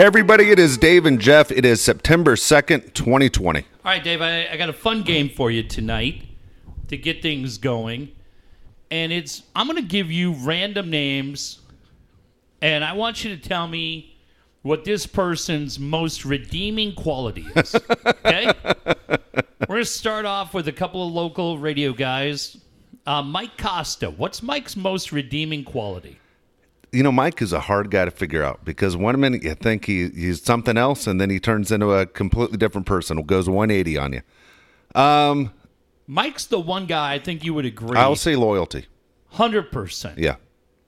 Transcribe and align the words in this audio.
Hey, 0.00 0.06
everybody, 0.06 0.50
it 0.50 0.58
is 0.58 0.78
Dave 0.78 1.04
and 1.04 1.20
Jeff. 1.20 1.52
It 1.52 1.66
is 1.66 1.78
September 1.78 2.34
2nd, 2.34 2.94
2020. 2.94 3.60
All 3.60 3.66
right, 3.84 4.02
Dave, 4.02 4.22
I, 4.22 4.46
I 4.46 4.56
got 4.56 4.70
a 4.70 4.72
fun 4.72 5.02
game 5.02 5.28
for 5.28 5.50
you 5.50 5.62
tonight 5.62 6.22
to 6.88 6.96
get 6.96 7.20
things 7.20 7.58
going. 7.58 8.10
And 8.90 9.12
it's 9.12 9.42
I'm 9.54 9.66
going 9.66 9.76
to 9.76 9.86
give 9.86 10.10
you 10.10 10.32
random 10.32 10.88
names, 10.88 11.60
and 12.62 12.82
I 12.82 12.94
want 12.94 13.24
you 13.24 13.36
to 13.36 13.42
tell 13.42 13.68
me 13.68 14.16
what 14.62 14.86
this 14.86 15.04
person's 15.04 15.78
most 15.78 16.24
redeeming 16.24 16.94
quality 16.94 17.46
is. 17.54 17.76
Okay? 18.06 18.54
We're 18.64 19.66
going 19.66 19.82
to 19.82 19.84
start 19.84 20.24
off 20.24 20.54
with 20.54 20.66
a 20.66 20.72
couple 20.72 21.06
of 21.06 21.12
local 21.12 21.58
radio 21.58 21.92
guys. 21.92 22.56
Uh, 23.06 23.20
Mike 23.20 23.58
Costa. 23.58 24.08
What's 24.08 24.42
Mike's 24.42 24.76
most 24.76 25.12
redeeming 25.12 25.62
quality? 25.62 26.19
You 26.92 27.02
know, 27.04 27.12
Mike 27.12 27.40
is 27.40 27.52
a 27.52 27.60
hard 27.60 27.90
guy 27.90 28.04
to 28.04 28.10
figure 28.10 28.42
out 28.42 28.64
because 28.64 28.96
one 28.96 29.18
minute 29.20 29.44
you 29.44 29.54
think 29.54 29.84
he, 29.84 30.08
he's 30.08 30.42
something 30.42 30.76
else, 30.76 31.06
and 31.06 31.20
then 31.20 31.30
he 31.30 31.38
turns 31.38 31.70
into 31.70 31.92
a 31.92 32.04
completely 32.04 32.56
different 32.58 32.86
person. 32.86 33.20
Goes 33.22 33.48
180 33.48 33.96
on 33.98 34.12
you. 34.14 35.00
Um, 35.00 35.52
Mike's 36.08 36.46
the 36.46 36.58
one 36.58 36.86
guy 36.86 37.14
I 37.14 37.18
think 37.20 37.44
you 37.44 37.54
would 37.54 37.64
agree. 37.64 37.96
I'll 37.96 38.16
say 38.16 38.34
loyalty. 38.34 38.86
Hundred 39.28 39.70
percent. 39.70 40.18
Yeah. 40.18 40.36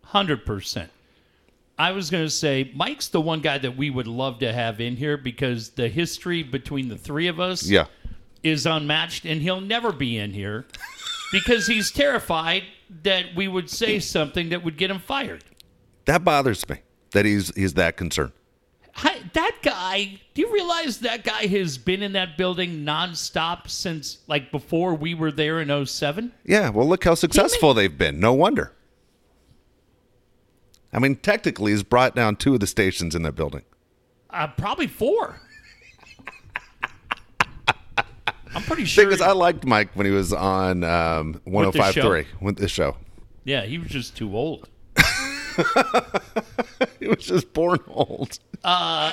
Hundred 0.02 0.44
percent. 0.44 0.90
I 1.78 1.92
was 1.92 2.10
going 2.10 2.24
to 2.24 2.30
say 2.30 2.70
Mike's 2.74 3.08
the 3.08 3.20
one 3.20 3.40
guy 3.40 3.58
that 3.58 3.76
we 3.76 3.88
would 3.88 4.08
love 4.08 4.40
to 4.40 4.52
have 4.52 4.80
in 4.80 4.96
here 4.96 5.16
because 5.16 5.70
the 5.70 5.88
history 5.88 6.42
between 6.42 6.88
the 6.88 6.98
three 6.98 7.28
of 7.28 7.38
us 7.38 7.68
Yeah. 7.68 7.86
is 8.42 8.66
unmatched, 8.66 9.24
and 9.24 9.40
he'll 9.40 9.60
never 9.60 9.92
be 9.92 10.18
in 10.18 10.32
here 10.32 10.66
because 11.30 11.68
he's 11.68 11.92
terrified 11.92 12.64
that 13.04 13.26
we 13.36 13.46
would 13.46 13.70
say 13.70 14.00
something 14.00 14.48
that 14.50 14.64
would 14.64 14.76
get 14.76 14.90
him 14.90 14.98
fired. 14.98 15.44
That 16.06 16.24
bothers 16.24 16.68
me 16.68 16.78
that 17.12 17.24
he's 17.24 17.54
he's 17.54 17.74
that 17.74 17.96
concerned. 17.96 18.32
Hi, 18.94 19.20
that 19.32 19.56
guy, 19.62 20.20
do 20.34 20.42
you 20.42 20.52
realize 20.52 20.98
that 20.98 21.24
guy 21.24 21.46
has 21.46 21.78
been 21.78 22.02
in 22.02 22.12
that 22.12 22.36
building 22.36 22.84
nonstop 22.84 23.70
since 23.70 24.18
like 24.26 24.52
before 24.52 24.94
we 24.94 25.14
were 25.14 25.32
there 25.32 25.60
in 25.60 25.86
07? 25.86 26.30
Yeah, 26.44 26.68
well, 26.68 26.86
look 26.86 27.04
how 27.04 27.14
successful 27.14 27.72
they've 27.72 27.96
been. 27.96 28.20
No 28.20 28.34
wonder. 28.34 28.74
I 30.92 30.98
mean, 30.98 31.16
technically, 31.16 31.72
he's 31.72 31.82
brought 31.82 32.14
down 32.14 32.36
two 32.36 32.52
of 32.52 32.60
the 32.60 32.66
stations 32.66 33.14
in 33.14 33.22
that 33.22 33.32
building. 33.32 33.62
Uh, 34.28 34.48
probably 34.48 34.86
four. 34.86 35.40
I'm 38.54 38.62
pretty 38.64 38.84
sure. 38.84 39.06
Because 39.06 39.22
I 39.22 39.32
liked 39.32 39.64
Mike 39.64 39.88
when 39.94 40.04
he 40.04 40.12
was 40.12 40.34
on 40.34 40.84
um, 40.84 41.40
105.3 41.46 42.26
with 42.42 42.56
the 42.58 42.68
show. 42.68 42.96
yeah, 43.44 43.64
he 43.64 43.78
was 43.78 43.88
just 43.88 44.14
too 44.18 44.36
old. 44.36 44.68
He 47.02 47.08
was 47.08 47.24
just 47.24 47.52
born 47.52 47.80
old. 47.88 48.38
Uh, 48.62 49.12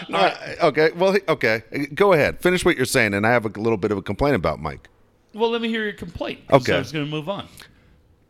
okay, 0.61 0.91
well, 0.95 1.17
okay. 1.27 1.63
Go 1.95 2.13
ahead. 2.13 2.39
Finish 2.39 2.63
what 2.63 2.77
you're 2.77 2.85
saying, 2.85 3.15
and 3.15 3.25
I 3.25 3.31
have 3.31 3.45
a 3.45 3.49
little 3.49 3.77
bit 3.77 3.91
of 3.91 3.97
a 3.97 4.01
complaint 4.03 4.35
about 4.35 4.59
Mike. 4.59 4.89
Well, 5.33 5.49
let 5.49 5.61
me 5.61 5.69
hear 5.69 5.83
your 5.83 5.93
complaint. 5.93 6.41
Okay. 6.51 6.75
I 6.75 6.79
was 6.79 6.91
going 6.91 7.05
to 7.05 7.11
move 7.11 7.27
on. 7.27 7.47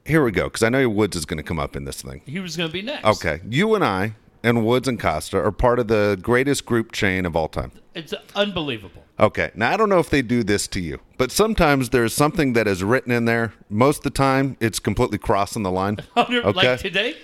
Here 0.06 0.24
we 0.24 0.32
go, 0.32 0.46
because 0.46 0.64
I 0.64 0.70
know 0.70 0.80
your 0.80 0.90
Woods 0.90 1.18
is 1.18 1.26
going 1.26 1.38
to 1.38 1.44
come 1.44 1.60
up 1.60 1.76
in 1.76 1.84
this 1.84 2.02
thing. 2.02 2.22
He 2.26 2.40
was 2.40 2.56
going 2.56 2.70
to 2.70 2.74
be 2.74 2.82
next. 2.82 3.06
Okay, 3.06 3.42
you 3.50 3.76
and 3.76 3.84
I 3.84 4.16
and 4.44 4.66
Woods 4.66 4.88
and 4.88 5.00
Costa 5.00 5.38
are 5.38 5.52
part 5.52 5.80
of 5.80 5.88
the 5.88 6.18
greatest 6.22 6.66
group 6.66 6.92
chain 6.92 7.26
of 7.26 7.36
all 7.36 7.48
time. 7.50 7.72
It's 7.94 8.14
unbelievable. 8.36 9.04
Okay. 9.20 9.52
Now 9.56 9.72
I 9.72 9.78
don't 9.78 9.90
know 9.90 10.00
if 10.00 10.10
they 10.10 10.22
do 10.22 10.44
this 10.44 10.68
to 10.70 10.80
you, 10.80 11.00
but 11.18 11.32
sometimes 11.32 11.90
there's 11.90 12.14
something 12.14 12.54
that 12.54 12.68
is 12.68 12.84
written 12.84 13.12
in 13.12 13.26
there. 13.26 13.54
Most 13.70 13.98
of 13.98 14.04
the 14.04 14.10
time, 14.12 14.56
it's 14.62 14.80
completely 14.80 15.18
crossing 15.18 15.64
the 15.64 15.72
line. 15.72 15.98
Okay. 16.18 16.42
Like 16.52 16.80
today? 16.80 17.16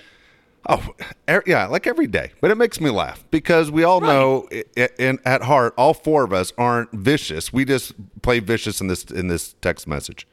Oh, 0.68 0.94
er, 1.28 1.42
yeah, 1.46 1.66
like 1.66 1.86
every 1.86 2.06
day. 2.08 2.32
But 2.40 2.50
it 2.50 2.56
makes 2.56 2.80
me 2.80 2.90
laugh 2.90 3.24
because 3.30 3.70
we 3.70 3.84
all 3.84 4.00
know, 4.00 4.48
i- 4.52 4.64
i- 4.76 4.88
in, 4.98 5.18
at 5.24 5.42
heart, 5.42 5.74
all 5.78 5.94
four 5.94 6.24
of 6.24 6.32
us 6.32 6.52
aren't 6.58 6.90
vicious. 6.92 7.52
We 7.52 7.64
just 7.64 7.94
play 8.22 8.40
vicious 8.40 8.80
in 8.80 8.88
this 8.88 9.04
in 9.04 9.28
this 9.28 9.54
text 9.62 9.86
message. 9.86 10.26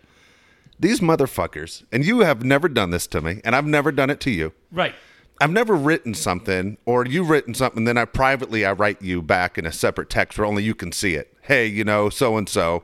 These 0.80 1.02
motherfuckers, 1.02 1.84
and 1.92 2.04
you 2.04 2.22
have 2.22 2.44
never 2.44 2.68
done 2.68 2.90
this 2.90 3.06
to 3.08 3.22
me, 3.22 3.42
and 3.46 3.56
I've 3.56 3.68
never 3.68 3.92
done 3.92 4.10
it 4.10 4.20
to 4.22 4.32
you. 4.32 4.54
Right. 4.72 4.96
I've 5.40 5.52
never 5.52 5.76
written 5.76 6.14
something, 6.14 6.78
or 6.86 7.06
you've 7.06 7.30
written 7.30 7.54
something, 7.54 7.84
then 7.86 7.98
I 7.98 8.06
privately 8.06 8.66
I 8.66 8.72
write 8.72 9.02
you 9.02 9.22
back 9.22 9.58
in 9.58 9.66
a 9.66 9.72
separate 9.72 10.10
text 10.10 10.38
where 10.38 10.46
only 10.48 10.64
you 10.64 10.74
can 10.76 10.92
see 10.92 11.14
it. 11.16 11.36
Hey, 11.42 11.68
you 11.68 11.84
know, 11.84 12.10
so 12.10 12.38
and 12.38 12.48
so. 12.50 12.84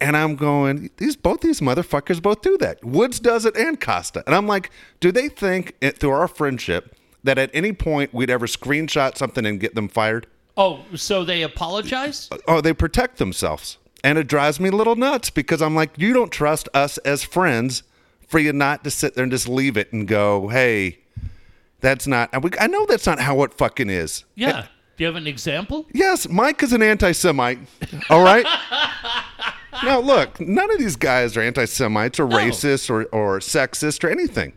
And 0.00 0.16
I'm 0.16 0.34
going, 0.36 0.90
these 0.96 1.14
both 1.16 1.40
these 1.42 1.60
motherfuckers 1.60 2.22
both 2.22 2.40
do 2.42 2.56
that. 2.58 2.82
Woods 2.84 3.20
does 3.20 3.44
it 3.44 3.56
and 3.56 3.78
Costa. 3.80 4.22
And 4.26 4.34
I'm 4.34 4.46
like, 4.46 4.70
do 4.98 5.12
they 5.12 5.28
think 5.28 5.74
it, 5.80 5.98
through 5.98 6.10
our 6.12 6.28
friendship 6.28 6.96
that 7.22 7.36
at 7.36 7.50
any 7.52 7.72
point 7.72 8.14
we'd 8.14 8.30
ever 8.30 8.46
screenshot 8.46 9.16
something 9.16 9.44
and 9.44 9.60
get 9.60 9.74
them 9.74 9.88
fired? 9.88 10.26
Oh, 10.56 10.80
so 10.94 11.24
they 11.24 11.42
apologize? 11.42 12.28
Oh, 12.48 12.60
they 12.60 12.72
protect 12.72 13.18
themselves. 13.18 13.76
And 14.02 14.16
it 14.16 14.26
drives 14.26 14.58
me 14.58 14.70
a 14.70 14.72
little 14.72 14.96
nuts 14.96 15.28
because 15.28 15.60
I'm 15.60 15.74
like, 15.74 15.90
you 15.98 16.14
don't 16.14 16.32
trust 16.32 16.68
us 16.72 16.96
as 16.98 17.22
friends 17.22 17.82
for 18.26 18.38
you 18.38 18.52
not 18.52 18.84
to 18.84 18.90
sit 18.90 19.14
there 19.14 19.22
and 19.24 19.30
just 19.32 19.48
leave 19.48 19.76
it 19.76 19.92
and 19.92 20.08
go, 20.08 20.48
hey, 20.48 20.98
that's 21.80 22.06
not, 22.06 22.30
and 22.32 22.42
we- 22.42 22.50
I 22.58 22.66
know 22.66 22.86
that's 22.86 23.06
not 23.06 23.20
how 23.20 23.42
it 23.42 23.52
fucking 23.52 23.90
is. 23.90 24.24
Yeah. 24.34 24.66
Do 24.96 25.04
you 25.04 25.06
have 25.06 25.16
an 25.16 25.26
example? 25.26 25.86
Yes, 25.92 26.28
Mike 26.28 26.62
is 26.62 26.72
an 26.72 26.82
anti 26.82 27.12
Semite. 27.12 27.58
All 28.10 28.22
right. 28.22 28.46
now, 29.84 30.00
look, 30.00 30.40
none 30.40 30.70
of 30.70 30.78
these 30.78 30.96
guys 30.96 31.36
are 31.36 31.40
anti 31.40 31.64
Semites 31.64 32.18
or 32.20 32.26
racist 32.26 32.90
or, 32.90 33.04
or 33.06 33.38
sexist 33.40 34.04
or 34.04 34.10
anything. 34.10 34.52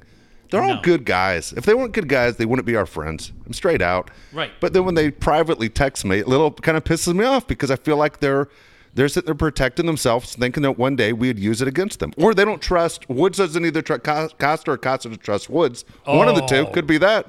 They're 0.51 0.61
all 0.61 0.75
No. 0.75 0.81
good 0.81 1.03
guys. 1.05 1.51
If 1.53 1.65
they 1.65 1.73
weren't 1.73 1.93
good 1.93 2.07
guys, 2.07 2.37
they 2.37 2.45
wouldn't 2.45 2.67
be 2.67 2.75
our 2.75 2.85
friends. 2.85 3.31
I'm 3.45 3.53
straight 3.53 3.81
out. 3.81 4.11
Right. 4.31 4.51
But 4.59 4.73
then 4.73 4.85
when 4.85 4.93
they 4.95 5.09
privately 5.09 5.67
text 5.67 6.05
me, 6.05 6.19
it 6.19 6.27
little 6.27 6.51
kind 6.51 6.77
of 6.77 6.83
pisses 6.83 7.15
me 7.15 7.25
off 7.25 7.47
because 7.47 7.71
I 7.71 7.75
feel 7.75 7.97
like 7.97 8.19
they're 8.19 8.47
they're 8.95 9.07
sitting 9.07 9.25
there 9.25 9.33
protecting 9.33 9.87
themselves, 9.87 10.35
thinking 10.35 10.61
that 10.61 10.77
one 10.77 10.95
day 10.95 11.11
we'd 11.13 11.39
use 11.39 11.63
it 11.63 11.67
against 11.67 11.97
them. 11.99 12.13
Or 12.17 12.35
they 12.35 12.45
don't 12.45 12.61
trust 12.61 13.09
Woods 13.09 13.39
doesn't 13.39 13.65
either 13.65 13.81
trust 13.81 14.03
Costa 14.37 14.71
or 14.71 14.77
Costa 14.77 15.09
doesn't 15.09 15.23
trust 15.23 15.49
Woods. 15.49 15.83
One 16.05 16.27
of 16.27 16.35
the 16.35 16.45
two 16.45 16.67
could 16.67 16.85
be 16.85 16.99
that. 16.99 17.25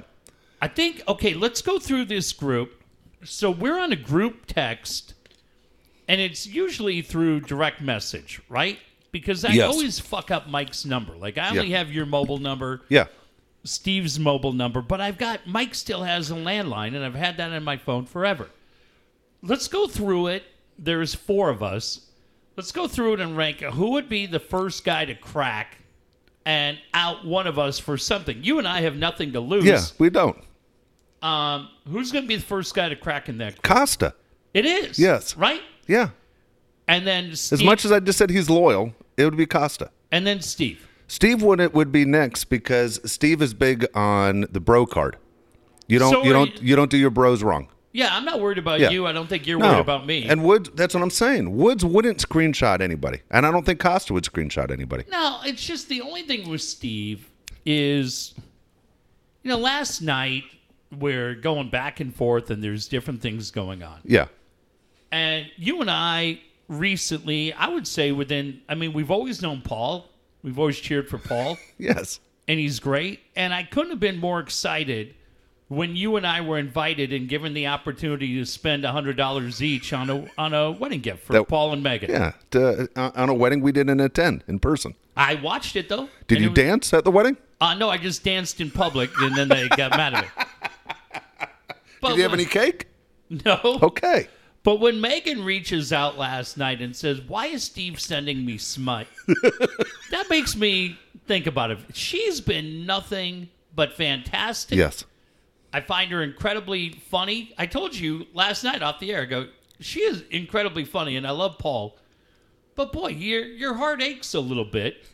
I 0.60 0.68
think, 0.68 1.02
okay, 1.08 1.32
let's 1.32 1.62
go 1.62 1.78
through 1.78 2.04
this 2.04 2.34
group. 2.34 2.82
So 3.22 3.50
we're 3.50 3.78
on 3.78 3.90
a 3.92 3.96
group 3.96 4.44
text, 4.46 5.13
and 6.08 6.20
it's 6.20 6.46
usually 6.46 7.02
through 7.02 7.40
direct 7.40 7.80
message, 7.80 8.40
right? 8.48 8.78
Because 9.12 9.44
I 9.44 9.50
Yes. 9.52 9.70
always 9.72 9.98
fuck 10.00 10.30
up 10.30 10.48
Mike's 10.48 10.84
number. 10.84 11.16
Like, 11.16 11.38
I 11.38 11.50
only 11.50 11.68
Yeah. 11.68 11.78
have 11.78 11.92
your 11.92 12.06
mobile 12.06 12.38
number, 12.38 12.82
Yeah. 12.88 13.06
Steve's 13.62 14.18
mobile 14.18 14.52
number, 14.52 14.82
but 14.82 15.00
I've 15.00 15.16
got 15.16 15.46
Mike 15.46 15.74
still 15.74 16.02
has 16.02 16.30
a 16.30 16.34
landline, 16.34 16.88
and 16.94 17.04
I've 17.04 17.14
had 17.14 17.36
that 17.38 17.52
on 17.52 17.64
my 17.64 17.76
phone 17.78 18.04
forever. 18.06 18.50
Let's 19.42 19.68
go 19.68 19.86
through 19.86 20.28
it. 20.28 20.42
There's 20.78 21.14
four 21.14 21.48
of 21.50 21.62
us. 21.62 22.00
Let's 22.56 22.72
go 22.72 22.86
through 22.88 23.14
it 23.14 23.20
and 23.20 23.36
rank 23.36 23.60
who 23.60 23.90
would 23.92 24.08
be 24.08 24.26
the 24.26 24.38
first 24.40 24.84
guy 24.84 25.04
to 25.06 25.14
crack 25.14 25.78
and 26.44 26.78
out 26.92 27.24
one 27.24 27.46
of 27.46 27.58
us 27.58 27.78
for 27.78 27.96
something. 27.96 28.44
You 28.44 28.58
and 28.58 28.68
I 28.68 28.82
have 28.82 28.96
nothing 28.96 29.32
to 29.32 29.40
lose. 29.40 29.64
Yeah, 29.64 29.80
we 29.98 30.10
don't. 30.10 30.38
Um, 31.22 31.68
who's 31.88 32.12
going 32.12 32.24
to 32.24 32.28
be 32.28 32.36
the 32.36 32.42
first 32.42 32.74
guy 32.74 32.90
to 32.90 32.96
crack 32.96 33.28
in 33.30 33.38
that 33.38 33.54
group? 33.54 33.62
Costa. 33.62 34.14
It 34.52 34.66
is. 34.66 34.98
Yes. 34.98 35.36
Right? 35.36 35.62
Yeah. 35.86 36.10
And 36.86 37.06
then 37.06 37.30
As 37.30 37.62
much 37.62 37.84
as 37.84 37.92
I 37.92 38.00
just 38.00 38.18
said 38.18 38.30
he's 38.30 38.50
loyal, 38.50 38.94
it 39.16 39.24
would 39.24 39.36
be 39.36 39.46
Costa. 39.46 39.90
and 40.12 40.26
then 40.26 40.40
Steve. 40.42 40.86
Steve 41.06 41.42
would 41.42 41.60
it 41.60 41.74
would 41.74 41.92
be 41.92 42.04
next 42.04 42.44
because 42.46 43.00
Steve 43.10 43.40
is 43.42 43.52
big 43.54 43.86
on 43.94 44.46
the 44.50 44.60
bro 44.60 44.86
card. 44.86 45.16
You 45.86 45.98
don't 45.98 46.12
So 46.12 46.24
you 46.24 46.32
don't 46.32 46.54
you- 46.62 46.68
you 46.70 46.76
don't 46.76 46.90
do 46.90 46.96
your 46.96 47.10
bros 47.10 47.42
wrong. 47.42 47.68
Yeah, 47.92 48.08
I'm 48.16 48.24
not 48.24 48.40
worried 48.40 48.58
about 48.58 48.80
Yeah. 48.80 48.90
you. 48.90 49.06
I 49.06 49.12
don't 49.12 49.28
think 49.28 49.46
you're 49.46 49.58
No. 49.58 49.68
worried 49.68 49.80
about 49.80 50.04
me. 50.06 50.24
And 50.24 50.42
Woods 50.44 50.70
that's 50.74 50.94
what 50.94 51.02
I'm 51.02 51.10
saying. 51.10 51.56
Woods 51.56 51.84
wouldn't 51.84 52.18
screenshot 52.18 52.80
anybody. 52.80 53.20
And 53.30 53.46
I 53.46 53.50
don't 53.50 53.64
think 53.64 53.78
Costa 53.80 54.12
would 54.14 54.24
screenshot 54.24 54.70
anybody. 54.70 55.04
no, 55.12 55.40
it's 55.44 55.64
just 55.64 55.88
the 55.88 56.00
only 56.00 56.22
thing 56.22 56.48
with 56.48 56.62
Steve 56.62 57.28
is, 57.66 58.34
you 59.42 59.50
know, 59.50 59.58
last 59.58 60.00
night 60.00 60.44
we're 60.98 61.34
going 61.34 61.70
back 61.70 62.00
and 62.00 62.14
forth 62.14 62.50
and 62.50 62.62
there's 62.64 62.88
different 62.88 63.20
things 63.20 63.50
going 63.50 63.82
on. 63.82 64.00
Yeah. 64.04 64.26
And 65.12 65.46
you 65.56 65.80
and 65.80 65.90
I 65.90 66.40
recently, 66.68 67.52
I 67.52 67.68
would 67.68 67.86
say 67.86 68.12
within, 68.12 68.60
I 68.68 68.74
mean, 68.74 68.92
we've 68.92 69.10
always 69.10 69.40
known 69.42 69.60
Paul. 69.62 70.08
We've 70.42 70.58
always 70.58 70.78
cheered 70.78 71.08
for 71.08 71.18
Paul. 71.18 71.58
Yes. 71.78 72.20
and 72.48 72.58
he's 72.58 72.78
great. 72.80 73.20
And 73.36 73.52
I 73.54 73.62
couldn't 73.64 73.90
have 73.90 74.00
been 74.00 74.18
more 74.18 74.40
excited 74.40 75.14
when 75.68 75.96
you 75.96 76.16
and 76.16 76.26
I 76.26 76.40
were 76.42 76.58
invited 76.58 77.12
and 77.12 77.28
given 77.28 77.54
the 77.54 77.66
opportunity 77.66 78.34
to 78.38 78.44
spend 78.44 78.84
hundred 78.84 79.16
dollars 79.16 79.62
each 79.62 79.92
on 79.92 80.10
a 80.10 80.26
on 80.38 80.52
a 80.54 80.70
wedding 80.72 81.00
gift 81.00 81.24
for 81.24 81.32
That- 81.32 81.48
Paul 81.48 81.72
and 81.72 81.82
Megan. 81.82 82.10
Yeah. 82.10 82.32
To, 82.52 82.88
uh, 82.96 83.10
on 83.14 83.28
a 83.28 83.34
wedding 83.34 83.60
we 83.60 83.72
didn't 83.72 83.98
attend 84.00 84.44
in 84.46 84.58
person. 84.58 84.94
I 85.16 85.36
watched 85.36 85.74
it 85.76 85.88
though. 85.88 86.08
Did 86.28 86.40
you 86.40 86.50
was- 86.50 86.56
dance 86.56 86.92
at 86.92 87.04
the 87.04 87.10
wedding? 87.10 87.36
Uh, 87.60 87.74
no, 87.74 87.88
I 87.88 87.96
just 87.96 88.22
danced 88.24 88.60
in 88.60 88.70
public, 88.70 89.10
and 89.20 89.34
then 89.34 89.48
they 89.48 89.68
got 89.68 89.92
mad 89.92 90.12
at 90.14 90.24
me. 90.24 90.28
But 92.00 92.08
Did 92.08 92.16
you 92.18 92.22
have 92.24 92.34
any 92.34 92.44
cake? 92.44 92.88
No. 93.30 93.58
Okay. 93.82 94.28
But 94.64 94.80
when 94.80 94.98
Megan 94.98 95.44
reaches 95.44 95.92
out 95.92 96.18
last 96.18 96.56
night 96.56 96.80
and 96.80 96.96
says, 96.96 97.20
"Why 97.20 97.46
is 97.46 97.62
Steve 97.62 98.00
sending 98.00 98.44
me 98.44 98.58
smut?" 98.58 99.06
that 100.10 100.26
makes 100.30 100.56
me 100.56 100.98
think 101.26 101.46
about 101.46 101.70
it. 101.70 101.78
She's 101.92 102.40
been 102.40 102.86
nothing 102.86 103.50
but 103.76 103.92
fantastic. 103.92 104.78
Yes. 104.78 105.04
I 105.72 105.80
find 105.80 106.10
her 106.12 106.22
incredibly 106.22 106.90
funny. 107.10 107.52
I 107.58 107.66
told 107.66 107.94
you 107.94 108.26
last 108.32 108.64
night 108.64 108.82
off 108.82 109.00
the 109.00 109.12
air. 109.12 109.22
I 109.22 109.24
go, 109.26 109.48
she 109.80 110.00
is 110.00 110.22
incredibly 110.30 110.84
funny, 110.84 111.16
and 111.16 111.26
I 111.26 111.32
love 111.32 111.58
Paul. 111.58 111.98
But 112.74 112.90
boy, 112.92 113.08
your 113.08 113.44
your 113.44 113.74
heart 113.74 114.02
aches 114.02 114.32
a 114.32 114.40
little 114.40 114.64
bit 114.64 115.04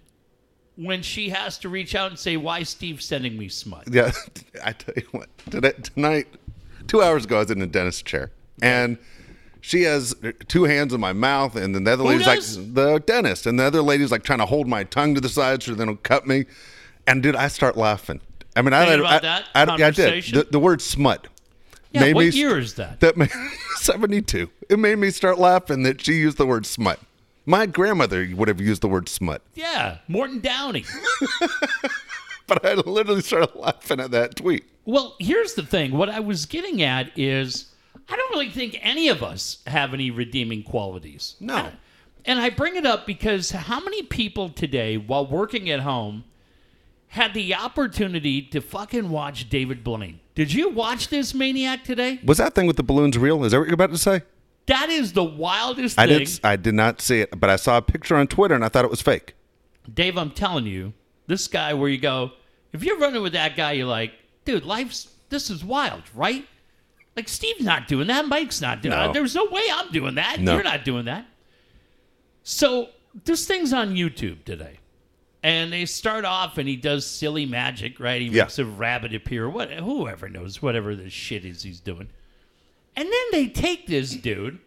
when 0.77 1.03
she 1.03 1.31
has 1.31 1.59
to 1.59 1.69
reach 1.69 1.97
out 1.97 2.11
and 2.11 2.19
say, 2.19 2.37
"Why 2.37 2.63
Steve 2.63 3.03
sending 3.03 3.37
me 3.37 3.49
smut?" 3.49 3.89
Yeah, 3.91 4.13
I 4.65 4.73
tell 4.73 4.95
you 4.95 5.09
what. 5.11 5.29
Today, 5.51 5.73
tonight, 5.83 6.29
two 6.87 7.03
hours 7.03 7.25
ago, 7.25 7.37
I 7.37 7.41
was 7.41 7.51
in 7.51 7.61
a 7.63 7.67
dentist 7.67 8.07
chair, 8.07 8.31
and 8.63 8.97
she 9.61 9.83
has 9.83 10.15
two 10.49 10.65
hands 10.65 10.93
in 10.93 11.01
my 11.01 11.13
mouth, 11.13 11.57
and 11.57 11.75
then 11.75 11.85
the 11.85 11.93
other 11.93 12.05
lady's 12.05 12.27
does? 12.27 12.59
like 12.59 12.75
the 12.75 12.99
dentist, 13.01 13.47
and 13.47 13.59
the 13.59 13.65
other 13.65 13.83
lady's 13.83 14.11
like 14.11 14.23
trying 14.23 14.39
to 14.39 14.47
hold 14.47 14.67
my 14.67 14.85
tongue 14.85 15.15
to 15.15 15.21
the 15.21 15.29
side 15.29 15.63
so 15.63 15.75
they 15.75 15.85
don't 15.85 16.03
cut 16.03 16.27
me. 16.27 16.47
And 17.07 17.23
dude, 17.23 17.37
I 17.37 17.49
start 17.49 17.77
laughing. 17.77 18.21
I 18.57 18.63
mean, 18.63 18.73
I, 18.73 18.87
Thinking 18.87 19.07
I, 19.07 19.19
that 19.21 19.45
I, 19.55 19.61
I, 19.61 19.63
I 19.63 19.67
did. 19.67 19.77
conversation? 19.79 20.39
The, 20.39 20.45
the 20.45 20.59
word 20.59 20.83
smut. 20.83 21.29
Yeah, 21.93 22.13
what 22.13 22.27
me 22.27 22.29
year 22.31 22.59
is 22.59 22.75
that? 22.75 23.01
That 23.01 23.17
made, 23.17 23.31
seventy-two. 23.77 24.49
It 24.69 24.79
made 24.79 24.99
me 24.99 25.11
start 25.11 25.39
laughing 25.39 25.83
that 25.85 26.01
she 26.01 26.15
used 26.15 26.39
the 26.39 26.47
word 26.47 26.67
smut. 26.67 27.01
My 27.47 27.67
grandmother 27.67 28.29
would 28.35 28.49
have 28.49 28.61
used 28.61 28.83
the 28.83 28.89
word 28.89 29.09
smut, 29.09 29.43
Yeah, 29.55 29.99
Morton 30.07 30.41
Downey. 30.41 30.85
but 32.47 32.65
I 32.65 32.75
literally 32.75 33.23
started 33.23 33.57
laughing 33.57 33.99
at 33.99 34.11
that 34.13 34.37
tweet. 34.37 34.65
Well, 34.85 35.17
here's 35.19 35.55
the 35.55 35.65
thing. 35.65 35.93
What 35.93 36.09
I 36.09 36.21
was 36.21 36.47
getting 36.47 36.83
at 36.83 37.11
is 37.19 37.70
I 38.11 38.17
don't 38.17 38.31
really 38.31 38.51
think 38.51 38.79
any 38.83 39.09
of 39.09 39.23
us 39.23 39.59
have 39.67 39.95
any 39.95 40.11
redeeming 40.11 40.63
qualities. 40.63 41.37
No. 41.41 41.71
And 42.25 42.39
I 42.39 42.51
bring 42.51 42.77
it 42.77 42.85
up 42.85 43.07
because 43.07 43.51
how 43.51 43.81
many 43.81 44.03
people 44.03 44.49
today, 44.49 44.97
while 44.97 45.27
working 45.27 45.71
at 45.71 45.81
home, 45.81 46.25
had 47.09 47.35
the 47.35 47.55
opportunity 47.55 48.43
to 48.43 48.61
fucking 48.61 49.11
watch 49.11 49.49
David 49.49 49.83
Blaine? 49.83 50.21
Did 50.35 50.53
you 50.53 50.71
watch 50.71 51.09
this 51.09 51.35
maniac 51.35 51.85
today? 51.85 52.21
Was 52.25 52.39
that 52.39 52.55
thing 52.55 52.67
with 52.67 52.77
the 52.77 52.83
balloons 52.83 53.17
real? 53.17 53.45
Is 53.45 53.53
that 53.53 53.59
what 53.59 53.69
you're 53.69 53.75
about 53.75 53.91
to 53.91 53.99
say? 53.99 54.23
That 54.67 54.91
is 54.91 55.13
the 55.13 55.25
wildest 55.25 55.99
I 55.99 56.07
thing. 56.07 56.19
did. 56.19 56.41
I 56.45 56.57
did 56.57 56.75
not 56.75 57.01
see 57.01 57.21
it, 57.21 57.41
but 57.41 57.51
I 57.51 57.57
saw 57.57 57.79
a 57.79 57.83
picture 57.83 58.17
on 58.17 58.27
Twitter 58.27 58.55
and 58.55 58.65
I 58.65 58.69
thought 58.69 58.85
it 58.85 58.91
was 58.91 59.03
fake. 59.03 59.35
Dave, 59.93 60.17
I'm 60.17 60.31
telling 60.31 60.67
you, 60.67 60.93
this 61.27 61.49
guy 61.49 61.75
where 61.75 61.89
you 61.89 61.99
go, 61.99 62.33
if 62.73 62.85
you're 62.85 62.99
running 62.99 63.23
with 63.23 63.33
that 63.33 63.57
guy, 63.57 63.73
you're 63.73 63.87
like, 63.87 64.13
dude, 64.45 64.65
life's 64.65 65.09
this 65.31 65.49
is 65.51 65.65
wild, 65.65 66.03
right? 66.15 66.47
Like 67.17 67.29
Steve's 67.29 67.65
not 67.65 67.89
doing 67.89 68.07
that, 68.09 68.27
Mike's 68.29 68.61
not 68.61 68.83
doing 68.83 68.95
No. 68.97 69.07
that. 69.07 69.13
There's 69.15 69.35
no 69.35 69.45
way 69.47 69.63
I'm 69.73 69.91
doing 69.91 70.15
that. 70.15 70.41
No. 70.41 70.55
You're 70.55 70.63
not 70.63 70.85
doing 70.85 71.07
that. 71.07 71.27
So 72.43 72.91
this 73.25 73.47
thing's 73.47 73.73
on 73.73 73.95
YouTube 73.95 74.45
today. 74.45 74.79
And 75.43 75.73
they 75.73 75.87
start 75.87 76.25
off 76.25 76.59
and 76.59 76.69
he 76.69 76.77
does 76.77 77.07
silly 77.07 77.47
magic, 77.47 77.99
right? 77.99 78.21
He 78.21 78.29
Yeah. 78.29 78.45
makes 78.45 78.59
a 78.59 78.65
rabbit 78.65 79.15
appear, 79.15 79.49
what 79.49 79.71
whoever 79.73 80.29
knows, 80.29 80.61
whatever 80.61 80.95
the 80.95 81.09
shit 81.11 81.45
is 81.45 81.63
he's 81.63 81.81
doing. 81.81 82.09
And 82.95 83.07
then 83.09 83.25
they 83.33 83.47
take 83.49 83.87
this 83.87 84.11
dude 84.15 84.59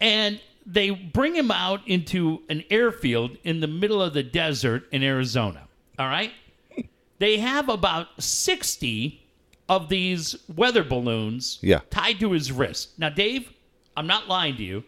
and 0.00 0.40
they 0.64 0.90
bring 0.90 1.34
him 1.34 1.50
out 1.50 1.86
into 1.88 2.42
an 2.48 2.62
airfield 2.70 3.36
in 3.42 3.60
the 3.60 3.66
middle 3.66 4.00
of 4.00 4.14
the 4.14 4.22
desert 4.22 4.88
in 4.92 5.02
Arizona. 5.02 5.66
All 5.98 6.06
right? 6.08 6.32
They 7.18 7.38
have 7.38 7.68
about 7.68 8.22
60 8.22 9.19
of 9.70 9.88
these 9.88 10.34
weather 10.56 10.82
balloons 10.82 11.60
Yeah. 11.62 11.78
tied 11.90 12.18
to 12.18 12.32
his 12.32 12.50
wrist. 12.50 12.98
Now, 12.98 13.08
Dave, 13.08 13.52
I'm 13.96 14.08
not 14.08 14.26
lying 14.26 14.56
to 14.56 14.64
you. 14.64 14.82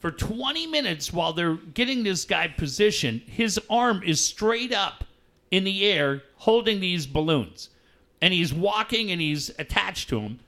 For 0.00 0.10
20 0.10 0.66
minutes 0.66 1.12
while 1.12 1.34
they're 1.34 1.56
getting 1.56 2.04
this 2.04 2.24
guy 2.24 2.48
positioned, 2.48 3.20
his 3.26 3.60
arm 3.68 4.02
is 4.02 4.24
straight 4.24 4.72
up 4.72 5.04
in 5.50 5.64
the 5.64 5.84
air 5.84 6.22
holding 6.36 6.80
these 6.80 7.06
balloons. 7.06 7.68
And 8.22 8.32
he's 8.32 8.52
walking 8.52 9.10
and 9.10 9.20
he's 9.20 9.50
attached 9.58 10.08
to 10.08 10.20
them. 10.20 10.40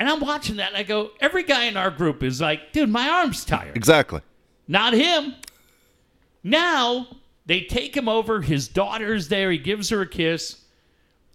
And 0.00 0.08
I'm 0.08 0.20
watching 0.20 0.56
that 0.56 0.68
and 0.68 0.76
I 0.78 0.82
go, 0.82 1.10
every 1.20 1.42
guy 1.42 1.64
in 1.64 1.76
our 1.76 1.90
group 1.90 2.22
is 2.22 2.40
like, 2.40 2.72
dude, 2.72 2.88
my 2.88 3.06
arm's 3.08 3.44
tired. 3.44 3.76
Exactly. 3.76 4.22
Not 4.66 4.94
him. 4.94 5.34
Now 6.42 7.06
they 7.44 7.60
take 7.62 7.94
him 7.94 8.08
over. 8.08 8.40
His 8.40 8.66
daughter's 8.66 9.28
there. 9.28 9.50
He 9.50 9.58
gives 9.58 9.90
her 9.90 10.00
a 10.00 10.06
kiss. 10.08 10.63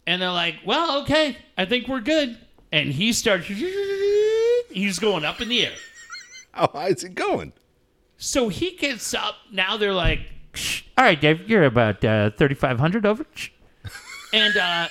And 0.09 0.19
they're 0.19 0.31
like, 0.31 0.55
well, 0.65 1.03
okay, 1.03 1.37
I 1.55 1.65
think 1.65 1.87
we're 1.87 1.99
good. 1.99 2.35
And 2.71 2.91
he 2.91 3.13
starts, 3.13 3.45
he's 3.45 4.97
going 4.97 5.23
up 5.23 5.39
in 5.39 5.49
the 5.49 5.67
air. 5.67 5.73
How 6.51 6.67
high 6.67 6.87
is 6.87 7.03
he 7.03 7.09
going? 7.09 7.53
So 8.17 8.49
he 8.49 8.71
gets 8.71 9.13
up. 9.13 9.35
Now 9.51 9.77
they're 9.77 9.93
like, 9.93 10.21
all 10.97 11.05
right, 11.05 11.21
Dave, 11.21 11.47
you're 11.47 11.63
about 11.63 12.03
uh, 12.03 12.31
3,500 12.31 13.05
over. 13.05 13.23
And 14.33 14.57
uh, 14.57 14.87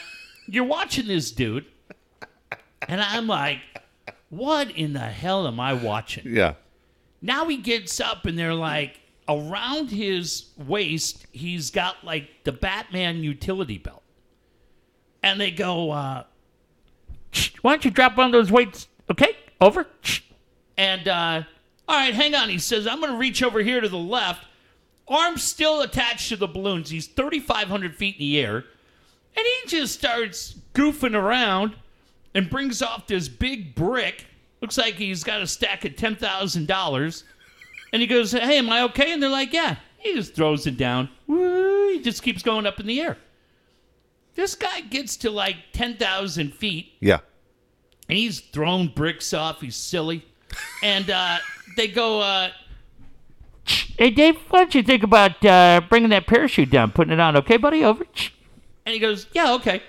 you're 0.47 0.63
watching 0.63 1.09
this 1.09 1.33
dude. 1.33 1.67
And 2.87 3.01
I'm 3.01 3.27
like, 3.27 3.59
what 4.29 4.71
in 4.71 4.93
the 4.93 5.01
hell 5.01 5.49
am 5.49 5.59
I 5.59 5.73
watching? 5.73 6.33
Yeah. 6.33 6.55
Now 7.21 7.49
he 7.49 7.57
gets 7.57 7.99
up 7.99 8.25
and 8.25 8.39
they're 8.39 8.55
like 8.55 9.01
around 9.29 9.91
his 9.91 10.51
waist, 10.57 11.27
he's 11.33 11.73
got 11.73 12.05
like 12.05 12.29
the 12.45 12.53
Batman 12.53 13.25
utility 13.25 13.79
belt. 13.79 14.05
And 15.23 15.41
they 15.41 15.51
go, 15.51 15.91
uh, 15.91 16.25
why 17.63 17.73
don't 17.73 17.85
you 17.85 17.91
drop 17.91 18.17
one 18.17 18.27
of 18.27 18.33
those 18.33 18.51
weights? 18.53 18.89
Okay, 19.11 19.37
over. 19.61 19.87
And 20.81 21.09
uh, 21.09 21.43
all 21.89 21.97
right, 21.97 22.15
hang 22.15 22.37
on. 22.37 22.49
He 22.49 22.59
says, 22.59 22.87
I'm 22.87 23.01
going 23.01 23.11
to 23.11 23.19
reach 23.19 23.43
over 23.43 23.59
here 23.59 23.81
to 23.81 23.89
the 23.89 23.97
left. 23.97 24.47
Arms 25.09 25.43
still 25.43 25.81
attached 25.81 26.29
to 26.29 26.37
the 26.37 26.47
balloons. 26.47 26.89
He's 26.89 27.09
3,500 27.09 27.97
feet 27.97 28.15
in 28.15 28.21
the 28.21 28.39
air. 28.39 28.57
And 28.57 29.45
he 29.45 29.69
just 29.69 29.95
starts 29.95 30.55
goofing 30.75 31.17
around 31.17 31.75
and 32.33 32.49
brings 32.49 32.81
off 32.81 33.09
this 33.09 33.29
big 33.29 33.75
brick. 33.75 34.27
Looks 34.61 34.79
like 34.79 34.95
he's 34.95 35.25
got 35.25 35.41
a 35.41 35.49
stack 35.49 35.85
of 35.85 35.93
$10,000. 35.95 37.23
And 37.93 38.03
he 38.03 38.07
goes, 38.07 38.31
Hey, 38.31 38.59
am 38.59 38.71
I 38.71 38.83
okay? 38.83 39.13
And 39.13 39.23
they're 39.23 39.31
like, 39.31 39.53
Yeah. 39.53 39.77
He 39.99 40.15
just 40.15 40.35
throws 40.35 40.67
it 40.67 40.77
down. 40.77 41.09
Woo, 41.27 41.89
he 41.93 42.01
just 42.01 42.23
keeps 42.23 42.43
going 42.43 42.67
up 42.67 42.79
in 42.79 42.87
the 42.87 43.01
air. 43.01 43.17
This 44.35 44.55
guy 44.55 44.81
gets 44.83 45.17
to 45.19 45.31
like 45.31 45.57
10,000 45.73 46.55
feet 46.55 46.93
Yeah. 47.01 47.19
and 48.09 48.17
he's 48.19 48.41
throwing 48.41 48.89
bricks 48.89 49.35
off. 49.35 49.61
He's 49.61 49.77
silly. 49.77 50.25
And 50.83 51.11
uh, 51.11 51.39
they 51.77 51.89
go, 51.89 52.21
uh, 52.21 52.51
Hey, 53.99 54.11
Dave, 54.11 54.37
what 54.49 54.59
don't 54.61 54.75
you 54.77 54.83
think 54.83 55.03
about 55.03 55.45
uh, 55.45 55.81
bringing 55.89 56.11
that 56.11 56.27
parachute 56.27 56.71
down, 56.71 56.93
putting 56.93 57.13
it 57.13 57.21
on? 57.21 57.37
Okay, 57.37 57.57
buddy? 57.57 57.85
Over. 57.85 58.07
And 58.87 58.93
he 58.95 58.99
goes, 58.99 59.27
Yeah, 59.33 59.55
okay. 59.55 59.83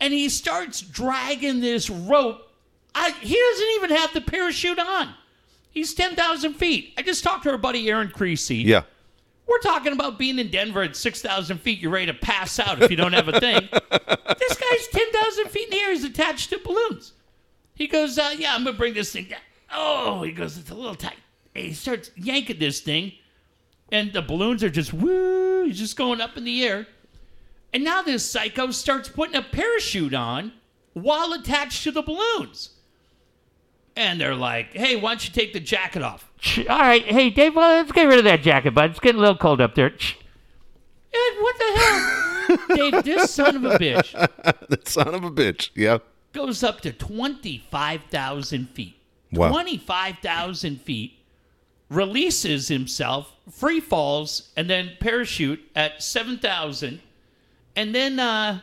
And 0.00 0.14
he 0.14 0.28
starts 0.28 0.80
dragging 0.80 1.60
this 1.60 1.90
rope. 1.90 2.42
I, 2.94 3.10
he 3.20 3.34
doesn't 3.36 3.68
even 3.76 3.90
have 3.96 4.12
the 4.14 4.20
parachute 4.22 4.78
on. 4.78 5.12
He's 5.70 5.92
10,000 5.92 6.54
feet. 6.54 6.94
I 6.96 7.02
just 7.02 7.22
talked 7.22 7.42
to 7.42 7.50
our 7.50 7.58
buddy 7.58 7.90
Aaron 7.90 8.08
Creasy. 8.08 8.56
Yeah. 8.56 8.82
We're 9.46 9.58
talking 9.58 9.92
about 9.92 10.18
being 10.18 10.38
in 10.38 10.50
Denver 10.50 10.82
at 10.82 10.96
6,000 10.96 11.58
feet. 11.58 11.78
You're 11.78 11.92
ready 11.92 12.06
to 12.06 12.14
pass 12.14 12.58
out 12.58 12.82
if 12.82 12.90
you 12.90 12.96
don't 12.96 13.12
have 13.12 13.28
a 13.28 13.38
thing. 13.38 13.68
this 13.70 14.56
guy's 14.56 14.88
10,000 14.92 15.48
feet 15.50 15.64
in 15.64 15.70
the 15.70 15.80
air. 15.80 15.92
He's 15.92 16.04
attached 16.04 16.50
to 16.50 16.58
balloons. 16.58 17.12
He 17.74 17.86
goes, 17.86 18.18
uh, 18.18 18.34
Yeah, 18.36 18.54
I'm 18.54 18.64
going 18.64 18.74
to 18.74 18.78
bring 18.78 18.94
this 18.94 19.12
thing 19.12 19.26
down. 19.26 19.40
Oh, 19.72 20.22
he 20.22 20.32
goes, 20.32 20.58
It's 20.58 20.70
a 20.70 20.74
little 20.74 20.94
tight. 20.94 21.18
And 21.54 21.64
he 21.64 21.72
starts 21.72 22.10
yanking 22.16 22.58
this 22.58 22.80
thing, 22.80 23.12
and 23.90 24.12
the 24.12 24.20
balloons 24.20 24.62
are 24.62 24.68
just 24.70 24.92
woo. 24.92 25.64
He's 25.64 25.78
just 25.78 25.96
going 25.96 26.20
up 26.20 26.36
in 26.36 26.44
the 26.44 26.64
air. 26.64 26.86
And 27.72 27.84
now 27.84 28.02
this 28.02 28.28
psycho 28.28 28.70
starts 28.70 29.08
putting 29.08 29.36
a 29.36 29.42
parachute 29.42 30.14
on 30.14 30.52
while 30.92 31.32
attached 31.32 31.84
to 31.84 31.92
the 31.92 32.02
balloons. 32.02 32.70
And 33.96 34.20
they're 34.20 34.34
like, 34.34 34.72
hey, 34.72 34.96
why 34.96 35.10
don't 35.10 35.26
you 35.26 35.32
take 35.32 35.52
the 35.52 35.60
jacket 35.60 36.02
off? 36.02 36.30
All 36.68 36.78
right, 36.78 37.04
hey, 37.04 37.30
Dave, 37.30 37.54
well, 37.56 37.76
let's 37.76 37.92
get 37.92 38.04
rid 38.04 38.18
of 38.18 38.24
that 38.24 38.42
jacket, 38.42 38.74
bud. 38.74 38.90
It's 38.90 39.00
getting 39.00 39.18
a 39.18 39.20
little 39.20 39.36
cold 39.36 39.60
up 39.60 39.74
there. 39.74 39.86
And 39.86 41.40
what 41.40 41.58
the 41.58 41.80
hell? 41.80 42.22
Dave, 42.76 43.04
this 43.04 43.32
son 43.32 43.56
of 43.56 43.64
a 43.64 43.78
bitch 43.78 44.12
that 44.68 44.86
son 44.86 45.14
of 45.14 45.24
a 45.24 45.30
bitch. 45.30 45.70
Yeah. 45.74 45.98
goes 46.32 46.62
up 46.62 46.80
to 46.82 46.92
25,000 46.92 48.68
feet. 48.70 48.96
Wow. 49.32 49.48
25,000 49.50 50.80
feet, 50.80 51.18
releases 51.88 52.68
himself, 52.68 53.34
free 53.50 53.80
falls, 53.80 54.52
and 54.56 54.70
then 54.70 54.92
parachute 55.00 55.60
at 55.74 56.02
7,000. 56.02 57.00
And 57.74 57.94
then 57.94 58.20
uh, 58.20 58.60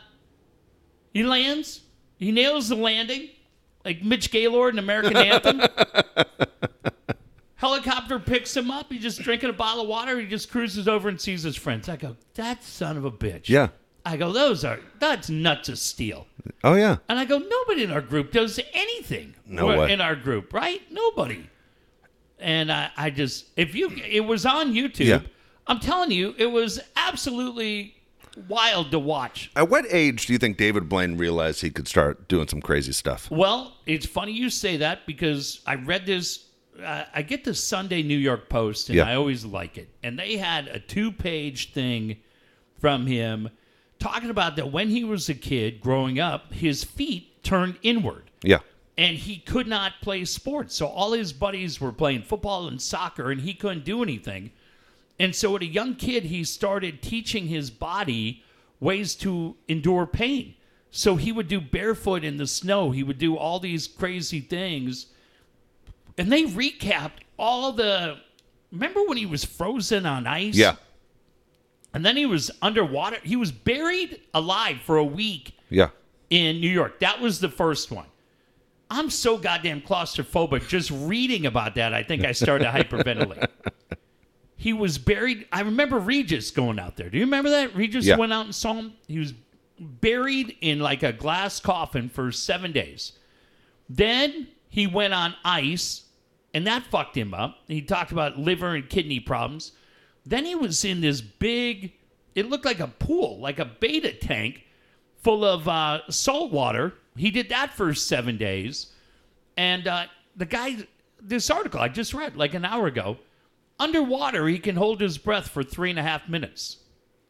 he 1.12 1.22
lands. 1.22 1.82
He 2.18 2.32
nails 2.32 2.68
the 2.68 2.76
landing, 2.76 3.28
like 3.84 4.02
Mitch 4.02 4.30
Gaylord 4.30 4.74
in 4.74 4.78
American 4.78 5.16
Anthem. 5.16 5.60
Helicopter 7.56 8.18
picks 8.18 8.56
him 8.56 8.70
up. 8.70 8.92
He's 8.92 9.02
just 9.02 9.20
drinking 9.22 9.50
a 9.50 9.52
bottle 9.52 9.82
of 9.82 9.88
water. 9.88 10.18
He 10.18 10.26
just 10.26 10.50
cruises 10.50 10.88
over 10.88 11.08
and 11.08 11.20
sees 11.20 11.42
his 11.42 11.56
friends. 11.56 11.88
I 11.88 11.96
go, 11.96 12.16
that 12.34 12.64
son 12.64 12.96
of 12.96 13.04
a 13.04 13.10
bitch. 13.10 13.48
Yeah. 13.48 13.68
I 14.04 14.16
go, 14.16 14.32
those 14.32 14.64
are, 14.64 14.80
that's 14.98 15.30
nuts 15.30 15.68
of 15.68 15.78
steel. 15.78 16.26
Oh 16.62 16.74
yeah. 16.74 16.96
And 17.08 17.18
I 17.18 17.24
go, 17.24 17.38
nobody 17.38 17.84
in 17.84 17.90
our 17.90 18.02
group 18.02 18.32
does 18.32 18.60
anything. 18.74 19.34
No 19.46 19.66
way. 19.66 19.92
In 19.92 20.00
our 20.00 20.14
group, 20.16 20.52
right? 20.52 20.82
Nobody. 20.90 21.48
And 22.38 22.70
I, 22.70 22.90
I 22.96 23.10
just, 23.10 23.46
if 23.56 23.74
you, 23.74 23.90
it 23.90 24.20
was 24.20 24.44
on 24.44 24.74
YouTube. 24.74 25.06
Yeah. 25.06 25.20
I'm 25.66 25.80
telling 25.80 26.10
you, 26.10 26.34
it 26.36 26.46
was 26.46 26.80
absolutely 26.96 27.94
wild 28.48 28.90
to 28.90 28.98
watch. 28.98 29.50
At 29.56 29.70
what 29.70 29.86
age 29.88 30.26
do 30.26 30.34
you 30.34 30.38
think 30.38 30.58
David 30.58 30.88
Blaine 30.88 31.16
realized 31.16 31.62
he 31.62 31.70
could 31.70 31.88
start 31.88 32.28
doing 32.28 32.48
some 32.48 32.60
crazy 32.60 32.92
stuff? 32.92 33.30
Well, 33.30 33.74
it's 33.86 34.04
funny 34.04 34.32
you 34.32 34.50
say 34.50 34.76
that 34.78 35.06
because 35.06 35.62
I 35.66 35.76
read 35.76 36.04
this. 36.04 36.46
Uh, 36.82 37.04
I 37.14 37.22
get 37.22 37.44
the 37.44 37.54
Sunday 37.54 38.02
New 38.02 38.18
York 38.18 38.48
Post, 38.48 38.88
and 38.88 38.96
Yeah. 38.96 39.08
I 39.08 39.14
always 39.14 39.44
like 39.44 39.78
it. 39.78 39.88
And 40.02 40.18
they 40.18 40.36
had 40.36 40.66
a 40.68 40.78
two-page 40.80 41.72
thing 41.72 42.16
from 42.80 43.06
him 43.06 43.50
talking 43.98 44.30
about 44.30 44.56
that 44.56 44.72
when 44.72 44.88
he 44.90 45.04
was 45.04 45.28
a 45.28 45.34
kid 45.34 45.80
growing 45.80 46.18
up, 46.18 46.52
his 46.52 46.82
feet 46.84 47.42
turned 47.42 47.76
inward. 47.82 48.30
Yeah. 48.42 48.58
and 48.96 49.16
he 49.16 49.38
could 49.38 49.66
not 49.66 49.94
play 50.02 50.24
sports. 50.24 50.76
So 50.76 50.86
all 50.86 51.12
his 51.14 51.32
buddies 51.32 51.80
were 51.80 51.90
playing 51.90 52.22
football 52.22 52.68
and 52.68 52.80
soccer, 52.80 53.32
and 53.32 53.40
he 53.40 53.52
couldn't 53.52 53.84
do 53.84 54.02
anything. 54.04 54.52
And 55.18 55.34
so, 55.34 55.56
at 55.56 55.62
a 55.62 55.66
young 55.66 55.96
kid, 55.96 56.24
he 56.24 56.44
started 56.44 57.02
teaching 57.02 57.48
his 57.48 57.70
body 57.70 58.42
ways 58.78 59.16
to 59.16 59.56
endure 59.66 60.06
pain. 60.06 60.54
So 60.92 61.16
he 61.16 61.32
would 61.32 61.48
do 61.48 61.60
barefoot 61.60 62.22
in 62.22 62.36
the 62.36 62.46
snow. 62.46 62.92
He 62.92 63.02
would 63.02 63.18
do 63.18 63.36
all 63.36 63.58
these 63.58 63.88
crazy 63.88 64.38
things. 64.40 65.06
And 66.18 66.30
they 66.30 66.44
recapped 66.44 67.20
all 67.38 67.72
the. 67.72 68.18
Remember 68.72 69.02
when 69.04 69.16
he 69.16 69.26
was 69.26 69.44
frozen 69.44 70.06
on 70.06 70.26
ice? 70.26 70.54
Yeah. 70.56 70.76
And 71.92 72.04
then 72.04 72.16
he 72.16 72.26
was 72.26 72.50
underwater. 72.60 73.18
He 73.22 73.36
was 73.36 73.52
buried 73.52 74.20
alive 74.34 74.80
for 74.84 74.96
a 74.96 75.04
week 75.04 75.56
Yeah. 75.70 75.90
in 76.30 76.60
New 76.60 76.70
York. 76.70 76.98
That 77.00 77.20
was 77.20 77.38
the 77.38 77.48
first 77.48 77.90
one. 77.92 78.06
I'm 78.90 79.10
so 79.10 79.38
goddamn 79.38 79.80
claustrophobic 79.80 80.66
just 80.68 80.90
reading 80.90 81.46
about 81.46 81.76
that. 81.76 81.94
I 81.94 82.02
think 82.02 82.24
I 82.24 82.32
started 82.32 82.64
to 82.64 82.70
hyperventilate. 82.70 83.46
He 84.56 84.72
was 84.72 84.96
buried. 84.96 85.46
I 85.52 85.60
remember 85.60 85.98
Regis 85.98 86.50
going 86.50 86.78
out 86.78 86.96
there. 86.96 87.10
Do 87.10 87.18
you 87.18 87.24
remember 87.24 87.50
that? 87.50 87.74
Regis 87.76 88.06
Yeah. 88.06 88.16
went 88.16 88.32
out 88.32 88.46
and 88.46 88.54
saw 88.54 88.72
him. 88.72 88.94
He 89.08 89.18
was 89.18 89.34
buried 89.78 90.56
in 90.62 90.78
like 90.78 91.02
a 91.02 91.12
glass 91.12 91.60
coffin 91.60 92.08
for 92.08 92.32
seven 92.32 92.72
days. 92.72 93.12
Then 93.90 94.48
he 94.74 94.88
went 94.88 95.14
on 95.14 95.36
ice, 95.44 96.02
and 96.52 96.66
that 96.66 96.82
fucked 96.86 97.16
him 97.16 97.32
up. 97.32 97.58
He 97.68 97.80
talked 97.80 98.10
about 98.10 98.40
liver 98.40 98.74
and 98.74 98.90
kidney 98.90 99.20
problems. 99.20 99.70
Then 100.26 100.44
he 100.44 100.56
was 100.56 100.84
in 100.84 101.00
this 101.00 101.20
big, 101.20 101.92
it 102.34 102.50
looked 102.50 102.64
like 102.64 102.80
a 102.80 102.88
pool, 102.88 103.38
like 103.38 103.60
a 103.60 103.66
beta 103.66 104.12
tank 104.12 104.64
full 105.22 105.44
of 105.44 105.68
uh, 105.68 106.00
salt 106.10 106.50
water. 106.50 106.92
He 107.16 107.30
did 107.30 107.50
that 107.50 107.72
for 107.72 107.94
seven 107.94 108.36
days. 108.36 108.88
And 109.56 109.86
uh, 109.86 110.06
the 110.34 110.44
guy, 110.44 110.88
this 111.22 111.50
article 111.50 111.78
I 111.78 111.86
just 111.86 112.12
read 112.12 112.36
like 112.36 112.54
an 112.54 112.64
hour 112.64 112.88
ago, 112.88 113.18
underwater, 113.78 114.48
he 114.48 114.58
can 114.58 114.74
hold 114.74 115.00
his 115.00 115.18
breath 115.18 115.50
for 115.50 115.62
three 115.62 115.90
and 115.90 116.00
a 116.00 116.02
half 116.02 116.28
minutes. 116.28 116.78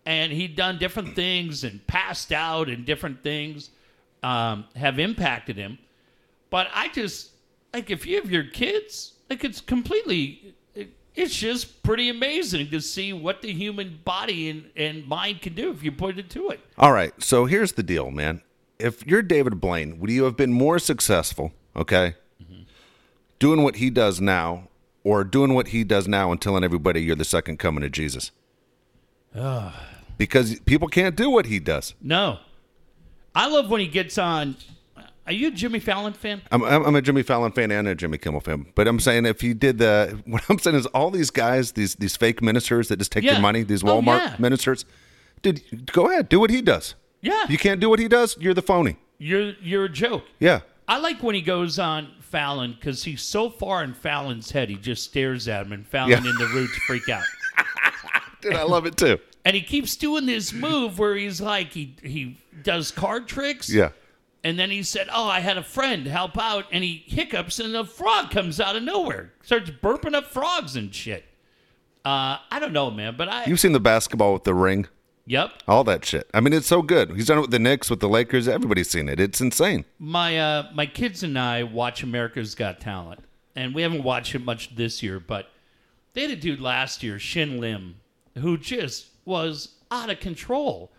And 0.06 0.32
he'd 0.32 0.56
done 0.56 0.78
different 0.78 1.14
things 1.14 1.62
and 1.62 1.86
passed 1.86 2.32
out, 2.32 2.70
and 2.70 2.86
different 2.86 3.22
things 3.22 3.68
um, 4.22 4.64
have 4.76 4.98
impacted 4.98 5.58
him. 5.58 5.76
But 6.48 6.68
I 6.72 6.88
just, 6.88 7.32
like, 7.74 7.90
if 7.90 8.06
you 8.06 8.16
have 8.16 8.30
your 8.30 8.44
kids, 8.44 9.14
like, 9.28 9.44
it's 9.44 9.60
completely, 9.60 10.54
it's 11.14 11.34
just 11.34 11.82
pretty 11.82 12.08
amazing 12.08 12.70
to 12.70 12.80
see 12.80 13.12
what 13.12 13.42
the 13.42 13.52
human 13.52 14.00
body 14.04 14.48
and, 14.48 14.70
and 14.76 15.06
mind 15.06 15.42
can 15.42 15.54
do 15.54 15.70
if 15.70 15.82
you 15.82 15.92
put 15.92 16.18
it 16.18 16.30
to 16.30 16.48
it. 16.50 16.60
All 16.78 16.92
right. 16.92 17.12
So 17.22 17.44
here's 17.44 17.72
the 17.72 17.82
deal, 17.82 18.10
man. 18.10 18.40
If 18.78 19.06
you're 19.06 19.22
David 19.22 19.60
Blaine, 19.60 19.98
would 20.00 20.10
you 20.10 20.24
have 20.24 20.36
been 20.36 20.52
more 20.52 20.78
successful, 20.78 21.52
okay, 21.76 22.14
doing 23.38 23.62
what 23.62 23.76
he 23.76 23.90
does 23.90 24.20
now 24.20 24.68
or 25.04 25.22
doing 25.24 25.54
what 25.54 25.68
he 25.68 25.84
does 25.84 26.08
now 26.08 26.32
and 26.32 26.40
telling 26.40 26.64
everybody 26.64 27.02
you're 27.02 27.14
the 27.16 27.24
second 27.24 27.58
coming 27.58 27.84
of 27.84 27.92
Jesus? 27.92 28.30
Ah. 29.36 29.88
because 30.16 30.60
people 30.60 30.86
can't 30.88 31.16
do 31.16 31.28
what 31.28 31.46
he 31.46 31.58
does. 31.58 31.94
No. 32.00 32.38
I 33.34 33.48
love 33.48 33.68
when 33.68 33.80
he 33.80 33.88
gets 33.88 34.16
on. 34.16 34.56
Are 35.26 35.32
you 35.32 35.48
a 35.48 35.50
Jimmy 35.50 35.78
Fallon 35.78 36.12
fan? 36.12 36.42
I'm, 36.52 36.62
I'm 36.62 36.94
a 36.94 37.00
Jimmy 37.00 37.22
Fallon 37.22 37.50
fan 37.52 37.70
and 37.70 37.88
a 37.88 37.94
Jimmy 37.94 38.18
Kimmel 38.18 38.40
fan, 38.40 38.66
but 38.74 38.86
I'm 38.86 39.00
saying 39.00 39.24
if 39.24 39.40
he 39.40 39.54
did 39.54 39.78
the, 39.78 40.20
what 40.26 40.42
I'm 40.50 40.58
saying 40.58 40.76
is 40.76 40.86
all 40.86 41.10
these 41.10 41.30
guys, 41.30 41.72
these 41.72 41.94
these 41.94 42.16
fake 42.16 42.42
ministers 42.42 42.88
that 42.88 42.98
just 42.98 43.10
take 43.12 43.24
Yeah. 43.24 43.32
your 43.32 43.40
money, 43.40 43.62
these 43.62 43.82
Oh, 43.82 43.86
Walmart 44.02 44.18
yeah. 44.18 44.36
ministers, 44.38 44.84
dude, 45.42 45.90
go 45.92 46.10
ahead, 46.10 46.28
do 46.28 46.38
what 46.40 46.50
he 46.50 46.60
does. 46.60 46.94
Yeah. 47.22 47.44
You 47.48 47.56
can't 47.56 47.80
do 47.80 47.88
what 47.88 47.98
he 48.00 48.06
does, 48.08 48.36
you're 48.38 48.52
the 48.54 48.62
phony. 48.62 48.96
You're 49.18 49.52
you're 49.62 49.84
a 49.86 49.88
joke. 49.88 50.24
Yeah. 50.40 50.60
I 50.86 50.98
like 50.98 51.22
when 51.22 51.34
he 51.34 51.40
goes 51.40 51.78
on 51.78 52.08
Fallon 52.20 52.74
because 52.78 53.04
he's 53.04 53.22
so 53.22 53.48
far 53.48 53.82
in 53.82 53.94
Fallon's 53.94 54.50
head, 54.50 54.68
he 54.68 54.76
just 54.76 55.04
stares 55.04 55.48
at 55.48 55.64
him, 55.64 55.72
and 55.72 55.86
Fallon 55.86 56.10
Yeah. 56.10 56.16
and 56.18 56.38
the 56.38 56.50
Roots 56.52 56.76
freak 56.86 57.08
out. 57.08 57.22
Dude, 58.42 58.54
I 58.54 58.64
love 58.64 58.84
it 58.84 58.98
too. 58.98 59.18
And 59.46 59.54
he 59.56 59.62
keeps 59.62 59.96
doing 59.96 60.26
this 60.26 60.52
move 60.52 60.98
where 60.98 61.14
he's 61.16 61.40
like 61.40 61.72
he 61.72 61.96
he 62.02 62.38
does 62.62 62.90
card 62.90 63.26
tricks. 63.26 63.70
Yeah. 63.70 63.90
And 64.44 64.58
then 64.58 64.70
he 64.70 64.82
said, 64.82 65.08
"Oh, 65.10 65.26
I 65.26 65.40
had 65.40 65.56
a 65.56 65.62
friend 65.62 66.06
help 66.06 66.38
out," 66.38 66.66
and 66.70 66.84
he 66.84 67.02
hiccups, 67.06 67.58
and 67.58 67.74
a 67.74 67.84
frog 67.84 68.30
comes 68.30 68.60
out 68.60 68.76
of 68.76 68.82
nowhere, 68.82 69.32
starts 69.42 69.70
burping 69.70 70.14
up 70.14 70.26
frogs 70.26 70.76
and 70.76 70.94
shit. 70.94 71.24
Uh, 72.04 72.36
I 72.50 72.58
don't 72.60 72.74
know, 72.74 72.90
man, 72.90 73.14
but 73.16 73.30
I 73.30 73.46
You've 73.46 73.58
seen 73.58 73.72
the 73.72 73.80
basketball 73.80 74.34
with 74.34 74.44
the 74.44 74.52
ring, 74.52 74.86
yep. 75.24 75.62
all 75.66 75.82
that 75.84 76.04
shit. 76.04 76.28
I 76.34 76.40
mean, 76.40 76.52
it's 76.52 76.66
so 76.66 76.82
good. 76.82 77.12
He's 77.12 77.28
done 77.28 77.38
it 77.38 77.40
with 77.40 77.52
the 77.52 77.58
Knicks, 77.58 77.88
with 77.88 78.00
the 78.00 78.08
Lakers. 78.08 78.46
Everybody's 78.46 78.90
seen 78.90 79.08
it. 79.08 79.18
It's 79.18 79.40
insane. 79.40 79.86
My 79.98 80.38
uh, 80.38 80.68
my 80.74 80.84
kids 80.84 81.22
and 81.22 81.38
I 81.38 81.62
watch 81.62 82.02
America's 82.02 82.54
Got 82.54 82.80
Talent, 82.80 83.20
and 83.56 83.74
we 83.74 83.80
haven't 83.80 84.02
watched 84.02 84.34
it 84.34 84.44
much 84.44 84.76
this 84.76 85.02
year, 85.02 85.18
but 85.18 85.48
they 86.12 86.20
had 86.20 86.30
a 86.30 86.36
dude 86.36 86.60
last 86.60 87.02
year, 87.02 87.18
Shin 87.18 87.58
Lim, 87.58 87.96
who 88.36 88.58
just 88.58 89.06
was 89.24 89.76
out 89.90 90.10
of 90.10 90.20
control. 90.20 90.92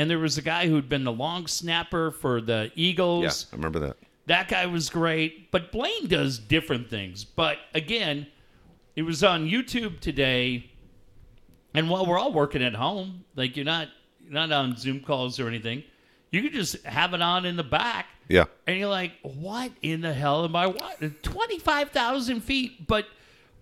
And 0.00 0.08
there 0.08 0.18
was 0.18 0.38
a 0.38 0.42
guy 0.42 0.66
who'd 0.66 0.88
been 0.88 1.04
the 1.04 1.12
long 1.12 1.46
snapper 1.46 2.10
for 2.10 2.40
the 2.40 2.72
Eagles. 2.74 3.22
Yeah, 3.22 3.52
I 3.52 3.56
remember 3.56 3.78
that. 3.80 3.96
That 4.28 4.48
guy 4.48 4.64
was 4.64 4.88
great, 4.88 5.50
but 5.50 5.70
Blaine 5.72 6.06
does 6.06 6.38
different 6.38 6.88
things. 6.88 7.22
But 7.22 7.58
again, 7.74 8.26
it 8.96 9.02
was 9.02 9.22
on 9.22 9.46
YouTube 9.46 10.00
today, 10.00 10.70
and 11.74 11.90
while 11.90 12.06
we're 12.06 12.18
all 12.18 12.32
working 12.32 12.62
at 12.62 12.74
home, 12.74 13.24
like 13.36 13.56
you're 13.56 13.66
not 13.66 13.88
you're 14.24 14.32
not 14.32 14.50
on 14.52 14.74
Zoom 14.78 15.00
calls 15.00 15.38
or 15.38 15.48
anything, 15.48 15.84
you 16.30 16.40
could 16.40 16.54
just 16.54 16.82
have 16.86 17.12
it 17.12 17.20
on 17.20 17.44
in 17.44 17.56
the 17.56 17.62
back, 17.62 18.06
Yeah. 18.26 18.44
and 18.66 18.78
you're 18.78 18.88
like, 18.88 19.12
"What 19.20 19.70
in 19.82 20.00
the 20.00 20.14
hell 20.14 20.46
am 20.46 20.56
I? 20.56 20.66
What 20.68 21.22
twenty 21.22 21.58
five 21.58 21.90
thousand 21.90 22.40
feet?" 22.40 22.86
But 22.86 23.04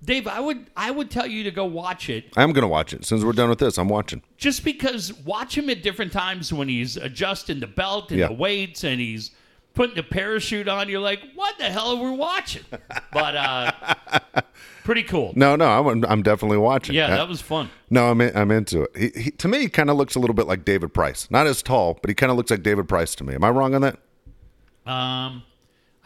Dave, 0.05 0.26
I 0.28 0.38
would 0.40 0.67
I 0.76 0.90
would 0.90 1.11
tell 1.11 1.26
you 1.26 1.43
to 1.45 1.50
go 1.50 1.64
watch 1.64 2.09
it 2.09 2.26
I'm 2.37 2.52
going 2.52 2.62
to 2.62 2.69
watch 2.69 2.93
it. 2.93 3.11
As 3.11 3.25
we're 3.25 3.33
done 3.33 3.49
with 3.49 3.59
this, 3.59 3.78
I'm 3.78 3.88
watching. 3.88 4.23
just 4.37 4.64
because 4.64 5.12
watch 5.25 5.57
him 5.59 5.69
at 5.71 5.83
different 5.83 6.12
times 6.12 6.52
when 6.52 6.69
he's 6.69 6.97
adjusting 6.97 7.61
the 7.61 7.67
belt 7.67 8.11
and 8.11 8.21
Yeah. 8.21 8.28
the 8.28 8.35
weights 8.35 8.85
and 8.85 9.00
he's 9.00 9.33
putting 9.75 9.97
the 9.97 10.02
parachute 10.02 10.67
on, 10.69 10.88
you're 10.88 11.00
like, 11.00 11.21
what 11.35 11.57
the 11.59 11.64
hell 11.64 11.97
are 11.97 12.02
we 12.02 12.11
watching? 12.17 12.64
But 13.12 13.37
uh, 13.37 13.73
pretty 14.85 15.02
cool. 15.02 15.33
No, 15.35 15.57
no, 15.57 15.67
I'm, 15.88 16.05
I'm 16.05 16.23
definitely 16.23 16.59
watching. 16.59 16.95
Yeah, 16.95 17.07
Uh, 17.07 17.17
that 17.17 17.28
was 17.28 17.40
fun. 17.40 17.71
no, 17.90 18.11
I'm 18.11 18.21
in, 18.21 18.37
I'm 18.37 18.50
into 18.50 18.83
it. 18.83 18.90
He, 19.14 19.21
he, 19.23 19.31
to 19.33 19.49
me, 19.49 19.61
he 19.61 19.69
kind 19.69 19.88
of 19.90 19.97
looks 19.97 20.14
a 20.14 20.21
little 20.21 20.35
bit 20.35 20.47
like 20.47 20.64
David 20.64 20.93
Price. 20.95 21.28
Not 21.31 21.47
as 21.47 21.62
tall, 21.62 21.99
but 22.00 22.09
he 22.11 22.14
kind 22.14 22.31
of 22.31 22.37
looks 22.37 22.50
like 22.50 22.62
David 22.62 22.87
Price 22.88 23.14
to 23.17 23.25
me. 23.25 23.35
Am 23.35 23.43
I 23.45 23.50
wrong 23.50 23.75
on 23.75 23.81
that? 23.83 23.99
Um, 24.87 25.43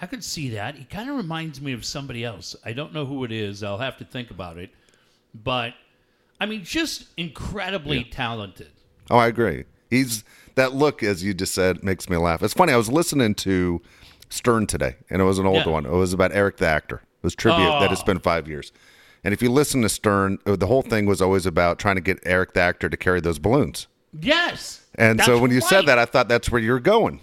I 0.03 0.07
could 0.07 0.25
see 0.25 0.51
that. 0.51 0.75
He 0.75 0.85
kind 0.85 1.09
of 1.09 1.17
reminds 1.17 1.61
me 1.61 1.73
of 1.73 1.85
somebody 1.85 2.25
else. 2.25 2.57
I 2.65 2.73
don't 2.73 2.93
know 2.93 3.07
who 3.07 3.23
it 3.25 3.31
is. 3.33 3.63
I'll 3.63 3.79
have 3.79 3.97
to 3.99 4.05
think 4.05 4.31
about 4.33 4.59
it. 4.59 4.71
But 5.33 5.75
I 6.41 6.47
mean, 6.47 6.65
just 6.65 7.07
incredibly 7.17 8.03
talented. 8.05 8.73
Oh, 9.11 9.17
I 9.19 9.29
agree. 9.29 9.65
He's 9.91 10.25
that 10.57 10.75
look, 10.75 11.03
as 11.03 11.23
you 11.23 11.33
just 11.35 11.55
said, 11.55 11.83
makes 11.85 12.11
me 12.11 12.17
laugh. 12.17 12.43
It's 12.43 12.53
funny. 12.53 12.73
I 12.73 12.77
was 12.77 12.91
listening 12.91 13.35
to 13.37 13.81
Stern 14.29 14.67
today, 14.67 14.97
and 15.09 15.23
it 15.23 15.25
was 15.25 15.39
an 15.39 15.47
old 15.47 15.65
Yeah. 15.67 15.69
one. 15.73 15.87
It 15.87 15.93
was 15.93 16.13
about 16.13 16.33
Eric 16.35 16.57
the 16.57 16.67
actor. 16.67 16.97
It 16.97 17.23
was 17.23 17.35
tribute 17.37 17.65
that 17.81 17.93
it's 17.93 18.03
Oh. 18.03 18.07
been 18.07 18.19
five 18.19 18.49
years. 18.49 18.73
And 19.23 19.33
if 19.33 19.41
you 19.41 19.51
listen 19.53 19.83
to 19.83 19.89
Stern, 19.89 20.39
uh, 20.47 20.57
the 20.57 20.67
whole 20.67 20.83
thing 20.83 21.07
was 21.07 21.23
always 21.23 21.47
about 21.47 21.79
trying 21.79 21.95
to 21.95 22.01
get 22.01 22.19
Eric 22.25 22.55
the 22.55 22.61
actor 22.61 22.89
to 22.89 22.97
carry 22.97 23.21
those 23.21 23.39
balloons. 23.39 23.87
Yes. 24.21 24.81
And 24.97 25.23
so 25.23 25.39
when 25.39 25.53
you 25.53 25.61
said 25.61 25.87
that, 25.87 25.99
I 25.99 26.05
thought 26.07 26.29
that's 26.29 26.51
where 26.51 26.61
you're 26.61 26.81
going. 26.81 27.21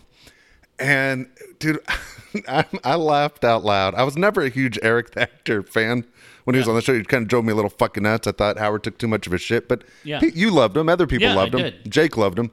And 0.80 1.28
dude, 1.60 1.80
I, 2.48 2.66
I 2.84 2.96
laughed 2.96 3.44
out 3.44 3.64
loud. 3.64 3.96
I 3.96 4.04
was 4.04 4.18
never 4.18 4.42
a 4.42 4.50
huge 4.50 4.80
Eric 4.82 5.12
the 5.12 5.24
actor 5.24 5.64
fan. 5.64 6.06
When 6.46 6.56
he 6.56 6.60
was 6.60 6.68
on 6.68 6.76
the 6.76 6.82
show, 6.82 6.96
he 6.96 7.04
kind 7.04 7.22
of 7.24 7.28
drove 7.28 7.46
me 7.46 7.52
a 7.52 7.56
little 7.56 7.70
fucking 7.70 8.04
nuts. 8.04 8.26
I 8.28 8.32
thought 8.32 8.58
Howard 8.58 8.84
took 8.84 8.98
too 8.98 9.08
much 9.08 9.28
of 9.28 9.34
a 9.34 9.38
shit, 9.38 9.68
but 9.68 9.84
Yeah. 10.04 10.20
Pete, 10.20 10.36
you 10.36 10.50
loved 10.50 10.76
him. 10.78 10.90
Other 10.90 11.06
people 11.06 11.28
Yeah, 11.28 11.34
I 11.34 11.36
loved 11.36 11.54
him. 11.54 11.62
did. 11.62 11.92
Jake 11.92 12.18
loved 12.18 12.40
him. 12.40 12.50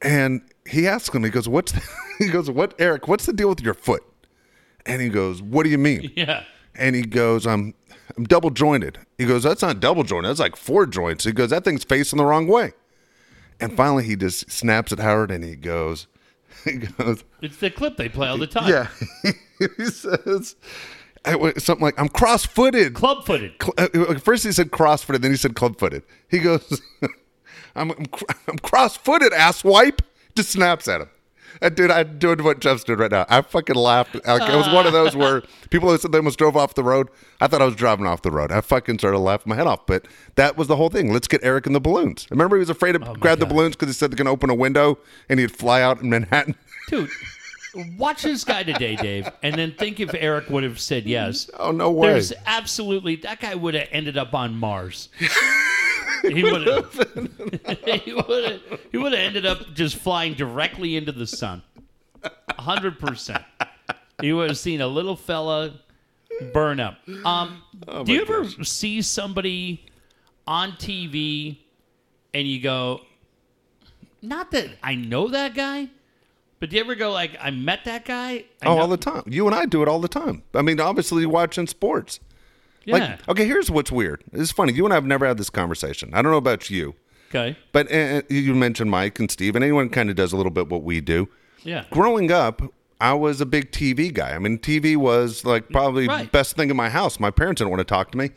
And 0.00 0.42
he 0.66 0.86
asked 0.86 1.14
him, 1.14 1.24
he 1.24 1.30
goes, 1.30 1.48
"What's?" 1.48 1.72
The, 1.72 1.82
he 2.18 2.28
goes, 2.28 2.50
"What, 2.50 2.74
Eric? 2.78 3.08
What's 3.08 3.26
the 3.26 3.32
deal 3.32 3.48
with 3.48 3.60
your 3.62 3.74
foot?" 3.74 4.02
And 4.84 5.00
he 5.02 5.08
goes, 5.08 5.40
"What 5.42 5.64
do 5.64 5.70
you 5.70 5.78
mean?" 5.78 6.12
yeah. 6.16 6.44
And 6.74 6.94
he 6.94 7.02
goes, 7.02 7.46
"I'm, 7.46 7.74
I'm 8.16 8.24
double 8.24 8.50
jointed." 8.50 8.98
He 9.18 9.24
goes, 9.26 9.42
"That's 9.42 9.62
not 9.62 9.80
double 9.80 10.02
jointed. 10.02 10.28
That's 10.28 10.40
like 10.40 10.54
four 10.56 10.84
joints." 10.86 11.24
He 11.24 11.32
goes, 11.32 11.48
"That 11.50 11.64
thing's 11.64 11.84
facing 11.84 12.18
the 12.18 12.24
wrong 12.26 12.46
way." 12.46 12.72
And 13.58 13.74
finally, 13.74 14.04
he 14.04 14.16
just 14.16 14.50
snaps 14.50 14.92
at 14.92 14.98
Howard 14.98 15.30
and 15.30 15.42
he 15.42 15.56
goes, 15.56 16.06
"He 16.70 16.78
goes, 16.78 17.24
It's 17.40 17.56
the 17.58 17.70
clip 17.70 17.96
they 17.96 18.08
play 18.08 18.28
all 18.28 18.38
the 18.38 18.46
time. 18.46 18.68
yeah." 18.68 18.88
he 19.78 19.86
says 19.86 20.56
I 21.24 21.52
something 21.58 21.84
like, 21.84 21.98
"I'm 21.98 22.08
cross-footed." 22.08 22.94
Club 22.94 23.24
footed. 23.24 23.52
Cl- 23.60 23.74
uh, 23.78 24.18
First 24.18 24.44
he 24.44 24.52
said 24.52 24.70
cross-footed, 24.70 25.22
then 25.22 25.30
he 25.32 25.36
said 25.36 25.56
club-footed. 25.56 26.02
He 26.28 26.38
goes, 26.38 26.80
I'm, 27.74 27.90
I'm, 27.90 28.06
I'm 28.48 28.58
cross-footed, 28.58 29.32
ass 29.32 29.64
wipe. 29.64 30.02
Just 30.36 30.50
snaps 30.50 30.86
at 30.86 31.00
him. 31.00 31.08
And 31.60 31.74
dude, 31.74 31.90
I'm 31.90 32.18
doing 32.18 32.42
what 32.42 32.60
Jeff's 32.60 32.84
doing 32.84 32.98
right 32.98 33.10
now. 33.10 33.26
I 33.28 33.42
fucking 33.42 33.76
laughed. 33.76 34.14
Like, 34.14 34.50
it 34.50 34.56
was 34.56 34.68
one 34.68 34.86
of 34.86 34.92
those 34.92 35.16
where 35.16 35.42
people 35.70 35.90
who 35.90 35.98
said 35.98 36.12
they 36.12 36.18
almost 36.18 36.38
drove 36.38 36.56
off 36.56 36.74
the 36.74 36.84
road. 36.84 37.08
I 37.40 37.46
thought 37.46 37.62
I 37.62 37.64
was 37.64 37.76
driving 37.76 38.06
off 38.06 38.22
the 38.22 38.30
road. 38.30 38.52
I 38.52 38.60
fucking 38.60 38.98
started 38.98 39.18
laughing 39.18 39.50
my 39.50 39.56
head 39.56 39.66
off. 39.66 39.86
But 39.86 40.06
that 40.36 40.56
was 40.56 40.68
the 40.68 40.76
whole 40.76 40.90
thing. 40.90 41.12
Let's 41.12 41.28
get 41.28 41.42
Eric 41.42 41.66
in 41.66 41.72
the 41.72 41.80
balloons. 41.80 42.26
Remember, 42.30 42.56
he 42.56 42.60
was 42.60 42.70
afraid 42.70 42.92
to 42.92 43.10
oh 43.10 43.14
grab 43.14 43.38
the 43.38 43.46
balloons 43.46 43.76
because 43.76 43.88
he 43.88 43.94
said 43.94 44.10
they 44.10 44.16
can 44.16 44.26
open 44.26 44.50
a 44.50 44.54
window 44.54 44.98
and 45.28 45.40
he'd 45.40 45.52
fly 45.52 45.82
out 45.82 46.00
in 46.02 46.10
Manhattan. 46.10 46.54
Dude, 46.88 47.10
watch 47.96 48.22
this 48.22 48.44
guy 48.44 48.62
today, 48.62 48.96
Dave, 48.96 49.28
and 49.42 49.54
then 49.56 49.72
think 49.72 50.00
if 50.00 50.14
Eric 50.14 50.48
would 50.50 50.62
have 50.62 50.78
said 50.78 51.04
yes. 51.04 51.50
Oh 51.58 51.72
no 51.72 51.90
way! 51.90 52.08
There's 52.08 52.32
absolutely 52.46 53.16
that 53.16 53.40
guy 53.40 53.54
would 53.54 53.74
have 53.74 53.88
ended 53.90 54.16
up 54.16 54.34
on 54.34 54.54
Mars. 54.54 55.08
he 56.32 56.42
would 56.42 56.66
have. 56.66 56.92
he 58.04 58.12
would 58.12 58.44
have. 58.44 58.80
He 58.92 58.98
would 58.98 59.12
have 59.12 59.20
ended 59.20 59.46
up 59.46 59.74
just 59.74 59.96
flying 59.96 60.34
directly 60.34 60.96
into 60.96 61.12
the 61.12 61.26
sun. 61.26 61.62
hundred 62.58 62.98
percent. 62.98 63.42
He 64.20 64.32
would 64.32 64.48
have 64.50 64.58
seen 64.58 64.80
a 64.80 64.86
little 64.88 65.16
fella 65.16 65.80
burn 66.52 66.80
up. 66.80 66.98
Um, 67.24 67.62
do 68.04 68.12
you 68.12 68.22
ever 68.22 68.44
see 68.64 69.02
somebody 69.02 69.84
on 70.46 70.72
TV 70.72 71.58
and 72.34 72.46
you 72.48 72.60
go, 72.60 73.00
"Not 74.22 74.50
that 74.52 74.70
I 74.82 74.94
know 74.94 75.28
that 75.28 75.54
guy," 75.54 75.88
but 76.60 76.70
do 76.70 76.76
you 76.76 76.82
ever 76.82 76.94
go 76.94 77.10
like, 77.12 77.36
"I 77.40 77.50
met 77.50 77.84
that 77.84 78.04
guy"? 78.04 78.44
I 78.62 78.66
Oh, 78.66 78.74
know- 78.76 78.80
all 78.82 78.88
the 78.88 78.96
time. 78.96 79.22
You 79.26 79.46
and 79.46 79.54
I 79.54 79.66
do 79.66 79.82
it 79.82 79.88
all 79.88 80.00
the 80.00 80.08
time. 80.08 80.42
I 80.54 80.62
mean, 80.62 80.80
obviously, 80.80 81.26
watching 81.26 81.66
sports. 81.66 82.20
Yeah. 82.86 82.94
Like, 82.96 83.28
okay, 83.28 83.44
here's 83.46 83.70
what's 83.70 83.92
weird. 83.92 84.24
It's 84.32 84.50
funny. 84.52 84.72
You 84.72 84.84
and 84.84 84.92
I 84.92 84.96
have 84.96 85.04
never 85.04 85.26
had 85.26 85.36
this 85.36 85.50
conversation. 85.50 86.10
I 86.14 86.22
don't 86.22 86.32
know 86.32 86.38
about 86.38 86.70
you, 86.70 86.94
okay. 87.28 87.56
but 87.72 87.92
uh, 87.92 88.22
you 88.30 88.54
mentioned 88.54 88.90
Mike 88.90 89.18
and 89.18 89.30
Steve, 89.30 89.54
and 89.54 89.62
anyone 89.62 89.88
kind 89.90 90.08
of 90.08 90.16
does 90.16 90.32
a 90.32 90.36
little 90.36 90.50
bit 90.50 90.68
what 90.68 90.82
we 90.82 91.00
do. 91.02 91.28
Yeah. 91.62 91.84
Growing 91.90 92.30
up, 92.32 92.62
I 93.00 93.12
was 93.12 93.40
a 93.42 93.46
big 93.46 93.72
TV 93.72 94.12
guy. 94.14 94.34
I 94.34 94.38
mean, 94.38 94.58
TV 94.58 94.96
was 94.96 95.44
like 95.44 95.68
probably 95.68 96.08
Right. 96.08 96.30
best 96.32 96.56
thing 96.56 96.70
in 96.70 96.76
my 96.76 96.88
house. 96.88 97.20
My 97.20 97.30
parents 97.30 97.58
didn't 97.60 97.70
want 97.70 97.80
to 97.80 97.84
talk 97.84 98.10
to 98.12 98.18
me. 98.18 98.30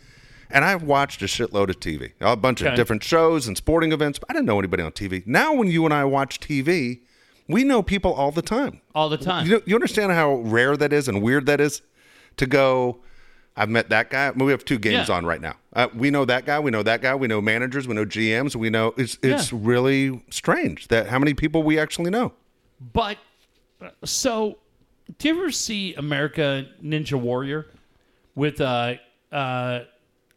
And 0.51 0.65
I've 0.65 0.81
watched 0.81 1.21
a 1.21 1.25
shitload 1.25 1.69
of 1.69 1.79
TV, 1.79 2.13
a 2.19 2.35
bunch 2.35 2.61
Okay. 2.63 2.71
of 2.71 2.75
different 2.75 3.03
shows 3.03 3.47
and 3.47 3.55
sporting 3.55 3.91
events. 3.91 4.17
But 4.17 4.31
I 4.31 4.33
didn't 4.33 4.47
know 4.47 4.57
anybody 4.57 4.81
on 4.81 4.91
TV. 4.93 5.21
Now, 5.27 5.53
when 5.53 5.67
you 5.69 5.85
and 5.85 5.93
I 5.93 6.03
watch 6.05 6.39
TV, 6.39 7.01
we 7.47 7.63
know 7.63 7.83
people 7.83 8.11
all 8.13 8.31
the 8.31 8.41
time. 8.41 8.81
All 8.95 9.09
the 9.09 9.17
time. 9.17 9.45
You, 9.45 9.51
know, 9.53 9.61
you 9.65 9.75
understand 9.75 10.11
how 10.11 10.33
rare 10.37 10.75
that 10.75 10.91
is 10.91 11.07
and 11.07 11.21
weird 11.21 11.45
that 11.45 11.61
is 11.61 11.83
to 12.37 12.47
go. 12.47 12.97
I've 13.55 13.69
met 13.69 13.89
that 13.89 14.09
guy. 14.09 14.31
We 14.31 14.51
have 14.51 14.63
two 14.63 14.79
games 14.79 15.09
Yeah. 15.09 15.15
on 15.15 15.25
right 15.25 15.41
now. 15.41 15.55
Uh, 15.73 15.87
we 15.93 16.11
know 16.11 16.23
that 16.25 16.45
guy. 16.45 16.59
We 16.59 16.71
know 16.71 16.83
that 16.83 17.01
guy. 17.01 17.13
We 17.15 17.27
know 17.27 17.41
managers. 17.41 17.87
We 17.87 17.93
know 17.95 18.05
GMs. 18.05 18.55
We 18.55 18.69
know 18.69 18.93
it's 18.97 19.17
it's 19.21 19.51
Yeah. 19.51 19.59
really 19.61 20.23
strange 20.29 20.87
that 20.87 21.07
how 21.07 21.19
many 21.19 21.33
people 21.33 21.63
we 21.63 21.77
actually 21.77 22.09
know. 22.09 22.33
But 22.93 23.17
so, 24.05 24.57
do 25.17 25.27
you 25.27 25.35
ever 25.39 25.51
see 25.51 25.93
America 25.95 26.65
Ninja 26.83 27.19
Warrior 27.19 27.67
with 28.35 28.61
uh 28.61 28.95
uh 29.31 29.81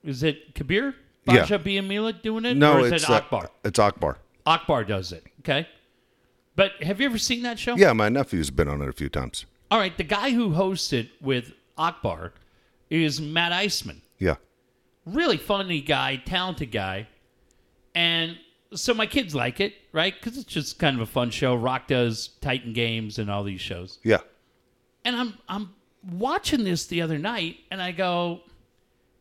is 0.05 0.23
it 0.23 0.55
Kabir 0.55 0.95
Yeah. 1.27 1.45
Gbaja-Biamila 1.47 2.23
doing 2.23 2.45
it? 2.45 2.57
No, 2.57 2.79
or 2.79 2.87
is 2.87 2.93
it's 2.93 3.05
it 3.05 3.11
uh, 3.11 3.15
Akbar? 3.15 3.51
it's 3.65 3.79
Akbar. 3.79 4.19
Akbar 4.47 4.83
does 4.85 5.13
it. 5.13 5.25
Okay. 5.41 5.69
But 6.57 6.73
have 6.83 7.01
you 7.01 7.07
ever 7.07 7.19
seen 7.19 7.43
that 7.45 7.59
show? 7.59 7.77
Yeah, 7.77 7.93
my 7.93 8.09
nephew's 8.09 8.51
been 8.51 8.69
on 8.69 8.83
it 8.83 8.89
a 8.89 8.93
few 8.93 9.09
times. 9.09 9.47
All 9.71 9.79
right. 9.79 9.97
The 9.97 10.05
guy 10.05 10.31
who 10.33 10.53
hosts 10.55 10.93
it 10.93 11.11
with 11.21 11.53
Akbar 11.79 12.33
is 13.01 13.21
Matt 13.21 13.53
Iseman. 13.53 14.01
Yeah, 14.19 14.37
really 15.07 15.37
funny 15.37 15.81
guy, 15.81 16.17
talented 16.17 16.73
guy. 16.73 17.09
And 17.95 18.39
so 18.75 18.95
my 18.95 19.07
kids 19.07 19.35
like 19.35 19.61
it, 19.61 19.75
right? 19.93 20.15
Because 20.15 20.39
it's 20.39 20.51
just 20.53 20.79
kind 20.79 20.97
of 20.97 21.03
a 21.03 21.07
fun 21.07 21.31
show. 21.31 21.55
Rock 21.55 21.89
does 21.89 22.31
Titan 22.41 22.73
Games 22.73 23.19
and 23.19 23.31
all 23.31 23.45
these 23.45 23.61
shows. 23.61 23.99
yeah. 24.03 24.19
And 25.05 25.17
I'm 25.17 25.35
I'm 25.49 25.75
watching 26.13 26.63
this 26.65 26.87
the 26.87 27.03
other 27.03 27.19
night, 27.19 27.57
and 27.71 27.83
I 27.83 27.91
go, 27.93 28.41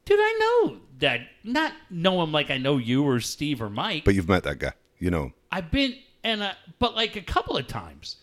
dude, 0.06 0.20
I 0.20 0.38
know 0.40 0.78
that. 1.00 1.22
Not 1.44 1.74
know 1.90 2.22
him 2.22 2.32
like 2.32 2.52
I 2.52 2.58
know 2.58 2.78
you 2.78 3.04
or 3.04 3.20
Steve 3.20 3.62
or 3.62 3.70
Mike. 3.70 4.06
But 4.06 4.14
you've 4.14 4.30
met 4.30 4.44
that 4.44 4.60
guy. 4.60 4.74
You 5.00 5.10
know. 5.10 5.32
I've 5.52 5.72
been 5.72 5.96
and 6.24 6.44
I, 6.44 6.54
but 6.78 6.96
like 6.96 7.16
a 7.16 7.22
couple 7.22 7.58
of 7.58 7.66
times, 7.68 8.18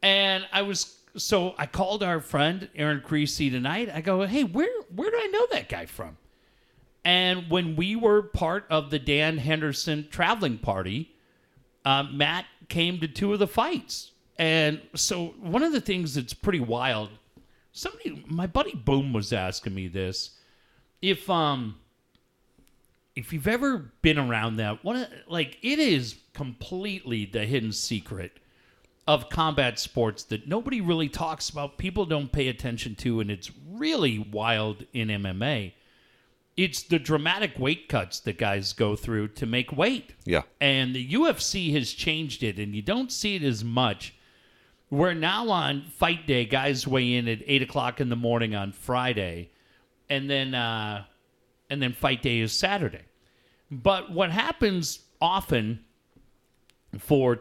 and 0.00 0.46
I 0.52 0.62
was 0.62 0.95
so 1.16 1.54
I 1.58 1.66
called 1.66 2.02
our 2.02 2.20
friend 2.20 2.68
Aaron 2.74 3.00
Creasy 3.00 3.50
tonight. 3.50 3.90
I 3.92 4.00
go, 4.00 4.22
hey, 4.26 4.44
where 4.44 4.68
where 4.94 5.10
do 5.10 5.16
I 5.16 5.26
know 5.28 5.46
that 5.52 5.68
guy 5.68 5.86
from? 5.86 6.16
And 7.04 7.48
when 7.50 7.76
we 7.76 7.94
were 7.96 8.22
part 8.22 8.66
of 8.68 8.90
the 8.90 8.98
Dan 8.98 9.38
Henderson 9.38 10.08
traveling 10.10 10.58
party, 10.58 11.14
uh, 11.84 12.02
Matt 12.04 12.46
came 12.68 12.98
to 13.00 13.08
two 13.08 13.32
of 13.32 13.38
the 13.38 13.46
fights, 13.46 14.12
and 14.38 14.80
so 14.94 15.28
one 15.40 15.62
of 15.62 15.72
the 15.72 15.80
things 15.80 16.14
that's 16.14 16.34
pretty 16.34 16.60
wild. 16.60 17.10
Somebody, 17.72 18.24
my 18.26 18.46
buddy 18.46 18.74
Boom 18.74 19.12
was 19.12 19.32
asking 19.32 19.74
me 19.74 19.86
this, 19.88 20.30
if 21.02 21.28
um 21.30 21.76
if 23.14 23.32
you've 23.32 23.48
ever 23.48 23.92
been 24.02 24.18
around 24.18 24.56
that, 24.56 24.84
one 24.84 25.06
like 25.28 25.58
it 25.62 25.78
is 25.78 26.16
completely 26.34 27.24
the 27.24 27.46
hidden 27.46 27.72
secret 27.72 28.38
of 29.06 29.28
combat 29.28 29.78
sports 29.78 30.24
that 30.24 30.48
nobody 30.48 30.80
really 30.80 31.08
talks 31.08 31.48
about, 31.48 31.78
people 31.78 32.06
don't 32.06 32.32
pay 32.32 32.48
attention 32.48 32.94
to, 32.96 33.20
and 33.20 33.30
it's 33.30 33.50
really 33.70 34.18
wild 34.18 34.84
in 34.92 35.08
MMA. 35.08 35.72
It's 36.56 36.82
the 36.82 36.98
dramatic 36.98 37.58
weight 37.58 37.88
cuts 37.88 38.18
that 38.20 38.38
guys 38.38 38.72
go 38.72 38.96
through 38.96 39.28
to 39.28 39.46
make 39.46 39.70
weight. 39.72 40.14
Yeah, 40.24 40.42
And 40.60 40.94
the 40.94 41.08
UFC 41.12 41.72
has 41.74 41.92
changed 41.92 42.42
it, 42.42 42.58
and 42.58 42.74
you 42.74 42.82
don't 42.82 43.12
see 43.12 43.36
it 43.36 43.42
as 43.42 43.62
much. 43.62 44.14
Where 44.88 45.14
now 45.14 45.48
on 45.50 45.82
fight 45.82 46.26
day, 46.26 46.44
guys 46.44 46.86
weigh 46.86 47.14
in 47.14 47.28
at 47.28 47.40
eight 47.46 47.62
o'clock 47.62 48.00
in 48.00 48.08
the 48.08 48.16
morning 48.16 48.54
on 48.54 48.72
Friday, 48.72 49.50
and 50.08 50.30
then 50.30 50.54
uh, 50.54 51.04
and 51.68 51.82
then 51.82 51.92
fight 51.92 52.22
day 52.22 52.38
is 52.38 52.52
Saturday. 52.52 53.02
But 53.70 54.12
what 54.12 54.30
happens 54.30 55.00
often 55.20 55.84
for 56.98 57.40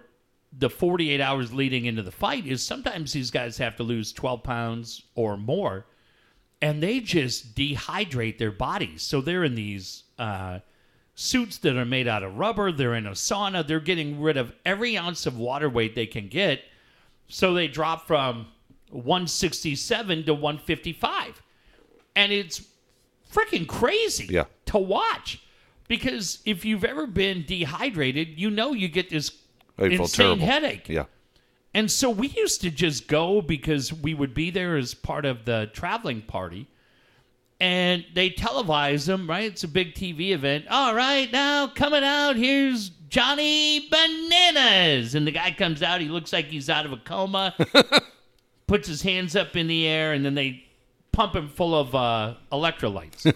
the 0.57 0.69
48 0.69 1.19
hours 1.21 1.53
leading 1.53 1.85
into 1.85 2.01
the 2.01 2.11
fight 2.11 2.45
is 2.47 2.63
sometimes 2.65 3.11
these 3.13 3.31
guys 3.31 3.57
have 3.57 3.75
to 3.75 3.83
lose 3.83 4.13
12 4.13 4.43
pounds 4.43 5.01
or 5.15 5.35
more 5.37 5.85
and 6.61 6.81
they 6.81 6.99
just 6.99 7.53
dehydrate 7.55 8.37
their 8.37 8.51
bodies. 8.51 9.03
So 9.03 9.21
they're 9.21 9.43
in 9.43 9.55
these 9.55 10.03
uh, 10.17 10.59
suits 11.13 11.57
that 11.59 11.75
are 11.75 11.85
made 11.85 12.07
out 12.07 12.23
of 12.23 12.37
rubber. 12.37 12.71
They're 12.71 12.95
in 12.95 13.05
a 13.05 13.11
sauna. 13.11 13.67
They're 13.67 13.79
getting 13.79 14.21
rid 14.21 14.37
of 14.37 14.53
every 14.65 14.97
ounce 14.97 15.25
of 15.25 15.37
water 15.37 15.69
weight 15.69 15.95
they 15.95 16.05
can 16.07 16.27
get. 16.29 16.61
So 17.27 17.53
they 17.53 17.67
drop 17.67 18.07
from 18.07 18.47
167 18.89 20.25
to 20.25 20.33
155. 20.33 21.41
And 22.15 22.31
it's 22.31 22.65
freaking 23.31 23.67
crazy 23.67 24.27
Yeah. 24.29 24.45
to 24.67 24.77
watch. 24.77 25.41
Because 25.87 26.39
if 26.45 26.65
you've 26.65 26.85
ever 26.85 27.05
been 27.05 27.43
dehydrated, 27.45 28.39
you 28.39 28.49
know 28.49 28.73
you 28.73 28.87
get 28.87 29.09
this 29.09 29.29
I 29.77 29.89
feel 29.89 30.01
insane 30.01 30.25
terrible. 30.39 30.45
headache. 30.45 30.89
Yeah, 30.89 31.05
And 31.73 31.89
so 31.91 32.09
we 32.09 32.27
used 32.29 32.61
to 32.61 32.71
just 32.71 33.07
go 33.07 33.41
because 33.41 33.91
we 33.91 34.13
would 34.13 34.33
be 34.33 34.49
there 34.51 34.77
as 34.77 34.93
part 34.93 35.25
of 35.25 35.45
the 35.45 35.69
traveling 35.73 36.21
party. 36.21 36.67
And 37.59 38.05
they 38.13 38.29
televise 38.31 39.05
them, 39.05 39.29
right? 39.29 39.45
It's 39.45 39.63
a 39.63 39.67
big 39.69 39.93
TV 39.93 40.31
event. 40.31 40.65
All 40.69 40.93
right, 40.93 41.31
now 41.31 41.67
coming 41.67 42.03
out, 42.03 42.35
here's 42.35 42.89
Johnny 43.07 43.87
Bananas. 43.89 45.15
And 45.15 45.25
the 45.25 45.31
guy 45.31 45.51
comes 45.51 45.81
out, 45.81 46.01
he 46.01 46.09
looks 46.09 46.33
like 46.33 46.47
he's 46.47 46.69
out 46.69 46.85
of 46.85 46.91
a 46.91 46.97
coma, 46.97 47.55
puts 48.67 48.87
his 48.89 49.01
hands 49.03 49.37
up 49.37 49.55
in 49.55 49.67
the 49.67 49.87
air, 49.87 50.11
and 50.11 50.25
then 50.25 50.35
they 50.35 50.65
pump 51.13 51.33
him 51.33 51.47
full 51.47 51.73
of 51.73 51.95
uh, 51.95 52.33
electrolytes. 52.51 53.33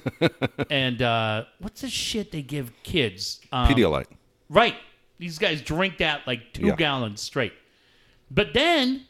and 0.69 1.01
uh, 1.01 1.45
what's 1.59 1.79
the 1.81 1.89
shit 1.89 2.31
they 2.33 2.41
give 2.41 2.73
kids? 2.83 3.39
Um, 3.53 3.69
Pedialyte. 3.69 4.07
Right. 4.49 4.75
These 5.19 5.37
guys 5.37 5.61
drink 5.61 5.97
that 5.99 6.25
like 6.25 6.53
two 6.53 6.67
Yeah. 6.67 6.75
gallons 6.75 7.21
straight. 7.21 7.53
But 8.31 8.53
then 8.53 9.05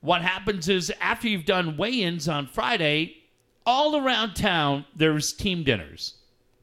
what 0.00 0.20
happens 0.22 0.68
is 0.68 0.92
after 1.00 1.28
you've 1.28 1.44
done 1.46 1.76
weigh 1.76 2.02
ins 2.02 2.28
on 2.28 2.46
Friday, 2.46 3.16
all 3.64 3.96
around 3.96 4.34
town, 4.34 4.84
there's 4.94 5.32
team 5.32 5.62
dinners. 5.64 6.14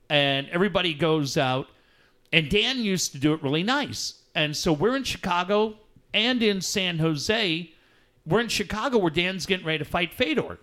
And 0.09 0.47
everybody 0.49 0.93
goes 0.93 1.37
out. 1.37 1.67
And 2.33 2.49
Dan 2.49 2.79
used 2.83 3.11
to 3.13 3.17
do 3.17 3.33
it 3.33 3.41
really 3.41 3.63
nice. 3.63 4.21
And 4.35 4.55
so 4.55 4.71
we're 4.71 4.95
in 4.95 5.03
Chicago 5.03 5.77
and 6.13 6.43
in 6.43 6.61
San 6.61 6.99
Jose. 6.99 7.71
We're 8.25 8.39
in 8.41 8.47
Chicago 8.49 8.97
where 8.99 9.09
Dan's 9.09 9.45
getting 9.45 9.65
ready 9.65 9.79
to 9.79 9.85
fight 9.85 10.13
Fedor. 10.13 10.59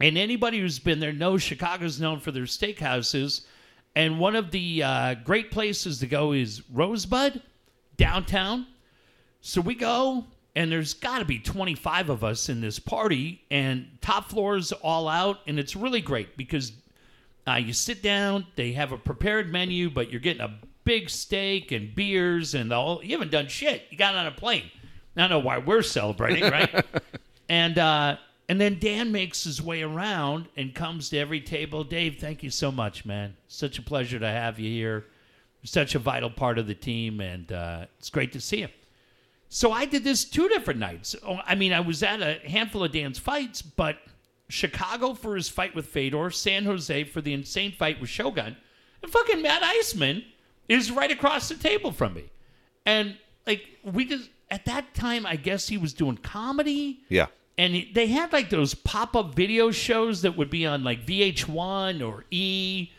And 0.00 0.18
anybody 0.18 0.58
who's 0.58 0.78
been 0.78 1.00
there 1.00 1.12
knows 1.12 1.42
Chicago's 1.42 2.00
known 2.00 2.18
for 2.20 2.32
their 2.32 2.44
steakhouses. 2.44 3.42
And 3.94 4.18
one 4.18 4.36
of 4.36 4.50
the 4.50 4.82
uh, 4.82 5.14
great 5.24 5.50
places 5.50 5.98
to 6.00 6.06
go 6.06 6.32
is 6.32 6.62
Rosebud 6.70 7.42
downtown. 7.96 8.66
So 9.40 9.60
we 9.60 9.74
go, 9.74 10.24
and 10.56 10.72
there's 10.72 10.94
got 10.94 11.18
to 11.18 11.24
be 11.24 11.38
25 11.38 12.08
of 12.08 12.24
us 12.24 12.48
in 12.48 12.60
this 12.60 12.78
party, 12.78 13.42
and 13.50 13.86
top 14.00 14.30
floors 14.30 14.72
all 14.72 15.08
out. 15.08 15.40
And 15.46 15.58
it's 15.58 15.76
really 15.76 16.00
great 16.00 16.36
because 16.36 16.72
uh, 17.46 17.54
you 17.54 17.72
sit 17.72 18.02
down, 18.02 18.46
they 18.56 18.72
have 18.72 18.92
a 18.92 18.98
prepared 18.98 19.52
menu, 19.52 19.90
but 19.90 20.10
you're 20.10 20.20
getting 20.20 20.42
a 20.42 20.58
big 20.84 21.10
steak 21.10 21.72
and 21.72 21.94
beers 21.94 22.54
and 22.54 22.70
the 22.70 22.76
whole. 22.76 23.02
You 23.02 23.12
haven't 23.12 23.30
done 23.30 23.48
shit. 23.48 23.82
You 23.90 23.98
got 23.98 24.14
on 24.14 24.26
a 24.26 24.32
plane. 24.32 24.70
I 25.16 25.20
don't 25.20 25.30
know 25.30 25.38
why 25.40 25.58
we're 25.58 25.82
celebrating, 25.82 26.44
right? 26.44 26.84
and 27.48 27.78
uh, 27.78 28.16
and 28.52 28.60
then 28.60 28.78
Dan 28.78 29.12
makes 29.12 29.44
his 29.44 29.62
way 29.62 29.80
around 29.80 30.46
and 30.58 30.74
comes 30.74 31.08
to 31.08 31.16
every 31.16 31.40
table. 31.40 31.84
Dave, 31.84 32.18
thank 32.18 32.42
you 32.42 32.50
so 32.50 32.70
much, 32.70 33.06
man. 33.06 33.34
Such 33.48 33.78
a 33.78 33.82
pleasure 33.82 34.18
to 34.18 34.28
have 34.28 34.58
you 34.58 34.70
here. 34.70 35.06
Such 35.64 35.94
a 35.94 35.98
vital 35.98 36.28
part 36.28 36.58
of 36.58 36.66
the 36.66 36.74
team, 36.74 37.22
and 37.22 37.50
uh, 37.50 37.86
it's 37.98 38.10
great 38.10 38.30
to 38.32 38.42
see 38.42 38.58
you. 38.58 38.68
So 39.48 39.72
I 39.72 39.86
did 39.86 40.04
this 40.04 40.26
two 40.26 40.50
different 40.50 40.80
nights. 40.80 41.16
Oh, 41.26 41.38
I 41.46 41.54
mean, 41.54 41.72
I 41.72 41.80
was 41.80 42.02
at 42.02 42.20
a 42.20 42.40
handful 42.46 42.84
of 42.84 42.92
Dan's 42.92 43.18
fights, 43.18 43.62
but 43.62 43.96
Chicago 44.50 45.14
for 45.14 45.34
his 45.34 45.48
fight 45.48 45.74
with 45.74 45.86
Fedor, 45.86 46.28
San 46.28 46.66
Jose 46.66 47.04
for 47.04 47.22
the 47.22 47.32
insane 47.32 47.72
fight 47.72 48.02
with 48.02 48.10
Shogun, 48.10 48.58
and 49.02 49.10
fucking 49.10 49.40
Matt 49.40 49.62
Iseman 49.62 50.26
is 50.68 50.90
right 50.90 51.10
across 51.10 51.48
the 51.48 51.54
table 51.54 51.90
from 51.90 52.12
me. 52.12 52.30
And 52.84 53.16
like 53.46 53.66
we 53.82 54.04
just 54.04 54.28
at 54.50 54.66
that 54.66 54.92
time, 54.92 55.24
I 55.24 55.36
guess 55.36 55.68
he 55.68 55.78
was 55.78 55.94
doing 55.94 56.18
comedy 56.18 57.00
Yeah. 57.08 57.28
And 57.58 57.86
they 57.94 58.06
had 58.06 58.32
like 58.32 58.50
those 58.50 58.74
pop-up 58.74 59.34
video 59.34 59.70
shows 59.70 60.22
that 60.22 60.36
would 60.36 60.50
be 60.50 60.66
on 60.66 60.84
like 60.84 61.06
VH1 61.06 62.06
or 62.06 62.24
E 62.30 62.90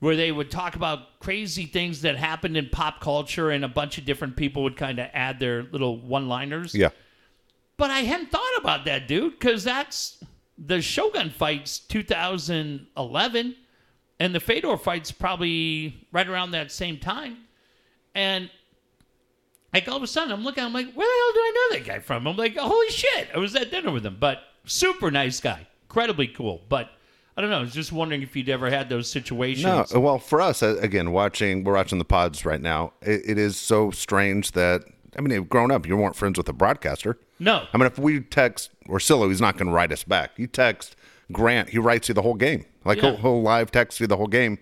where 0.00 0.16
they 0.16 0.32
would 0.32 0.50
talk 0.50 0.76
about 0.76 1.20
crazy 1.20 1.66
things 1.66 2.02
that 2.02 2.16
happened 2.16 2.56
in 2.56 2.68
pop 2.70 3.00
culture 3.00 3.50
and 3.50 3.64
a 3.64 3.68
bunch 3.68 3.98
of 3.98 4.04
different 4.04 4.36
people 4.36 4.62
would 4.62 4.76
kind 4.76 4.98
of 4.98 5.08
add 5.12 5.38
their 5.38 5.64
little 5.64 6.00
one-liners. 6.00 6.74
Yeah. 6.74 6.88
But 7.76 7.90
I 7.90 8.00
hadn't 8.00 8.30
thought 8.30 8.58
about 8.58 8.86
that, 8.86 9.06
dude, 9.06 9.38
cuz 9.40 9.64
that's 9.64 10.22
the 10.58 10.80
Shogun 10.80 11.30
fights 11.30 11.78
2011 11.78 13.56
and 14.18 14.34
the 14.34 14.40
Fedor 14.40 14.76
fights 14.76 15.12
probably 15.12 16.06
right 16.12 16.28
around 16.28 16.50
that 16.50 16.70
same 16.70 16.98
time. 16.98 17.38
And 18.14 18.50
like 19.72 19.88
all 19.88 19.96
of 19.96 20.02
a 20.02 20.06
sudden, 20.06 20.32
I'm 20.32 20.42
looking, 20.44 20.64
I'm 20.64 20.72
like, 20.72 20.92
where 20.94 21.06
the 21.06 21.12
hell 21.22 21.32
do 21.34 21.40
I 21.40 21.52
know 21.70 21.78
that 21.78 21.86
guy 21.86 21.98
from? 22.00 22.26
I'm 22.26 22.36
like, 22.36 22.56
holy 22.56 22.88
shit, 22.90 23.28
I 23.34 23.38
was 23.38 23.54
at 23.56 23.70
dinner 23.70 23.90
with 23.90 24.04
him. 24.04 24.16
But 24.18 24.38
super 24.64 25.10
nice 25.10 25.40
guy, 25.40 25.66
incredibly 25.88 26.28
cool. 26.28 26.62
But 26.68 26.90
I 27.36 27.40
don't 27.40 27.50
know, 27.50 27.58
I 27.58 27.62
was 27.62 27.72
just 27.72 27.92
wondering 27.92 28.22
if 28.22 28.34
you'd 28.36 28.48
ever 28.48 28.68
had 28.70 28.88
those 28.88 29.08
situations. 29.10 29.92
No, 29.94 30.00
well, 30.00 30.18
for 30.18 30.40
us, 30.40 30.62
uh, 30.62 30.76
again, 30.80 31.12
watching, 31.12 31.64
we're 31.64 31.74
watching 31.74 31.98
the 31.98 32.04
pods 32.04 32.44
right 32.44 32.60
now. 32.60 32.92
It, 33.02 33.22
it 33.24 33.38
is 33.38 33.56
so 33.56 33.90
strange 33.90 34.52
that, 34.52 34.82
I 35.16 35.20
mean, 35.20 35.44
growing 35.44 35.70
up, 35.70 35.86
you 35.86 35.96
weren't 35.96 36.16
friends 36.16 36.36
with 36.38 36.48
a 36.48 36.52
broadcaster. 36.52 37.18
No. 37.38 37.66
I 37.72 37.78
mean, 37.78 37.86
if 37.86 37.98
we 37.98 38.20
text 38.20 38.70
Orsillo, 38.88 39.28
he's 39.28 39.40
not 39.40 39.56
going 39.56 39.68
to 39.68 39.72
write 39.72 39.92
us 39.92 40.04
back. 40.04 40.32
You 40.36 40.46
text 40.46 40.96
Grant, 41.32 41.70
he 41.70 41.78
writes 41.78 42.08
you 42.08 42.14
the 42.14 42.22
whole 42.22 42.34
game. 42.34 42.66
Like 42.84 42.98
Yeah. 43.00 43.12
he'll, 43.12 43.16
he'll 43.18 43.42
live 43.42 43.70
text 43.70 44.00
you 44.00 44.06
the 44.06 44.16
whole 44.16 44.26
game. 44.26 44.58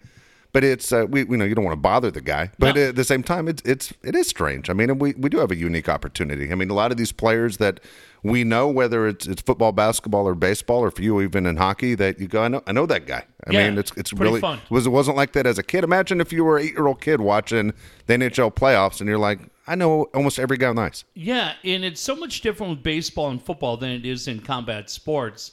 But 0.53 0.65
it's 0.65 0.93
uh, 0.93 1.05
we, 1.09 1.25
we 1.25 1.37
know 1.37 1.45
you 1.45 1.55
don't 1.55 1.65
want 1.65 1.77
to 1.77 1.81
bother 1.81 2.11
the 2.11 2.23
guy, 2.23 2.51
but 2.59 2.75
No. 2.75 2.89
at 2.89 2.97
the 2.97 3.05
same 3.05 3.23
time, 3.23 3.49
it's 3.49 3.63
it's 3.67 3.93
it 4.03 4.15
is 4.17 4.29
strange. 4.29 4.71
I 4.71 4.73
mean, 4.73 4.99
we, 4.99 5.13
we 5.13 5.29
do 5.29 5.39
have 5.39 5.51
a 5.51 5.57
unique 5.57 5.89
opportunity. 5.91 6.51
I 6.51 6.55
mean, 6.55 6.71
a 6.71 6.75
lot 6.75 6.91
of 6.91 6.97
these 6.97 7.13
players 7.13 7.59
that 7.59 7.81
we 8.23 8.45
know, 8.45 8.67
whether 8.67 9.07
it's 9.07 9.27
it's 9.27 9.43
football, 9.43 9.73
basketball, 9.73 10.27
or 10.27 10.35
baseball, 10.35 10.81
or 10.81 10.91
for 10.91 11.03
you 11.03 11.21
even 11.21 11.45
in 11.45 11.59
hockey, 11.59 11.95
that 11.97 12.19
you 12.19 12.29
go, 12.29 12.43
I 12.43 12.49
know 12.49 12.63
I 12.67 12.73
know 12.73 12.87
that 12.87 13.07
guy. 13.07 13.25
I 13.47 13.53
Yeah, 13.53 13.69
mean, 13.69 13.79
it's 13.79 13.93
it's 13.97 14.13
really 14.15 14.41
fun. 14.41 14.59
was 14.71 14.87
it 14.87 14.91
wasn't 14.91 15.19
like 15.19 15.33
that 15.33 15.47
as 15.47 15.59
a 15.59 15.63
kid. 15.63 15.85
Imagine 15.85 16.19
if 16.19 16.33
you 16.33 16.45
were 16.45 16.57
an 16.57 16.65
eight 16.65 16.73
year 16.73 16.87
old 16.87 17.03
kid 17.03 17.21
watching 17.21 17.75
the 18.07 18.15
NHL 18.15 18.55
playoffs, 18.55 19.01
and 19.01 19.09
you're 19.09 19.19
like, 19.19 19.41
I 19.67 19.75
know 19.75 20.05
almost 20.15 20.39
every 20.39 20.57
guy 20.57 20.69
on 20.69 20.77
the 20.77 20.83
ice. 20.83 21.05
Yeah, 21.13 21.53
and 21.63 21.85
it's 21.85 22.01
so 22.01 22.17
much 22.17 22.41
different 22.41 22.71
with 22.71 22.83
baseball 22.83 23.29
and 23.29 23.41
football 23.41 23.77
than 23.77 23.91
it 23.91 24.07
is 24.07 24.27
in 24.27 24.41
combat 24.41 24.89
sports. 24.89 25.53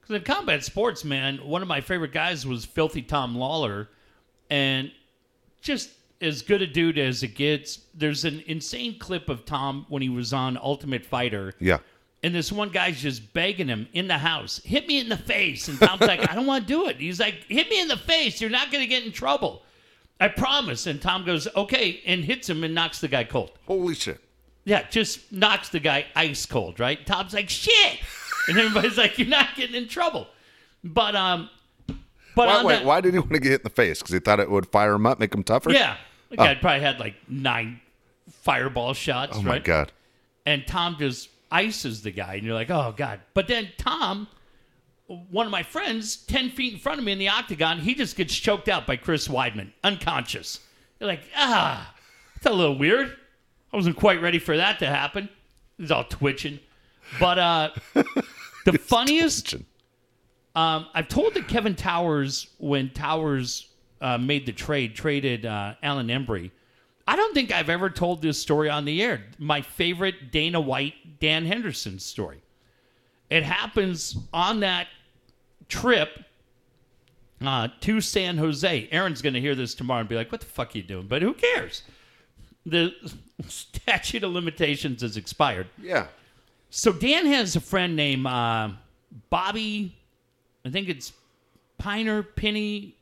Because 0.00 0.14
in 0.16 0.22
combat 0.22 0.62
sports, 0.62 1.04
man, 1.04 1.38
one 1.38 1.62
of 1.62 1.68
my 1.68 1.80
favorite 1.80 2.12
guys 2.12 2.46
was 2.46 2.64
Filthy 2.64 3.02
Tom 3.02 3.34
Lawler, 3.36 3.88
and 4.50 4.90
just 5.60 5.90
as 6.20 6.42
good 6.42 6.62
a 6.62 6.66
dude 6.66 6.98
as 6.98 7.22
it 7.22 7.34
gets. 7.34 7.80
There's 7.94 8.24
an 8.24 8.42
insane 8.46 8.98
clip 8.98 9.28
of 9.28 9.44
Tom 9.44 9.84
when 9.88 10.02
he 10.02 10.08
was 10.08 10.32
on 10.32 10.56
Ultimate 10.56 11.04
Fighter, 11.04 11.54
Yeah. 11.60 11.78
and 12.22 12.34
this 12.34 12.50
one 12.50 12.70
guy's 12.70 13.00
just 13.02 13.32
begging 13.34 13.68
him 13.68 13.86
in 13.92 14.08
the 14.08 14.18
house, 14.18 14.60
hit 14.64 14.86
me 14.88 14.98
in 14.98 15.08
the 15.08 15.16
face. 15.16 15.68
And 15.68 15.78
Tom's 15.78 16.00
like, 16.00 16.30
I 16.30 16.34
don't 16.34 16.46
want 16.46 16.66
to 16.66 16.68
do 16.72 16.88
it. 16.88 16.96
He's 16.96 17.20
like, 17.20 17.44
hit 17.48 17.68
me 17.68 17.80
in 17.80 17.88
the 17.88 17.96
face. 17.98 18.40
You're 18.40 18.50
not 18.50 18.70
going 18.72 18.82
to 18.82 18.88
get 18.88 19.04
in 19.04 19.12
trouble. 19.12 19.62
I 20.18 20.28
promise. 20.28 20.86
And 20.86 21.02
Tom 21.02 21.26
goes, 21.26 21.46
okay, 21.54 22.00
and 22.06 22.24
hits 22.24 22.48
him 22.48 22.64
and 22.64 22.74
knocks 22.74 23.00
the 23.00 23.08
guy 23.08 23.24
cold. 23.24 23.52
Holy 23.66 23.94
shit. 23.94 24.18
Yeah, 24.64 24.88
just 24.88 25.30
knocks 25.30 25.68
the 25.68 25.78
guy 25.80 26.06
ice 26.16 26.46
cold, 26.46 26.80
right? 26.80 27.04
Tom's 27.06 27.34
like, 27.34 27.50
shit. 27.50 27.98
And 28.48 28.56
everybody's 28.58 28.96
like, 28.96 29.18
you're 29.18 29.28
not 29.28 29.54
getting 29.54 29.76
in 29.76 29.86
trouble. 29.88 30.26
But, 30.82 31.14
um, 31.14 31.50
but 32.36 32.46
Why, 32.46 32.62
wait, 32.64 32.74
that, 32.76 32.84
why 32.84 33.00
did 33.00 33.14
he 33.14 33.18
want 33.18 33.32
to 33.32 33.40
get 33.40 33.50
hit 33.50 33.60
in 33.62 33.64
the 33.64 33.70
face? 33.70 33.98
Because 33.98 34.12
he 34.12 34.20
thought 34.20 34.38
it 34.38 34.48
would 34.50 34.66
fire 34.68 34.94
him 34.94 35.06
up, 35.06 35.18
make 35.18 35.34
him 35.34 35.42
tougher? 35.42 35.72
yeah, 35.72 35.96
the 36.30 36.36
guy 36.36 36.54
probably 36.54 36.80
had 36.82 37.00
like 37.00 37.14
nine 37.28 37.80
fireball 38.30 38.94
shots, 38.94 39.32
Oh 39.34 39.38
right? 39.38 39.44
my 39.46 39.58
god. 39.58 39.90
and 40.44 40.64
Tom 40.66 40.96
just 40.98 41.30
ices 41.50 42.02
the 42.02 42.10
guy, 42.12 42.34
and 42.34 42.44
you're 42.44 42.54
like, 42.54 42.70
oh 42.70 42.94
god. 42.96 43.20
But 43.34 43.48
then 43.48 43.70
Tom, 43.78 44.28
one 45.06 45.46
of 45.46 45.52
my 45.52 45.62
friends, 45.62 46.16
ten 46.16 46.50
feet 46.50 46.72
in 46.74 46.78
front 46.78 46.98
of 46.98 47.04
me 47.04 47.12
in 47.12 47.18
the 47.18 47.28
octagon, 47.28 47.78
he 47.78 47.94
just 47.94 48.16
gets 48.16 48.34
choked 48.34 48.68
out 48.68 48.86
by 48.86 48.96
Chris 48.96 49.28
Weidman, 49.28 49.72
unconscious. 49.82 50.60
You're 51.00 51.08
like, 51.08 51.22
ah, 51.36 51.94
that's 52.34 52.46
a 52.46 52.52
little 52.56 52.76
weird. 52.78 53.16
I 53.72 53.76
wasn't 53.76 53.96
quite 53.96 54.20
ready 54.22 54.38
for 54.38 54.56
that 54.56 54.78
to 54.80 54.86
happen. 54.86 55.28
He's 55.78 55.90
all 55.90 56.04
twitching, 56.04 56.58
but 57.20 57.38
uh, 57.38 57.70
the 58.64 58.78
funniest. 58.78 59.50
Twitching. 59.50 59.66
Um, 60.56 60.86
I've 60.94 61.08
told 61.08 61.34
that 61.34 61.48
Kevin 61.48 61.74
Towers, 61.74 62.48
when 62.56 62.90
Towers 62.90 63.68
uh, 64.00 64.16
made 64.16 64.46
the 64.46 64.52
trade, 64.52 64.94
traded 64.94 65.44
uh, 65.44 65.74
Alan 65.82 66.08
Embree. 66.08 66.50
I 67.06 67.14
don't 67.14 67.34
think 67.34 67.52
I've 67.52 67.68
ever 67.68 67.90
told 67.90 68.22
this 68.22 68.38
story 68.38 68.68
on 68.68 68.86
the 68.86 69.02
air. 69.02 69.22
My 69.38 69.60
favorite 69.60 70.32
Dana 70.32 70.60
White, 70.60 71.20
Dan 71.20 71.44
Henderson 71.44 71.98
story. 71.98 72.40
It 73.28 73.42
happens 73.42 74.16
on 74.32 74.60
that 74.60 74.88
trip 75.68 76.24
uh, 77.44 77.68
to 77.80 78.00
San 78.00 78.38
Jose. 78.38 78.88
Aaron's 78.90 79.22
going 79.22 79.34
to 79.34 79.40
hear 79.40 79.54
this 79.54 79.74
tomorrow 79.74 80.00
and 80.00 80.08
be 80.08 80.16
like, 80.16 80.32
what 80.32 80.40
the 80.40 80.46
fuck 80.46 80.74
are 80.74 80.78
you 80.78 80.84
doing? 80.84 81.06
But 81.06 81.22
who 81.22 81.34
cares? 81.34 81.82
The 82.64 82.92
statute 83.46 84.24
of 84.24 84.32
limitations 84.32 85.02
has 85.02 85.16
expired. 85.16 85.68
Yeah. 85.80 86.06
So 86.70 86.92
Dan 86.92 87.26
has 87.26 87.56
a 87.56 87.60
friend 87.60 87.94
named 87.94 88.26
uh, 88.26 88.70
Bobby. 89.30 89.94
I 90.66 90.70
think 90.70 90.88
it's 90.88 91.12
Piner 91.78 92.22
Penny 92.22 92.96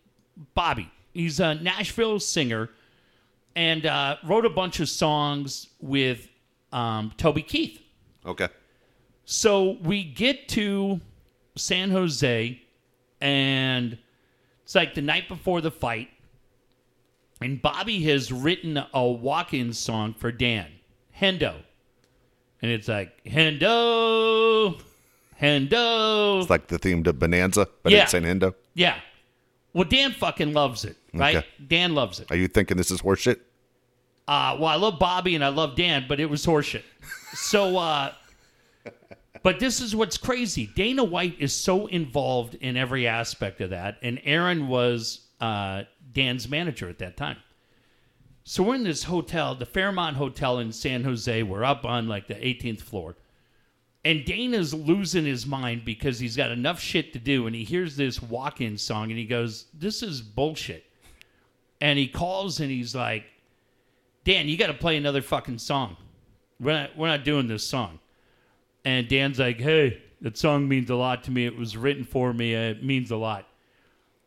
Bobby. 0.55 0.91
He's 1.13 1.41
a 1.41 1.55
Nashville 1.55 2.21
singer 2.21 2.71
and 3.57 3.87
uh, 3.87 4.17
wrote 4.25 4.45
a 4.45 4.51
bunch 4.51 4.81
of 4.81 4.89
songs 4.89 5.69
with 5.81 6.29
um, 6.73 7.13
Toby 7.17 7.43
Keith. 7.43 7.81
Okay. 8.27 8.49
So 9.25 9.79
we 9.83 10.05
get 10.05 10.49
to 10.51 11.01
San 11.57 11.91
Jose, 11.91 12.61
and 13.21 13.99
it's 14.65 14.75
like 14.75 14.95
the 14.95 15.03
night 15.03 15.29
before 15.29 15.61
the 15.61 15.71
fight, 15.71 16.09
and 17.41 17.63
Bobby 17.63 18.03
has 18.05 18.33
written 18.33 18.83
a 18.93 19.07
walk-in 19.07 19.73
song 19.73 20.15
for 20.15 20.31
Dan, 20.33 20.67
Hendo, 21.19 21.55
and 22.61 22.71
it's 22.71 22.89
like 22.89 23.23
Hendo, 23.25 24.81
Hendo. 25.45 26.41
It's 26.41 26.51
like 26.51 26.67
the 26.69 26.79
theme 26.79 27.03
to 27.05 27.13
Bonanza, 27.13 27.69
but 27.83 27.93
Yeah. 27.93 28.05
it's 28.05 28.15
in 28.15 28.25
Indo. 28.25 28.55
yeah. 28.75 28.97
Well, 29.73 29.85
Dan 29.85 30.13
fucking 30.13 30.53
loves 30.53 30.85
it, 30.85 30.97
right? 31.13 31.37
Okay. 31.39 31.47
Dan 31.67 31.95
loves 31.97 32.21
it. 32.21 32.31
Are 32.31 32.37
you 32.37 32.47
thinking 32.47 32.77
this 32.77 32.93
is 32.93 33.03
horseshit? 33.03 33.41
Uh, 34.29 34.57
well, 34.59 34.69
I 34.69 34.77
love 34.77 34.99
Bobby 35.01 35.35
and 35.35 35.45
I 35.45 35.49
love 35.49 35.75
Dan, 35.75 36.07
but 36.09 36.21
it 36.21 36.27
was 36.31 36.45
horseshit. 36.47 36.83
So, 37.35 37.77
uh, 37.77 38.13
but 39.43 39.59
this 39.59 39.81
is 39.81 39.95
what's 39.97 40.17
crazy. 40.17 40.71
Dana 40.77 41.03
White 41.03 41.35
is 41.41 41.53
so 41.53 41.87
involved 41.89 42.55
in 42.55 42.77
every 42.77 43.09
aspect 43.09 43.61
of 43.61 43.71
that, 43.71 43.99
and 44.03 44.21
Aaron 44.25 44.69
was 44.69 45.27
uh, 45.41 45.83
Dan's 46.13 46.49
manager 46.49 46.89
at 46.89 46.99
that 47.01 47.17
time. 47.17 47.37
So 48.45 48.63
we're 48.63 48.77
in 48.77 48.85
this 48.85 49.03
hotel, 49.03 49.55
the 49.57 49.67
Fairmont 49.67 50.17
Hotel 50.17 50.61
in 50.61 50.71
San 50.71 51.03
Jose. 51.03 51.43
We're 51.43 51.65
up 51.65 51.85
on 51.85 52.07
like 52.07 52.29
the 52.29 52.35
18th 52.35 52.83
floor. 52.83 53.17
And 54.05 54.25
Dana's 54.25 54.75
losing 54.75 55.25
his 55.25 55.47
mind 55.47 55.85
because 55.85 56.19
he's 56.19 56.37
got 56.37 56.51
enough 56.51 56.79
shit 56.79 57.13
to 57.15 57.19
do. 57.19 57.47
And 57.47 57.57
he 57.57 57.65
hears 57.65 57.97
this 57.97 58.21
walk 58.21 58.61
in 58.61 58.77
song 58.77 59.11
and 59.11 59.19
he 59.19 59.25
goes, 59.25 59.67
This 59.73 60.03
is 60.03 60.21
bullshit. 60.21 60.85
And 61.81 61.99
he 61.99 62.07
calls 62.07 62.61
and 62.61 62.71
he's 62.71 62.95
like, 62.95 63.25
Dan, 64.25 64.49
you 64.49 64.57
got 64.57 64.67
to 64.69 64.75
play 64.75 64.97
another 64.97 65.23
fucking 65.23 65.59
song. 65.59 65.97
We're 66.61 66.73
not, 66.73 66.97
we're 66.97 67.09
not 67.09 67.25
doing 67.25 67.47
this 67.47 67.67
song. 67.67 67.99
And 68.85 69.09
Dan's 69.09 69.39
like, 69.39 69.59
Hey, 69.59 70.03
that 70.21 70.37
song 70.37 70.69
means 70.69 70.91
a 70.91 70.97
lot 70.97 71.25
to 71.25 71.31
me. 71.31 71.47
It 71.47 71.57
was 71.57 71.77
written 71.77 72.05
for 72.05 72.33
me. 72.33 72.55
Uh, 72.55 72.71
It 72.71 72.85
means 72.85 73.11
a 73.11 73.17
lot. 73.17 73.47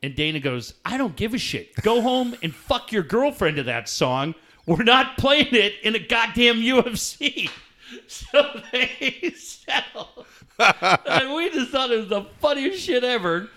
And 0.03 0.15
Dana 0.15 0.39
goes, 0.39 0.73
I 0.85 0.97
don't 0.97 1.15
give 1.15 1.33
a 1.33 1.37
shit. 1.39 1.75
Go 1.81 2.01
home 2.09 2.35
and 2.41 2.53
fuck 2.53 2.91
your 2.91 3.03
girlfriend 3.03 3.57
to 3.57 3.63
that 3.63 3.89
song. 3.89 4.33
We're 4.65 4.83
not 4.83 5.17
playing 5.17 5.53
it 5.55 5.75
in 5.83 5.95
a 5.95 5.99
goddamn 5.99 6.57
UFC. 6.57 7.49
So 8.07 8.61
they 8.71 9.33
settle. 9.37 10.25
and 10.59 11.33
we 11.33 11.49
just 11.51 11.71
thought 11.71 11.91
it 11.91 11.99
was 11.99 12.09
the 12.09 12.23
funniest 12.39 12.81
shit 12.83 13.03
ever. 13.03 13.49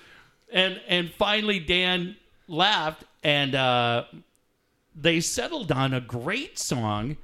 And 0.52 0.80
and 0.88 1.10
finally 1.12 1.58
Dan 1.60 2.16
laughed 2.48 3.04
and 3.22 3.54
uh 3.54 4.04
they 4.94 5.20
settled 5.20 5.70
on 5.72 5.94
a 5.94 6.00
great 6.00 6.58
song, 6.58 7.16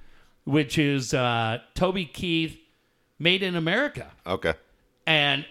which 0.45 0.79
is 0.79 1.13
uh, 1.13 1.59
Toby 1.75 2.05
Keith, 2.07 2.57
"Made 3.19 3.43
in 3.43 3.57
America," 3.57 4.11
Okay. 4.27 4.55
and 5.07 5.45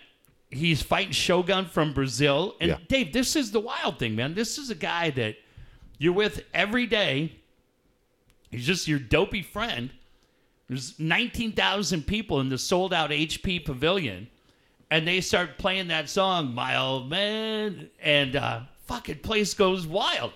he's 0.49 0.81
fighting 0.81 1.11
Shogun 1.11 1.65
from 1.65 1.93
Brazil. 1.93 2.55
And 2.61 2.69
Yeah. 2.69 2.77
Dave, 2.87 3.11
this 3.13 3.35
is 3.35 3.51
the 3.51 3.59
wild 3.59 3.99
thing, 3.99 4.15
man. 4.15 4.33
This 4.33 4.57
is 4.57 4.69
a 4.69 4.75
guy 4.75 5.09
that 5.11 5.35
you're 5.97 6.13
with 6.13 6.41
every 6.53 6.87
day. 6.87 7.33
He's 8.49 8.65
just 8.65 8.87
your 8.87 8.99
dopey 8.99 9.41
friend. 9.41 9.91
There's 10.67 10.99
19,000 10.99 12.07
people 12.07 12.39
in 12.39 12.49
the 12.49 12.57
sold 12.57 12.93
out 12.93 13.11
HP 13.11 13.63
pavilion, 13.63 14.27
and 14.89 15.07
they 15.07 15.21
start 15.21 15.57
playing 15.57 15.89
that 15.89 16.09
song, 16.09 16.55
My 16.55 16.77
Old 16.77 17.09
Man, 17.09 17.89
and 18.01 18.35
uh, 18.35 18.61
fucking 18.85 19.19
place 19.19 19.53
goes 19.53 19.85
wild. 19.85 20.33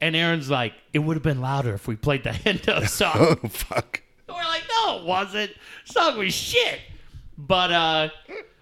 And 0.00 0.14
Aaron's 0.14 0.48
like, 0.48 0.74
it 0.92 1.00
would 1.00 1.16
have 1.16 1.24
been 1.24 1.40
louder 1.40 1.74
if 1.74 1.88
we 1.88 1.96
played 1.96 2.22
the 2.22 2.30
Hendo 2.44 2.88
song. 2.88 3.12
Oh 3.16 3.48
fuck. 3.48 4.02
We're 4.28 4.34
like, 4.34 4.62
no, 4.68 4.98
it 4.98 5.04
wasn't. 5.04 5.52
Song 5.84 6.18
was 6.18 6.34
shit. 6.34 6.80
But 7.36 7.72
uh 7.72 8.08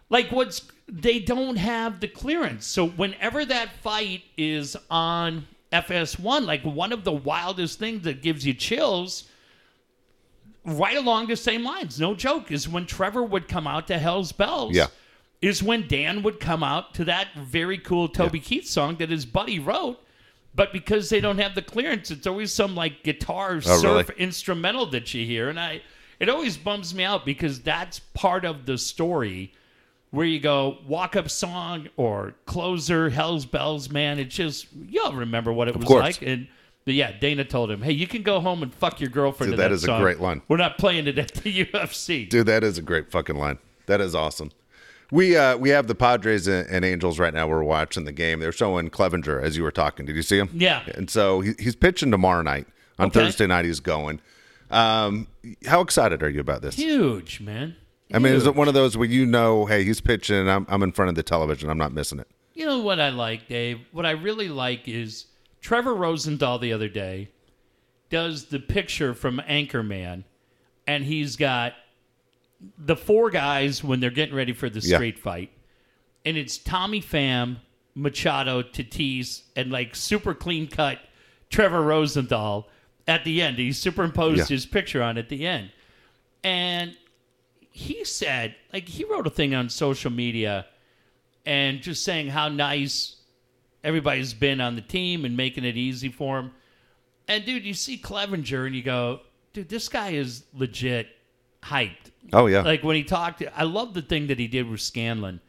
like 0.09 0.31
what's 0.31 0.63
they 0.89 1.19
don't 1.19 1.57
have 1.57 2.01
the 2.01 2.09
clearance. 2.09 2.67
So 2.67 2.87
whenever 2.89 3.45
that 3.45 3.73
fight 3.83 4.23
is 4.39 4.77
on 4.91 5.47
FS1, 5.73 6.47
like 6.47 6.63
one 6.63 6.93
of 6.93 7.05
the 7.05 7.13
wildest 7.13 7.79
things 7.79 8.05
that 8.05 8.23
gives 8.23 8.47
you 8.47 8.55
chills 8.55 9.29
right 10.67 10.97
along 10.97 11.29
the 11.29 11.37
same 11.37 11.65
lines, 11.65 11.99
no 12.01 12.15
joke, 12.15 12.51
is 12.51 12.69
when 12.69 12.85
Trevor 12.87 13.23
would 13.23 13.49
come 13.49 13.67
out 13.67 13.87
to 13.89 13.99
Hell's 13.99 14.33
Bells. 14.33 14.75
Yeah. 14.75 14.89
Is 15.43 15.63
when 15.63 15.87
Dan 15.87 16.23
would 16.23 16.41
come 16.41 16.63
out 16.63 16.95
to 16.95 17.05
that 17.05 17.29
very 17.37 17.79
cool 17.79 18.09
Toby 18.09 18.41
Keith 18.41 18.67
song 18.67 18.97
that 18.97 19.11
his 19.11 19.27
buddy 19.27 19.59
wrote. 19.59 20.01
But 20.55 20.73
because 20.73 21.11
they 21.11 21.21
don't 21.21 21.39
have 21.39 21.55
the 21.55 21.61
clearance, 21.61 22.11
it's 22.11 22.27
always 22.27 22.53
some 22.53 22.75
like 22.75 23.03
guitar 23.05 23.61
Oh, 23.67 23.83
really? 23.83 24.05
surf 24.05 24.11
instrumental 24.17 24.87
that 24.87 25.13
you 25.13 25.25
hear. 25.27 25.51
And 25.51 25.61
I 25.61 25.83
it 26.19 26.31
always 26.31 26.57
bums 26.57 26.95
me 26.95 27.05
out 27.05 27.27
because 27.27 27.61
that's 27.61 27.99
part 27.99 28.47
of 28.47 28.65
the 28.65 28.79
story 28.79 29.53
where 30.11 30.25
you 30.25 30.41
go 30.41 30.79
walk 30.87 31.15
up 31.15 31.29
song 31.29 31.89
or 31.99 32.35
closer, 32.47 33.11
Hell's 33.11 33.45
Bells, 33.45 33.91
man. 33.91 34.19
It's 34.19 34.35
just 34.35 34.67
y'all 34.89 35.13
remember 35.13 35.53
what 35.53 35.69
it 35.69 35.77
was 35.77 35.85
course. 35.85 36.01
like. 36.03 36.23
And 36.23 36.49
yeah, 36.95 37.13
Dana 37.19 37.45
told 37.45 37.71
him, 37.71 37.83
Hey, 37.83 37.93
you 37.93 38.07
can 38.07 38.23
go 38.23 38.41
home 38.41 38.63
and 38.63 38.73
fuck 38.75 39.01
your 39.01 39.11
girlfriend. 39.11 39.53
Dude, 39.53 39.59
that 39.61 39.69
that 39.69 39.75
is 39.75 39.85
a 39.85 39.99
great 39.99 40.21
line. 40.21 40.43
We're 40.49 40.57
not 40.57 40.79
playing 40.79 41.07
it 41.07 41.19
at 41.19 41.35
the 41.35 41.65
UFC. 41.73 42.29
Dude, 42.29 42.47
that 42.47 42.63
is 42.65 42.79
a 42.79 42.83
great 42.83 43.11
fucking 43.11 43.37
line. 43.37 43.59
That 43.87 44.01
is 44.01 44.15
awesome. 44.15 44.51
We 45.13 45.37
uh 45.37 45.57
we 45.57 45.69
have 45.71 45.87
the 45.87 45.95
Padres 45.95 46.49
and, 46.49 46.69
and 46.69 46.85
Angels 46.85 47.19
right 47.19 47.33
now. 47.33 47.47
We're 47.47 47.63
watching 47.63 48.05
the 48.05 48.13
game. 48.13 48.41
They're 48.41 48.51
showing 48.53 48.91
Clevinger 48.91 49.41
as 49.43 49.57
you 49.57 49.63
were 49.63 49.71
talking. 49.71 50.07
Did 50.07 50.17
you 50.17 50.23
see 50.23 50.39
him? 50.39 50.51
Yeah. 50.53 50.83
And 50.95 51.09
so 51.09 51.41
he, 51.41 51.53
he's 51.59 51.77
pitching 51.77 52.11
tomorrow 52.11 52.43
night. 52.43 52.67
On 52.99 53.09
Okay. 53.09 53.21
Thursday 53.21 53.47
night, 53.47 53.65
he's 53.67 53.81
going. 53.81 54.21
Um, 54.71 55.29
how 55.67 55.81
excited 55.81 56.23
are 56.23 56.31
you 56.31 56.41
about 56.41 56.63
this? 56.63 56.75
Huge, 56.77 57.41
man. 57.41 57.77
I 58.13 58.19
mean, 58.19 58.33
is 58.33 58.47
it 58.47 58.55
one 58.55 58.69
of 58.69 58.75
those 58.75 58.97
where 58.97 59.09
you 59.09 59.27
know, 59.27 59.67
hey, 59.67 59.85
he's 59.85 60.01
pitching, 60.01 60.37
and 60.37 60.51
I'm 60.51 60.67
I'm 60.69 60.83
in 60.83 60.93
front 60.93 61.09
of 61.11 61.15
the 61.15 61.23
television. 61.23 61.69
I'm 61.71 61.79
not 61.79 61.93
missing 61.93 62.19
it. 62.19 62.29
You 62.55 62.65
know 62.67 62.79
what 62.79 62.99
I 63.01 63.11
like, 63.11 63.49
Dave? 63.49 63.81
What 63.93 64.07
I 64.07 64.13
really 64.13 64.49
like 64.49 64.89
is 64.89 65.27
Trevor 65.67 65.97
Rosenthal 65.97 66.61
the 66.61 66.73
other 66.73 66.89
day 66.89 67.29
does 68.09 68.45
the 68.45 68.61
picture 68.61 69.15
from 69.15 69.43
Anchorman, 69.49 70.23
and 70.87 71.03
he's 71.03 71.35
got 71.35 71.73
the 72.79 72.95
four 72.95 73.31
guys 73.31 73.83
when 73.83 73.99
they're 73.99 74.11
getting 74.13 74.37
ready 74.37 74.53
for 74.53 74.71
the 74.71 74.79
Yeah. 74.79 74.97
street 74.97 75.19
fight, 75.19 75.51
and 76.25 76.37
it's 76.37 76.57
Tommy 76.57 77.01
Pham, 77.03 77.57
Machado, 77.97 78.63
Tatis, 78.63 79.43
and 79.57 79.73
like 79.73 79.97
super 79.97 80.35
clean 80.35 80.69
cut 80.69 81.01
Trevor 81.51 81.83
Rosenthal 81.83 82.69
at 83.09 83.25
the 83.25 83.43
end. 83.43 83.59
He 83.59 83.73
superimposed 83.73 84.39
Yeah. 84.49 84.55
his 84.55 84.67
picture 84.67 85.03
on 85.03 85.19
at 85.19 85.29
the 85.29 85.45
end, 85.45 85.73
and 86.45 86.97
he 87.73 88.05
said, 88.05 88.55
like, 88.73 88.87
he 88.89 89.03
wrote 89.03 89.27
a 89.27 89.31
thing 89.31 89.53
on 89.53 89.69
social 89.69 90.13
media 90.13 90.67
and 91.45 91.83
just 91.83 92.05
saying 92.05 92.29
how 92.29 92.49
nice 92.49 93.16
everybody's 93.87 94.35
been 94.35 94.61
on 94.61 94.75
the 94.75 94.83
team 94.83 95.25
and 95.25 95.37
making 95.37 95.65
it 95.65 95.77
easy 95.77 96.09
for 96.09 96.41
him. 96.41 96.51
And 97.29 97.45
dude, 97.45 97.65
you 97.65 97.73
see 97.73 97.97
Clevinger 97.97 98.67
and 98.67 98.75
you 98.75 98.83
go, 98.83 99.21
dude, 99.53 99.69
this 99.69 99.89
guy 99.89 100.11
is 100.11 100.45
legit 100.53 101.09
hyped. 101.63 102.11
Oh 102.33 102.47
yeah, 102.47 102.63
Like 102.63 102.83
when 102.83 102.97
he 102.97 103.05
talked, 103.05 103.43
I 103.55 103.63
love 103.63 103.95
the 103.95 104.03
thing 104.03 104.27
that 104.27 104.39
he 104.39 104.49
did 104.49 104.69
with 104.69 104.81
Scanlan, 104.81 105.41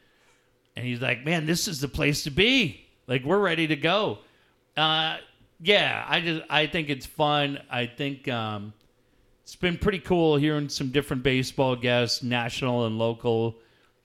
and 0.76 0.86
he's 0.86 1.00
like, 1.00 1.24
"Man, 1.24 1.44
this 1.44 1.66
is 1.66 1.80
the 1.80 1.88
place 1.88 2.22
to 2.22 2.30
be. 2.30 2.86
Like 3.08 3.24
we're 3.24 3.40
ready 3.40 3.66
to 3.66 3.74
go." 3.74 4.18
Uh, 4.76 5.16
yeah, 5.60 6.04
I 6.08 6.20
just 6.20 6.42
I 6.48 6.68
think 6.68 6.88
it's 6.88 7.06
fun. 7.06 7.58
I 7.68 7.86
think 7.86 8.28
um, 8.28 8.72
it's 9.42 9.56
been 9.56 9.76
pretty 9.76 9.98
cool 9.98 10.36
hearing 10.36 10.68
some 10.68 10.90
different 10.90 11.24
baseball 11.24 11.74
guests, 11.74 12.22
national 12.22 12.86
and 12.86 12.96
local, 12.96 13.56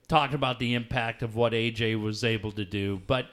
talking 0.08 0.34
about 0.34 0.58
the 0.58 0.74
impact 0.74 1.22
of 1.22 1.36
what 1.36 1.52
AJ 1.52 2.00
was 2.02 2.24
able 2.24 2.50
to 2.52 2.64
do. 2.64 3.00
But 3.06 3.26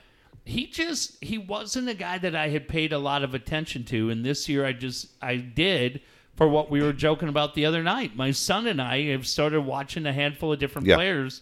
he 0.45 0.67
just 0.67 1.23
he 1.23 1.37
wasn't 1.37 1.89
a 1.89 1.93
guy 1.93 2.17
that 2.17 2.35
I 2.35 2.49
had 2.49 2.67
paid 2.67 2.93
a 2.93 2.97
lot 2.99 3.23
of 3.23 3.33
attention 3.33 3.83
to, 3.85 4.09
and 4.09 4.25
this 4.25 4.49
year 4.49 4.65
I 4.65 4.73
just 4.73 5.07
I 5.21 5.35
did 5.37 6.01
for 6.35 6.47
what 6.47 6.71
we 6.71 6.81
were 6.81 6.93
joking 6.93 7.29
about 7.29 7.53
the 7.53 7.65
other 7.65 7.83
night. 7.83 8.15
My 8.15 8.31
son 8.31 8.65
and 8.67 8.81
I 8.81 9.03
have 9.11 9.27
started 9.27 9.61
watching 9.61 10.05
a 10.05 10.13
handful 10.13 10.51
of 10.53 10.59
different 10.59 10.87
Yeah. 10.87 10.95
players, 10.95 11.41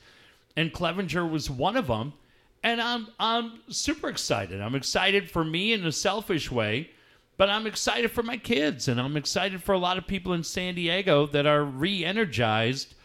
and 0.58 0.74
Clevinger 0.74 1.30
was 1.30 1.50
one 1.50 1.78
of 1.78 1.88
them. 1.88 2.14
And 2.62 2.82
I'm 2.82 3.08
I'm 3.20 3.62
super 3.70 4.10
excited. 4.10 4.60
I'm 4.60 4.76
excited 4.76 5.32
for 5.32 5.46
me 5.46 5.72
in 5.72 5.86
a 5.86 5.94
selfish 5.94 6.52
way, 6.52 6.90
but 7.38 7.50
I'm 7.50 7.66
excited 7.66 8.12
for 8.12 8.22
my 8.22 8.36
kids, 8.36 8.90
and 8.90 9.00
I'm 9.00 9.16
excited 9.16 9.64
for 9.64 9.72
a 9.72 9.78
lot 9.78 9.98
of 9.98 10.06
people 10.08 10.34
in 10.34 10.44
San 10.44 10.76
Diego 10.76 11.26
that 11.28 11.46
are 11.46 11.64
re-energized 11.64 12.96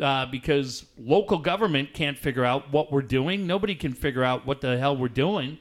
uh, 0.00 0.26
because 0.26 0.86
local 0.98 1.38
government 1.38 1.94
can't 1.94 2.18
figure 2.18 2.44
out 2.44 2.72
what 2.72 2.92
we're 2.92 3.02
doing. 3.02 3.46
Nobody 3.46 3.74
can 3.74 3.92
figure 3.92 4.24
out 4.24 4.46
what 4.46 4.60
the 4.60 4.78
hell 4.78 4.96
we're 4.96 5.08
doing. 5.08 5.58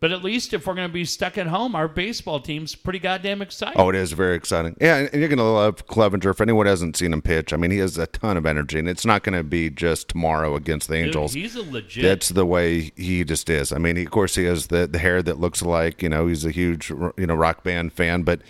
But 0.00 0.12
at 0.12 0.24
least 0.24 0.54
if 0.54 0.66
we're 0.66 0.74
going 0.74 0.88
to 0.88 0.92
be 0.92 1.04
stuck 1.04 1.36
at 1.36 1.46
home, 1.46 1.74
our 1.74 1.86
baseball 1.86 2.40
team's 2.40 2.74
pretty 2.74 2.98
goddamn 2.98 3.42
excited. 3.42 3.78
Oh, 3.78 3.90
it 3.90 3.94
is 3.94 4.12
very 4.12 4.34
exciting. 4.34 4.74
Yeah, 4.80 4.96
and 4.96 5.12
you're 5.12 5.28
going 5.28 5.36
to 5.36 5.44
love 5.44 5.86
Clevinger. 5.86 6.30
If 6.30 6.40
anyone 6.40 6.64
hasn't 6.64 6.96
seen 6.96 7.12
him 7.12 7.20
pitch, 7.20 7.52
I 7.52 7.58
mean, 7.58 7.70
he 7.70 7.76
has 7.78 7.98
a 7.98 8.06
ton 8.06 8.38
of 8.38 8.46
energy, 8.46 8.78
and 8.78 8.88
it's 8.88 9.04
not 9.04 9.24
going 9.24 9.36
to 9.36 9.44
be 9.44 9.68
just 9.68 10.08
tomorrow 10.08 10.56
against 10.56 10.88
the 10.88 10.96
Dude, 10.96 11.08
Angels. 11.08 11.34
he's 11.34 11.54
a 11.54 11.62
legit. 11.62 12.02
That's 12.02 12.30
the 12.30 12.46
way 12.46 12.92
he 12.96 13.24
just 13.24 13.50
is. 13.50 13.72
I 13.72 13.78
mean, 13.78 13.96
he, 13.96 14.04
of 14.04 14.10
course, 14.10 14.36
he 14.36 14.44
has 14.44 14.68
the, 14.68 14.86
the 14.86 14.98
hair 14.98 15.22
that 15.22 15.38
looks 15.38 15.60
like 15.60 16.02
you 16.02 16.08
know 16.08 16.28
he's 16.28 16.46
a 16.46 16.50
huge 16.50 16.88
you 16.88 17.26
know 17.26 17.34
rock 17.34 17.62
band 17.62 17.92
fan, 17.92 18.22
but 18.22 18.40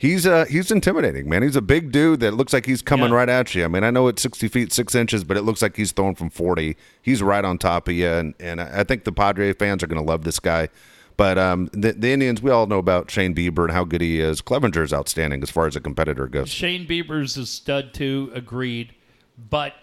he's 0.00 0.26
uh 0.26 0.46
he's 0.46 0.72
intimidating, 0.72 1.28
man. 1.28 1.42
He's 1.44 1.54
a 1.54 1.62
big 1.62 1.92
dude 1.92 2.18
that 2.20 2.34
looks 2.34 2.52
like 2.52 2.66
he's 2.66 2.82
coming 2.82 3.10
Yeah. 3.10 3.16
right 3.16 3.28
at 3.28 3.54
you. 3.54 3.64
I 3.64 3.68
mean, 3.68 3.84
I 3.84 3.90
know 3.92 4.08
it's 4.08 4.22
sixty 4.22 4.48
feet 4.48 4.72
six 4.72 4.96
inches, 4.96 5.22
but 5.22 5.36
it 5.36 5.42
looks 5.42 5.62
like 5.62 5.76
he's 5.76 5.92
throwing 5.92 6.14
from 6.16 6.30
forty. 6.30 6.76
He's 7.00 7.22
right 7.22 7.44
on 7.44 7.58
top 7.58 7.86
of 7.86 7.94
you, 7.94 8.08
and 8.08 8.34
and 8.40 8.60
I 8.60 8.82
think 8.82 9.04
the 9.04 9.12
Padre 9.12 9.52
fans 9.52 9.82
are 9.84 9.86
going 9.86 10.02
to 10.04 10.08
love 10.10 10.24
this 10.24 10.40
guy. 10.40 10.68
But 11.16 11.36
um, 11.36 11.68
the, 11.74 11.92
the 11.92 12.12
Indians, 12.12 12.40
we 12.40 12.50
all 12.50 12.66
know 12.66 12.78
about 12.78 13.10
Shane 13.10 13.34
Bieber 13.34 13.64
and 13.64 13.72
how 13.72 13.84
good 13.84 14.00
he 14.00 14.20
is. 14.20 14.40
Clevinger's 14.40 14.90
outstanding 14.94 15.42
as 15.42 15.50
far 15.50 15.66
as 15.66 15.76
a 15.76 15.80
competitor 15.80 16.26
goes. 16.26 16.48
Shane 16.48 16.86
Bieber's 16.88 17.36
a 17.36 17.44
stud 17.44 17.92
too. 17.92 18.32
Agreed. 18.34 18.94
But 19.50 19.74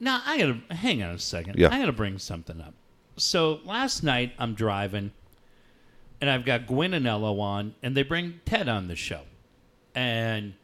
now 0.00 0.20
I 0.26 0.38
gotta 0.38 0.74
hang 0.74 1.00
on 1.04 1.14
a 1.14 1.18
second. 1.20 1.56
Yeah. 1.56 1.68
I 1.72 1.78
gotta 1.78 1.92
bring 1.92 2.18
something 2.18 2.60
up. 2.60 2.74
So 3.16 3.60
last 3.64 4.02
night 4.02 4.32
I'm 4.40 4.54
driving, 4.54 5.12
and 6.20 6.28
I've 6.28 6.44
got 6.44 6.66
Gwen 6.66 6.94
and 6.94 7.06
on, 7.06 7.74
and 7.80 7.96
they 7.96 8.02
bring 8.02 8.40
Ted 8.44 8.68
on 8.68 8.88
the 8.88 8.96
show, 8.96 9.20
and 9.94 10.54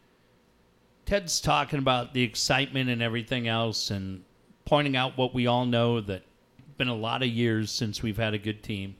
Ted's 1.07 1.41
talking 1.41 1.79
about 1.79 2.15
the 2.15 2.23
excitement 2.23 2.91
and 2.91 3.03
everything 3.03 3.49
else, 3.49 3.91
and 3.91 4.25
pointing 4.65 4.97
out 4.97 5.17
what 5.17 5.35
we 5.35 5.47
all 5.47 5.65
know 5.65 6.01
that 6.01 6.23
been 6.79 6.89
a 6.89 6.95
lot 6.95 7.23
of 7.23 7.29
years 7.29 7.71
since 7.71 8.03
we've 8.03 8.17
had 8.17 8.33
a 8.33 8.39
good 8.39 8.63
team. 8.63 8.97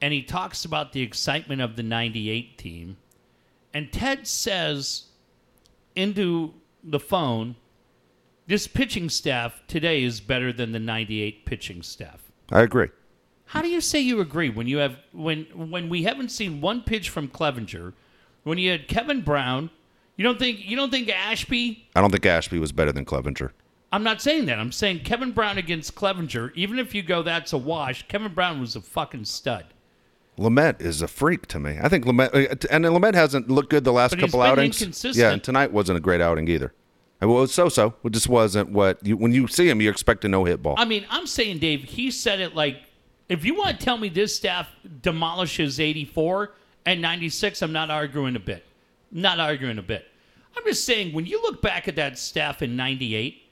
And 0.00 0.12
he 0.12 0.22
talks 0.22 0.64
about 0.64 0.92
the 0.92 1.00
excitement 1.00 1.62
of 1.62 1.74
the 1.74 1.82
98 1.82 2.58
team. 2.58 2.98
And 3.72 3.90
Ted 3.90 4.26
says 4.28 5.06
into 5.96 6.52
the 6.84 7.00
phone, 7.00 7.56
this 8.46 8.68
pitching 8.68 9.08
staff 9.08 9.62
today 9.66 10.04
is 10.04 10.20
better 10.20 10.52
than 10.52 10.72
the 10.72 10.78
98 10.78 11.46
pitching 11.46 11.82
staff. 11.82 12.30
I 12.52 12.60
agree. 12.60 12.88
How 13.46 13.62
do 13.62 13.68
you 13.68 13.80
say 13.80 14.00
you 14.00 14.20
agree 14.20 14.50
when 14.50 14.66
you 14.66 14.78
have 14.78 14.98
when 15.12 15.44
when 15.54 15.88
we 15.88 16.02
haven't 16.02 16.30
seen 16.30 16.60
one 16.60 16.82
pitch 16.82 17.10
from 17.10 17.28
Clevinger, 17.28 17.92
when 18.46 18.58
you 18.58 18.70
had 18.70 18.86
Kevin 18.86 19.22
Brown, 19.22 19.70
you 20.16 20.22
don't 20.22 20.38
think 20.38 20.64
you 20.64 20.76
don't 20.76 20.90
think 20.90 21.08
Ashby 21.10 21.88
I 21.96 22.00
don't 22.00 22.10
think 22.10 22.24
Ashby 22.24 22.58
was 22.58 22.70
better 22.70 22.92
than 22.92 23.04
Clevinger. 23.04 23.50
I'm 23.92 24.04
not 24.04 24.22
saying 24.22 24.46
that. 24.46 24.58
I'm 24.58 24.72
saying 24.72 25.00
Kevin 25.00 25.32
Brown 25.32 25.58
against 25.58 25.94
Clevinger, 25.94 26.52
even 26.54 26.78
if 26.78 26.94
you 26.94 27.02
go 27.02 27.22
that's 27.22 27.52
a 27.52 27.58
wash, 27.58 28.06
Kevin 28.08 28.32
Brown 28.32 28.60
was 28.60 28.76
a 28.76 28.80
fucking 28.80 29.24
stud. 29.24 29.66
Lamet 30.38 30.80
is 30.80 31.02
a 31.02 31.08
freak 31.08 31.46
to 31.48 31.58
me. 31.58 31.78
I 31.82 31.88
think 31.88 32.04
Lamet, 32.04 32.28
uh, 32.34 32.68
and 32.70 32.84
Lamet 32.84 33.14
hasn't 33.14 33.50
looked 33.50 33.70
good 33.70 33.84
the 33.84 33.92
last 33.92 34.10
But 34.10 34.20
he's 34.20 34.30
couple 34.30 34.40
been 34.40 34.50
outings. 34.50 35.16
Yeah, 35.16 35.30
and 35.30 35.42
tonight 35.42 35.72
wasn't 35.72 35.96
a 35.96 36.00
great 36.00 36.20
outing 36.20 36.46
either. 36.48 36.72
It 37.20 37.26
was 37.26 37.52
so-so. 37.54 37.94
It 38.04 38.10
just 38.10 38.28
wasn't 38.28 38.70
what 38.70 39.04
you 39.04 39.16
when 39.16 39.32
you 39.32 39.48
see 39.48 39.68
him, 39.68 39.80
you 39.80 39.90
expect 39.90 40.24
a 40.24 40.28
no-hit 40.28 40.62
ball. 40.62 40.74
I 40.76 40.84
mean, 40.84 41.06
I'm 41.10 41.26
saying, 41.26 41.58
Dave, 41.58 41.82
he 41.82 42.10
said 42.10 42.40
it 42.40 42.54
like, 42.54 42.82
if 43.28 43.44
you 43.44 43.54
want 43.56 43.78
to 43.78 43.84
tell 43.84 43.96
me 43.96 44.08
this 44.08 44.36
staff 44.36 44.68
demolishes 45.00 45.80
84 45.80 46.52
and 46.86 47.02
96, 47.02 47.60
I'm 47.62 47.72
not 47.72 47.90
arguing 47.90 48.36
a 48.36 48.40
bit. 48.40 48.64
Not 49.10 49.40
arguing 49.40 49.78
a 49.78 49.82
bit. 49.82 50.06
I'm 50.56 50.64
just 50.64 50.84
saying, 50.84 51.12
when 51.12 51.26
you 51.26 51.42
look 51.42 51.60
back 51.60 51.88
at 51.88 51.96
that 51.96 52.18
staff 52.18 52.62
in 52.62 52.76
98, 52.76 53.42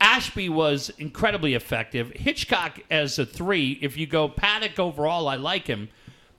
Ashby 0.00 0.48
was 0.48 0.90
incredibly 0.98 1.54
effective. 1.54 2.10
Hitchcock 2.12 2.78
as 2.90 3.18
a 3.18 3.26
three, 3.26 3.78
if 3.82 3.96
you 3.96 4.06
go 4.06 4.28
Paddack 4.28 4.78
overall, 4.78 5.28
I 5.28 5.34
like 5.34 5.66
him. 5.66 5.88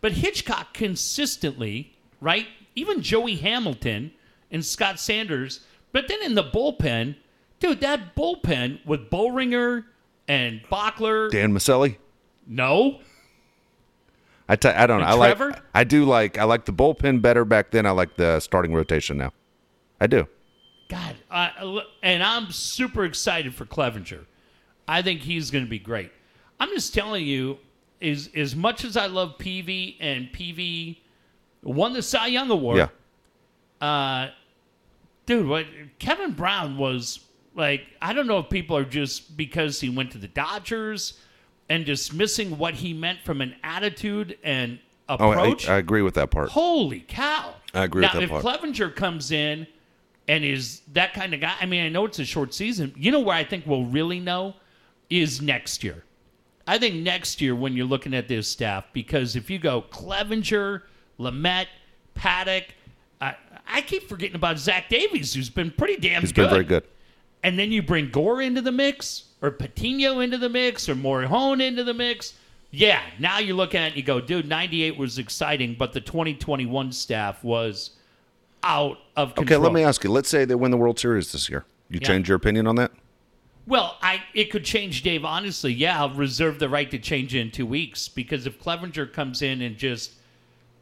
But 0.02 0.13
Hitchcock 0.13 0.73
consistently, 0.73 1.93
right? 2.21 2.47
Even 2.75 3.02
Joey 3.02 3.36
Hamilton 3.36 4.12
and 4.49 4.65
Scott 4.65 4.99
Sanders. 4.99 5.60
But 5.91 6.08
then 6.08 6.23
in 6.23 6.36
the 6.36 6.43
bullpen, 6.43 7.15
dude, 7.60 7.82
that 7.82 8.15
bullpen 8.15 8.86
with 8.86 9.10
Boehringer 9.10 9.84
and 10.28 10.62
Bachler. 10.71 11.30
Dan 11.30 11.52
Miceli. 11.52 11.97
No. 12.47 13.02
I 14.50 14.54
I 14.54 14.88
don't 14.88 15.00
know. 15.00 15.06
And 15.06 15.06
I 15.06 15.14
like. 15.14 15.62
I 15.76 15.84
do 15.84 16.06
like. 16.06 16.38
I 16.40 16.44
like 16.44 16.66
the 16.66 16.74
bullpen 16.74 17.22
better 17.22 17.46
back 17.46 17.70
then. 17.70 17.86
I 17.86 17.92
like 17.92 18.18
the 18.18 18.40
starting 18.40 18.74
rotation 18.74 19.18
now. 19.18 19.32
I 20.02 20.08
do. 20.08 20.28
God, 20.90 21.16
I, 21.30 21.82
and 22.02 22.24
I'm 22.24 22.52
super 22.52 23.06
excited 23.06 23.54
for 23.54 23.64
Clevinger. 23.64 24.26
I 24.88 25.04
think 25.04 25.22
he's 25.22 25.52
going 25.52 25.64
to 25.64 25.70
be 25.70 25.78
great. 25.78 26.12
I'm 26.60 26.70
just 26.70 26.96
telling 26.96 27.26
you, 27.26 27.60
is 28.02 28.32
as 28.36 28.56
much 28.56 28.84
as 28.84 28.98
I 28.98 29.06
love 29.06 29.38
PV 29.38 29.98
and 30.00 30.30
PV 30.32 30.98
won 31.62 31.94
the 31.94 32.02
Cy 32.02 32.28
Young 32.28 32.50
Award. 32.50 32.78
Yeah. 32.78 33.88
Uh, 33.88 34.32
dude, 35.28 35.48
what 35.48 35.68
Kevin 36.00 36.32
Brown 36.32 36.76
was 36.76 37.20
like. 37.54 37.84
I 38.02 38.14
don't 38.14 38.26
know 38.26 38.40
if 38.40 38.50
people 38.50 38.76
are 38.76 38.84
just 38.84 39.38
because 39.38 39.80
he 39.80 39.90
went 39.90 40.12
to 40.14 40.18
the 40.18 40.28
Dodgers 40.28 41.20
and 41.69 41.86
dismissing 41.86 42.58
what 42.58 42.73
he 42.75 42.93
meant 42.93 43.19
from 43.21 43.41
an 43.41 43.55
attitude 43.63 44.38
and 44.43 44.79
Oh, 45.12 45.15
I, 45.29 45.32
approach. 45.34 45.67
I 45.67 45.77
agree 45.77 46.03
with 46.03 46.13
that 46.15 46.29
part. 46.29 46.49
Holy 46.49 46.99
cow! 46.99 47.55
I 47.73 47.86
agree 47.86 48.01
now, 48.03 48.12
with 48.13 48.21
that 48.21 48.29
part. 48.29 48.45
if 48.45 48.45
part. 48.45 48.62
Clevinger 48.62 48.95
comes 48.95 49.32
in 49.32 49.65
and 50.27 50.45
is 50.45 50.82
that 50.93 51.13
kind 51.15 51.34
of 51.34 51.41
guy, 51.41 51.55
I 51.60 51.65
mean, 51.65 51.84
I 51.84 51.89
know 51.89 52.05
it's 52.05 52.19
a 52.19 52.25
short 52.25 52.53
season. 52.53 52.93
You 52.95 53.12
know 53.12 53.19
where 53.19 53.36
I 53.36 53.43
think 53.43 53.65
we'll 53.65 53.86
really 53.86 54.19
know 54.19 54.53
is 55.10 55.41
next 55.41 55.84
year. 55.84 56.03
I 56.67 56.77
think 56.77 56.93
next 56.97 57.41
year 57.41 57.55
when 57.55 57.73
you're 57.73 57.88
looking 57.88 58.13
at 58.13 58.27
this 58.27 58.47
staff, 58.47 58.86
because 58.93 59.36
if 59.36 59.49
you 59.49 59.58
go 59.58 59.82
Clevinger, 59.82 60.84
Lamet, 61.19 61.65
Paddack, 62.15 62.65
I, 63.19 63.36
I 63.67 63.82
keep 63.82 64.08
forgetting 64.08 64.36
about 64.36 64.60
Zach 64.60 64.88
Davies, 64.89 65.34
who's 65.34 65.49
been 65.49 65.71
pretty 65.71 65.95
damn 65.97 66.21
He's 66.21 66.32
good. 66.32 66.43
been 66.43 66.49
very 66.51 66.63
good. 66.65 66.84
And 67.43 67.58
then 67.58 67.71
you 67.71 67.82
bring 67.82 68.10
Gore 68.10 68.41
into 68.41 68.62
the 68.62 68.71
mix, 68.71 69.25
or 69.41 69.52
Patino 69.52 70.19
into 70.19 70.38
the 70.38 70.49
mix, 70.49 70.89
or 70.89 70.95
Morejon 70.95 71.62
into 71.62 71.84
the 71.84 71.93
mix. 71.93 72.34
Yeah, 72.71 73.02
now 73.17 73.39
you 73.39 73.56
look 73.56 73.73
at 73.73 73.84
it 73.84 73.88
and 73.88 73.95
you 73.97 74.04
go, 74.04 74.19
dude, 74.21 74.47
98 74.47 74.97
was 74.97 75.17
exciting, 75.17 75.75
but 75.80 75.93
the 75.93 76.02
2021 76.02 76.91
staff 76.91 77.43
was 77.43 77.91
out 78.63 78.97
of 79.15 79.34
control. 79.36 79.58
Okay, 79.60 79.63
let 79.63 79.73
me 79.73 79.84
ask 79.84 80.04
you. 80.04 80.12
Let's 80.12 80.30
say 80.30 80.45
they 80.45 80.54
win 80.56 80.69
the 80.69 80.78
World 80.78 80.99
Series 80.99 81.32
this 81.32 81.49
year. 81.49 81.65
You 81.89 81.99
Yeah. 82.02 82.08
change 82.08 82.28
your 82.28 82.36
opinion 82.36 82.67
on 82.67 82.75
that? 82.75 82.91
Well, 83.65 83.97
I 84.02 84.21
it 84.34 84.52
could 84.52 84.65
change, 84.65 85.02
Dave. 85.04 85.23
Honestly, 85.23 85.71
yeah, 85.73 85.99
I'll 85.99 86.10
reserve 86.10 86.60
the 86.60 86.69
right 86.69 86.89
to 86.91 86.99
change 86.99 87.34
it 87.34 87.39
in 87.39 87.52
two 87.52 87.65
weeks 87.65 88.08
because 88.08 88.45
if 88.45 88.60
Clevinger 88.62 89.12
comes 89.12 89.41
in 89.41 89.62
and 89.62 89.78
just 89.78 90.12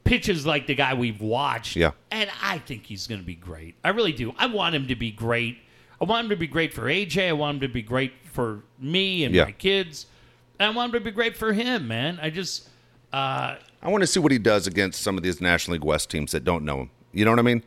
pitches 0.04 0.46
like 0.46 0.68
the 0.68 0.76
guy 0.76 0.94
we've 0.94 1.22
watched, 1.22 1.76
Yeah. 1.76 1.92
and 2.12 2.30
I 2.42 2.60
think 2.60 2.86
he's 2.86 3.06
going 3.08 3.20
to 3.22 3.28
be 3.28 3.36
great. 3.36 3.76
I 3.84 3.90
really 3.90 4.14
do. 4.14 4.34
I 4.38 4.46
want 4.48 4.74
him 4.76 4.88
to 4.88 4.96
be 4.96 5.12
great. 5.12 5.58
I 6.00 6.06
want 6.06 6.26
him 6.26 6.30
to 6.30 6.36
be 6.36 6.48
great 6.48 6.74
for 6.74 6.84
AJ. 6.84 7.30
I 7.30 7.34
want 7.34 7.56
him 7.56 7.62
to 7.62 7.68
be 7.68 7.82
great 7.82 8.14
for 8.32 8.64
me 8.80 9.24
and 9.24 9.34
Yeah. 9.34 9.46
my 9.46 9.52
kids. 9.52 10.06
And 10.60 10.72
I 10.72 10.76
want 10.76 10.94
him 10.94 11.00
to 11.02 11.06
be 11.06 11.12
great 11.12 11.36
for 11.36 11.54
him, 11.54 11.88
man. 11.88 12.20
I 12.22 12.30
just, 12.30 12.70
uh, 13.14 13.56
I 13.82 13.90
want 13.90 14.02
to 14.02 14.08
see 14.08 14.20
what 14.20 14.32
he 14.32 14.38
does 14.40 14.68
against 14.68 15.02
some 15.02 15.18
of 15.18 15.24
these 15.24 15.42
National 15.42 15.74
League 15.74 15.84
West 15.84 16.10
teams 16.10 16.32
that 16.34 16.44
don't 16.44 16.64
know 16.66 16.82
him. 16.82 16.90
You 17.14 17.26
know 17.26 17.32
what 17.32 17.40
I 17.40 17.44
mean? 17.44 17.64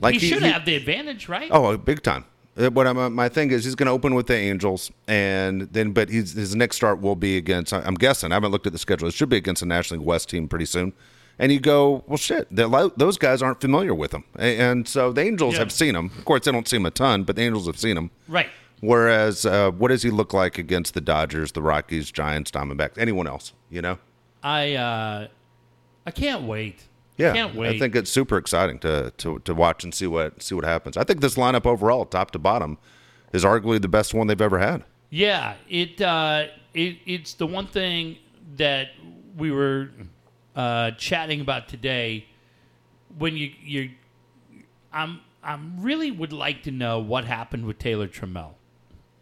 Like 0.00 0.14
he, 0.14 0.28
should 0.28 0.42
have 0.42 0.64
the 0.64 0.74
advantage, 0.74 1.28
right? 1.28 1.48
Oh, 1.50 1.76
big 1.76 2.02
time. 2.02 2.24
Uh, 2.58 2.70
What 2.70 2.86
I'm, 2.86 2.98
uh, 2.98 3.10
my 3.10 3.28
thing 3.28 3.50
is, 3.50 3.64
he's 3.64 3.74
going 3.74 3.86
to 3.86 3.92
open 3.92 4.14
with 4.14 4.26
the 4.26 4.34
Angels, 4.36 4.90
and 5.08 5.62
then, 5.72 5.92
but 5.92 6.08
he's, 6.08 6.32
his 6.32 6.54
next 6.56 6.76
start 6.76 7.00
will 7.00 7.16
be 7.16 7.36
against. 7.36 7.72
I'm 7.72 7.94
guessing. 7.94 8.32
I 8.32 8.36
haven't 8.36 8.52
looked 8.52 8.66
at 8.66 8.72
the 8.72 8.78
schedule. 8.78 9.08
It 9.08 9.14
should 9.14 9.28
be 9.28 9.36
against 9.36 9.62
a 9.62 9.66
National 9.66 10.00
League 10.00 10.06
West 10.06 10.28
team 10.30 10.48
pretty 10.48 10.64
soon. 10.66 10.92
And 11.38 11.52
you 11.52 11.60
go, 11.60 12.02
well, 12.06 12.16
shit. 12.16 12.48
Those 12.50 13.18
guys 13.18 13.42
aren't 13.42 13.60
familiar 13.60 13.94
with 13.94 14.12
him, 14.12 14.24
A- 14.38 14.56
and 14.58 14.88
so 14.88 15.12
the 15.12 15.20
Angels 15.22 15.54
Yeah. 15.54 15.60
have 15.60 15.72
seen 15.72 15.94
him. 15.94 16.10
Of 16.18 16.24
course, 16.24 16.44
they 16.44 16.52
don't 16.52 16.66
see 16.66 16.76
him 16.76 16.86
a 16.86 16.90
ton, 16.90 17.24
but 17.24 17.36
the 17.36 17.42
Angels 17.42 17.66
have 17.66 17.78
seen 17.78 17.96
him. 17.96 18.10
Right. 18.26 18.48
Whereas, 18.80 19.44
uh, 19.46 19.70
what 19.70 19.88
does 19.88 20.02
he 20.02 20.10
look 20.10 20.32
like 20.34 20.58
against 20.58 20.94
the 20.94 21.00
Dodgers, 21.00 21.52
the 21.52 21.62
Rockies, 21.62 22.10
Giants, 22.10 22.50
Diamondbacks, 22.50 22.98
anyone 22.98 23.26
else? 23.26 23.52
You 23.70 23.82
know? 23.82 23.98
I, 24.42 24.74
uh, 24.74 25.28
I 26.06 26.10
can't 26.10 26.42
wait. 26.44 26.84
Yeah, 27.16 27.32
can't 27.32 27.54
wait. 27.54 27.74
I 27.74 27.78
think 27.78 27.96
it's 27.96 28.10
super 28.12 28.36
exciting 28.36 28.78
to, 28.80 29.10
to 29.16 29.38
to 29.40 29.54
watch 29.54 29.84
and 29.84 29.94
see 29.94 30.06
what 30.06 30.42
see 30.42 30.54
what 30.54 30.64
happens. 30.64 30.98
I 30.98 31.04
think 31.04 31.22
this 31.22 31.34
lineup 31.36 31.64
overall, 31.64 32.04
top 32.04 32.30
to 32.32 32.38
bottom, 32.38 32.76
is 33.32 33.42
arguably 33.42 33.80
the 33.80 33.88
best 33.88 34.12
one 34.12 34.26
they've 34.26 34.38
ever 34.40 34.58
had. 34.58 34.84
Yeah, 35.08 35.54
it 35.68 35.98
uh, 36.02 36.48
it 36.74 36.98
it's 37.06 37.32
the 37.32 37.46
one 37.46 37.66
thing 37.68 38.18
that 38.56 38.88
we 39.38 39.50
were 39.50 39.88
uh, 40.56 40.90
chatting 40.92 41.40
about 41.40 41.68
today. 41.68 42.26
When 43.18 43.36
you 43.36 43.52
you, 43.62 43.90
I'm 44.92 45.20
I'm 45.42 45.80
really 45.80 46.10
would 46.10 46.32
like 46.32 46.64
to 46.64 46.72
know 46.72 46.98
what 46.98 47.24
happened 47.24 47.66
with 47.66 47.78
Taylor 47.78 48.08
Trammell, 48.08 48.54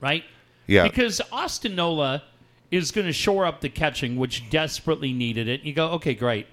right? 0.00 0.24
Yeah. 0.66 0.84
because 0.84 1.20
Austin 1.30 1.74
Nola 1.74 2.22
is 2.70 2.90
going 2.90 3.06
to 3.06 3.12
shore 3.12 3.44
up 3.44 3.60
the 3.60 3.68
catching, 3.68 4.16
which 4.16 4.48
desperately 4.48 5.12
needed 5.12 5.46
it. 5.46 5.62
You 5.62 5.74
go, 5.74 5.88
okay, 5.90 6.14
great, 6.14 6.46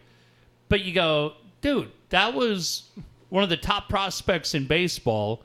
but 0.67 0.81
you 0.81 0.93
go, 0.93 1.35
dude, 1.61 1.91
that 2.09 2.33
was 2.33 2.89
one 3.29 3.43
of 3.43 3.49
the 3.49 3.55
top 3.55 3.87
prospects 3.87 4.53
in 4.53 4.67
baseball 4.67 5.43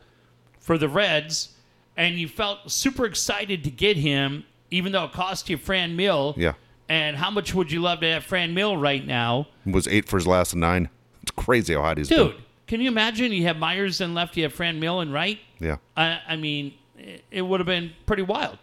for 0.58 0.76
the 0.76 0.88
Reds, 0.88 1.54
and 1.96 2.16
you 2.16 2.26
felt 2.26 2.70
super 2.72 3.06
excited 3.06 3.62
to 3.62 3.70
get 3.70 3.96
him, 3.96 4.44
even 4.72 4.90
though 4.90 5.04
it 5.04 5.12
cost 5.12 5.48
you 5.48 5.56
Franmil. 5.56 6.36
Yeah. 6.36 6.54
And 6.88 7.16
how 7.16 7.30
much 7.30 7.52
would 7.54 7.72
you 7.72 7.80
love 7.80 8.00
to 8.00 8.06
have 8.06 8.24
Franmil 8.24 8.80
right 8.80 9.04
now? 9.04 9.48
Was 9.64 9.88
eight 9.88 10.08
for 10.08 10.16
his 10.16 10.26
last 10.26 10.54
nine. 10.54 10.88
It's 11.22 11.32
crazy 11.32 11.74
how 11.74 11.82
hot 11.82 11.98
he's 11.98 12.08
Dude, 12.08 12.18
been. 12.18 12.26
Dude, 12.28 12.42
can 12.68 12.80
you 12.80 12.88
imagine 12.88 13.32
you 13.32 13.42
have 13.44 13.56
Myers 13.56 14.00
and 14.00 14.14
left, 14.14 14.36
you 14.36 14.44
have 14.44 14.54
Franmil 14.54 15.02
and 15.02 15.12
right? 15.12 15.38
Yeah. 15.58 15.78
I, 15.96 16.20
I 16.28 16.36
mean, 16.36 16.74
it, 16.96 17.24
it 17.30 17.42
would 17.42 17.60
have 17.60 17.66
been 17.66 17.92
pretty 18.06 18.22
wild. 18.22 18.58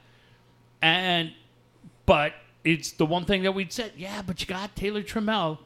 And, 0.82 1.34
but 2.06 2.34
it's 2.64 2.92
the 2.92 3.06
one 3.06 3.26
thing 3.26 3.44
that 3.44 3.54
we'd 3.54 3.74
said, 3.74 3.94
yeah, 3.98 4.22
but 4.22 4.40
you 4.42 4.48
got 4.48 4.76
Taylor 4.76 5.04
Trammell. 5.04 5.60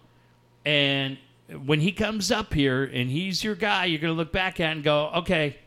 And 0.65 1.17
when 1.65 1.79
he 1.79 1.91
comes 1.91 2.31
up 2.31 2.53
here 2.53 2.83
and 2.83 3.09
he's 3.09 3.43
your 3.43 3.55
guy, 3.55 3.85
you're 3.85 4.01
going 4.01 4.13
to 4.13 4.17
look 4.17 4.31
back 4.31 4.59
at 4.59 4.71
and 4.71 4.83
go, 4.83 5.11
okay, 5.15 5.57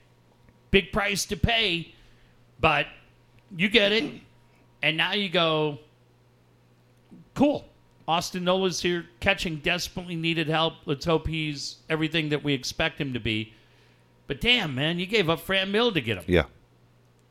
big 0.71 0.93
price 0.93 1.25
to 1.27 1.37
pay, 1.37 1.95
but 2.61 2.87
you 3.57 3.69
get 3.69 3.93
it. 3.93 4.13
And 4.83 4.97
now 4.97 5.13
you 5.13 5.29
go, 5.29 5.79
cool. 7.41 7.65
Austin 8.07 8.45
Nola's 8.45 8.83
here 8.83 9.07
catching 9.21 9.57
desperately 9.57 10.15
needed 10.15 10.49
help. 10.49 10.75
Let's 10.85 11.07
hope 11.07 11.27
he's 11.27 11.77
everything 11.89 12.29
that 12.29 12.45
we 12.45 12.53
expect 12.53 13.01
him 13.01 13.15
to 13.15 13.21
be. 13.21 13.55
But 14.27 14.41
damn, 14.41 14.75
man, 14.75 14.99
you 14.99 15.07
gave 15.07 15.31
up 15.31 15.41
Franmil 15.47 15.95
to 15.95 16.01
get 16.03 16.19
him. 16.19 16.25
Yeah. 16.27 16.45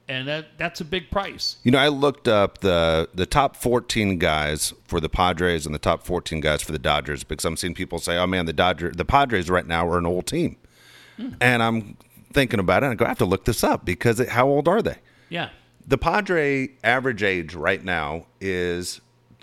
And 0.08 0.28
that 0.28 0.58
that's 0.58 0.82
a 0.82 0.86
big 0.86 1.12
price. 1.12 1.58
You 1.64 1.70
know, 1.70 1.78
I 1.78 1.90
looked 1.90 2.28
up 2.28 2.60
the 2.60 3.08
the 3.14 3.28
top 3.28 3.56
14 3.56 4.18
guys 4.18 4.74
for 4.88 5.00
the 5.00 5.10
Padres 5.10 5.68
and 5.68 5.76
the 5.76 5.80
top 5.80 6.04
14 6.04 6.42
guys 6.42 6.64
for 6.64 6.72
the 6.72 6.80
Dodgers 6.80 7.24
because 7.24 7.46
I'm 7.46 7.56
seeing 7.56 7.76
people 7.76 8.00
say, 8.00 8.18
"Oh 8.18 8.26
man, 8.26 8.48
the 8.48 8.54
Dodger, 8.54 8.92
the 8.92 9.06
Padres 9.06 9.52
right 9.52 9.68
now 9.68 9.88
are 9.88 10.00
an 10.00 10.08
old 10.08 10.26
team," 10.26 10.58
hmm. 11.18 11.34
and 11.40 11.62
I'm 11.62 11.98
thinking 12.34 12.60
about 12.60 12.82
it. 12.82 12.88
and 12.88 12.94
I 12.94 12.96
go, 12.96 13.06
I 13.06 13.10
have 13.10 13.20
to 13.20 13.26
look 13.26 13.46
this 13.46 13.64
up 13.64 13.86
because 13.86 14.20
it, 14.20 14.30
how 14.30 14.48
old 14.48 14.68
are 14.68 14.82
they? 14.82 14.98
Yeah. 15.30 15.50
The 15.86 16.00
Padre 16.00 16.70
average 16.84 17.22
age 17.22 17.54
right 17.54 17.84
now 17.84 18.26
is 18.42 19.02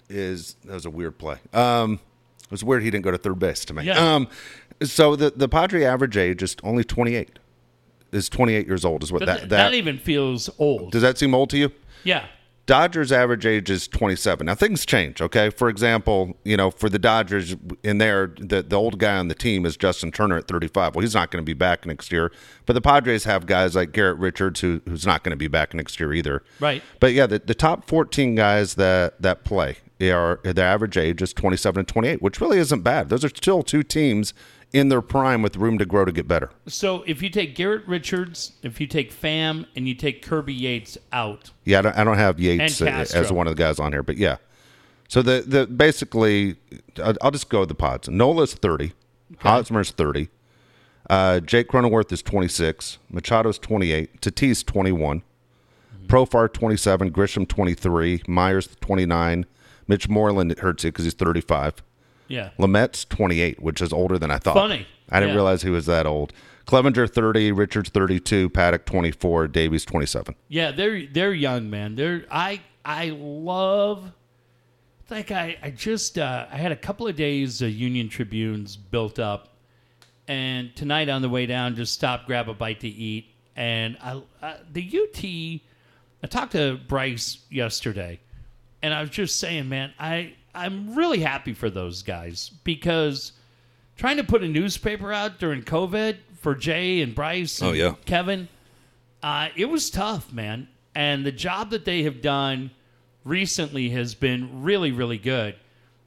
is 0.09 0.57
that 0.65 0.75
was 0.75 0.87
a 0.87 0.91
weird 0.91 1.19
play. 1.19 1.39
Um, 1.53 2.01
it 2.45 2.51
was 2.51 2.63
weird 2.65 2.83
he 2.83 2.91
didn't 2.91 3.05
go 3.05 3.11
to 3.11 3.19
third 3.19 3.39
base 3.39 3.65
to 3.67 3.75
me. 3.75 3.85
Yeah. 3.85 4.15
Um, 4.15 4.29
so 4.83 5.17
the 5.17 5.31
the 5.31 5.49
Padre 5.49 5.85
average 5.85 6.17
age 6.17 6.43
is 6.43 6.57
only 6.63 6.85
28. 6.85 7.39
Is 8.13 8.29
28 8.29 8.67
years 8.67 8.85
old 8.85 9.03
is 9.03 9.13
what 9.13 9.27
that 9.27 9.41
that, 9.41 9.49
that 9.49 9.75
even 9.75 9.99
feels 9.99 10.49
old. 10.59 10.93
does 10.93 11.03
that 11.03 11.19
seem 11.19 11.35
old 11.35 11.51
to 11.51 11.59
you? 11.59 11.73
yeah. 12.05 12.27
Dodgers 12.67 13.13
average 13.13 13.47
age 13.47 13.71
is 13.71 13.87
27. 13.87 14.45
Now 14.45 14.57
things 14.57 14.85
change, 14.85 15.23
okay? 15.23 15.51
For 15.51 15.69
example, 15.69 16.37
you 16.45 16.57
know, 16.57 16.73
for 16.73 16.89
the 16.89 16.99
Dodgers 16.99 17.55
in 17.85 17.99
there, 17.99 18.35
the 18.39 18.61
the 18.61 18.75
old 18.75 18.99
guy 18.99 19.17
on 19.17 19.29
the 19.29 19.37
team 19.37 19.65
is 19.65 19.77
Justin 19.77 20.11
Turner 20.11 20.37
at 20.39 20.49
35. 20.49 20.97
Well, 20.97 21.03
he's 21.03 21.15
not 21.15 21.31
going 21.31 21.41
to 21.41 21.47
be 21.47 21.55
back 21.55 21.87
next 21.87 22.11
year. 22.11 22.33
But 22.65 22.73
the 22.73 22.81
Padres 22.81 23.23
have 23.23 23.47
guys 23.47 23.77
like 23.77 23.93
Garrett 23.93 24.19
Richards 24.19 24.61
who 24.63 24.81
who's 24.89 25.07
not 25.07 25.23
going 25.23 25.31
to 25.31 25.37
be 25.37 25.47
back 25.47 25.75
next 25.75 26.01
year 26.01 26.13
either. 26.13 26.43
Right. 26.59 26.83
But 26.99 27.13
yeah, 27.13 27.27
the, 27.27 27.39
the 27.39 27.55
top 27.55 27.87
14 27.87 28.35
guys 28.35 28.75
that 28.75 29.23
that 29.23 29.45
play 29.45 29.77
are 30.01 30.41
their 30.43 30.67
average 30.67 30.97
age 30.97 31.23
is 31.23 31.33
27 31.33 31.81
and 31.81 31.89
28, 31.89 32.23
which 32.23 32.41
really 32.41 32.59
isn't 32.59 32.83
bad. 32.83 33.09
Those 33.09 33.25
are 33.25 33.29
still 33.29 33.63
two 33.63 33.83
teams 33.83 34.35
in 34.73 34.89
their 34.89 35.01
prime 35.01 35.43
with 35.43 35.57
room 35.57 35.79
to 35.79 35.87
grow 35.87 36.05
to 36.05 36.13
get 36.13 36.29
better. 36.29 36.51
So 36.67 37.03
if 37.07 37.23
you 37.23 37.31
take 37.31 37.55
Garrett 37.55 37.87
Richards, 37.87 38.53
if 38.63 38.81
you 38.81 38.87
take 38.87 39.13
Pham, 39.13 39.67
and 39.75 39.89
you 39.89 39.95
take 39.95 40.23
Kirby 40.23 40.53
Yates 40.53 40.99
out, 41.13 41.51
Yeah, 41.65 41.79
I 41.79 41.83
don't, 41.83 41.97
I 41.99 42.05
don't 42.05 42.19
have 42.19 42.39
Yates 42.41 42.83
uh, 42.83 42.87
as 43.15 43.33
one 43.33 43.47
of 43.47 43.57
the 43.57 43.63
guys 43.63 43.79
on 43.79 43.93
here, 43.93 44.03
but 44.03 44.17
yeah. 44.19 44.37
So 45.09 45.23
the 45.23 45.45
the 45.47 45.67
basically, 45.67 46.57
I'll, 47.03 47.31
just 47.31 47.49
go 47.49 47.61
with 47.61 47.69
the 47.69 47.77
pods. 47.77 48.09
Nola's 48.09 48.55
thirty. 48.55 48.93
Hosmer's 49.39 49.91
30. 49.91 50.29
Uh, 51.09 51.41
Jake 51.41 51.69
Cronenworth 51.69 52.13
is 52.13 52.23
26. 52.23 52.99
Machado's 53.13 53.59
28. 53.59 54.21
Tatis 54.21 54.65
21. 54.65 55.23
Profar 56.07 56.53
27. 56.53 57.11
Grisham 57.11 57.47
23. 57.49 58.23
Myers 58.29 58.69
29. 58.81 59.47
Mitch 59.89 60.09
Moreland 60.09 60.59
hurts 60.59 60.85
you 60.85 60.91
because 60.91 61.05
he's 61.05 61.15
35. 61.15 61.83
Yeah. 62.29 62.51
Lamet's 62.59 63.05
28, 63.05 63.63
which 63.63 63.81
is 63.81 63.93
older 63.93 64.19
than 64.19 64.31
I 64.31 64.39
thought. 64.39 64.55
Funny. 64.55 64.87
I 65.11 65.21
didn't 65.21 65.31
Yeah. 65.31 65.35
realize 65.37 65.63
he 65.63 65.71
was 65.71 65.87
that 65.87 66.07
old. 66.07 66.33
Clevinger 66.67 67.09
30, 67.09 67.53
Richards 67.53 67.91
32, 67.91 68.51
Paddack 68.51 68.85
24, 68.87 69.47
Davies 69.47 69.85
27. 69.85 70.35
Yeah, 70.49 70.73
they're 70.73 71.07
they're 71.07 71.33
young, 71.33 71.71
man. 71.71 71.95
They're 71.95 72.25
I 72.29 72.61
I 72.85 73.11
love 73.11 74.11
like 75.09 75.31
I 75.31 75.57
I 75.63 75.71
just 75.71 76.19
uh, 76.19 76.47
I 76.51 76.57
had 76.57 76.73
a 76.73 76.77
couple 76.77 77.07
of 77.07 77.15
days 77.15 77.63
of 77.63 77.71
Union 77.71 78.09
Tribunes 78.09 78.77
built 78.77 79.21
up, 79.21 79.55
and 80.27 80.75
tonight 80.75 81.09
on 81.09 81.23
the 81.23 81.29
way 81.29 81.47
down, 81.47 81.77
just 81.77 81.93
stop, 81.93 82.27
grab 82.27 82.49
a 82.49 82.55
bite 82.55 82.81
to 82.81 82.89
eat, 82.89 83.27
and 83.55 83.97
I, 84.03 84.21
uh, 84.43 84.57
the 84.73 84.83
UT. 84.83 85.25
I 86.25 86.27
talked 86.27 86.53
to 86.53 86.81
Bryce 86.89 87.39
yesterday, 87.49 88.19
and 88.83 88.93
I 88.95 89.01
was 89.01 89.11
just 89.11 89.39
saying, 89.39 89.69
man, 89.69 89.93
I 89.99 90.35
I'm 90.55 90.95
really 90.95 91.21
happy 91.21 91.53
for 91.53 91.69
those 91.71 92.03
guys 92.03 92.51
because 92.65 93.33
trying 93.97 94.17
to 94.17 94.25
put 94.25 94.43
a 94.43 94.49
newspaper 94.49 95.13
out 95.13 95.39
during 95.39 95.63
COVID 95.63 96.17
for 96.41 96.55
Jay 96.55 97.03
and 97.03 97.15
Bryce 97.15 97.61
and 97.61 97.71
Oh, 97.71 97.73
yeah. 97.73 97.95
Kevin, 98.05 98.49
uh, 99.23 99.49
it 99.57 99.67
was 99.67 99.91
tough, 99.91 100.33
man. 100.33 100.69
And 100.95 101.27
the 101.27 101.33
job 101.33 101.71
that 101.71 101.85
they 101.85 102.05
have 102.05 102.23
done 102.23 102.71
recently 103.25 103.91
has 103.91 104.15
been 104.15 104.63
really, 104.63 104.93
really 104.93 105.19
good. 105.19 105.57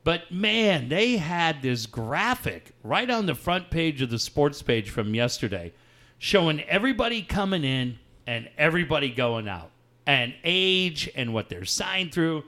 But 0.04 0.32
man, 0.32 0.90
they 0.90 1.18
had 1.18 1.62
this 1.62 1.86
graphic 1.86 2.72
right 2.84 3.10
on 3.10 3.26
the 3.26 3.36
front 3.36 3.70
page 3.70 4.02
of 4.02 4.10
the 4.10 4.18
sports 4.18 4.62
page 4.62 4.90
from 4.90 5.14
yesterday 5.14 5.74
showing 6.18 6.62
everybody 6.64 7.22
coming 7.22 7.64
in 7.64 8.00
and 8.26 8.50
everybody 8.58 9.10
going 9.10 9.48
out 9.48 9.72
and 10.08 10.34
age 10.44 11.10
and 11.16 11.34
what 11.34 11.50
they're 11.50 11.66
signed 11.66 12.12
through. 12.14 12.44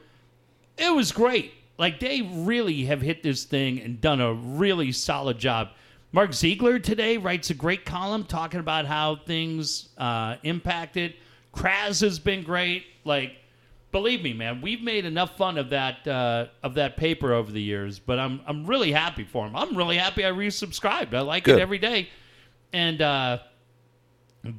It 0.77 0.93
was 0.93 1.11
great. 1.11 1.53
Like 1.77 1.99
they 1.99 2.21
really 2.21 2.85
have 2.85 3.01
hit 3.01 3.23
this 3.23 3.43
thing 3.43 3.79
and 3.81 3.99
done 3.99 4.21
a 4.21 4.33
really 4.33 4.91
solid 4.91 5.39
job. 5.39 5.69
Mark 6.11 6.31
Zeigler 6.31 6.81
today 6.81 7.17
writes 7.17 7.49
a 7.49 7.53
great 7.53 7.85
column 7.85 8.25
talking 8.25 8.59
about 8.59 8.85
how 8.85 9.15
things 9.15 9.89
uh, 9.97 10.35
impacted. 10.43 11.15
Kraz 11.55 12.01
has 12.01 12.19
been 12.19 12.43
great. 12.43 12.83
Like, 13.05 13.33
believe 13.91 14.21
me, 14.21 14.33
man, 14.33 14.61
we've 14.61 14.81
made 14.81 15.05
enough 15.05 15.37
fun 15.37 15.57
of 15.57 15.69
that 15.69 16.05
uh, 16.07 16.47
of 16.63 16.75
that 16.75 16.97
paper 16.97 17.33
over 17.33 17.51
the 17.51 17.61
years. 17.61 17.97
But 17.97 18.19
I'm 18.19 18.41
I'm 18.45 18.65
really 18.65 18.91
happy 18.91 19.23
for 19.23 19.45
him. 19.45 19.55
I'm 19.55 19.75
really 19.75 19.97
happy 19.97 20.25
I 20.25 20.31
resubscribed. 20.31 21.13
I 21.13 21.21
like 21.21 21.45
Good. 21.45 21.59
it 21.59 21.61
every 21.61 21.79
day. 21.79 22.09
And 22.73 23.01
uh, 23.01 23.39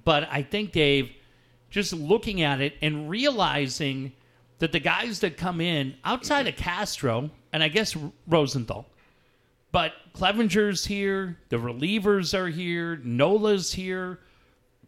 but 0.05 0.29
I 0.31 0.43
think 0.43 0.73
Dave, 0.73 1.11
just 1.71 1.93
looking 1.93 2.43
at 2.43 2.61
it 2.61 2.75
and 2.81 3.11
realizing 3.11 4.13
that 4.63 4.71
the 4.71 4.79
guys 4.79 5.19
that 5.19 5.37
come 5.37 5.61
in 5.61 5.93
outside 6.05 6.47
of 6.47 6.55
Castro 6.55 7.29
and 7.53 7.65
I 7.65 7.69
guess 7.69 7.97
Rosenthal, 8.29 8.87
but 9.73 9.93
Clevinger's 10.15 10.85
here, 10.87 11.37
the 11.49 11.57
relievers 11.57 12.33
are 12.33 12.47
here, 12.47 13.01
Nola's 13.03 13.73
here. 13.73 14.21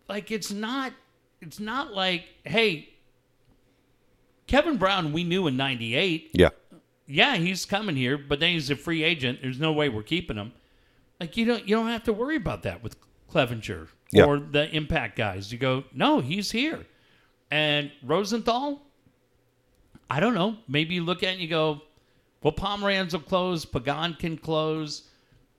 Like 0.08 0.30
it's 0.30 0.52
not 0.52 0.92
it's 1.40 1.58
not 1.58 1.92
like, 1.92 2.22
hey, 2.44 2.88
Kevin 4.46 4.76
Brown 4.76 5.12
we 5.12 5.24
knew 5.24 5.48
in 5.48 5.56
98. 5.56 6.30
Yeah. 6.34 6.50
Yeah, 7.08 7.34
he's 7.34 7.66
coming 7.66 7.96
here, 7.96 8.16
but 8.16 8.38
then 8.38 8.52
he's 8.52 8.70
a 8.70 8.76
free 8.76 9.02
agent. 9.02 9.40
There's 9.42 9.58
no 9.58 9.72
way 9.72 9.88
we're 9.88 10.04
keeping 10.04 10.36
him. 10.36 10.52
Like 11.18 11.36
you 11.36 11.46
don't 11.46 11.66
you 11.68 11.74
don't 11.74 11.88
have 11.88 12.04
to 12.04 12.12
worry 12.12 12.36
about 12.36 12.62
that 12.62 12.80
with 12.80 12.94
Clevinger 13.28 13.88
Yeah. 14.12 14.26
or 14.26 14.38
the 14.38 14.70
impact 14.70 15.16
guys. 15.16 15.50
You 15.50 15.58
go, 15.58 15.82
no, 15.92 16.20
he's 16.20 16.52
here. 16.52 16.86
And 17.50 17.90
Rosenthal, 18.04 18.82
I 20.10 20.20
don't 20.20 20.34
know. 20.34 20.56
Maybe 20.68 20.94
you 20.94 21.04
look 21.04 21.22
at 21.22 21.30
it 21.30 21.32
and 21.32 21.40
you 21.40 21.48
go, 21.48 21.82
well, 22.42 22.52
Pomeranz 22.52 23.12
will 23.12 23.20
close, 23.20 23.64
Pagan 23.64 24.14
can 24.14 24.36
close. 24.36 25.04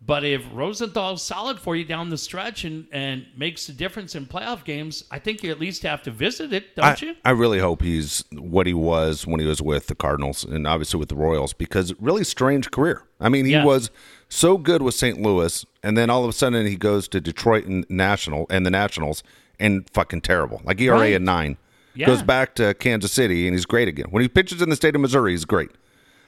But 0.05 0.23
if 0.23 0.45
Rosenthal's 0.53 1.23
solid 1.23 1.59
for 1.59 1.75
you 1.75 1.83
down 1.83 2.11
the 2.11 2.17
stretch 2.17 2.63
and, 2.63 2.85
and 2.91 3.25
makes 3.35 3.67
a 3.69 3.73
difference 3.73 4.13
in 4.13 4.27
playoff 4.27 4.63
games, 4.63 5.03
I 5.09 5.17
think 5.17 5.41
you 5.41 5.49
at 5.49 5.59
least 5.59 5.81
have 5.81 6.03
to 6.03 6.11
visit 6.11 6.53
it, 6.53 6.75
don't 6.75 6.85
I, 6.85 7.05
you? 7.05 7.15
I 7.25 7.31
really 7.31 7.57
hope 7.57 7.81
he's 7.81 8.23
what 8.31 8.67
he 8.67 8.73
was 8.73 9.25
when 9.25 9.39
he 9.39 9.47
was 9.47 9.63
with 9.63 9.87
the 9.87 9.95
Cardinals 9.95 10.43
and 10.43 10.67
obviously 10.67 10.99
with 10.99 11.09
the 11.09 11.15
Royals 11.15 11.53
because 11.53 11.91
really 11.99 12.23
strange 12.23 12.69
career. 12.69 13.01
I 13.19 13.29
mean, 13.29 13.45
he 13.45 13.53
Yeah. 13.53 13.65
was 13.65 13.89
so 14.29 14.59
good 14.59 14.83
with 14.83 14.93
St. 14.93 15.19
Louis, 15.19 15.65
and 15.81 15.97
then 15.97 16.11
all 16.11 16.23
of 16.23 16.29
a 16.29 16.33
sudden 16.33 16.67
he 16.67 16.75
goes 16.75 17.07
to 17.07 17.19
Detroit 17.21 17.65
and 17.65 17.83
National 17.89 18.45
and 18.51 18.63
the 18.63 18.71
Nationals 18.71 19.23
and 19.59 19.89
fucking 19.91 20.21
terrible. 20.21 20.61
Like 20.63 20.79
ERA 20.81 20.99
Right. 20.99 21.13
at 21.13 21.21
nine. 21.23 21.57
Yeah. 21.95 22.07
Goes 22.07 22.23
back 22.23 22.55
to 22.55 22.73
Kansas 22.73 23.11
City 23.11 23.47
and 23.47 23.55
he's 23.55 23.65
great 23.65 23.87
again. 23.87 24.07
When 24.09 24.21
he 24.21 24.27
pitches 24.27 24.61
in 24.61 24.69
the 24.69 24.75
state 24.75 24.95
of 24.95 25.01
Missouri, 25.01 25.31
he's 25.31 25.45
great. 25.45 25.71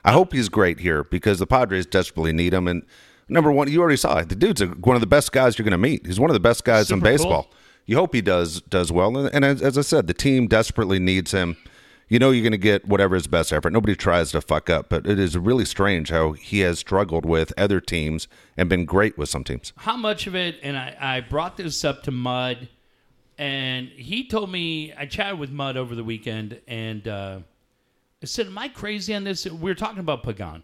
I 0.05 0.11
hope 0.11 0.31
he's 0.33 0.49
great 0.49 0.79
here 0.79 1.03
because 1.03 1.39
the 1.39 1.47
Padres 1.47 1.85
desperately 1.85 2.31
need 2.31 2.53
him. 2.53 2.67
And 2.67 2.83
number 3.27 3.51
one, 3.51 3.69
you 3.69 3.81
already 3.81 3.97
saw 3.97 4.19
it. 4.19 4.29
The 4.29 4.35
dude's 4.35 4.61
a, 4.61 4.67
one 4.67 4.95
of 4.95 5.01
the 5.01 5.07
best 5.07 5.31
guys 5.31 5.57
you're 5.57 5.63
going 5.65 5.71
to 5.71 5.77
meet. 5.77 6.05
He's 6.05 6.19
one 6.19 6.29
of 6.29 6.33
the 6.33 6.39
best 6.39 6.63
guys 6.63 6.89
in 6.89 6.97
Super 6.99 7.05
cool. 7.05 7.11
baseball. 7.11 7.51
You 7.85 7.97
hope 7.97 8.13
he 8.13 8.21
does 8.21 8.61
does 8.61 8.91
well. 8.91 9.17
And, 9.17 9.33
and 9.33 9.43
as, 9.45 9.61
as 9.61 9.77
I 9.77 9.81
said, 9.81 10.07
the 10.07 10.13
team 10.13 10.47
desperately 10.47 10.99
needs 10.99 11.31
him. 11.31 11.57
You 12.09 12.19
know 12.19 12.31
you're 12.31 12.43
going 12.43 12.53
to 12.53 12.57
get 12.57 12.87
whatever 12.87 13.15
his 13.15 13.27
best 13.27 13.51
effort. 13.51 13.73
Nobody 13.73 13.93
tries 13.93 14.31
to 14.31 14.39
fuck 14.39 14.69
up, 14.69 14.87
but 14.87 15.05
it 15.05 15.19
is 15.19 15.37
really 15.37 15.65
strange 15.65 16.09
how 16.09 16.31
he 16.31 16.59
has 16.59 16.79
struggled 16.79 17.25
with 17.25 17.51
other 17.57 17.81
teams 17.81 18.29
and 18.55 18.69
been 18.69 18.85
great 18.85 19.17
with 19.17 19.27
some 19.27 19.43
teams. 19.43 19.73
how 19.75 19.97
much 19.97 20.25
of 20.25 20.33
it 20.33 20.55
and 20.63 20.77
I, 20.77 20.95
I 20.99 21.19
brought 21.19 21.57
this 21.57 21.83
up 21.83 22.03
to 22.03 22.11
mud 22.11 22.69
and 23.37 23.89
he 23.89 24.27
told 24.27 24.49
me 24.51 24.93
i 24.97 25.05
chatted 25.05 25.37
with 25.39 25.51
mud 25.51 25.77
over 25.77 25.93
the 25.95 26.03
weekend 26.03 26.59
and 26.67 27.07
uh, 27.07 27.39
i 28.21 28.25
said 28.25 28.47
am 28.47 28.57
i 28.57 28.67
crazy 28.67 29.13
on 29.13 29.23
this? 29.23 29.45
We 29.45 29.57
were 29.57 29.75
talking 29.75 29.99
about 29.99 30.23
pagan. 30.23 30.63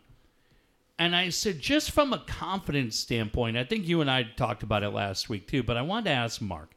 And 1.00 1.16
i 1.16 1.30
said 1.30 1.60
just 1.60 1.92
from 1.92 2.14
a 2.14 2.20
confidence 2.20 2.98
standpoint 2.98 3.58
i 3.58 3.64
think 3.64 3.88
you 3.88 4.02
and 4.02 4.10
i 4.10 4.24
talked 4.24 4.64
about 4.64 4.84
it 4.84 4.90
last 4.90 5.30
week 5.30 5.48
too 5.48 5.64
but 5.64 5.78
i 5.78 5.82
wanted 5.82 6.06
to 6.06 6.12
ask 6.16 6.42
mark. 6.42 6.72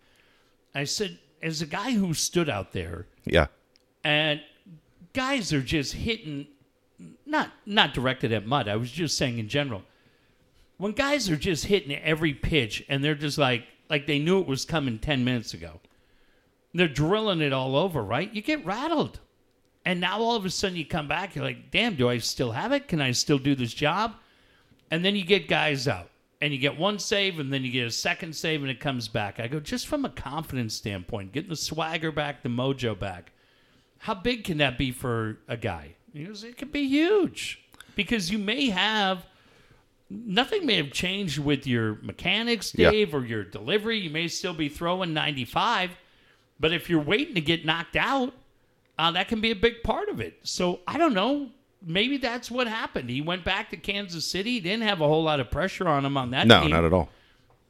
I 0.74 0.84
said 0.84 1.18
as 1.42 1.62
a 1.62 1.66
guy 1.66 1.92
who 1.92 2.12
stood 2.14 2.48
out 2.50 2.72
there 2.72 3.06
Yeah. 3.24 3.46
and 4.04 4.40
guys 5.12 5.52
are 5.52 5.62
just 5.62 5.92
hitting 5.94 6.46
not 7.24 7.50
not 7.64 7.94
directed 7.94 8.32
at 8.32 8.46
mud 8.46 8.68
i 8.68 8.76
was 8.76 8.90
just 8.90 9.16
saying 9.16 9.38
in 9.38 9.48
general 9.48 9.82
when 10.78 10.92
guys 10.92 11.30
are 11.30 11.36
just 11.36 11.66
hitting 11.66 11.94
every 11.96 12.34
pitch 12.34 12.84
and 12.88 13.02
they're 13.02 13.14
just 13.14 13.38
like 13.38 13.64
like 13.88 14.06
they 14.06 14.18
knew 14.18 14.40
it 14.40 14.46
was 14.46 14.64
coming 14.64 14.98
10 14.98 15.24
minutes 15.24 15.54
ago 15.54 15.80
they're 16.78 16.88
drilling 16.88 17.40
it 17.40 17.52
all 17.52 17.76
over 17.76 18.02
right 18.02 18.32
you 18.34 18.42
get 18.42 18.64
rattled 18.64 19.20
and 19.84 20.00
now 20.00 20.18
all 20.18 20.36
of 20.36 20.44
a 20.44 20.50
sudden 20.50 20.76
you 20.76 20.84
come 20.84 21.08
back 21.08 21.34
you're 21.34 21.44
like 21.44 21.70
damn 21.70 21.94
do 21.94 22.08
i 22.08 22.18
still 22.18 22.52
have 22.52 22.72
it 22.72 22.88
can 22.88 23.00
i 23.00 23.10
still 23.12 23.38
do 23.38 23.54
this 23.54 23.74
job 23.74 24.14
and 24.90 25.04
then 25.04 25.16
you 25.16 25.24
get 25.24 25.48
guys 25.48 25.86
out 25.88 26.10
and 26.40 26.52
you 26.52 26.58
get 26.58 26.78
one 26.78 26.98
save 26.98 27.38
and 27.38 27.52
then 27.52 27.64
you 27.64 27.70
get 27.72 27.86
a 27.86 27.90
second 27.90 28.34
save 28.34 28.62
and 28.62 28.70
it 28.70 28.80
comes 28.80 29.08
back 29.08 29.38
i 29.40 29.46
go 29.46 29.60
just 29.60 29.86
from 29.86 30.04
a 30.04 30.10
confidence 30.10 30.74
standpoint 30.74 31.32
getting 31.32 31.50
the 31.50 31.56
swagger 31.56 32.12
back 32.12 32.42
the 32.42 32.48
mojo 32.48 32.98
back 32.98 33.32
how 33.98 34.14
big 34.14 34.44
can 34.44 34.58
that 34.58 34.76
be 34.76 34.92
for 34.92 35.38
a 35.48 35.56
guy? 35.56 35.94
He 36.12 36.24
goes, 36.24 36.44
it 36.44 36.58
could 36.58 36.70
be 36.70 36.86
huge 36.86 37.64
because 37.96 38.30
you 38.30 38.38
may 38.38 38.68
have 38.68 39.24
nothing 40.10 40.66
may 40.66 40.76
have 40.76 40.92
changed 40.92 41.38
with 41.38 41.66
your 41.66 41.98
mechanics, 42.02 42.74
Yeah. 42.76 42.90
Dave, 42.90 43.14
or 43.14 43.24
your 43.24 43.42
delivery. 43.42 43.98
You 43.98 44.10
may 44.10 44.28
still 44.28 44.52
be 44.52 44.68
throwing 44.68 45.14
95, 45.14 45.96
but 46.60 46.72
if 46.72 46.88
you're 46.90 47.00
waiting 47.02 47.34
to 47.34 47.40
get 47.40 47.64
knocked 47.64 47.96
out, 47.96 48.32
uh, 48.98 49.10
that 49.12 49.28
can 49.28 49.40
be 49.40 49.50
a 49.50 49.56
big 49.56 49.82
part 49.82 50.08
of 50.08 50.20
it. 50.20 50.38
So 50.42 50.80
I 50.86 50.96
don't 50.98 51.14
know. 51.14 51.50
Maybe 51.84 52.16
that's 52.16 52.50
what 52.50 52.66
happened. 52.66 53.10
He 53.10 53.20
went 53.20 53.44
back 53.44 53.70
to 53.70 53.76
Kansas 53.76 54.26
City. 54.26 54.52
He 54.52 54.60
didn't 54.60 54.82
have 54.88 55.00
a 55.00 55.06
whole 55.06 55.22
lot 55.22 55.38
of 55.40 55.50
pressure 55.50 55.86
on 55.86 56.04
him 56.04 56.16
on 56.16 56.30
that 56.30 56.46
No, 56.46 56.62
team 56.62 56.70
not 56.70 56.84
at 56.84 56.92
all. 56.92 57.10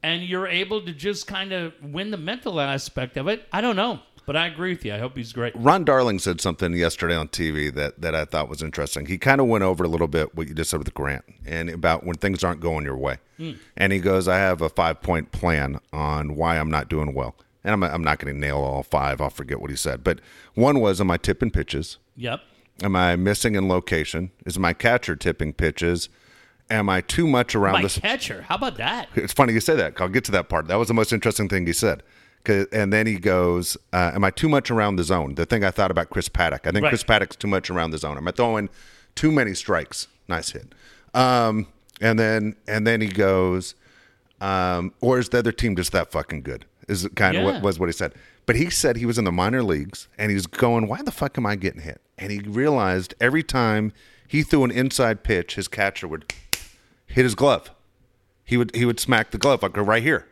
and 0.01 0.23
you're 0.23 0.47
able 0.47 0.81
to 0.81 0.93
just 0.93 1.27
kind 1.27 1.51
of 1.51 1.73
win 1.83 2.11
the 2.11 2.17
mental 2.17 2.59
aspect 2.61 3.17
of 3.17 3.27
it. 3.27 3.45
I 3.51 3.59
don't 3.61 3.75
know, 3.75 3.99
but 4.25 4.35
I 4.37 4.47
agree 4.47 4.71
with 4.71 4.85
you. 4.85 4.93
I 4.93 4.97
hope 4.99 5.17
he's 5.17 5.33
great. 5.33 5.53
Ron 5.55 5.83
Darling 5.83 6.17
said 6.19 6.39
something 6.41 6.73
yesterday 6.73 7.15
on 7.15 7.27
TV 7.27 7.71
that, 7.75 7.99
that 8.01 8.15
I 8.15 8.23
thought 8.25 8.47
was 8.49 8.63
interesting. 8.63 9.05
He 9.05 9.17
kind 9.17 9.41
of 9.41 9.47
went 9.47 9.63
over 9.65 9.83
a 9.83 9.87
little 9.89 10.07
bit 10.07 10.33
what 10.33 10.47
you 10.47 10.53
just 10.55 10.69
said 10.71 10.79
with 10.79 10.93
Grant 10.93 11.25
and 11.45 11.69
about 11.69 12.05
when 12.05 12.15
things 12.15 12.43
aren't 12.43 12.61
going 12.61 12.85
your 12.85 12.97
way. 12.97 13.17
And 13.75 13.93
he 13.93 13.99
goes, 13.99 14.27
I 14.27 14.37
have 14.37 14.61
a 14.61 14.69
five 14.69 15.01
point 15.01 15.31
plan 15.31 15.79
on 15.93 16.35
why 16.35 16.57
I'm 16.57 16.71
not 16.71 16.89
doing 16.89 17.13
well. 17.13 17.35
And 17.67 17.83
I'm, 17.83 17.95
I'm 17.95 18.03
not 18.03 18.19
going 18.19 18.33
to 18.33 18.39
nail 18.39 18.57
all 18.57 18.81
five. 18.81 19.19
I'll 19.19 19.29
forget 19.29 19.59
what 19.59 19.69
he 19.69 19.75
said. 19.75 20.03
But 20.03 20.19
one 20.55 20.79
was, 20.79 21.01
am 21.01 21.11
I 21.11 21.17
tipping 21.17 21.51
pitches? 21.51 21.97
Yep. 22.15 22.39
Am 22.81 22.95
I 22.95 23.15
missing 23.17 23.55
in 23.55 23.67
location? 23.67 24.31
Is 24.45 24.57
my 24.57 24.71
catcher 24.71 25.15
tipping 25.15 25.51
pitches? 25.51 26.07
Am 26.69 26.89
I 26.89 27.01
too 27.01 27.27
much 27.27 27.55
around 27.55 27.73
My 27.73 27.81
this? 27.81 27.97
catcher. 27.99 28.43
How 28.43 28.55
about 28.55 28.77
that? 28.77 29.09
It's 29.15 29.33
funny 29.33 29.53
you 29.53 29.59
say 29.59 29.75
that. 29.75 29.99
I'll 29.99 30.07
get 30.07 30.23
to 30.25 30.31
that 30.31 30.47
part. 30.49 30.67
That 30.67 30.75
was 30.75 30.87
the 30.87 30.93
most 30.93 31.11
interesting 31.11 31.49
thing 31.49 31.65
he 31.67 31.73
said. 31.73 32.03
And 32.45 32.93
then 32.93 33.07
he 33.07 33.17
goes, 33.17 33.75
uh, 33.91 34.11
"Am 34.13 34.23
I 34.23 34.29
too 34.31 34.47
much 34.47 34.71
around 34.71 34.95
the 34.95 35.03
zone?" 35.03 35.35
The 35.35 35.45
thing 35.45 35.65
I 35.65 35.71
thought 35.71 35.91
about 35.91 36.09
Chris 36.09 36.29
Paddack. 36.29 36.65
I 36.65 36.71
think 36.71 36.83
Right. 36.83 36.89
Chris 36.89 37.03
Paddack's 37.03 37.35
too 37.35 37.47
much 37.47 37.69
around 37.69 37.91
the 37.91 37.97
zone. 37.97 38.15
Am 38.15 38.25
I 38.25 38.31
throwing 38.31 38.69
too 39.15 39.31
many 39.33 39.53
strikes? 39.53 40.07
Nice 40.29 40.51
hit. 40.51 40.73
Um, 41.13 41.67
and 41.99 42.17
then 42.17 42.55
and 42.65 42.87
then 42.87 43.01
he 43.01 43.07
goes, 43.09 43.75
Um, 44.39 44.93
or 45.01 45.19
is 45.19 45.27
the 45.29 45.39
other 45.39 45.51
team 45.51 45.75
just 45.75 45.91
that 45.91 46.09
fucking 46.11 46.43
good? 46.43 46.65
Is 46.87 47.07
kind 47.15 47.35
of 47.35 47.43
what 47.43 47.61
was 47.61 47.79
what 47.79 47.89
he 47.89 47.93
said. 47.93 48.13
But 48.45 48.55
he 48.55 48.69
said 48.69 48.95
he 48.95 49.05
was 49.05 49.17
in 49.17 49.25
the 49.25 49.31
minor 49.31 49.61
leagues 49.61 50.07
and 50.17 50.31
he's 50.31 50.47
going, 50.47 50.87
why 50.87 51.01
the 51.01 51.11
fuck 51.11 51.37
am 51.37 51.45
I 51.45 51.57
getting 51.57 51.81
hit? 51.81 51.99
And 52.17 52.31
he 52.31 52.39
realized 52.39 53.13
every 53.19 53.43
time 53.43 53.91
he 54.25 54.41
threw 54.41 54.63
an 54.63 54.71
inside 54.71 55.23
pitch, 55.23 55.55
his 55.55 55.67
catcher 55.67 56.07
would 56.07 56.33
hit 57.05 57.23
his 57.23 57.35
glove. 57.35 57.71
He 58.45 58.55
would 58.55 58.73
he 58.73 58.85
would 58.85 59.01
smack 59.01 59.31
the 59.31 59.37
glove 59.37 59.63
like 59.63 59.75
right 59.75 60.01
here. 60.01 60.27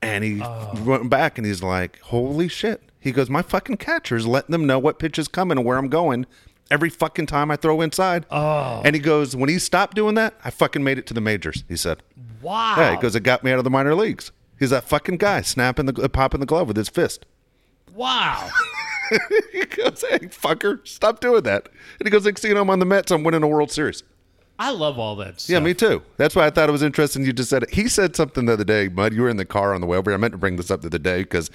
And 0.00 0.22
he 0.22 0.40
oh. 0.42 0.80
went 0.84 1.10
back 1.10 1.38
and 1.38 1.46
he's 1.46 1.62
like, 1.62 1.98
holy 2.02 2.46
shit. 2.46 2.82
He 3.00 3.10
goes, 3.10 3.28
my 3.28 3.42
fucking 3.42 3.78
catcher's 3.78 4.26
letting 4.26 4.52
them 4.52 4.66
know 4.66 4.78
what 4.78 4.98
pitch 4.98 5.18
is 5.18 5.28
coming 5.28 5.58
and 5.58 5.66
where 5.66 5.76
I'm 5.76 5.88
going 5.88 6.26
every 6.70 6.90
fucking 6.90 7.26
time 7.26 7.50
I 7.50 7.56
throw 7.56 7.80
inside. 7.80 8.26
Oh. 8.30 8.80
And 8.84 8.94
he 8.94 9.00
goes, 9.00 9.34
when 9.34 9.48
he 9.48 9.58
stopped 9.58 9.96
doing 9.96 10.14
that, 10.14 10.34
I 10.44 10.50
fucking 10.50 10.84
made 10.84 10.98
it 10.98 11.06
to 11.08 11.14
the 11.14 11.20
majors, 11.20 11.64
he 11.68 11.76
said. 11.76 12.02
Wow. 12.40 12.76
Yeah, 12.78 12.94
he 12.94 13.00
goes, 13.00 13.14
it 13.14 13.22
got 13.22 13.42
me 13.42 13.50
out 13.50 13.58
of 13.58 13.64
the 13.64 13.70
minor 13.70 13.94
leagues. 13.94 14.30
He's 14.64 14.70
that 14.70 14.84
fucking 14.84 15.18
guy 15.18 15.42
snapping 15.42 15.84
the, 15.86 16.08
popping 16.08 16.40
the 16.40 16.46
glove 16.46 16.68
with 16.68 16.76
his 16.78 16.88
fist. 16.88 17.26
wow. 17.94 18.48
he 19.52 19.64
goes, 19.66 20.02
hey, 20.08 20.20
fucker, 20.20 20.86
stop 20.88 21.20
doing 21.20 21.42
that. 21.42 21.68
And 21.98 22.06
he 22.06 22.10
goes, 22.10 22.24
next 22.24 22.40
thing 22.40 22.48
you 22.48 22.54
know, 22.54 22.62
I'm 22.62 22.70
on 22.70 22.78
the 22.78 22.86
Mets, 22.86 23.12
I'm 23.12 23.22
winning 23.22 23.42
a 23.42 23.46
World 23.46 23.70
Series. 23.70 24.02
I 24.58 24.70
love 24.70 24.98
all 24.98 25.16
that 25.16 25.40
stuff. 25.40 25.52
Yeah, 25.52 25.60
me 25.60 25.74
too. 25.74 26.02
That's 26.16 26.34
why 26.34 26.46
I 26.46 26.50
thought 26.50 26.70
it 26.70 26.72
was 26.72 26.82
interesting 26.82 27.24
you 27.26 27.34
just 27.34 27.50
said 27.50 27.64
it. 27.64 27.74
He 27.74 27.88
said 27.88 28.16
something 28.16 28.46
the 28.46 28.54
other 28.54 28.64
day, 28.64 28.88
Mud. 28.88 29.12
You 29.12 29.22
were 29.22 29.28
in 29.28 29.36
the 29.36 29.44
car 29.44 29.74
on 29.74 29.82
the 29.82 29.86
way 29.86 29.98
over. 29.98 30.10
here. 30.10 30.16
I 30.16 30.20
meant 30.20 30.32
to 30.32 30.38
bring 30.38 30.56
this 30.56 30.70
up 30.70 30.80
the 30.80 30.86
other 30.86 30.98
day 30.98 31.18
because 31.24 31.50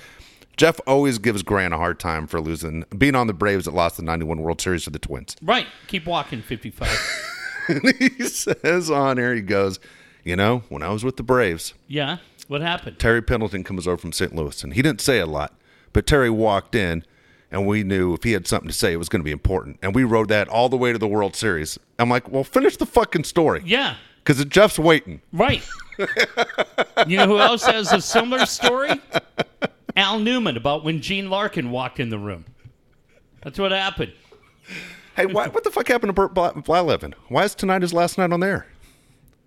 Jeff 0.58 0.80
always 0.86 1.18
gives 1.18 1.42
Grant 1.42 1.74
a 1.74 1.78
hard 1.78 2.00
time 2.00 2.28
for 2.28 2.40
losing, 2.42 2.84
being 2.98 3.16
on 3.16 3.26
the 3.28 3.34
Braves 3.34 3.66
that 3.66 3.74
lost 3.74 3.98
the 3.98 4.04
91 4.04 4.42
World 4.42 4.62
Series 4.62 4.84
to 4.84 4.90
the 4.92 5.00
Twins. 5.00 5.36
Right. 5.42 5.66
Keep 5.88 6.06
walking, 6.06 6.42
55. 6.42 7.26
And 7.70 7.94
he 8.00 8.24
says 8.24 8.90
on 8.90 9.20
air, 9.20 9.36
he 9.36 9.42
goes, 9.42 9.80
You 10.24 10.36
know, 10.36 10.64
when 10.70 10.82
I 10.84 10.90
was 10.90 11.04
with 11.04 11.18
the 11.18 11.24
Braves, 11.24 11.74
yeah. 11.88 12.18
What 12.50 12.62
happened? 12.62 12.98
Terry 12.98 13.22
Pendleton 13.22 13.64
comes 13.64 13.88
over 13.88 13.98
from 13.98 14.12
St. 14.12 14.36
Louis, 14.36 14.64
and 14.64 14.74
he 14.74 14.82
didn't 14.82 15.02
say 15.02 15.20
a 15.20 15.28
lot, 15.28 15.54
but 15.94 16.08
Terry 16.08 16.32
walked 16.32 16.74
in, 16.74 17.06
and 17.52 17.68
we 17.68 17.84
knew 17.84 18.16
if 18.16 18.24
he 18.24 18.32
had 18.32 18.48
something 18.48 18.68
to 18.68 18.74
say, 18.74 18.92
it 18.92 18.98
was 18.98 19.08
going 19.08 19.20
to 19.20 19.24
be 19.24 19.32
important. 19.32 19.78
And 19.84 19.94
we 19.94 20.04
rode 20.04 20.30
that 20.30 20.48
all 20.48 20.68
the 20.68 20.76
way 20.76 20.92
to 20.92 20.98
the 20.98 21.08
World 21.08 21.36
Series. 21.36 21.78
I'm 22.00 22.10
like, 22.10 22.28
well, 22.28 22.44
finish 22.44 22.76
the 22.76 22.88
fucking 22.88 23.26
story. 23.26 23.62
Yeah. 23.64 23.98
Because 24.24 24.44
Jeff's 24.46 24.80
waiting. 24.80 25.22
Right. 25.32 25.62
you 27.06 27.18
know 27.18 27.28
who 27.28 27.38
else 27.38 27.64
has 27.68 27.94
a 27.94 28.02
similar 28.02 28.48
story? 28.48 29.00
Al 29.96 30.18
Newman 30.18 30.58
about 30.58 30.84
when 30.84 31.02
Gene 31.02 31.30
Larkin 31.30 31.70
walked 31.70 32.00
in 32.00 32.10
the 32.10 32.18
room. 32.18 32.46
That's 33.44 33.60
what 33.60 33.72
happened. 33.72 34.14
Hey, 35.16 35.28
why, 35.28 35.50
what 35.50 35.64
the 35.64 35.70
fuck 35.70 35.88
happened 35.88 36.10
to 36.10 36.14
Bert 36.14 36.34
Bly- 36.34 36.54
Blyleven? 36.54 37.14
Why 37.28 37.44
is 37.44 37.54
tonight 37.54 37.84
his 37.84 37.94
last 37.94 38.18
night 38.18 38.32
on 38.34 38.40
there? 38.40 38.66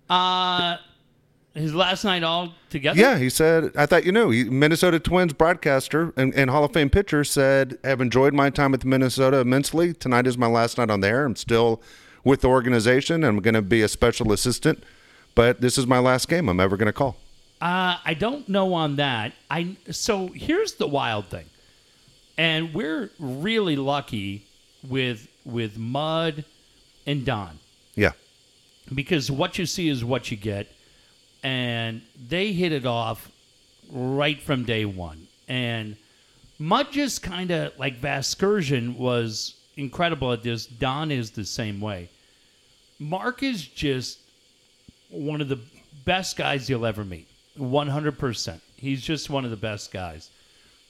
Uh, 0.09 0.77
his 1.53 1.73
last 1.73 2.03
night 2.03 2.23
all 2.23 2.53
together. 2.69 2.99
Yeah, 2.99 3.17
he 3.17 3.29
said, 3.29 3.71
I 3.75 3.85
thought 3.85 4.05
you 4.05 4.11
knew. 4.11 4.29
He, 4.31 4.43
Minnesota 4.45 4.99
Twins 4.99 5.33
broadcaster 5.33 6.13
and, 6.17 6.33
and 6.33 6.49
Hall 6.49 6.63
of 6.63 6.73
Fame 6.73 6.89
pitcher 6.89 7.23
said, 7.23 7.77
I've 7.83 8.01
enjoyed 8.01 8.33
my 8.33 8.49
time 8.49 8.71
with 8.71 8.85
Minnesota 8.85 9.37
immensely. 9.37 9.93
Tonight 9.93 10.25
is 10.27 10.37
my 10.37 10.47
last 10.47 10.77
night 10.77 10.89
on 10.89 11.01
there. 11.01 11.25
I'm 11.25 11.35
still 11.35 11.81
with 12.23 12.41
the 12.41 12.47
organization. 12.49 13.23
I'm 13.23 13.39
going 13.39 13.53
to 13.53 13.61
be 13.61 13.81
a 13.81 13.87
special 13.87 14.31
assistant, 14.31 14.83
but 15.35 15.61
this 15.61 15.77
is 15.77 15.85
my 15.85 15.99
last 15.99 16.27
game 16.27 16.49
I'm 16.49 16.59
ever 16.59 16.75
going 16.77 16.87
to 16.87 16.93
call. 16.93 17.17
Uh, 17.61 17.97
I 18.03 18.13
don't 18.13 18.49
know 18.49 18.73
on 18.73 18.97
that. 18.97 19.31
I 19.49 19.77
so 19.89 20.27
here's 20.27 20.73
the 20.73 20.87
wild 20.87 21.27
thing, 21.27 21.45
and 22.37 22.73
we're 22.73 23.09
really 23.19 23.77
lucky 23.77 24.47
with 24.85 25.29
with 25.45 25.77
Mud 25.77 26.43
and 27.05 27.25
Don 27.25 27.59
Yeah. 27.95 28.11
because 28.93 29.31
what 29.31 29.57
you 29.57 29.65
see 29.65 29.87
is 29.87 30.03
what 30.03 30.29
you 30.29 30.35
get, 30.35 30.72
and 31.43 32.01
they 32.29 32.53
hit 32.53 32.71
it 32.71 32.85
off 32.85 33.29
right 33.91 34.41
from 34.41 34.63
day 34.63 34.85
one. 34.85 35.27
And 35.47 35.97
Mud 36.57 36.91
just 36.91 37.21
kind 37.21 37.51
of 37.51 37.77
like 37.77 37.99
Vasgersian 37.99 38.97
was 38.97 39.55
incredible 39.75 40.31
at 40.31 40.43
this. 40.43 40.65
Don 40.65 41.11
is 41.11 41.31
the 41.31 41.45
same 41.45 41.81
way. 41.81 42.09
Mark 42.99 43.43
is 43.43 43.67
just 43.67 44.19
one 45.09 45.41
of 45.41 45.49
the 45.49 45.59
best 46.05 46.37
guys 46.37 46.69
you'll 46.69 46.85
ever 46.85 47.03
meet. 47.03 47.27
100%. 47.59 48.61
He's 48.77 49.01
just 49.01 49.29
one 49.29 49.45
of 49.45 49.51
the 49.51 49.57
best 49.57 49.91
guys. 49.91 50.29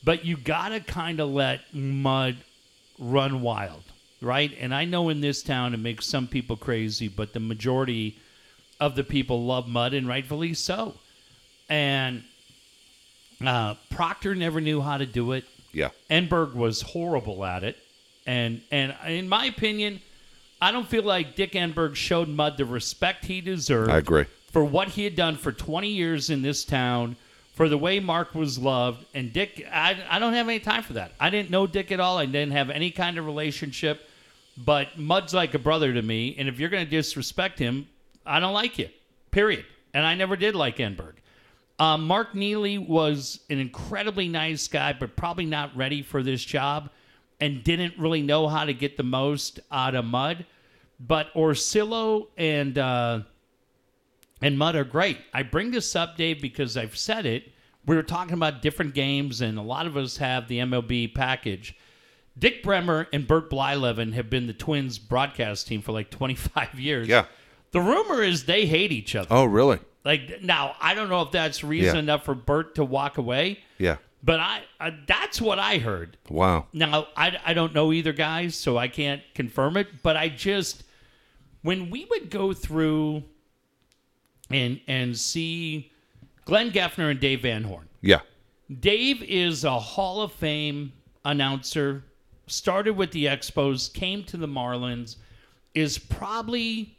But 0.03 0.25
you 0.25 0.37
got 0.37 0.69
to 0.69 0.79
kind 0.79 1.19
of 1.19 1.29
let 1.29 1.61
Mud 1.73 2.37
run 2.99 3.41
wild, 3.41 3.83
right? 4.21 4.51
And 4.59 4.73
I 4.73 4.85
know 4.85 5.09
in 5.09 5.21
this 5.21 5.41
town 5.41 5.73
it 5.73 5.77
makes 5.77 6.05
some 6.05 6.27
people 6.27 6.57
crazy, 6.57 7.07
but 7.07 7.33
the 7.33 7.39
majority 7.39 8.17
of 8.79 8.95
the 8.95 9.03
people 9.03 9.45
love 9.45 9.67
Mud, 9.67 9.93
and 9.93 10.07
rightfully 10.07 10.53
so. 10.53 10.95
And 11.69 12.23
uh, 13.45 13.75
Proctor 13.89 14.35
never 14.35 14.61
knew 14.61 14.81
how 14.81 14.97
to 14.97 15.05
do 15.05 15.31
it. 15.33 15.45
Yeah. 15.71 15.89
Enberg 16.09 16.53
was 16.53 16.81
horrible 16.81 17.43
at 17.43 17.63
it, 17.63 17.77
and 18.27 18.61
and 18.71 18.95
in 19.07 19.27
my 19.27 19.45
opinion, 19.45 20.01
I 20.61 20.71
don't 20.71 20.87
feel 20.87 21.03
like 21.03 21.35
Dick 21.35 21.53
Enberg 21.53 21.95
showed 21.95 22.29
Mud 22.29 22.57
the 22.57 22.65
respect 22.65 23.25
he 23.25 23.41
deserved 23.41 23.89
I 23.91 23.97
agree. 23.97 24.25
for 24.51 24.63
what 24.63 24.89
he 24.89 25.03
had 25.03 25.15
done 25.15 25.35
for 25.35 25.51
20 25.51 25.89
years 25.89 26.29
in 26.29 26.41
this 26.41 26.63
town, 26.63 27.15
for 27.53 27.67
the 27.67 27.77
way 27.77 27.99
Mark 27.99 28.33
was 28.33 28.57
loved. 28.57 29.03
And 29.13 29.33
Dick, 29.33 29.67
I, 29.71 29.97
I 30.09 30.19
don't 30.19 30.33
have 30.33 30.47
any 30.47 30.59
time 30.59 30.83
for 30.83 30.93
that. 30.93 31.11
I 31.19 31.29
didn't 31.31 31.49
know 31.49 31.67
Dick 31.67 31.91
at 31.91 31.99
all. 31.99 32.17
I 32.17 32.25
didn't 32.27 32.51
have 32.51 32.69
any 32.69 32.91
kind 32.91 33.17
of 33.17 33.25
relationship. 33.25 34.07
But 34.55 34.97
Mud's 34.97 35.33
like 35.33 35.53
a 35.53 35.59
brother 35.59 35.91
to 35.93 36.01
me. 36.01 36.35
And 36.37 36.47
if 36.47 36.59
you're 36.59 36.69
going 36.69 36.85
to 36.85 36.89
disrespect 36.89 37.57
him, 37.59 37.87
I 38.25 38.39
don't 38.39 38.53
like 38.53 38.77
you, 38.77 38.89
period. 39.31 39.65
And 39.93 40.05
I 40.05 40.15
never 40.15 40.35
did 40.35 40.55
like 40.55 40.77
Enberg. 40.77 41.13
Um, 41.79 42.05
Mark 42.05 42.35
Neely 42.35 42.77
was 42.77 43.39
an 43.49 43.59
incredibly 43.59 44.27
nice 44.27 44.67
guy, 44.67 44.93
but 44.93 45.15
probably 45.15 45.45
not 45.45 45.75
ready 45.75 46.01
for 46.01 46.23
this 46.23 46.43
job 46.43 46.89
and 47.39 47.63
didn't 47.63 47.97
really 47.97 48.21
know 48.21 48.47
how 48.47 48.63
to 48.65 48.73
get 48.73 48.95
the 48.95 49.03
most 49.03 49.59
out 49.71 49.95
of 49.95 50.05
Mud. 50.05 50.45
But 50.99 51.33
Orsillo 51.33 52.27
and 52.37 52.77
uh, 52.77 53.21
and 54.41 54.57
Mud 54.57 54.75
are 54.75 54.83
great. 54.83 55.17
I 55.33 55.43
bring 55.43 55.71
this 55.71 55.95
up, 55.95 56.15
Dave, 56.15 56.41
because 56.41 56.77
I've 56.77 56.97
said 56.97 57.25
it. 57.25 57.51
We 57.85 57.95
were 57.95 58.03
talking 58.03 58.33
about 58.33 58.61
different 58.61 58.93
games, 58.93 59.41
and 59.41 59.57
a 59.57 59.61
lot 59.61 59.87
of 59.87 59.97
us 59.97 60.17
have 60.17 60.47
the 60.47 60.59
MLB 60.59 61.13
package. 61.13 61.75
Dick 62.37 62.63
Bremer 62.63 63.07
and 63.11 63.27
Bert 63.27 63.49
Blyleven 63.49 64.13
have 64.13 64.29
been 64.29 64.47
the 64.47 64.53
Twins 64.53 64.97
broadcast 64.97 65.67
team 65.67 65.81
for 65.81 65.91
like 65.91 66.09
25 66.09 66.79
years. 66.79 67.07
Yeah. 67.07 67.25
The 67.73 67.81
rumor 67.81 68.23
is 68.23 68.45
they 68.45 68.65
hate 68.65 68.91
each 68.91 69.15
other. 69.15 69.27
Oh, 69.29 69.43
really? 69.45 69.79
Like 70.05 70.41
now, 70.41 70.75
I 70.81 70.93
don't 70.95 71.09
know 71.09 71.21
if 71.21 71.31
that's 71.31 71.63
reason 71.63 71.95
Yeah. 71.95 71.99
enough 71.99 72.23
for 72.25 72.33
Bert 72.35 72.75
to 72.75 72.83
walk 72.85 73.17
away, 73.17 73.59
Yeah. 73.77 73.97
but 74.23 74.39
I, 74.39 74.61
I 74.79 74.93
that's 75.07 75.41
what 75.41 75.59
I 75.59 75.77
heard. 75.77 76.17
Wow. 76.29 76.67
Now, 76.73 77.07
I, 77.17 77.37
I 77.45 77.53
don't 77.53 77.73
know 77.73 77.91
either 77.93 78.13
guys, 78.13 78.55
so 78.55 78.77
I 78.77 78.87
can't 78.87 79.21
confirm 79.33 79.75
it, 79.77 79.87
but 80.03 80.15
I 80.17 80.29
just 80.29 80.83
when 81.61 81.89
we 81.89 82.05
would 82.05 82.29
go 82.29 82.53
through 82.53 83.23
and 84.49 84.79
and 84.87 85.17
see 85.17 85.91
Glenn 86.45 86.71
Geffner 86.71 87.09
and 87.11 87.19
Dave 87.19 87.41
Van 87.43 87.63
Horn. 87.63 87.87
Yeah. 88.01 88.19
Dave 88.79 89.23
is 89.23 89.63
a 89.63 89.79
Hall 89.79 90.21
of 90.21 90.31
Fame 90.33 90.91
announcer, 91.25 92.03
started 92.47 92.97
with 92.97 93.11
the 93.11 93.25
Expos, 93.25 93.91
came 93.93 94.23
to 94.25 94.35
the 94.37 94.47
Marlins, 94.47 95.15
is 95.73 95.97
probably 95.97 96.97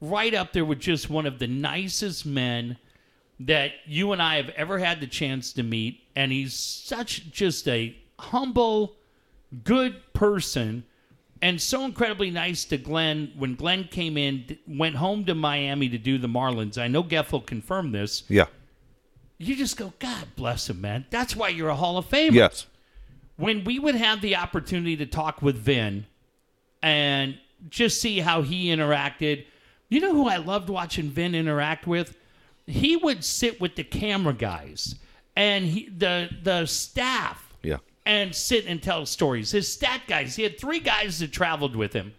right 0.00 0.34
up 0.34 0.52
there 0.52 0.64
with 0.64 0.80
just 0.80 1.08
one 1.10 1.26
of 1.26 1.38
the 1.38 1.46
nicest 1.46 2.26
men 2.26 2.76
that 3.40 3.72
you 3.86 4.12
and 4.12 4.22
I 4.22 4.36
have 4.36 4.50
ever 4.50 4.78
had 4.78 5.00
the 5.00 5.06
chance 5.06 5.52
to 5.54 5.62
meet. 5.62 6.00
And 6.14 6.30
he's 6.30 6.54
such 6.54 7.30
just 7.30 7.66
a 7.68 7.96
humble, 8.18 8.96
good 9.64 9.96
person 10.12 10.84
and 11.42 11.60
so 11.60 11.84
incredibly 11.84 12.30
nice 12.30 12.64
to 12.66 12.78
Glenn 12.78 13.32
when 13.36 13.54
Glenn 13.54 13.84
came 13.84 14.16
in, 14.16 14.56
went 14.66 14.96
home 14.96 15.26
to 15.26 15.34
Miami 15.34 15.90
to 15.90 15.98
do 15.98 16.16
the 16.16 16.28
Marlins. 16.28 16.78
I 16.78 16.88
know 16.88 17.02
Geff 17.02 17.34
confirmed 17.44 17.94
this. 17.94 18.22
Yeah. 18.28 18.46
You 19.36 19.54
just 19.54 19.76
go, 19.76 19.92
God 19.98 20.28
bless 20.36 20.70
him, 20.70 20.80
man. 20.80 21.04
That's 21.10 21.36
why 21.36 21.48
you're 21.48 21.68
a 21.68 21.74
Hall 21.74 21.98
of 21.98 22.08
Famer 22.08 22.32
Yes. 22.32 22.66
when 23.36 23.64
we 23.64 23.78
would 23.78 23.94
have 23.96 24.22
the 24.22 24.36
opportunity 24.36 24.96
to 24.96 25.06
talk 25.06 25.42
with 25.42 25.56
Vin 25.56 26.06
and 26.82 27.38
just 27.68 28.00
see 28.00 28.20
how 28.20 28.40
he 28.40 28.68
interacted, 28.68 29.44
you 29.94 30.00
know 30.00 30.12
who 30.12 30.28
I 30.28 30.36
loved 30.38 30.68
watching 30.68 31.10
Vin 31.10 31.34
interact 31.34 31.86
with? 31.86 32.16
He 32.66 32.96
would 32.96 33.24
sit 33.24 33.60
with 33.60 33.76
the 33.76 33.84
camera 33.84 34.32
guys 34.32 34.94
and 35.36 35.64
he, 35.66 35.88
the 35.88 36.30
the 36.42 36.66
staff 36.66 37.52
Yeah. 37.62 37.78
and 38.06 38.34
sit 38.34 38.66
and 38.66 38.82
tell 38.82 39.04
stories. 39.06 39.50
His 39.50 39.70
stat 39.72 40.02
guys, 40.06 40.36
he 40.36 40.42
had 40.42 40.58
three 40.58 40.80
guys 40.80 41.18
that 41.18 41.32
traveled 41.32 41.76
with 41.76 41.92
him. 41.92 42.14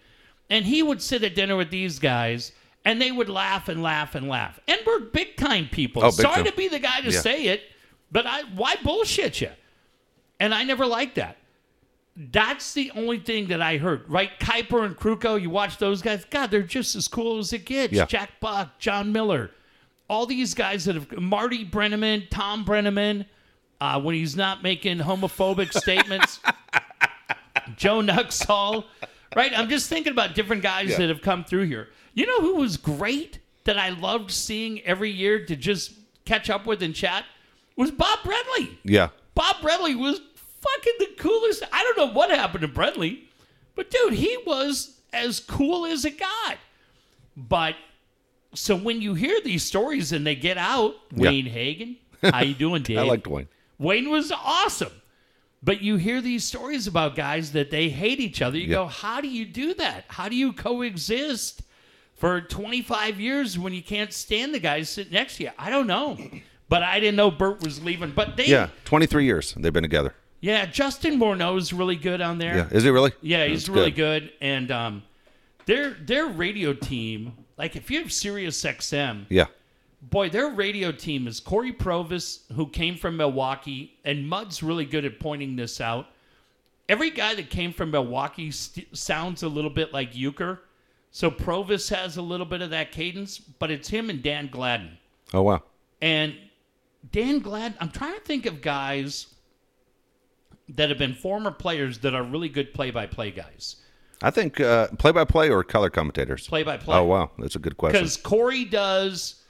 And 0.50 0.64
he 0.66 0.84
would 0.84 1.02
sit 1.02 1.24
at 1.24 1.34
dinner 1.34 1.56
with 1.56 1.72
these 1.72 1.98
guys 1.98 2.52
and 2.84 3.02
they 3.02 3.12
would 3.12 3.30
laugh 3.30 3.68
and 3.68 3.82
laugh 3.82 4.14
and 4.14 4.30
laugh. 4.30 4.60
And 4.68 4.80
we're 4.86 5.00
big 5.00 5.36
time 5.38 5.68
people. 5.72 6.04
Oh, 6.04 6.10
big 6.12 6.22
Sorry 6.22 6.36
time. 6.36 6.46
to 6.46 6.52
be 6.54 6.68
the 6.68 6.78
guy 6.80 7.02
to 7.02 7.10
Yeah. 7.10 7.20
say 7.20 7.46
it, 7.46 7.64
but 8.12 8.28
I 8.28 8.44
why 8.54 8.76
bullshit 8.84 9.42
you? 9.42 9.50
And 10.40 10.54
I 10.54 10.64
never 10.64 10.86
liked 10.86 11.16
that. 11.16 11.38
That's 12.16 12.74
the 12.74 12.92
only 12.96 13.20
thing 13.20 13.48
that 13.48 13.62
I 13.62 13.78
heard. 13.78 14.10
Right? 14.10 14.32
Kuiper 14.40 14.86
and 14.86 14.96
Krukow, 14.96 15.42
you 15.42 15.50
watch 15.50 15.78
those 15.78 16.02
guys. 16.02 16.24
God, 16.26 16.50
they're 16.52 16.62
just 16.62 16.96
as 16.96 17.08
cool 17.08 17.40
as 17.40 17.52
it 17.54 17.66
gets. 17.66 17.92
Yeah. 17.94 18.06
Jack 18.06 18.40
Buck, 18.40 18.78
Jon 18.80 19.12
Miller. 19.12 19.52
all 20.10 20.26
these 20.26 20.54
guys 20.54 20.86
that 20.86 20.96
have 20.96 21.12
Marty 21.20 21.66
Brennaman, 21.66 22.28
Tom 22.30 22.64
Brennaman, 22.64 23.26
uh, 23.82 24.00
when 24.00 24.16
he's 24.16 24.36
not 24.36 24.62
making 24.64 25.00
homophobic 25.00 25.74
statements, 25.78 26.40
Joe 27.76 28.00
Nuxhall, 28.02 28.86
right? 29.36 29.52
I'm 29.58 29.68
just 29.70 29.90
thinking 29.90 30.12
about 30.12 30.36
different 30.36 30.62
guys 30.62 30.90
Yeah. 30.92 30.98
that 31.00 31.10
have 31.10 31.22
come 31.22 31.44
through 31.44 31.64
here. 31.66 31.90
You 32.14 32.26
know 32.28 32.40
who 32.40 32.56
was 32.58 32.78
great 32.78 33.40
that 33.66 33.78
I 33.78 33.90
loved 33.90 34.32
seeing 34.32 34.80
every 34.82 35.10
year 35.10 35.44
to 35.46 35.56
just 35.56 35.94
catch 36.26 36.50
up 36.50 36.66
with 36.66 36.82
and 36.84 36.94
chat 36.96 37.26
was 37.76 37.92
Bob 37.92 38.20
Bradley. 38.24 38.80
Yeah. 38.84 39.10
Bob 39.34 39.58
Bradley 39.62 39.96
was 39.96 40.20
fucking 40.74 40.94
the 41.00 41.08
coolest. 41.22 41.64
I 41.72 41.84
don't 41.84 41.98
know 41.98 42.14
what 42.14 42.30
happened 42.30 42.62
to 42.64 42.68
Bradley, 42.68 43.24
but 43.76 43.90
dude, 43.92 44.14
he 44.14 44.38
was 44.46 45.00
as 45.14 45.40
cool 45.40 45.86
as 45.86 46.06
it 46.06 46.20
got. 46.20 46.58
But 47.38 47.76
so 48.54 48.76
when 48.76 49.02
you 49.02 49.14
hear 49.14 49.40
these 49.44 49.64
stories 49.64 50.12
and 50.12 50.26
they 50.26 50.36
get 50.36 50.58
out, 50.58 50.96
Yeah. 51.12 51.30
Wayne 51.30 51.46
Hagin, 51.48 51.98
how 52.34 52.42
you 52.42 52.54
doing, 52.54 52.82
Dave? 52.84 52.98
I 53.00 53.04
liked 53.04 53.28
Wayne. 53.28 53.48
Wayne 53.78 54.10
was 54.10 54.32
awesome. 54.32 54.92
But 55.64 55.82
you 55.82 55.96
hear 55.98 56.22
these 56.22 56.44
stories 56.44 56.86
about 56.86 57.16
guys 57.16 57.54
that 57.54 57.72
they 57.72 57.90
hate 57.90 58.20
each 58.20 58.42
other. 58.42 58.58
You 58.58 58.68
Yeah. 58.68 58.76
go, 58.76 58.86
how 58.88 59.20
do 59.20 59.28
you 59.28 59.46
do 59.46 59.74
that? 59.76 60.06
How 60.10 60.30
do 60.30 60.36
you 60.36 60.54
coexist 60.54 61.64
for 62.14 62.40
25 62.42 63.20
years 63.20 63.58
when 63.58 63.74
you 63.74 63.82
can't 63.82 64.14
stand 64.14 64.54
the 64.54 64.60
guys 64.60 64.90
sitting 64.90 65.14
next 65.14 65.38
to 65.38 65.44
you? 65.46 65.50
I 65.58 65.70
don't 65.72 65.88
know. 65.88 66.18
But 66.70 66.84
I 66.84 67.00
didn't 67.00 67.16
know 67.16 67.32
Bert 67.32 67.64
was 67.64 67.84
leaving. 67.84 68.12
But 68.12 68.38
they, 68.38 68.46
Yeah. 68.48 68.70
23 68.86 69.26
years 69.26 69.54
they've 69.58 69.74
been 69.74 69.82
together. 69.84 70.14
Yeah, 70.46 70.68
Justin 70.68 71.18
Morneau's 71.18 71.74
really 71.74 71.96
good 71.96 72.22
on 72.22 72.38
there. 72.38 72.56
Yeah. 72.56 72.68
Is 72.70 72.84
he 72.84 72.92
really? 72.92 73.12
Yeah, 73.22 73.48
he's 73.48 73.62
That's 73.66 73.70
really 73.76 73.90
good. 73.90 74.32
And 74.42 74.70
um, 74.70 75.04
their 75.66 75.90
their 75.96 76.28
radio 76.28 76.72
team, 76.72 77.34
like 77.58 77.76
if 77.76 77.90
you 77.90 77.98
have 78.00 78.14
Sirius 78.14 78.62
XM, 78.64 79.26
Yeah. 79.30 79.46
boy, 80.04 80.30
their 80.30 80.50
radio 80.50 80.92
team 80.92 81.28
is 81.28 81.40
Corey 81.40 81.74
Provus, 81.74 82.42
who 82.54 82.68
came 82.68 82.96
from 82.96 83.18
Milwaukee, 83.18 83.98
and 84.06 84.30
Mud's 84.30 84.62
really 84.62 84.86
good 84.86 85.04
at 85.04 85.20
pointing 85.20 85.56
this 85.56 85.82
out. 85.82 86.10
Every 86.88 87.10
guy 87.10 87.34
that 87.34 87.50
came 87.50 87.74
from 87.74 87.90
Milwaukee 87.90 88.52
st- 88.52 88.96
sounds 88.96 89.42
a 89.42 89.48
little 89.48 89.72
bit 89.72 89.94
like 89.94 90.14
Uecker. 90.14 90.60
So 91.10 91.32
Provus 91.32 91.90
has 91.90 92.18
a 92.18 92.22
little 92.22 92.46
bit 92.46 92.62
of 92.62 92.70
that 92.70 92.92
cadence, 92.92 93.40
but 93.40 93.72
it's 93.72 93.90
him 93.90 94.12
and 94.12 94.22
Dan 94.22 94.50
Gladden. 94.52 95.00
Oh, 95.34 95.42
wow. 95.42 95.64
And 96.04 96.36
Dan 97.12 97.40
Gladden, 97.40 97.76
I'm 97.82 97.90
trying 97.90 98.14
to 98.14 98.20
think 98.20 98.46
of 98.46 98.62
guys 98.62 99.26
that 100.70 100.90
have 100.90 100.98
been 100.98 101.14
former 101.14 101.52
players 101.52 102.00
that 102.00 102.14
are 102.16 102.24
really 102.24 102.50
good 102.50 102.74
play-by-play 102.74 103.32
guys. 103.32 103.78
I 104.22 104.32
think 104.32 104.60
uh, 104.60 104.88
play-by-play 104.98 105.50
or 105.50 105.64
color 105.64 105.90
commentators. 105.90 106.48
Play-by-play. 106.48 106.96
Oh, 106.98 107.04
wow. 107.04 107.32
That's 107.38 107.56
a 107.56 107.60
good 107.60 107.78
question. 107.78 108.00
because 108.02 108.18
Corey 108.18 108.66
does 108.66 109.42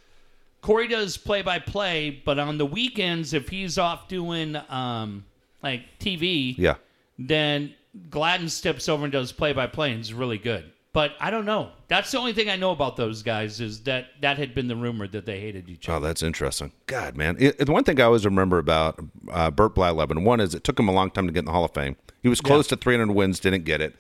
Corey 0.62 0.88
does 0.88 1.16
play 1.18 1.44
by 1.44 1.60
play, 1.60 2.22
but 2.26 2.40
on 2.40 2.58
the 2.58 2.66
weekends 2.66 3.34
if 3.34 3.48
he's 3.50 3.78
off 3.78 4.08
doing 4.08 4.58
um, 4.70 5.24
like 5.62 5.84
TV, 6.00 6.56
Yeah. 6.58 6.76
then 7.20 7.74
Gladden 8.10 8.50
steps 8.50 8.90
over 8.90 9.04
and 9.04 9.12
does 9.14 9.32
play 9.32 9.54
by 9.54 9.68
play 9.68 9.92
and 9.92 10.02
is 10.02 10.14
really 10.14 10.40
good. 10.40 10.72
But 10.96 11.12
I 11.20 11.30
don't 11.30 11.44
know. 11.44 11.72
That's 11.90 12.10
the 12.10 12.20
only 12.20 12.32
thing 12.32 12.50
I 12.50 12.56
know 12.56 12.72
about 12.72 12.96
those 12.96 13.22
guys 13.22 13.60
is 13.60 13.84
that 13.84 14.06
that 14.22 14.38
had 14.38 14.56
been 14.56 14.70
the 14.70 14.78
rumor 14.78 15.10
that 15.10 15.26
they 15.26 15.42
hated 15.42 15.68
each 15.68 15.90
other. 15.90 15.98
Oh, 15.98 16.08
that's 16.08 16.24
interesting. 16.24 16.72
God, 16.88 17.18
man. 17.18 17.36
It, 17.38 17.58
the 17.58 17.74
one 17.74 17.84
thing 17.84 18.00
I 18.00 18.06
always 18.06 18.24
remember 18.24 18.60
about 18.60 18.98
uh, 19.30 19.52
Bert 19.52 19.76
Blyleven, 19.76 20.24
one 20.24 20.40
is 20.40 20.56
it 20.56 20.64
took 20.64 20.80
him 20.80 20.88
a 20.88 20.94
long 20.94 21.12
time 21.12 21.28
to 21.28 21.34
get 21.34 21.40
in 21.40 21.46
the 21.46 21.52
Hall 21.52 21.66
of 21.66 21.74
Fame. 21.74 21.98
He 22.24 22.30
was 22.30 22.40
close 22.40 22.68
to 22.68 22.78
300 22.78 23.12
wins, 23.14 23.42
didn't 23.42 23.66
get 23.66 23.82
it. 23.82 23.94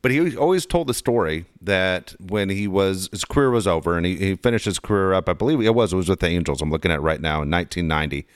But 0.00 0.12
he 0.12 0.34
always 0.34 0.64
told 0.64 0.86
the 0.86 0.94
story 0.94 1.44
that 1.60 2.14
when 2.18 2.48
he 2.48 2.66
was 2.66 3.10
his 3.12 3.26
career 3.26 3.50
was 3.50 3.66
over 3.66 3.98
and 3.98 4.06
he, 4.06 4.16
he 4.16 4.34
finished 4.34 4.64
his 4.64 4.78
career 4.78 5.12
up, 5.12 5.28
I 5.28 5.34
believe 5.34 5.60
it 5.60 5.74
was 5.74 5.92
it 5.92 5.96
was 5.96 6.08
with 6.08 6.20
the 6.20 6.28
Angels. 6.28 6.62
I'm 6.62 6.70
looking 6.70 6.90
at 6.90 7.00
it 7.00 7.02
right 7.02 7.20
now 7.20 7.42
in 7.42 7.50
1990. 7.50 8.26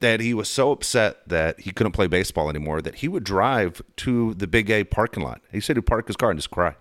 That 0.00 0.20
he 0.20 0.32
was 0.32 0.48
so 0.48 0.72
upset 0.72 1.28
that 1.28 1.60
he 1.60 1.72
couldn't 1.72 1.92
play 1.92 2.06
baseball 2.06 2.48
anymore 2.48 2.80
that 2.80 2.96
he 2.96 3.08
would 3.08 3.22
drive 3.22 3.82
to 3.96 4.32
the 4.32 4.46
Big 4.46 4.70
A 4.70 4.84
parking 4.84 5.22
lot. 5.22 5.42
He 5.52 5.60
said 5.60 5.76
he'd 5.76 5.84
park 5.84 6.06
his 6.06 6.16
car 6.16 6.30
and 6.30 6.38
just 6.38 6.50
cry. 6.50 6.76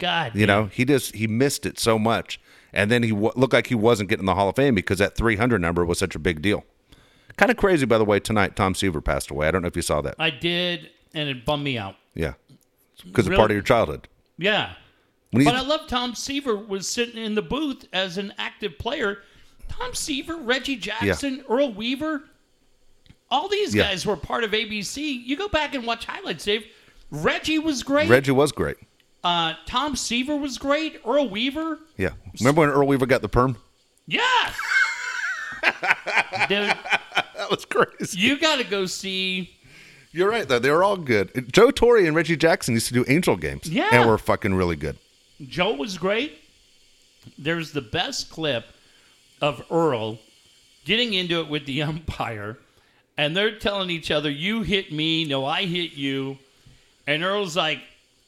God, 0.00 0.32
You 0.34 0.46
know, 0.46 0.64
he 0.66 0.84
just 0.84 1.14
he 1.14 1.26
missed 1.26 1.64
it 1.66 1.78
so 1.78 1.98
much, 1.98 2.40
and 2.72 2.90
then 2.90 3.02
he 3.04 3.10
w- 3.10 3.32
looked 3.36 3.52
like 3.52 3.68
he 3.68 3.74
wasn't 3.74 4.08
getting 4.08 4.26
the 4.26 4.34
Hall 4.34 4.48
of 4.48 4.56
Fame 4.56 4.74
because 4.74 4.98
that 4.98 5.16
300 5.16 5.60
number 5.60 5.84
was 5.84 5.98
such 5.98 6.14
a 6.14 6.18
big 6.18 6.42
deal. 6.42 6.64
Kind 7.36 7.50
of 7.50 7.56
crazy, 7.56 7.86
by 7.86 7.96
the 7.98 8.04
way. 8.04 8.18
Tonight, 8.20 8.56
Tom 8.56 8.74
Seaver 8.74 9.00
passed 9.00 9.30
away. 9.30 9.46
I 9.46 9.50
don't 9.50 9.62
know 9.62 9.68
if 9.68 9.76
you 9.76 9.82
saw 9.82 10.00
that. 10.02 10.16
I 10.18 10.30
did, 10.30 10.90
and 11.14 11.28
it 11.28 11.44
bummed 11.46 11.62
me 11.64 11.78
out. 11.78 11.94
Yeah, 12.14 12.34
because 13.04 13.26
Really? 13.26 13.36
of 13.36 13.38
part 13.38 13.50
of 13.50 13.54
your 13.54 13.62
childhood. 13.62 14.08
Yeah. 14.36 14.72
When 15.30 15.44
But 15.44 15.54
I 15.54 15.60
love 15.60 15.86
Tom 15.86 16.14
Seaver 16.16 16.56
was 16.56 16.88
sitting 16.88 17.22
in 17.22 17.36
the 17.36 17.42
booth 17.42 17.86
as 17.92 18.18
an 18.18 18.34
active 18.36 18.78
player. 18.78 19.18
Tom 19.68 19.94
Seaver, 19.94 20.36
Reggie 20.36 20.74
Jackson, 20.74 21.44
Earl 21.48 21.72
Weaver, 21.72 22.24
all 23.30 23.48
these 23.48 23.72
Yeah. 23.74 23.84
guys 23.84 24.04
were 24.04 24.16
part 24.16 24.42
of 24.42 24.50
ABC. 24.52 25.00
You 25.24 25.36
go 25.36 25.46
back 25.48 25.72
and 25.74 25.86
watch 25.86 26.04
highlights, 26.06 26.44
Dave. 26.44 26.64
Reggie 27.12 27.60
was 27.60 27.84
great. 27.84 28.08
Reggie 28.08 28.32
was 28.32 28.50
great. 28.50 28.76
Uh, 29.24 29.54
Tom 29.66 29.96
Seaver 29.96 30.36
was 30.36 30.58
great. 30.58 31.00
Earl 31.06 31.28
Weaver, 31.28 31.78
Yeah, 31.96 32.10
remember 32.40 32.60
when 32.62 32.70
Earl 32.70 32.86
Weaver 32.86 33.06
got 33.06 33.22
the 33.22 33.28
perm? 33.28 33.56
yeah. 34.06 34.52
Dude, 36.48 36.74
That 37.36 37.50
was 37.50 37.64
crazy. 37.64 38.18
you 38.18 38.38
got 38.38 38.56
to 38.58 38.64
go 38.64 38.86
see. 38.86 39.50
You're 40.12 40.28
right 40.30 40.48
though. 40.48 40.58
They 40.58 40.70
were 40.70 40.82
all 40.82 40.96
good. 40.96 41.52
Joe 41.52 41.70
Torre 41.70 41.98
and 41.98 42.16
Reggie 42.16 42.36
Jackson 42.36 42.74
used 42.74 42.88
to 42.88 42.94
do 42.94 43.04
Angel 43.08 43.36
games. 43.36 43.68
Yeah. 43.68 43.88
and 43.92 44.08
were 44.08 44.18
fucking 44.18 44.54
really 44.54 44.76
good. 44.76 44.96
Joe 45.46 45.74
was 45.74 45.98
great. 45.98 46.38
There's 47.38 47.72
the 47.72 47.80
best 47.82 48.30
clip 48.30 48.64
of 49.40 49.62
Earl 49.70 50.18
getting 50.84 51.12
into 51.14 51.40
it 51.40 51.48
with 51.48 51.66
the 51.66 51.82
umpire, 51.82 52.58
and 53.16 53.36
they're 53.36 53.58
telling 53.58 53.90
each 53.90 54.10
other, 54.10 54.30
You 54.30 54.62
hit 54.62 54.92
me, 54.92 55.24
no, 55.24 55.44
I 55.44 55.64
hit 55.66 55.92
you. 55.92 56.38
And 57.06 57.22
Earl's 57.22 57.56
like, 57.56 57.80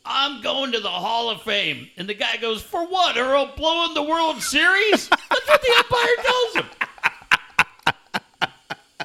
I'm 0.05 0.43
going 0.43 0.73
to 0.73 0.81
the 0.81 0.89
Hall 0.89 1.31
of 1.31 1.43
Fame. 1.43 1.89
And 1.97 2.09
the 2.09 2.15
guy 2.15 2.37
goes, 2.39 2.61
For 2.63 2.85
what, 2.87 3.17
Earl? 3.17 3.53
Blowing 3.57 3.95
the 3.95 4.03
World 4.03 4.43
Series? 4.43 5.09
That's 5.31 5.49
what 5.49 5.63
the 5.63 5.75
umpire 5.79 6.25
tells 6.25 6.55
him. 6.57 6.67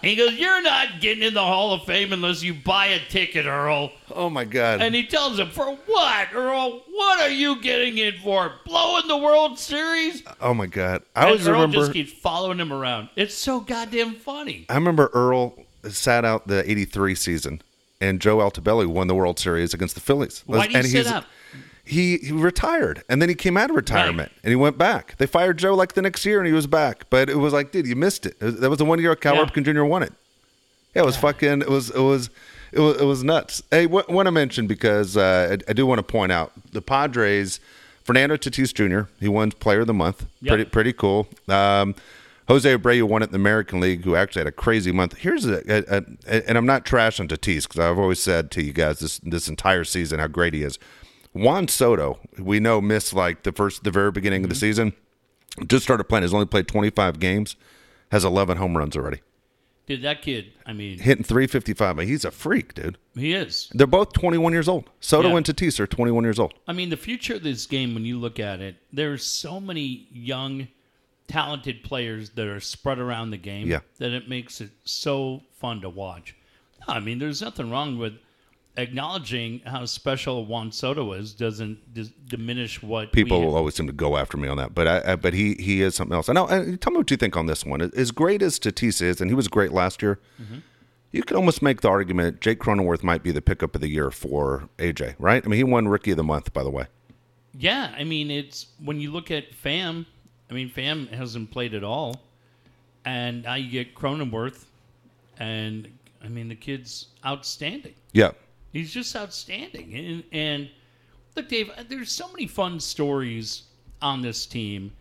He 0.04 0.16
goes, 0.16 0.34
You're 0.34 0.62
not 0.62 1.02
getting 1.02 1.24
in 1.24 1.34
the 1.34 1.44
Hall 1.44 1.74
of 1.74 1.84
Fame 1.84 2.14
unless 2.14 2.44
you 2.44 2.54
buy 2.54 2.88
a 2.88 3.00
ticket, 3.10 3.46
Earl. 3.48 3.92
Oh 4.14 4.30
my 4.30 4.46
god. 4.46 4.82
And 4.82 4.94
he 4.96 5.06
tells 5.06 5.40
him, 5.40 5.50
For 5.50 5.76
what, 5.76 6.28
Earl? 6.34 6.84
What 6.90 7.20
are 7.22 7.30
you 7.30 7.60
getting 7.62 7.98
in 7.98 8.14
for? 8.24 8.54
Blowing 8.66 9.08
the 9.08 9.18
World 9.18 9.58
Series? 9.60 10.24
oh 10.42 10.54
my 10.54 10.68
god. 10.68 11.02
I 11.16 11.22
And 11.22 11.28
always 11.30 11.48
Earl 11.48 11.54
remember. 11.56 11.78
just 11.78 11.94
keeps 11.94 12.12
following 12.14 12.60
him 12.60 12.72
around. 12.72 13.10
It's 13.16 13.34
so 13.36 13.60
goddamn 13.60 14.14
funny. 14.16 14.66
I 14.70 14.76
remember 14.76 15.10
Earl 15.14 15.56
sat 15.90 16.24
out 16.26 16.48
the 16.48 16.70
'83 16.70 17.16
season, 17.16 17.62
and 18.02 18.20
Joe 18.20 18.38
Altobelli 18.38 18.86
won 18.88 19.08
the 19.08 19.16
World 19.16 19.40
Series 19.40 19.74
against 19.74 19.96
the 19.96 20.02
Phillies. 20.02 20.44
Why 20.46 20.68
do 20.68 20.74
you 20.74 20.80
and 20.80 20.88
sit 20.88 21.08
up? 21.08 21.26
He, 21.84 22.18
he 22.18 22.32
retired, 22.34 23.04
and 23.08 23.22
then 23.22 23.30
he 23.30 23.36
came 23.36 23.56
out 23.56 23.70
of 23.70 23.76
retirement, 23.78 24.32
and 24.44 24.50
he 24.50 24.58
went 24.58 24.78
back. 24.78 25.16
They 25.18 25.26
fired 25.26 25.58
Joe 25.58 25.74
like 25.74 25.94
the 25.94 26.02
next 26.02 26.26
year, 26.26 26.38
and 26.40 26.46
he 26.48 26.52
was 26.54 26.68
back. 26.68 27.06
But 27.10 27.30
it 27.30 27.38
was 27.38 27.54
like, 27.54 27.72
dude, 27.72 27.88
you 27.88 27.96
missed 27.96 28.26
it. 28.26 28.36
It 28.42 28.46
was- 28.46 28.60
that 28.60 28.70
was 28.70 28.78
the 28.80 28.86
one 28.86 29.00
year 29.00 29.16
Cal 29.16 29.36
Yeah. 29.36 29.46
Ripken 29.46 29.64
Jr. 29.64 29.84
won 29.84 30.04
it. 30.04 30.12
Yeah, 30.94 31.04
it 31.04 31.06
was 31.06 31.16
fucking. 31.18 31.62
It 31.62 31.70
was. 31.70 31.90
It 31.92 32.00
was. 32.02 32.30
It 32.74 32.82
was, 32.82 32.98
it 33.00 33.06
was 33.06 33.24
nuts. 33.24 33.64
Hey, 33.72 33.86
what, 33.86 34.10
want 34.10 34.26
to 34.28 34.32
mention 34.32 34.68
because 34.68 35.16
uh, 35.16 35.56
I, 35.58 35.72
I 35.72 35.74
do 35.74 35.86
want 35.86 36.00
to 36.00 36.04
point 36.04 36.34
out 36.34 36.52
the 36.74 36.82
Padres. 36.82 37.62
Fernando 38.04 38.36
Tatis 38.36 38.74
Jr. 38.74 39.10
He 39.20 39.28
won 39.30 39.52
Player 39.52 39.82
of 39.82 39.88
the 39.88 39.94
Month. 39.94 40.26
Yep. 40.42 40.50
Pretty 40.52 40.66
pretty 40.70 40.94
cool. 40.94 41.28
Um, 41.48 41.96
Jose 42.48 42.78
Abreu 42.78 43.04
won 43.04 43.22
it 43.22 43.26
in 43.26 43.32
the 43.32 43.38
American 43.38 43.80
League, 43.82 44.06
who 44.06 44.16
actually 44.16 44.42
had 44.42 44.48
a 44.48 44.54
crazy 44.54 44.92
month. 44.92 45.18
Here's 45.18 45.46
a, 45.46 45.62
a, 45.68 46.04
a 46.28 46.50
and 46.50 46.58
I'm 46.58 46.66
not 46.66 46.86
trashing 46.86 47.28
Tatis 47.28 47.64
because 47.64 47.80
I've 47.80 48.00
always 48.00 48.22
said 48.22 48.52
to 48.52 48.64
you 48.64 48.74
guys 48.74 49.00
this 49.00 49.20
this 49.20 49.50
entire 49.50 49.84
season 49.84 50.20
how 50.20 50.28
great 50.28 50.54
he 50.54 50.64
is. 50.64 50.80
Juan 51.34 51.68
Soto, 51.68 52.20
we 52.40 52.60
know 52.60 52.82
missed 52.82 53.14
like 53.14 53.44
the 53.44 53.52
first 53.52 53.84
the 53.84 53.92
very 53.92 54.12
beginning 54.12 54.44
of 54.44 54.50
the 54.50 54.56
mm-hmm. 54.56 54.60
season. 54.62 54.94
Just 55.68 55.84
started 55.84 56.06
playing. 56.06 56.22
Has 56.22 56.34
only 56.34 56.46
played 56.46 56.68
25 56.68 57.20
games. 57.20 57.56
Has 58.12 58.24
11 58.24 58.58
home 58.58 58.78
runs 58.78 58.96
already. 58.96 59.22
Dude, 59.88 60.02
that 60.02 60.22
kid, 60.22 60.52
I 60.66 60.74
mean, 60.74 61.00
Hitting 61.00 61.24
355. 61.24 61.96
But 61.96 62.06
he's 62.06 62.26
a 62.26 62.32
freak, 62.32 62.74
dude. 62.74 62.98
he 63.16 63.34
is. 63.34 63.70
They're 63.74 63.88
both 63.88 64.12
21 64.14 64.52
years 64.52 64.68
old. 64.68 64.90
Soto 65.00 65.30
Yeah. 65.30 65.38
and 65.38 65.46
Tatis 65.46 65.80
are 65.80 65.88
21 65.88 66.26
years 66.26 66.40
old. 66.40 66.54
I 66.68 66.74
mean, 66.74 66.90
the 66.90 66.98
future 66.98 67.36
of 67.36 67.44
this 67.44 67.66
game, 67.66 67.94
when 67.94 68.04
you 68.04 68.20
look 68.20 68.38
at 68.38 68.60
it, 68.60 68.76
there's 68.92 69.24
so 69.24 69.62
many 69.62 70.08
young, 70.12 70.68
talented 71.28 71.84
players 71.84 72.30
that 72.32 72.48
are 72.48 72.60
spread 72.60 73.00
around 73.00 73.32
the 73.32 73.38
game 73.38 73.68
Yeah. 73.68 73.80
that 74.00 74.12
it 74.12 74.30
makes 74.30 74.62
it 74.62 74.72
so 74.86 75.44
fun 75.60 75.82
to 75.82 75.90
watch. 75.90 76.36
I 76.88 77.00
mean, 77.00 77.20
there's 77.20 77.42
nothing 77.42 77.70
wrong 77.70 77.98
with 77.98 78.14
acknowledging 78.78 79.60
how 79.66 79.86
special 79.86 80.46
Juan 80.46 80.72
Soto 80.72 81.14
is. 81.14 81.34
Doesn't 81.34 81.94
dis- 81.94 82.12
diminish 82.28 82.82
what 82.82 83.12
People 83.12 83.42
will 83.44 83.56
always 83.56 83.76
seem 83.76 83.88
to 83.88 83.94
go 83.94 84.18
after 84.18 84.38
me 84.38 84.48
on 84.48 84.58
that, 84.58 84.74
but 84.76 84.88
I, 84.88 85.14
I 85.14 85.16
but 85.16 85.34
he 85.34 85.56
he 85.56 85.82
is 85.82 85.96
something 85.96 86.16
else. 86.16 86.30
I 86.30 86.34
know. 86.34 86.46
uh, 86.46 86.78
Tell 86.80 86.92
me 86.92 86.98
what 86.98 87.12
you 87.12 87.18
think 87.18 87.36
on 87.36 87.48
this 87.48 87.66
one. 87.66 87.82
As 87.82 88.12
great 88.12 88.42
as 88.42 88.60
Tatis 88.60 89.02
is, 89.02 89.20
and 89.20 89.30
he 89.30 89.36
was 89.36 89.48
great 89.48 89.72
last 89.72 90.02
year. 90.02 90.20
Mm-hmm. 90.42 90.60
You 91.12 91.24
could 91.24 91.38
almost 91.38 91.62
make 91.62 91.82
the 91.82 91.90
argument 91.90 92.42
Jake 92.42 92.60
Cronenworth 92.60 93.02
might 93.02 93.24
be 93.24 93.32
the 93.32 93.42
pickup 93.42 93.74
of 93.76 93.82
the 93.82 93.88
year 93.88 94.12
for 94.12 94.70
AJ, 94.78 95.16
right? 95.18 95.42
I 95.44 95.48
mean, 95.48 95.58
he 95.58 95.64
won 95.64 95.88
Rookie 95.88 96.12
of 96.12 96.18
the 96.18 96.24
Month, 96.24 96.52
by 96.54 96.64
the 96.64 96.70
way. 96.70 96.86
Yeah, 97.58 97.96
I 97.98 98.04
mean, 98.04 98.30
it's 98.30 98.68
when 98.84 99.00
you 99.00 99.12
look 99.12 99.32
at 99.32 99.52
Pham. 99.54 100.06
I 100.50 100.54
mean, 100.54 100.70
Pham 100.70 101.10
hasn't 101.10 101.52
played 101.52 101.74
at 101.74 101.84
all. 101.84 102.22
and 103.06 103.44
now 103.44 103.56
you 103.56 103.70
get 103.70 103.96
Cronenworth, 103.96 104.66
and 105.40 105.88
I 106.24 106.28
mean 106.28 106.48
the 106.50 106.56
kid's 106.56 107.08
outstanding. 107.26 107.96
Yeah. 108.14 108.32
He's 108.74 108.92
just 108.92 109.16
outstanding. 109.16 109.94
And, 109.96 110.24
and 110.32 110.70
look, 111.36 111.48
Dave, 111.48 111.72
there's 111.90 112.12
so 112.12 112.28
many 112.32 112.48
fun 112.48 112.80
stories 112.80 113.64
on 114.02 114.22
this 114.22 114.46
team. 114.46 114.92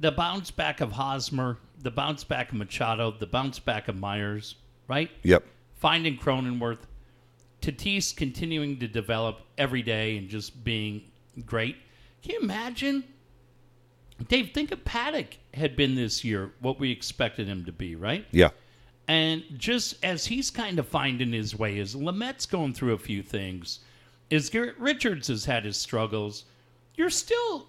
The 0.00 0.10
bounce 0.10 0.50
back 0.50 0.80
of 0.80 0.92
Hosmer, 0.92 1.58
the 1.82 1.90
bounce 1.90 2.24
back 2.24 2.50
of 2.50 2.56
Machado, 2.58 3.10
the 3.18 3.26
bounce 3.26 3.58
back 3.58 3.88
of 3.88 3.96
Myers, 3.96 4.56
right? 4.88 5.10
Yep. 5.22 5.44
Finding 5.76 6.16
Cronenworth, 6.16 6.78
Tatis 7.60 8.14
continuing 8.16 8.78
to 8.80 8.88
develop 8.88 9.40
every 9.58 9.82
day 9.82 10.16
and 10.16 10.28
just 10.28 10.64
being 10.64 11.02
great. 11.44 11.76
Can 12.22 12.32
you 12.32 12.40
imagine? 12.40 13.04
Dave, 14.28 14.50
think 14.52 14.72
if 14.72 14.84
Paddack 14.84 15.36
had 15.54 15.76
been 15.76 15.94
this 15.94 16.24
year, 16.24 16.52
what 16.60 16.78
we 16.78 16.90
expected 16.90 17.48
him 17.48 17.64
to 17.64 17.72
be, 17.72 17.96
right? 17.96 18.24
Yeah. 18.30 18.50
And 19.08 19.42
just 19.56 20.02
as 20.04 20.26
he's 20.26 20.50
kind 20.50 20.78
of 20.78 20.88
finding 20.88 21.32
his 21.32 21.58
way, 21.58 21.78
as 21.78 21.94
Lamet's 21.94 22.46
going 22.46 22.72
through 22.72 22.94
a 22.94 22.98
few 22.98 23.22
things, 23.22 23.80
as 24.30 24.48
Garrett 24.48 24.78
Richards 24.78 25.28
has 25.28 25.44
had 25.44 25.64
his 25.64 25.76
struggles, 25.76 26.44
you're 26.94 27.10
still 27.10 27.66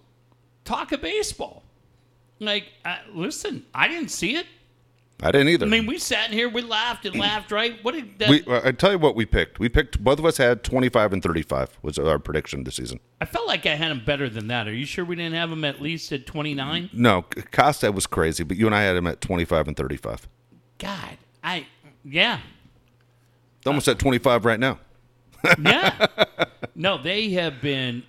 talk 0.64 0.92
of 0.92 1.02
baseball. 1.02 1.64
Like, 2.40 2.66
uh, 2.84 2.98
listen, 3.14 3.66
I 3.74 3.88
didn't 3.88 4.10
see 4.10 4.36
it. 4.36 4.46
I 5.24 5.32
didn't 5.32 5.48
either. 5.50 5.66
I 5.66 5.70
mean, 5.70 5.86
we 5.86 5.98
sat 5.98 6.30
in 6.30 6.34
here, 6.34 6.50
we 6.50 6.62
laughed 6.62 7.06
and 7.06 7.16
laughed, 7.20 7.52
right? 7.52 7.82
What 7.84 7.94
did 7.94 8.20
that? 8.20 8.30
we, 8.30 8.44
uh, 8.46 8.62
I 8.66 8.72
tell 8.72 8.92
you 8.92 9.00
what 9.00 9.16
we 9.16 9.26
picked. 9.26 9.60
We 9.60 9.70
picked 9.70 10.04
both 10.04 10.20
of 10.20 10.26
us 10.26 10.38
had 10.38 10.64
25 10.64 11.14
and 11.14 11.24
35 11.24 11.80
was 11.82 11.98
our 11.98 12.20
prediction 12.20 12.64
this 12.64 12.76
season. 12.76 13.00
I 13.22 13.26
felt 13.26 13.48
like 13.48 13.66
I 13.66 13.76
had 13.76 13.92
him 13.92 14.04
better 14.06 14.30
than 14.30 14.48
that. 14.48 14.68
Are 14.68 14.74
you 14.74 14.86
sure 14.86 15.06
we 15.06 15.16
didn't 15.16 15.36
have 15.36 15.52
him 15.52 15.64
at 15.64 15.82
least 15.82 16.12
at 16.12 16.26
29? 16.26 16.90
No, 16.94 17.26
Costa 17.52 17.92
was 17.92 18.08
crazy, 18.08 18.44
but 18.44 18.58
you 18.58 18.66
and 18.66 18.76
I 18.76 18.84
had 18.84 18.96
him 18.96 19.08
at 19.08 19.22
25 19.22 19.70
and 19.70 19.78
35. 19.78 20.28
God, 20.78 21.18
I, 21.42 21.68
yeah, 22.04 22.42
Almost 23.66 23.88
at 23.88 23.98
25 23.98 24.46
right 24.46 24.60
now. 24.60 24.80
yeah. 25.62 26.08
no, 26.76 27.02
they 27.02 27.32
have 27.32 27.62
been 27.62 28.04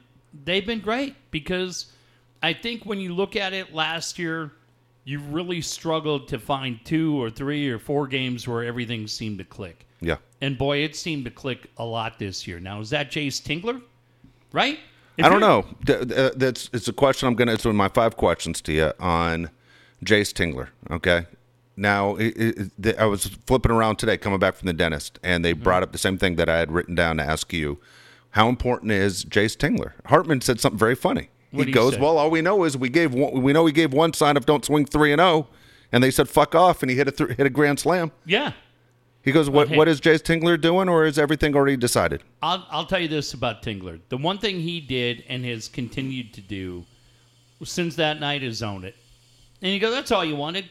they've 0.45 0.67
been 0.67 0.81
great 0.81 1.17
because 1.31 1.87
I 2.43 2.53
think 2.53 2.85
when 2.85 3.01
you 3.01 3.15
look 3.15 3.37
at 3.37 3.53
it 3.55 3.75
last 3.75 4.19
year, 4.19 4.53
you 5.07 5.21
really 5.21 5.61
struggled 5.63 6.27
to 6.29 6.39
find 6.39 6.85
two 6.85 7.17
or 7.23 7.31
three 7.31 7.71
or 7.71 7.79
four 7.79 8.07
games 8.09 8.47
where 8.47 8.65
everything 8.65 9.07
seemed 9.07 9.39
to 9.39 9.45
click. 9.45 9.87
Yeah. 10.01 10.17
And 10.43 10.59
boy, 10.59 10.79
it 10.79 10.95
seemed 10.97 11.25
to 11.25 11.31
click 11.31 11.71
a 11.79 11.85
lot 11.85 12.19
this 12.19 12.47
year. 12.47 12.59
Now, 12.61 12.81
is 12.81 12.91
that 12.91 13.11
Jayce 13.11 13.41
Tingler? 13.41 13.81
Right? 14.53 14.79
If 15.17 15.25
I 15.25 15.29
don't 15.31 15.41
know. 15.41 15.65
Th- 15.87 16.33
That's 16.35 16.69
it's 16.75 16.89
a 16.89 16.93
question 16.93 17.29
I'm 17.29 17.35
gonna. 17.35 17.53
It's 17.55 17.65
one 17.65 17.71
of 17.71 17.77
my 17.77 17.89
five 17.89 18.17
questions 18.17 18.61
to 18.63 18.73
you 18.73 18.93
on 19.01 19.49
Jayce 20.05 20.33
Tingler. 20.35 20.69
Okay. 20.91 21.27
Now 21.77 22.17
it, 22.17 22.71
it, 22.83 22.99
I 22.99 23.05
was 23.07 23.27
flipping 23.47 23.71
around 23.73 23.97
today, 23.97 24.17
coming 24.19 24.39
back 24.39 24.57
from 24.57 24.67
the 24.67 24.73
dentist, 24.73 25.19
and 25.23 25.37
Mm-hmm. 25.37 25.43
they 25.43 25.53
brought 25.53 25.83
up 25.83 25.93
the 25.93 25.99
same 25.99 26.19
thing 26.19 26.37
that 26.37 26.49
I 26.49 26.59
had 26.59 26.73
written 26.73 26.95
down 26.95 27.17
to 27.19 27.23
ask 27.23 27.53
you. 27.53 27.79
How 28.31 28.49
important 28.49 28.93
is 28.93 29.25
Jayce 29.25 29.57
Tingler? 29.57 29.93
Hartman 30.07 30.41
said 30.43 30.61
something 30.61 30.79
very 30.79 30.95
funny. 30.97 31.31
What'd 31.57 31.69
he 31.69 31.73
goes, 31.73 31.95
say? 31.95 32.01
"Well, 32.01 32.19
all 32.19 32.31
we 32.31 32.41
know 32.43 32.65
is 32.65 32.77
we 32.77 32.89
gave 32.89 33.15
one, 33.15 33.43
we 33.43 33.53
know 33.53 33.67
he 33.67 33.73
gave 33.73 33.93
one 33.93 34.13
sign 34.13 34.37
of 34.37 34.47
don't 34.47 34.65
swing 34.65 34.85
three 34.87 35.13
and 35.13 35.21
zero, 35.21 35.49
and 35.93 36.03
they 36.03 36.11
said 36.11 36.29
fuck 36.29 36.55
off, 36.55 36.83
and 36.83 36.91
he 36.91 36.97
hit 36.97 37.09
a 37.09 37.13
th- 37.13 37.37
hit 37.37 37.47
a 37.47 37.51
grand 37.51 37.79
slam." 37.81 38.13
Yeah. 38.25 38.53
He 39.23 39.33
goes, 39.33 39.51
"What 39.51 39.71
what 39.71 39.89
is 39.89 40.01
Jayce 40.01 40.23
Tingler 40.23 40.61
doing, 40.61 40.89
or 40.89 41.05
is 41.05 41.19
everything 41.19 41.57
already 41.57 41.77
decided?" 41.77 42.23
I'll, 42.43 42.67
I'll 42.71 42.87
tell 42.87 43.01
you 43.01 43.09
this 43.09 43.35
about 43.35 43.63
Tingler. 43.63 44.01
The 44.09 44.17
one 44.17 44.39
thing 44.39 44.61
he 44.61 44.81
did 44.81 45.25
and 45.29 45.45
has 45.45 45.69
continued 45.69 46.33
to 46.35 46.41
do 46.41 46.85
since 47.65 47.97
that 47.97 48.21
night 48.21 48.43
is 48.43 48.63
own 48.63 48.85
it. 48.85 48.95
And 49.63 49.73
you 49.73 49.81
go, 49.81 49.91
that's 49.91 50.13
all 50.13 50.25
you 50.25 50.37
wanted. 50.37 50.67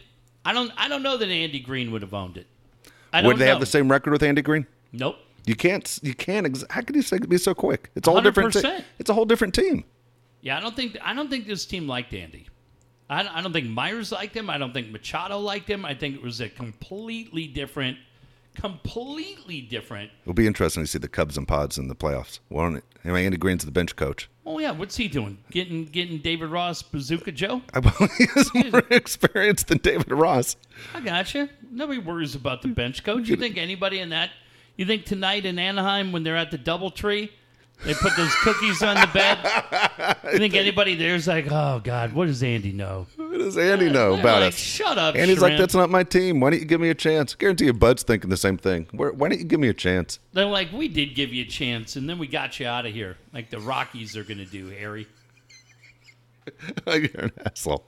I 0.45 0.53
don't 0.53 0.71
I 0.77 0.87
don't 0.87 1.03
know 1.03 1.17
that 1.17 1.27
Andy 1.27 1.59
Green 1.59 1.91
would 1.91 2.01
have 2.01 2.13
owned 2.13 2.37
it. 2.37 2.47
I 3.11 3.25
Would 3.25 3.37
they 3.37 3.45
know. 3.45 3.51
have 3.51 3.59
the 3.59 3.65
same 3.65 3.89
record 3.91 4.11
with 4.11 4.23
Andy 4.23 4.41
Green? 4.41 4.67
Nope. 4.91 5.17
You 5.45 5.55
can't. 5.55 5.99
You 6.01 6.13
can't. 6.13 6.45
Ex- 6.45 6.65
how 6.69 6.81
can 6.81 6.95
you 6.95 7.01
say 7.01 7.17
be 7.17 7.37
so 7.37 7.53
quick? 7.53 7.89
It's 7.95 8.07
a 8.07 8.11
whole 8.11 8.21
different. 8.21 8.53
Te- 8.53 8.83
it's 8.99 9.09
a 9.09 9.13
whole 9.13 9.25
different 9.25 9.53
team. 9.53 9.83
Yeah, 10.45 10.57
I 10.57 10.59
don't 10.59 10.75
think 10.75 10.95
I 11.03 11.15
don't 11.15 11.27
think 11.27 11.47
this 11.47 11.65
team 11.65 11.87
liked 11.87 12.13
Andy. 12.13 12.45
I 13.09 13.23
don't, 13.23 13.35
I 13.35 13.41
don't 13.41 13.51
think 13.51 13.67
Myers 13.67 14.11
liked 14.11 14.37
him. 14.37 14.47
I 14.47 14.59
don't 14.59 14.73
think 14.73 14.91
Machado 14.91 15.39
liked 15.39 15.67
him. 15.67 15.83
I 15.83 15.95
think 15.95 16.15
it 16.15 16.21
was 16.21 16.39
a 16.39 16.49
completely 16.49 17.47
different, 17.47 17.97
completely 18.53 19.61
different. 19.61 20.11
It'll 20.21 20.35
be 20.35 20.45
interesting 20.45 20.83
to 20.83 20.87
see 20.87 20.99
the 20.99 21.07
Cubs 21.07 21.35
and 21.35 21.47
Pods 21.47 21.79
in 21.79 21.87
the 21.87 21.95
playoffs. 21.95 22.39
Won't 22.49 22.77
it? 22.77 22.83
Mean, 23.03 23.15
Andy 23.15 23.37
Green's 23.37 23.65
the 23.65 23.71
bench 23.71 23.95
coach. 23.95 24.29
Oh 24.45 24.59
yeah, 24.59 24.69
what's 24.69 24.95
he 24.95 25.07
doing? 25.07 25.39
Getting 25.49 25.85
getting 25.85 26.19
David 26.19 26.51
Ross 26.51 26.83
Bazooka 26.83 27.31
Joe? 27.31 27.63
I 27.73 27.79
believe 27.79 28.11
he 28.19 28.27
has 28.35 28.53
more 28.53 28.83
experience 28.91 29.63
than 29.63 29.79
David 29.79 30.11
Ross. 30.11 30.57
I 30.93 31.01
gotcha. 31.01 31.49
Nobody 31.71 31.97
worries 31.97 32.35
about 32.35 32.61
the 32.61 32.67
bench 32.67 33.03
coach. 33.03 33.27
You 33.29 33.35
think 33.37 33.57
anybody 33.57 33.97
in 33.97 34.09
that? 34.09 34.29
You 34.77 34.85
think 34.85 35.05
tonight 35.05 35.47
in 35.47 35.57
Anaheim 35.57 36.11
when 36.11 36.21
they're 36.21 36.37
at 36.37 36.51
the 36.51 36.59
DoubleTree, 36.59 37.31
they 37.83 37.93
put 37.93 38.15
those 38.15 38.33
cookies 38.35 38.81
on 38.81 38.95
the 38.95 39.07
bed? 39.07 39.37
You 40.31 40.39
think 40.39 40.55
anybody 40.55 40.95
there's 40.95 41.27
like, 41.27 41.47
oh 41.49 41.79
God, 41.83 42.13
what 42.13 42.25
does 42.25 42.41
Andy 42.43 42.71
know? 42.71 43.05
What 43.15 43.37
does 43.37 43.57
Andy 43.57 43.89
know 43.89 44.11
They're 44.11 44.21
about 44.21 44.41
like, 44.41 44.53
us? 44.53 44.57
Shut 44.57 44.97
up. 44.97 45.15
Andy's 45.15 45.39
like, 45.39 45.51
shrimp." 45.51 45.59
that's 45.59 45.75
not 45.75 45.89
my 45.89 46.03
team. 46.03 46.39
Why 46.39 46.49
don't 46.49 46.59
you 46.59 46.65
give 46.65 46.81
me 46.81 46.89
a 46.89 46.95
chance? 46.95 47.35
guarantee 47.35 47.65
you, 47.65 47.73
Bud's 47.73 48.03
thinking 48.03 48.29
the 48.29 48.37
same 48.37 48.57
thing. 48.57 48.87
Where, 48.91 49.11
why 49.11 49.29
don't 49.29 49.37
you 49.39 49.45
give 49.45 49.59
me 49.59 49.69
a 49.69 49.73
chance? 49.73 50.19
They're 50.33 50.45
like, 50.45 50.71
we 50.73 50.87
did 50.87 51.15
give 51.15 51.31
you 51.31 51.43
a 51.43 51.47
chance, 51.47 51.95
and 51.95 52.09
then 52.09 52.17
we 52.17 52.27
got 52.27 52.59
you 52.59 52.67
out 52.67 52.85
of 52.85 52.93
here, 52.93 53.17
like 53.33 53.49
the 53.49 53.59
Rockies 53.59 54.17
are 54.17 54.23
going 54.23 54.39
to 54.39 54.45
do, 54.45 54.67
Harry. 54.69 55.07
You're 56.87 57.05
an 57.15 57.31
asshole. 57.45 57.85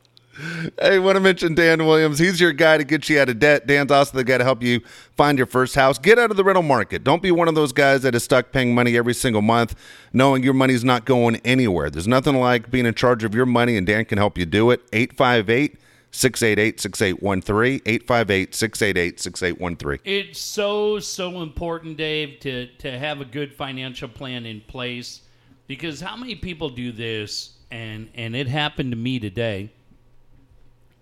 Hey, 0.80 1.00
want 1.00 1.16
to 1.16 1.20
mention 1.20 1.56
Dan 1.56 1.86
Williams. 1.86 2.20
He's 2.20 2.40
your 2.40 2.54
guy 2.54 2.78
to 2.78 2.84
get 2.84 3.10
you 3.10 3.20
out 3.20 3.30
of 3.30 3.40
debt. 3.40 3.66
Dan's 3.66 3.92
also 3.92 4.18
the 4.18 4.24
guy 4.24 4.38
to 4.38 4.44
help 4.44 4.62
you 4.62 4.82
find 5.16 5.38
your 5.38 5.48
first 5.48 5.74
house. 5.74 5.98
Get 5.98 6.20
out 6.20 6.30
of 6.30 6.38
the 6.38 6.44
rental 6.44 6.64
market. 6.64 7.04
Don't 7.04 7.24
be 7.24 7.32
one 7.32 7.48
of 7.48 7.56
those 7.56 7.72
guys 7.72 8.04
that 8.04 8.14
is 8.14 8.24
stuck 8.24 8.52
paying 8.52 8.76
money 8.76 8.96
every 8.98 9.16
single 9.16 9.42
month, 9.42 9.76
knowing 10.14 10.44
your 10.44 10.54
money's 10.54 10.84
not 10.84 11.06
going 11.06 11.38
anywhere. 11.38 11.90
There's 11.90 12.08
nothing 12.08 12.36
like 12.36 12.70
being 12.70 12.86
in 12.86 12.94
charge 12.94 13.24
of 13.24 13.34
your 13.34 13.48
money, 13.48 13.78
and 13.78 13.88
Dan 13.88 14.06
can 14.06 14.20
help 14.20 14.38
you 14.38 14.46
do 14.46 14.70
it. 14.70 14.82
858 14.94 15.80
688 16.12 16.80
6813. 16.82 17.82
858 17.86 18.56
688 18.56 19.20
6813. 19.20 20.00
It's 20.06 20.40
so 20.40 21.00
so 21.00 21.42
important, 21.42 21.98
Dave, 21.98 22.40
to 22.42 22.68
to 22.78 23.00
have 23.00 23.22
a 23.22 23.26
good 23.26 23.54
financial 23.54 24.08
plan 24.08 24.46
in 24.46 24.62
place 24.62 25.22
because 25.66 26.00
how 26.00 26.16
many 26.16 26.36
people 26.36 26.70
do 26.70 26.92
this 26.92 27.56
and 27.72 28.10
and 28.14 28.36
it 28.36 28.48
happened 28.48 28.92
to 28.92 28.98
me 28.98 29.20
today. 29.20 29.72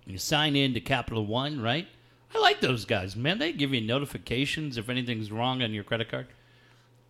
You 0.06 0.18
sign 0.18 0.56
in 0.56 0.74
to 0.74 0.82
Capital 0.82 1.26
One, 1.26 1.62
right? 1.62 1.88
I 2.34 2.40
like 2.40 2.60
those 2.60 2.86
guys, 2.86 3.16
man. 3.16 3.40
They 3.40 3.54
give 3.54 3.74
you 3.74 3.82
notifications 3.82 4.78
if 4.78 4.90
anything's 4.90 5.32
wrong 5.32 5.64
on 5.64 5.74
your 5.74 5.84
credit 5.84 6.10
card. 6.10 6.28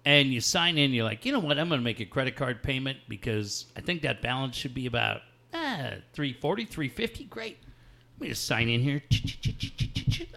And 0.05 0.31
you 0.31 0.39
sign 0.39 0.77
in, 0.77 0.93
you're 0.93 1.03
like, 1.03 1.25
you 1.25 1.31
know 1.31 1.39
what? 1.39 1.57
I'm 1.57 1.67
going 1.67 1.79
to 1.79 1.83
make 1.83 1.99
a 1.99 2.05
credit 2.05 2.35
card 2.35 2.61
payment 2.61 2.99
because 3.09 3.65
I 3.75 3.81
think 3.81 4.03
that 4.03 4.21
balance 4.21 4.55
should 4.55 4.75
be 4.75 4.85
about 4.85 5.21
ah, 5.53 5.95
340, 6.13 6.65
350. 6.65 7.23
Great. 7.25 7.57
Let 8.13 8.21
me 8.21 8.27
just 8.29 8.45
sign 8.45 8.69
in 8.69 8.81
here. 8.81 9.03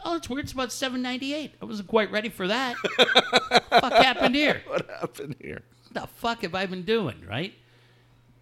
Oh, 0.05 0.17
it's 0.17 0.31
weird. 0.31 0.45
It's 0.45 0.53
about 0.53 0.73
798. 0.73 1.55
I 1.61 1.65
wasn't 1.65 1.89
quite 1.89 2.11
ready 2.11 2.31
for 2.31 2.49
that. 2.49 2.77
fuck 3.69 3.93
happened 3.93 4.35
here? 4.35 4.63
What 4.67 4.89
happened 4.89 5.37
here? 5.41 5.63
What 5.83 6.03
the 6.03 6.09
fuck 6.15 6.43
have 6.43 6.55
I 6.55 6.65
been 6.67 6.83
doing, 6.83 7.23
right? 7.29 7.53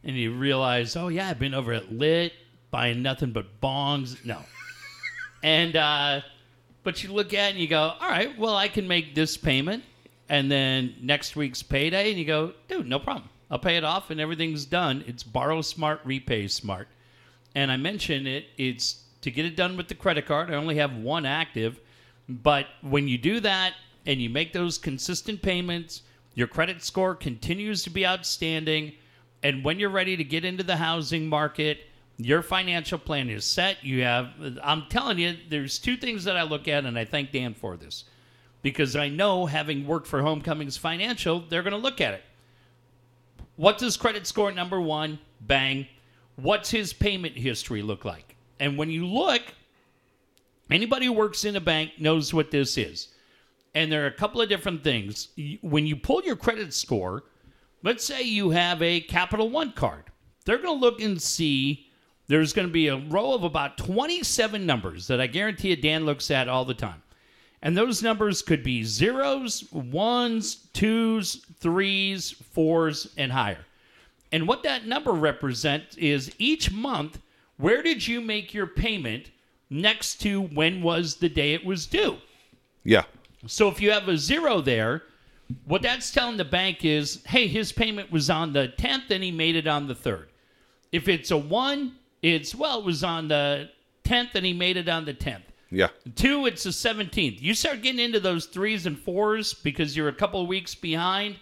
And 0.04 0.16
you 0.16 0.32
realize, 0.32 0.94
oh 0.96 1.08
yeah, 1.08 1.28
I've 1.28 1.40
been 1.40 1.54
over 1.54 1.72
at 1.72 1.92
Lit 1.92 2.32
buying 2.76 3.00
nothing 3.00 3.32
but 3.32 3.58
bongs. 3.62 4.22
No. 4.22 4.38
and 5.42 5.74
uh 5.76 6.20
but 6.82 7.02
you 7.02 7.10
look 7.10 7.32
at 7.32 7.48
it 7.48 7.50
and 7.52 7.58
you 7.58 7.68
go, 7.68 7.94
all 7.98 8.10
right, 8.10 8.38
well 8.38 8.54
I 8.54 8.68
can 8.68 8.86
make 8.86 9.14
this 9.14 9.38
payment 9.38 9.82
and 10.28 10.50
then 10.50 10.94
next 11.00 11.36
week's 11.36 11.62
payday 11.62 12.10
and 12.10 12.18
you 12.18 12.26
go, 12.26 12.52
dude, 12.68 12.86
no 12.86 12.98
problem. 12.98 13.30
I'll 13.50 13.58
pay 13.58 13.78
it 13.78 13.84
off 13.84 14.10
and 14.10 14.20
everything's 14.20 14.66
done. 14.66 15.04
It's 15.06 15.22
borrow 15.22 15.62
smart, 15.62 16.02
repay 16.04 16.48
smart. 16.48 16.88
And 17.54 17.72
I 17.72 17.78
mentioned 17.78 18.28
it, 18.28 18.44
it's 18.58 19.04
to 19.22 19.30
get 19.30 19.46
it 19.46 19.56
done 19.56 19.78
with 19.78 19.88
the 19.88 19.94
credit 19.94 20.26
card. 20.26 20.50
I 20.50 20.56
only 20.56 20.76
have 20.76 20.94
one 20.96 21.24
active, 21.24 21.80
but 22.28 22.66
when 22.82 23.08
you 23.08 23.16
do 23.16 23.40
that 23.40 23.72
and 24.04 24.20
you 24.20 24.28
make 24.28 24.52
those 24.52 24.76
consistent 24.76 25.40
payments, 25.40 26.02
your 26.34 26.46
credit 26.46 26.82
score 26.82 27.14
continues 27.14 27.84
to 27.84 27.90
be 27.90 28.06
outstanding. 28.06 28.92
And 29.42 29.64
when 29.64 29.78
you're 29.78 29.88
ready 29.88 30.14
to 30.18 30.24
get 30.24 30.44
into 30.44 30.62
the 30.62 30.76
housing 30.76 31.26
market, 31.26 31.78
your 32.18 32.42
financial 32.42 32.98
plan 32.98 33.28
is 33.28 33.44
set. 33.44 33.84
You 33.84 34.02
have, 34.02 34.30
I'm 34.62 34.84
telling 34.88 35.18
you, 35.18 35.36
there's 35.48 35.78
two 35.78 35.96
things 35.96 36.24
that 36.24 36.36
I 36.36 36.42
look 36.42 36.68
at, 36.68 36.84
and 36.84 36.98
I 36.98 37.04
thank 37.04 37.32
Dan 37.32 37.54
for 37.54 37.76
this 37.76 38.04
because 38.62 38.96
I 38.96 39.08
know 39.08 39.46
having 39.46 39.86
worked 39.86 40.06
for 40.06 40.22
Homecomings 40.22 40.76
Financial, 40.76 41.40
they're 41.40 41.62
going 41.62 41.72
to 41.72 41.78
look 41.78 42.00
at 42.00 42.14
it. 42.14 42.24
What 43.56 43.78
does 43.78 43.96
credit 43.96 44.26
score 44.26 44.50
number 44.50 44.80
one? 44.80 45.18
Bang. 45.40 45.86
What's 46.36 46.70
his 46.70 46.92
payment 46.92 47.36
history 47.36 47.82
look 47.82 48.04
like? 48.04 48.36
And 48.58 48.76
when 48.76 48.90
you 48.90 49.06
look, 49.06 49.42
anybody 50.70 51.06
who 51.06 51.12
works 51.12 51.44
in 51.44 51.56
a 51.56 51.60
bank 51.60 51.92
knows 51.98 52.34
what 52.34 52.50
this 52.50 52.76
is. 52.76 53.08
And 53.74 53.92
there 53.92 54.04
are 54.04 54.08
a 54.08 54.12
couple 54.12 54.40
of 54.40 54.48
different 54.48 54.82
things. 54.82 55.28
When 55.60 55.86
you 55.86 55.96
pull 55.96 56.22
your 56.22 56.36
credit 56.36 56.72
score, 56.72 57.24
let's 57.82 58.04
say 58.04 58.22
you 58.22 58.50
have 58.50 58.82
a 58.82 59.00
Capital 59.00 59.50
One 59.50 59.72
card, 59.72 60.04
they're 60.44 60.58
going 60.58 60.78
to 60.78 60.84
look 60.84 61.00
and 61.00 61.20
see 61.20 61.85
there's 62.28 62.52
going 62.52 62.66
to 62.66 62.72
be 62.72 62.88
a 62.88 62.96
row 62.96 63.34
of 63.34 63.44
about 63.44 63.78
27 63.78 64.64
numbers 64.66 65.06
that 65.06 65.20
I 65.20 65.26
guarantee 65.26 65.70
you 65.70 65.76
Dan 65.76 66.04
looks 66.04 66.30
at 66.30 66.48
all 66.48 66.64
the 66.64 66.74
time. 66.74 67.02
And 67.62 67.76
those 67.76 68.02
numbers 68.02 68.42
could 68.42 68.62
be 68.62 68.82
zeros, 68.82 69.70
ones, 69.72 70.68
twos, 70.72 71.44
threes, 71.58 72.30
fours, 72.30 73.12
and 73.16 73.32
higher. 73.32 73.64
And 74.32 74.46
what 74.46 74.62
that 74.64 74.86
number 74.86 75.12
represents 75.12 75.96
is 75.96 76.34
each 76.38 76.70
month, 76.70 77.20
where 77.56 77.82
did 77.82 78.06
you 78.06 78.20
make 78.20 78.52
your 78.52 78.66
payment 78.66 79.30
next 79.70 80.20
to 80.22 80.42
when 80.42 80.82
was 80.82 81.16
the 81.16 81.28
day 81.28 81.54
it 81.54 81.64
was 81.64 81.86
due? 81.86 82.18
Yeah. 82.84 83.04
So 83.46 83.68
if 83.68 83.80
you 83.80 83.90
have 83.90 84.08
a 84.08 84.18
zero 84.18 84.60
there, 84.60 85.02
what 85.64 85.82
that's 85.82 86.10
telling 86.10 86.36
the 86.36 86.44
bank 86.44 86.84
is, 86.84 87.22
hey, 87.26 87.46
his 87.46 87.72
payment 87.72 88.10
was 88.10 88.30
on 88.30 88.52
the 88.52 88.72
10th 88.78 89.10
and 89.10 89.22
he 89.22 89.30
made 89.30 89.56
it 89.56 89.66
on 89.66 89.86
the 89.86 89.94
3rd. 89.94 90.26
If 90.92 91.08
it's 91.08 91.30
a 91.30 91.36
1, 91.36 91.92
it's, 92.22 92.54
well, 92.54 92.78
it 92.78 92.84
was 92.84 93.04
on 93.04 93.28
the 93.28 93.70
10th 94.04 94.34
and 94.34 94.46
he 94.46 94.52
made 94.52 94.76
it 94.76 94.88
on 94.88 95.04
the 95.04 95.14
10th. 95.14 95.42
Yeah. 95.70 95.88
Two, 96.14 96.46
it's 96.46 96.62
the 96.62 96.70
17th. 96.70 97.42
You 97.42 97.54
start 97.54 97.82
getting 97.82 98.00
into 98.00 98.20
those 98.20 98.46
threes 98.46 98.86
and 98.86 98.98
fours 98.98 99.52
because 99.52 99.96
you're 99.96 100.08
a 100.08 100.14
couple 100.14 100.40
of 100.40 100.48
weeks 100.48 100.74
behind, 100.74 101.36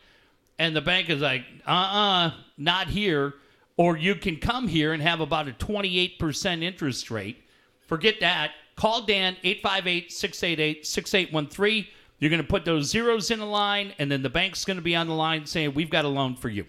and 0.59 0.75
the 0.75 0.81
bank 0.81 1.11
is 1.11 1.20
like, 1.20 1.45
uh 1.66 1.70
uh 1.70 2.31
not 2.57 2.89
here. 2.89 3.35
Or 3.77 3.97
you 3.97 4.14
can 4.14 4.37
come 4.37 4.68
here 4.68 4.93
and 4.93 5.03
have 5.03 5.20
about 5.20 5.49
a 5.49 5.53
28% 5.53 6.62
interest 6.62 7.11
rate. 7.11 7.43
Forget 7.89 8.20
that. 8.20 8.53
Call 8.77 9.05
Dan, 9.05 9.37
858 9.43 10.12
688 10.12 10.87
6813. 10.87 11.87
You're 12.18 12.31
going 12.31 12.43
to 12.43 12.49
put 12.49 12.64
those 12.64 12.89
zeros 12.89 13.31
in 13.31 13.41
a 13.41 13.47
line, 13.47 13.93
and 13.99 14.11
then 14.11 14.22
the 14.22 14.31
bank's 14.31 14.64
going 14.64 14.77
to 14.77 14.83
be 14.83 14.95
on 14.95 15.09
the 15.09 15.14
line 15.14 15.45
saying, 15.47 15.75
We've 15.75 15.91
got 15.91 16.05
a 16.05 16.09
loan 16.09 16.37
for 16.37 16.49
you. 16.49 16.66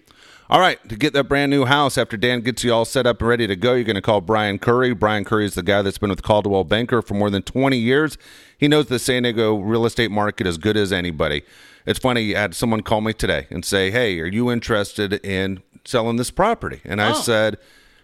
All 0.48 0.60
right, 0.60 0.78
to 0.88 0.94
get 0.94 1.12
that 1.14 1.24
brand 1.24 1.50
new 1.50 1.64
house 1.64 1.98
after 1.98 2.16
Dan 2.16 2.40
gets 2.40 2.62
you 2.62 2.72
all 2.72 2.84
set 2.84 3.04
up 3.04 3.20
and 3.20 3.28
ready 3.28 3.48
to 3.48 3.56
go, 3.56 3.74
you're 3.74 3.82
going 3.82 3.96
to 3.96 4.02
call 4.02 4.20
Brian 4.20 4.60
Curry. 4.60 4.94
Brian 4.94 5.24
Curry 5.24 5.44
is 5.44 5.54
the 5.54 5.62
guy 5.62 5.82
that's 5.82 5.98
been 5.98 6.08
with 6.10 6.22
Coldwell 6.22 6.62
Banker 6.62 7.02
for 7.02 7.14
more 7.14 7.30
than 7.30 7.42
20 7.42 7.76
years. 7.76 8.16
He 8.56 8.68
knows 8.68 8.86
the 8.86 9.00
San 9.00 9.24
Diego 9.24 9.56
real 9.56 9.84
estate 9.86 10.12
market 10.12 10.46
as 10.46 10.56
good 10.56 10.76
as 10.76 10.92
anybody. 10.92 11.42
It's 11.84 11.98
funny, 11.98 12.36
I 12.36 12.42
had 12.42 12.54
someone 12.54 12.82
call 12.82 13.00
me 13.00 13.12
today 13.12 13.48
and 13.50 13.64
say, 13.64 13.90
Hey, 13.90 14.20
are 14.20 14.26
you 14.26 14.50
interested 14.52 15.14
in 15.24 15.62
selling 15.84 16.16
this 16.16 16.30
property? 16.30 16.80
And 16.84 17.02
I 17.02 17.10
Oh. 17.10 17.14
said, 17.14 17.58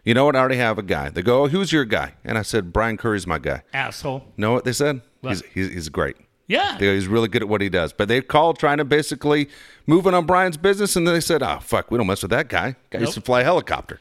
You 0.04 0.14
know 0.14 0.24
what? 0.24 0.34
I 0.34 0.40
already 0.40 0.56
have 0.56 0.78
a 0.78 0.82
guy. 0.82 1.10
They 1.10 1.22
go, 1.22 1.44
oh, 1.44 1.48
Who's 1.48 1.72
your 1.72 1.84
guy? 1.84 2.14
And 2.24 2.38
I 2.38 2.42
said, 2.42 2.72
Brian 2.72 2.96
Curry's 2.96 3.26
my 3.26 3.38
guy. 3.38 3.62
Asshole. 3.72 4.24
Know 4.36 4.52
what 4.52 4.64
they 4.64 4.72
said? 4.72 5.00
He's, 5.22 5.42
he's, 5.54 5.72
he's 5.72 5.88
great. 5.88 6.16
Yeah. 6.46 6.78
He's 6.78 7.06
really 7.06 7.28
good 7.28 7.42
at 7.42 7.48
what 7.48 7.60
he 7.60 7.68
does. 7.68 7.92
But 7.92 8.08
they 8.08 8.20
called 8.20 8.58
trying 8.58 8.78
to 8.78 8.84
basically 8.84 9.48
move 9.86 10.06
in 10.06 10.14
on 10.14 10.26
Brian's 10.26 10.56
business, 10.56 10.96
and 10.96 11.06
then 11.06 11.14
they 11.14 11.20
said, 11.20 11.42
"Oh 11.42 11.58
fuck, 11.60 11.90
we 11.90 11.98
don't 11.98 12.06
mess 12.06 12.22
with 12.22 12.30
that 12.32 12.48
guy. 12.48 12.76
Guy 12.90 13.00
used 13.00 13.14
to 13.14 13.20
fly 13.20 13.40
a 13.40 13.44
helicopter." 13.44 14.00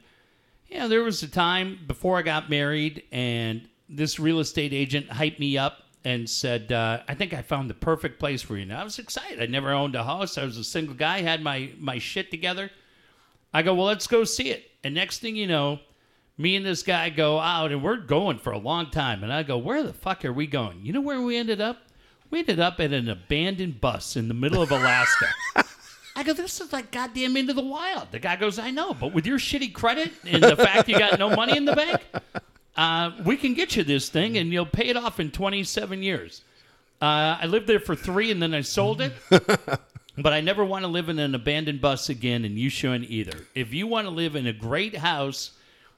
you 0.69 0.79
know, 0.79 0.89
there 0.89 1.03
was 1.03 1.23
a 1.23 1.29
time 1.29 1.79
before 1.87 2.19
I 2.19 2.23
got 2.23 2.51
married, 2.51 3.05
and 3.13 3.69
this 3.89 4.19
real 4.19 4.41
estate 4.41 4.73
agent 4.73 5.09
hyped 5.09 5.39
me 5.39 5.57
up 5.57 5.79
and 6.05 6.29
said, 6.29 6.73
uh, 6.73 7.01
I 7.07 7.15
think 7.15 7.33
I 7.33 7.43
found 7.43 7.71
the 7.71 7.75
perfect 7.75 8.19
place 8.19 8.43
for 8.43 8.57
you. 8.57 8.63
And 8.63 8.73
I 8.73 8.83
was 8.83 8.99
excited. 8.99 9.41
I 9.41 9.47
never 9.47 9.71
owned 9.71 9.95
a 9.95 10.03
house. 10.03 10.37
I 10.37 10.45
was 10.45 10.57
a 10.57 10.65
single 10.65 10.97
guy, 10.97 11.21
had 11.21 11.43
my, 11.43 11.71
my 11.79 11.99
shit 11.99 12.33
together. 12.33 12.73
I 13.55 13.63
go, 13.63 13.75
well, 13.75 13.87
let's 13.87 14.07
go 14.07 14.25
see 14.25 14.51
it. 14.51 14.71
And 14.83 14.95
next 14.95 15.19
thing 15.19 15.37
you 15.37 15.47
know, 15.47 15.81
me 16.39 16.57
and 16.57 16.65
this 16.65 16.83
guy 16.83 17.11
go 17.11 17.39
out 17.39 17.73
and 17.73 17.83
we're 17.83 17.97
going 17.97 18.39
for 18.39 18.53
a 18.53 18.59
long 18.59 18.91
time. 18.91 19.23
And 19.23 19.33
I 19.33 19.43
go, 19.43 19.59
where 19.59 19.83
the 19.83 19.93
fuck 19.93 20.25
are 20.25 20.33
we 20.33 20.47
going? 20.47 20.85
You 20.85 20.93
know 20.93 21.01
where 21.01 21.21
we 21.21 21.37
ended 21.37 21.61
up? 21.61 21.79
We 22.31 22.39
ended 22.41 22.61
up 22.61 22.81
at 22.81 22.93
an 22.93 23.09
abandoned 23.09 23.81
bus 23.81 24.17
in 24.17 24.29
the 24.29 24.35
middle 24.35 24.63
of 24.63 24.71
Alaska. 24.71 25.27
I 26.17 26.23
go, 26.23 26.33
this 26.33 26.61
is 26.61 26.73
like 26.73 26.91
goddamn 26.91 27.37
into 27.37 27.53
the 27.53 27.65
wild. 27.65 28.11
The 28.11 28.19
guy 28.19 28.37
goes, 28.37 28.59
I 28.59 28.71
know, 28.71 28.95
but 28.95 29.13
with 29.13 29.27
your 29.27 29.39
shitty 29.39 29.73
credit 29.73 30.13
and 30.27 30.43
the 30.43 30.57
fact 30.57 30.89
you 30.89 30.99
got 30.99 31.19
no 31.19 31.31
money 31.31 31.57
in 31.57 31.65
the 31.65 31.77
bank, 31.77 32.01
uh, 32.77 33.13
we 33.25 33.37
can 33.37 33.55
get 33.55 33.77
you 33.77 33.85
this 33.85 34.09
thing 34.09 34.39
and 34.39 34.53
you'll 34.53 34.67
pay 34.67 34.89
it 34.89 34.97
off 34.97 35.21
in 35.21 35.31
27 35.31 36.03
years. 36.03 36.43
Uh, 37.01 37.39
I 37.41 37.47
lived 37.47 37.67
there 37.67 37.81
for 37.81 37.95
three 37.95 38.31
and 38.31 38.43
then 38.43 38.55
I 38.55 38.61
sold 38.63 39.01
it. 39.01 39.13
But 40.17 40.33
I 40.33 40.41
never 40.41 40.65
want 40.65 40.85
to 40.85 40.89
live 40.89 41.09
in 41.09 41.19
an 41.19 41.35
abandoned 41.35 41.81
bus 41.81 42.09
again, 42.09 42.45
and 42.45 42.59
you 42.59 42.69
shouldn't 42.69 43.11
either. 43.11 43.47
If 43.55 43.73
you 43.73 43.87
want 43.87 44.07
to 44.07 44.11
live 44.11 44.37
in 44.37 44.47
a 44.47 44.53
great 44.53 44.97
house 44.97 45.53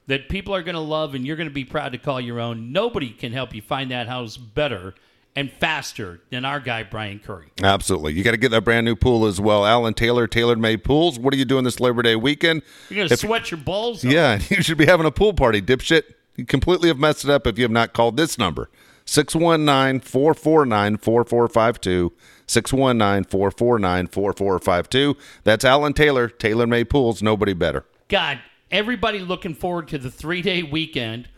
that 0.07 0.29
people 0.29 0.55
are 0.55 0.63
going 0.63 0.75
to 0.75 0.81
love 0.81 1.15
and 1.15 1.25
you're 1.25 1.35
going 1.35 1.49
to 1.49 1.53
be 1.53 1.65
proud 1.65 1.91
to 1.91 1.97
call 1.97 2.21
your 2.21 2.39
own, 2.39 2.71
nobody 2.71 3.09
can 3.09 3.33
help 3.33 3.53
you 3.53 3.61
find 3.61 3.91
that 3.91 4.07
house 4.07 4.37
better 4.37 4.93
and 5.35 5.51
faster 5.51 6.21
than 6.29 6.45
our 6.45 6.61
guy, 6.61 6.83
Brian 6.83 7.19
Curry. 7.19 7.47
Absolutely. 7.61 8.13
You 8.13 8.23
got 8.23 8.31
to 8.31 8.37
get 8.37 8.51
that 8.51 8.61
brand 8.61 8.85
new 8.85 8.95
pool 8.95 9.25
as 9.25 9.41
well. 9.41 9.65
Alan 9.65 9.93
Taylor, 9.93 10.27
Tailor 10.27 10.55
Made 10.55 10.83
Pools. 10.83 11.19
What 11.19 11.33
are 11.33 11.37
you 11.37 11.43
doing 11.43 11.65
this 11.65 11.81
Labor 11.81 12.01
Day 12.01 12.15
weekend? 12.15 12.61
You're 12.89 12.97
going 12.97 13.09
to 13.09 13.17
sweat 13.17 13.51
your 13.51 13.59
balls 13.59 14.05
off. 14.05 14.11
Yeah, 14.11 14.39
you 14.49 14.61
should 14.63 14.77
be 14.77 14.85
having 14.85 15.05
a 15.05 15.11
pool 15.11 15.33
party, 15.33 15.61
dipshit. 15.61 16.03
You 16.37 16.45
completely 16.45 16.87
have 16.87 16.97
messed 16.97 17.25
it 17.25 17.29
up 17.29 17.47
if 17.47 17.57
you 17.57 17.63
have 17.63 17.71
not 17.71 17.93
called 17.93 18.15
this 18.17 18.37
number 18.37 18.69
619 19.05 20.01
449 20.01 20.97
4452. 20.97 22.13
619 22.47 23.23
449 23.29 24.07
4452. 24.07 25.17
That's 25.43 25.65
Alan 25.65 25.93
Taylor, 25.93 26.27
Taylor 26.29 26.67
May 26.67 26.83
Pools. 26.83 27.21
Nobody 27.21 27.53
better. 27.53 27.85
God, 28.07 28.39
everybody 28.71 29.19
looking 29.19 29.53
forward 29.53 29.87
to 29.89 29.97
the 29.97 30.11
three 30.11 30.41
day 30.41 30.63
weekend. 30.63 31.29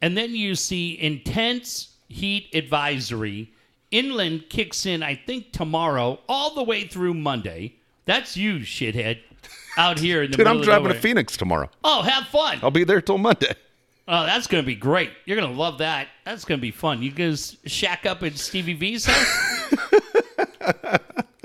And 0.00 0.16
then 0.16 0.34
you 0.34 0.54
see 0.54 0.98
intense 1.00 1.96
heat 2.08 2.48
advisory. 2.54 3.52
Inland 3.90 4.44
kicks 4.50 4.86
in, 4.86 5.02
I 5.02 5.14
think, 5.14 5.52
tomorrow, 5.52 6.20
all 6.28 6.54
the 6.54 6.62
way 6.62 6.86
through 6.86 7.14
Monday. 7.14 7.74
That's 8.04 8.36
you, 8.36 8.58
shithead, 8.60 9.18
out 9.76 9.98
here 9.98 10.22
in 10.22 10.30
the 10.30 10.36
Dude, 10.38 10.46
I'm 10.46 10.60
driving 10.60 10.92
to. 10.92 10.98
Phoenix 10.98 11.36
tomorrow. 11.36 11.70
Oh, 11.82 12.02
have 12.02 12.28
fun. 12.28 12.58
I'll 12.62 12.70
be 12.70 12.84
there 12.84 13.00
till 13.00 13.18
Monday. 13.18 13.54
Oh, 14.06 14.24
that's 14.24 14.46
going 14.46 14.62
to 14.62 14.66
be 14.66 14.74
great. 14.74 15.10
You're 15.26 15.36
going 15.36 15.52
to 15.52 15.58
love 15.58 15.78
that. 15.78 16.08
That's 16.24 16.44
going 16.44 16.58
to 16.58 16.62
be 16.62 16.70
fun. 16.70 17.02
You 17.02 17.10
guys 17.10 17.56
shack 17.66 18.06
up 18.06 18.22
at 18.22 18.38
Stevie 18.38 18.72
V's 18.74 19.04
house. 19.04 19.74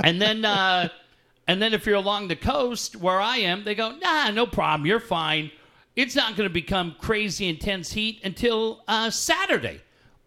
and 0.04 0.22
then 0.22 0.46
uh 0.46 0.90
and 1.48 1.62
then 1.62 1.74
if 1.74 1.86
you're 1.86 1.96
along 1.96 2.30
the 2.30 2.36
coast 2.36 2.96
where 2.96 3.20
I 3.20 3.38
am, 3.38 3.64
they 3.64 3.76
go, 3.76 3.92
"Nah, 3.92 4.32
no 4.32 4.46
problem. 4.46 4.86
You're 4.86 5.00
fine." 5.00 5.52
It's 5.96 6.16
not 6.16 6.36
going 6.36 6.50
to 6.50 6.54
become 6.54 6.96
crazy 7.00 7.48
intense 7.48 7.92
heat 7.92 8.20
until 8.24 8.82
uh, 8.88 9.12
Saturday, 9.12 9.82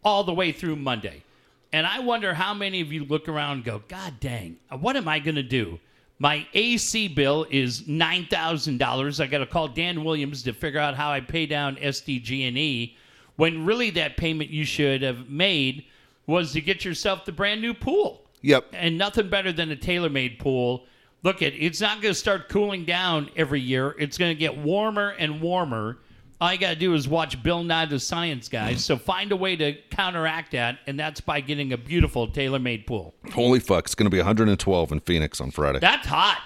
all 0.05 0.23
the 0.23 0.33
way 0.33 0.53
through 0.53 0.77
Monday. 0.77 1.25
And 1.73 1.87
I 1.87 1.99
wonder 1.99 2.35
how 2.35 2.55
many 2.55 2.81
of 2.81 2.93
you 2.93 3.05
look 3.05 3.29
around 3.29 3.57
and 3.57 3.65
go, 3.65 3.83
God 3.89 4.21
dang, 4.21 4.59
what 4.79 4.97
am 4.97 5.09
I 5.09 5.19
going 5.19 5.35
to 5.35 5.43
do? 5.43 5.81
My 6.19 6.47
AC 6.55 7.09
bill 7.09 7.47
is 7.51 7.83
$9,000. 7.83 9.21
I 9.21 9.27
got 9.27 9.39
to 9.39 9.47
call 9.47 9.69
Dan 9.69 10.05
Williams 10.05 10.43
to 10.45 10.53
figure 10.53 10.81
out 10.81 10.95
how 10.95 11.11
I 11.11 11.21
pay 11.21 11.45
down 11.47 11.77
SDG&E 11.77 12.97
when 13.35 13.67
really 13.67 13.91
that 13.91 14.17
payment 14.17 14.49
you 14.49 14.65
should 14.65 15.03
have 15.03 15.29
made 15.29 15.85
was 16.27 16.53
to 16.53 16.61
get 16.61 16.85
yourself 16.85 17.25
the 17.25 17.33
brand 17.33 17.61
new 17.61 17.75
pool 17.75 18.23
Yep. 18.47 18.67
and 18.73 18.97
nothing 18.97 19.29
better 19.29 19.53
than 19.53 19.71
a 19.71 19.77
tailor-made 19.77 20.39
pool. 20.39 20.87
Look 21.23 21.43
at 21.43 21.53
it's 21.55 21.81
not 21.81 22.01
going 22.01 22.15
to 22.15 22.19
start 22.19 22.49
cooling 22.49 22.85
down 22.85 23.29
every 23.37 23.61
year. 23.61 23.97
It's 23.99 24.17
going 24.17 24.31
to 24.31 24.39
get 24.39 24.57
warmer 24.57 25.11
and 25.19 25.41
warmer. 25.41 25.99
All 26.41 26.53
you 26.53 26.59
got 26.59 26.71
to 26.71 26.77
do 26.77 26.95
is 26.95 27.09
watch 27.09 27.43
Bill 27.43 27.65
Nye 27.65 27.87
the 27.87 27.99
Science 27.99 28.49
Guy. 28.49 28.75
So 28.75 28.97
find 28.97 29.33
a 29.33 29.37
way 29.37 29.57
to 29.57 29.75
counteract 29.91 30.53
that, 30.53 30.79
and 30.87 31.01
that's 31.01 31.21
by 31.21 31.41
getting 31.41 31.73
a 31.73 31.79
beautiful 31.79 32.29
tailor-made 32.29 32.87
pool. 32.87 33.15
Holy 33.33 33.59
fuck. 33.59 33.87
It's 33.87 33.95
going 33.95 34.05
to 34.07 34.15
be 34.15 34.19
112 34.19 34.93
in 34.93 35.01
Phoenix 35.01 35.41
on 35.41 35.51
Friday. 35.51 35.81
That's 35.81 36.07
hot. 36.07 36.41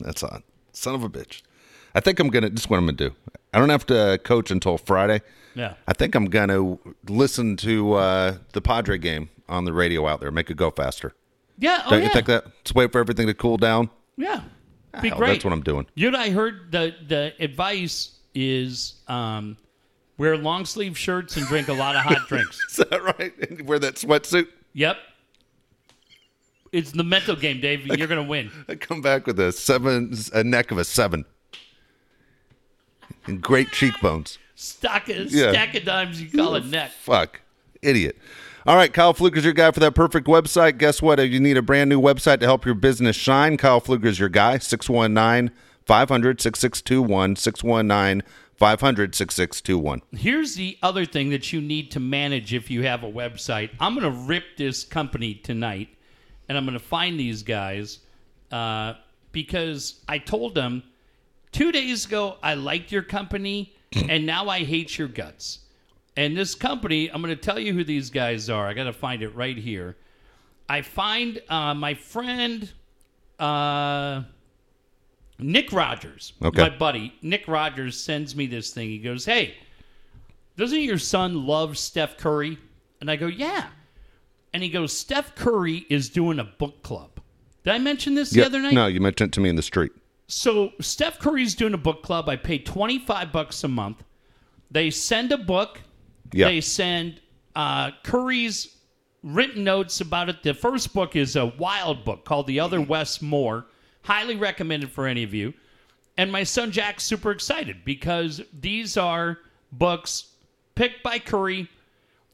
That's 0.00 0.22
hot. 0.22 0.42
Son 0.72 0.94
of 0.94 1.04
a 1.04 1.08
bitch. 1.08 1.42
I 1.94 2.00
think 2.00 2.18
I'm 2.18 2.30
going 2.30 2.42
to, 2.44 2.50
this 2.50 2.62
is 2.62 2.70
what 2.70 2.78
I'm 2.78 2.86
going 2.86 2.96
to 2.96 3.10
do. 3.10 3.14
I 3.52 3.58
don't 3.58 3.68
have 3.70 3.86
to 3.86 4.18
coach 4.24 4.50
until 4.50 4.76
Friday. 4.78 5.20
Yeah. 5.54 5.74
I 5.86 5.92
think 5.92 6.14
I'm 6.14 6.26
gonna 6.26 6.78
listen 7.08 7.56
to 7.58 7.94
uh, 7.94 8.36
the 8.52 8.60
Padre 8.60 8.98
game 8.98 9.30
on 9.48 9.64
the 9.64 9.72
radio 9.72 10.06
out 10.06 10.20
there. 10.20 10.30
Make 10.30 10.50
it 10.50 10.56
go 10.56 10.70
faster. 10.70 11.14
Yeah. 11.58 11.82
Oh, 11.86 11.90
Don't 11.90 12.00
yeah. 12.00 12.06
you 12.06 12.12
think 12.12 12.26
that? 12.26 12.44
Let's 12.46 12.74
wait 12.74 12.92
for 12.92 12.98
everything 13.00 13.26
to 13.26 13.34
cool 13.34 13.56
down. 13.56 13.90
Yeah. 14.16 14.42
Be 15.02 15.08
Hell, 15.10 15.18
great. 15.18 15.28
That's 15.34 15.44
what 15.44 15.52
I'm 15.52 15.62
doing. 15.62 15.86
You 15.94 16.10
know, 16.10 16.18
I 16.18 16.30
heard 16.30 16.72
the 16.72 16.94
the 17.06 17.32
advice 17.40 18.18
is 18.34 18.94
um, 19.08 19.56
wear 20.16 20.36
long 20.36 20.64
sleeve 20.64 20.96
shirts 20.96 21.36
and 21.36 21.46
drink 21.46 21.68
a 21.68 21.72
lot 21.72 21.94
of 21.96 22.02
hot 22.02 22.26
drinks. 22.28 22.58
Is 22.70 22.76
that 22.76 23.02
right? 23.02 23.32
And 23.50 23.66
Wear 23.68 23.78
that 23.78 23.96
sweatsuit. 23.96 24.48
Yep. 24.74 24.96
It's 26.72 26.92
the 26.92 27.04
mental 27.04 27.34
game, 27.36 27.60
Dave. 27.60 27.86
You're 27.86 28.06
gonna 28.08 28.22
win. 28.22 28.50
I 28.68 28.74
come 28.74 29.00
back 29.00 29.26
with 29.26 29.38
a 29.40 29.52
seven, 29.52 30.14
a 30.34 30.44
neck 30.44 30.70
of 30.70 30.78
a 30.78 30.84
seven, 30.84 31.24
and 33.26 33.40
great 33.40 33.70
cheekbones. 33.72 34.38
Stock 34.54 35.08
a 35.08 35.24
Yeah. 35.24 35.52
stack 35.52 35.74
of 35.76 35.84
dimes. 35.84 36.20
You 36.20 36.30
call 36.30 36.56
it 36.56 36.66
neck. 36.66 36.90
Fuck, 36.90 37.40
idiot. 37.82 38.16
All 38.66 38.76
right, 38.76 38.92
Kyle 38.92 39.14
Fluker's 39.14 39.44
your 39.44 39.52
guy 39.52 39.70
for 39.70 39.80
that 39.80 39.94
perfect 39.94 40.26
website. 40.26 40.78
Guess 40.78 41.00
what? 41.00 41.20
If 41.20 41.30
you 41.30 41.40
need 41.40 41.56
a 41.56 41.62
brand 41.62 41.88
new 41.88 42.00
website 42.00 42.40
to 42.40 42.46
help 42.46 42.66
your 42.66 42.74
business 42.74 43.16
shine, 43.16 43.56
Kyle 43.56 43.80
Fluker's 43.80 44.18
your 44.18 44.28
guy. 44.28 44.58
619 44.58 45.54
500 45.86 46.40
6621. 46.40 47.36
619 47.36 48.22
500 48.56 49.14
6621. 49.14 50.02
Here's 50.20 50.56
the 50.56 50.76
other 50.82 51.04
thing 51.06 51.30
that 51.30 51.52
you 51.52 51.60
need 51.60 51.92
to 51.92 52.00
manage 52.00 52.52
if 52.52 52.70
you 52.70 52.82
have 52.82 53.04
a 53.04 53.10
website. 53.10 53.70
I'm 53.78 53.94
going 53.94 54.12
to 54.12 54.18
rip 54.26 54.56
this 54.56 54.82
company 54.84 55.34
tonight, 55.34 55.88
and 56.48 56.58
I'm 56.58 56.64
going 56.64 56.78
to 56.78 56.84
find 56.84 57.18
these 57.18 57.44
guys 57.44 58.00
uh, 58.50 58.94
because 59.30 60.00
I 60.08 60.18
told 60.18 60.56
them 60.56 60.82
two 61.52 61.70
days 61.70 62.06
ago 62.06 62.36
I 62.42 62.54
liked 62.54 62.90
your 62.90 63.02
company, 63.02 63.76
and 64.08 64.26
now 64.26 64.48
I 64.48 64.64
hate 64.64 64.98
your 64.98 65.08
guts. 65.08 65.60
And 66.18 66.36
this 66.36 66.56
company, 66.56 67.08
I'm 67.12 67.22
going 67.22 67.32
to 67.32 67.40
tell 67.40 67.60
you 67.60 67.72
who 67.72 67.84
these 67.84 68.10
guys 68.10 68.50
are. 68.50 68.66
I 68.66 68.74
got 68.74 68.84
to 68.84 68.92
find 68.92 69.22
it 69.22 69.28
right 69.36 69.56
here. 69.56 69.96
I 70.68 70.82
find 70.82 71.40
uh, 71.48 71.74
my 71.74 71.94
friend 71.94 72.68
uh, 73.38 74.24
Nick 75.38 75.72
Rogers, 75.72 76.32
Okay. 76.42 76.60
my 76.62 76.70
buddy. 76.70 77.14
Nick 77.22 77.46
Rogers 77.46 77.96
sends 77.96 78.34
me 78.34 78.46
this 78.46 78.72
thing. 78.72 78.88
He 78.88 78.98
goes, 78.98 79.24
"Hey, 79.24 79.54
doesn't 80.56 80.80
your 80.80 80.98
son 80.98 81.46
love 81.46 81.78
Steph 81.78 82.16
Curry?" 82.18 82.58
And 83.00 83.08
I 83.08 83.14
go, 83.14 83.28
"Yeah." 83.28 83.68
And 84.52 84.60
he 84.60 84.70
goes, 84.70 84.92
"Steph 84.92 85.36
Curry 85.36 85.86
is 85.88 86.08
doing 86.08 86.40
a 86.40 86.44
book 86.44 86.82
club." 86.82 87.10
Did 87.62 87.74
I 87.74 87.78
mention 87.78 88.16
this 88.16 88.30
the 88.30 88.40
Yeah, 88.40 88.46
other 88.46 88.60
night? 88.60 88.72
No, 88.74 88.88
you 88.88 89.00
mentioned 89.00 89.28
it 89.28 89.34
to 89.34 89.40
me 89.40 89.50
in 89.50 89.54
the 89.56 89.62
street. 89.62 89.92
So 90.26 90.72
Steph 90.80 91.20
Curry's 91.20 91.54
doing 91.54 91.74
a 91.74 91.78
book 91.78 92.02
club. 92.02 92.28
I 92.28 92.34
pay 92.34 92.58
twenty 92.58 92.98
five 92.98 93.30
bucks 93.30 93.62
a 93.62 93.68
month. 93.68 94.02
They 94.68 94.90
send 94.90 95.30
a 95.30 95.38
book. 95.38 95.82
Yeah. 96.32 96.48
They 96.48 96.60
send 96.60 97.20
uh, 97.56 97.92
Curry's 98.02 98.76
written 99.22 99.64
notes 99.64 100.00
about 100.00 100.28
it. 100.28 100.42
The 100.42 100.54
first 100.54 100.94
book 100.94 101.16
is 101.16 101.36
a 101.36 101.46
wild 101.46 102.04
book 102.04 102.24
called 102.24 102.46
The 102.46 102.60
Other 102.60 102.80
Wes 102.80 103.20
Moore. 103.20 103.66
Highly 104.02 104.36
recommended 104.36 104.90
for 104.90 105.06
any 105.06 105.22
of 105.22 105.34
you. 105.34 105.52
And 106.16 106.32
my 106.32 106.42
son 106.42 106.70
Jack's 106.72 107.04
super 107.04 107.30
excited 107.30 107.84
because 107.84 108.40
these 108.60 108.96
are 108.96 109.38
books 109.72 110.32
picked 110.74 111.02
by 111.02 111.18
Curry. 111.18 111.68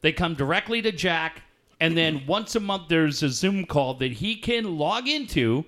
They 0.01 0.11
come 0.11 0.35
directly 0.35 0.81
to 0.81 0.91
Jack. 0.91 1.41
And 1.79 1.97
then 1.97 2.23
once 2.25 2.55
a 2.55 2.59
month, 2.59 2.83
there's 2.87 3.21
a 3.21 3.29
Zoom 3.29 3.65
call 3.65 3.95
that 3.95 4.13
he 4.13 4.35
can 4.35 4.77
log 4.77 5.07
into 5.07 5.65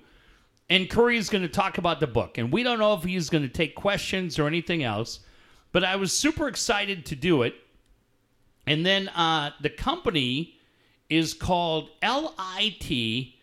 and 0.70 0.90
Curry 0.90 1.16
is 1.16 1.30
going 1.30 1.42
to 1.42 1.48
talk 1.48 1.78
about 1.78 2.00
the 2.00 2.06
book. 2.06 2.38
And 2.38 2.52
we 2.52 2.62
don't 2.62 2.78
know 2.78 2.94
if 2.94 3.02
he's 3.02 3.30
going 3.30 3.42
to 3.42 3.48
take 3.48 3.74
questions 3.74 4.38
or 4.38 4.46
anything 4.46 4.82
else, 4.82 5.20
but 5.72 5.82
I 5.82 5.96
was 5.96 6.12
super 6.12 6.48
excited 6.48 7.06
to 7.06 7.16
do 7.16 7.42
it. 7.42 7.54
And 8.68 8.84
then 8.84 9.08
uh, 9.08 9.50
the 9.60 9.70
company 9.70 10.54
is 11.08 11.34
called 11.34 11.90
L 12.02 12.34
I 12.38 12.76
T 12.80 13.36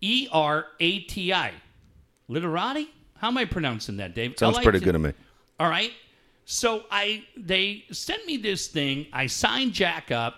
E 0.00 0.28
R 0.30 0.66
A 0.80 1.00
T 1.00 1.32
I. 1.32 1.52
Literati? 2.28 2.90
How 3.16 3.28
am 3.28 3.38
I 3.38 3.44
pronouncing 3.46 3.96
that, 3.96 4.14
Dave? 4.14 4.38
Sounds 4.38 4.58
pretty 4.58 4.80
good 4.80 4.92
to 4.92 4.98
me. 4.98 5.12
all 5.58 5.68
right. 5.68 5.92
So 6.44 6.84
I 6.90 7.24
they 7.36 7.84
sent 7.90 8.26
me 8.26 8.36
this 8.36 8.68
thing. 8.68 9.06
I 9.12 9.26
signed 9.26 9.72
Jack 9.72 10.10
up, 10.10 10.36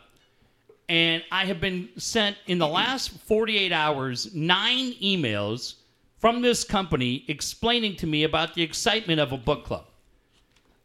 and 0.88 1.22
I 1.30 1.44
have 1.44 1.60
been 1.60 1.88
sent 1.96 2.36
in 2.46 2.58
the 2.58 2.66
last 2.66 3.10
48 3.26 3.70
hours 3.72 4.34
nine 4.34 4.92
emails 5.02 5.74
from 6.18 6.42
this 6.42 6.64
company 6.64 7.24
explaining 7.28 7.96
to 7.96 8.06
me 8.06 8.24
about 8.24 8.54
the 8.54 8.62
excitement 8.62 9.20
of 9.20 9.32
a 9.32 9.36
book 9.36 9.64
club. 9.64 9.86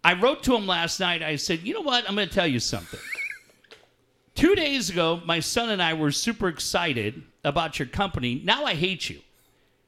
I 0.04 0.14
wrote 0.14 0.44
to 0.44 0.56
him 0.56 0.68
last 0.68 1.00
night. 1.00 1.24
I 1.24 1.36
said, 1.38 1.62
"You 1.64 1.74
know 1.74 1.82
what? 1.82 2.08
I'm 2.08 2.16
going 2.16 2.28
to 2.28 2.34
tell 2.34 2.48
you 2.48 2.60
something." 2.60 3.00
Two 4.36 4.54
days 4.54 4.90
ago, 4.90 5.22
my 5.26 5.40
son 5.40 5.70
and 5.70 5.82
I 5.82 5.94
were 5.94 6.12
super 6.12 6.50
excited 6.50 7.24
about 7.46 7.80
your 7.80 7.88
company. 7.88 8.42
Now 8.44 8.66
I 8.66 8.76
hate 8.76 9.10
you. 9.10 9.22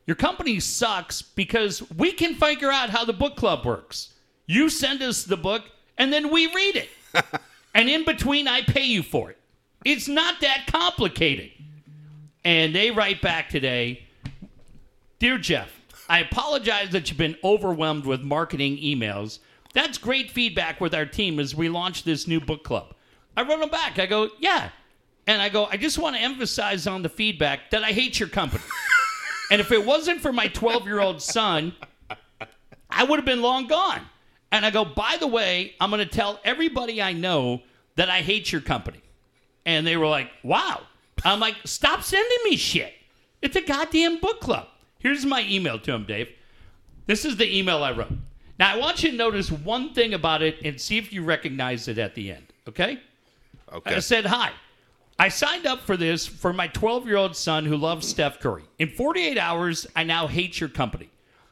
Your 0.05 0.15
company 0.15 0.61
sucks 0.61 1.21
because 1.21 1.87
we 1.91 2.13
can 2.13 2.33
figure 2.33 2.71
out 2.71 2.89
how 2.89 3.03
the 3.03 3.11
book 3.11 3.35
club 3.35 3.65
works. 3.65 4.13
You 4.45 4.69
send 4.69 5.01
us 5.01 5.25
the 5.25 5.35
book 5.35 5.63
and 5.97 6.13
then 6.13 6.31
we 6.31 6.47
read 6.47 6.77
it. 6.77 6.89
and 7.75 7.89
in 7.89 8.05
between, 8.05 8.47
I 8.47 8.61
pay 8.61 8.85
you 8.85 9.03
for 9.03 9.29
it. 9.31 9.37
It's 9.83 10.07
not 10.07 10.39
that 10.39 10.67
complicated. 10.67 11.51
And 12.45 12.73
they 12.73 12.89
write 12.91 13.21
back 13.21 13.49
today 13.49 14.03
Dear 15.19 15.37
Jeff, 15.37 15.69
I 16.07 16.19
apologize 16.19 16.91
that 16.91 17.09
you've 17.09 17.17
been 17.17 17.37
overwhelmed 17.43 18.05
with 18.05 18.21
marketing 18.21 18.77
emails. 18.77 19.39
That's 19.73 19.97
great 19.97 20.31
feedback 20.31 20.79
with 20.79 20.95
our 20.95 21.05
team 21.05 21.37
as 21.39 21.53
we 21.53 21.67
launch 21.67 22.03
this 22.03 22.27
new 22.27 22.39
book 22.39 22.63
club. 22.63 22.93
I 23.37 23.43
wrote 23.43 23.61
them 23.61 23.69
back. 23.69 23.99
I 23.99 24.05
go, 24.05 24.29
Yeah. 24.39 24.69
And 25.27 25.41
I 25.41 25.49
go, 25.49 25.65
I 25.65 25.77
just 25.77 25.97
want 25.97 26.15
to 26.15 26.21
emphasize 26.21 26.87
on 26.87 27.01
the 27.01 27.09
feedback 27.09 27.69
that 27.71 27.83
I 27.83 27.91
hate 27.91 28.19
your 28.19 28.29
company. 28.29 28.63
And 29.49 29.61
if 29.61 29.71
it 29.71 29.85
wasn't 29.85 30.21
for 30.21 30.33
my 30.33 30.47
12 30.47 30.85
year 30.85 30.99
old 30.99 31.21
son, 31.21 31.73
I 32.89 33.03
would 33.03 33.17
have 33.17 33.25
been 33.25 33.41
long 33.41 33.67
gone. 33.67 34.01
And 34.51 34.65
I 34.65 34.71
go, 34.71 34.85
by 34.85 35.17
the 35.19 35.27
way, 35.27 35.73
I'm 35.79 35.89
going 35.89 36.05
to 36.05 36.13
tell 36.13 36.39
everybody 36.43 37.01
I 37.01 37.13
know 37.13 37.61
that 37.95 38.09
I 38.09 38.21
hate 38.21 38.51
your 38.51 38.61
company. 38.61 39.01
And 39.65 39.85
they 39.85 39.97
were 39.97 40.07
like, 40.07 40.29
wow. 40.43 40.81
I'm 41.23 41.39
like, 41.39 41.55
stop 41.65 42.03
sending 42.03 42.37
me 42.45 42.55
shit. 42.55 42.93
It's 43.41 43.55
a 43.55 43.61
goddamn 43.61 44.19
book 44.19 44.39
club. 44.39 44.67
Here's 44.99 45.25
my 45.25 45.45
email 45.47 45.79
to 45.79 45.93
him, 45.93 46.05
Dave. 46.05 46.29
This 47.05 47.25
is 47.25 47.37
the 47.37 47.57
email 47.57 47.83
I 47.83 47.91
wrote. 47.91 48.11
Now, 48.59 48.73
I 48.73 48.77
want 48.77 49.03
you 49.03 49.11
to 49.11 49.17
notice 49.17 49.51
one 49.51 49.93
thing 49.93 50.13
about 50.13 50.41
it 50.41 50.57
and 50.63 50.79
see 50.79 50.97
if 50.97 51.13
you 51.13 51.23
recognize 51.23 51.87
it 51.87 51.97
at 51.97 52.15
the 52.15 52.31
end, 52.31 52.53
okay? 52.67 52.99
Okay. 53.71 53.95
I 53.95 53.99
said, 53.99 54.25
Hi. 54.25 54.51
I 55.19 55.29
signed 55.29 55.65
up 55.65 55.81
for 55.81 55.97
this 55.97 56.27
for 56.27 56.53
my 56.53 56.67
12 56.67 57.07
year 57.07 57.17
old 57.17 57.35
son 57.35 57.65
who 57.65 57.75
loves 57.75 58.07
Steph 58.07 58.39
Curry. 58.39 58.63
In 58.77 58.89
48 58.89 59.37
hours, 59.37 59.87
I 59.95 60.03
now 60.03 60.27
hate 60.27 60.59
your 60.59 60.69
company. 60.69 61.09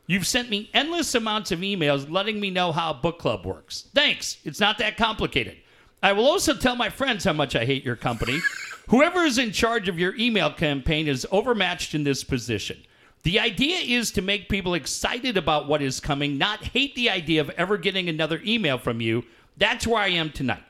You've 0.08 0.28
sent 0.28 0.52
me 0.52 0.70
endless 0.74 1.16
amounts 1.16 1.52
of 1.52 1.60
emails 1.60 2.10
letting 2.12 2.40
me 2.40 2.52
know 2.52 2.72
how 2.72 2.92
a 2.92 2.94
book 2.94 3.18
club 3.18 3.44
works. 3.44 3.86
Thanks. 3.96 4.38
It's 4.46 4.60
not 4.60 4.78
that 4.78 4.98
complicated. 4.98 5.58
I 6.04 6.14
will 6.14 6.26
also 6.26 6.54
tell 6.54 6.76
my 6.76 6.90
friends 6.90 7.24
how 7.24 7.34
much 7.34 7.56
I 7.56 7.66
hate 7.66 7.84
your 7.84 7.96
company. 7.96 8.40
Whoever 8.90 9.22
is 9.22 9.40
in 9.40 9.52
charge 9.52 9.90
of 9.90 9.98
your 9.98 10.16
email 10.16 10.52
campaign 10.52 11.08
is 11.08 11.26
overmatched 11.32 11.96
in 11.96 12.04
this 12.04 12.24
position. 12.24 12.78
The 13.24 13.40
idea 13.40 13.78
is 13.78 14.12
to 14.12 14.22
make 14.22 14.48
people 14.48 14.76
excited 14.76 15.38
about 15.38 15.68
what 15.68 15.82
is 15.82 16.00
coming, 16.00 16.38
not 16.38 16.64
hate 16.64 16.94
the 16.94 17.10
idea 17.10 17.42
of 17.42 17.50
ever 17.52 17.76
getting 17.76 18.08
another 18.08 18.40
email 18.46 18.78
from 18.78 19.02
you. 19.02 19.24
That's 19.58 19.88
where 19.88 20.00
I 20.00 20.10
am 20.10 20.32
tonight. 20.32 20.62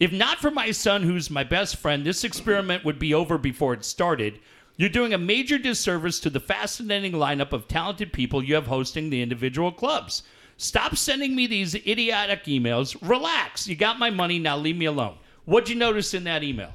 If 0.00 0.12
not 0.12 0.38
for 0.38 0.50
my 0.50 0.70
son, 0.70 1.02
who's 1.02 1.28
my 1.30 1.44
best 1.44 1.76
friend, 1.76 2.04
this 2.04 2.22
experiment 2.24 2.84
would 2.84 2.98
be 2.98 3.12
over 3.14 3.36
before 3.36 3.74
it 3.74 3.84
started. 3.84 4.38
You're 4.76 4.88
doing 4.88 5.12
a 5.12 5.18
major 5.18 5.58
disservice 5.58 6.20
to 6.20 6.30
the 6.30 6.38
fascinating 6.38 7.12
lineup 7.12 7.52
of 7.52 7.66
talented 7.66 8.12
people 8.12 8.44
you 8.44 8.54
have 8.54 8.68
hosting 8.68 9.10
the 9.10 9.20
individual 9.22 9.72
clubs. 9.72 10.22
Stop 10.56 10.96
sending 10.96 11.34
me 11.34 11.46
these 11.48 11.74
idiotic 11.74 12.44
emails. 12.44 12.96
Relax. 13.08 13.66
You 13.66 13.74
got 13.74 13.98
my 13.98 14.10
money. 14.10 14.38
Now 14.38 14.56
leave 14.56 14.76
me 14.76 14.84
alone. 14.86 15.18
What'd 15.46 15.68
you 15.68 15.74
notice 15.76 16.14
in 16.14 16.24
that 16.24 16.42
email? 16.44 16.72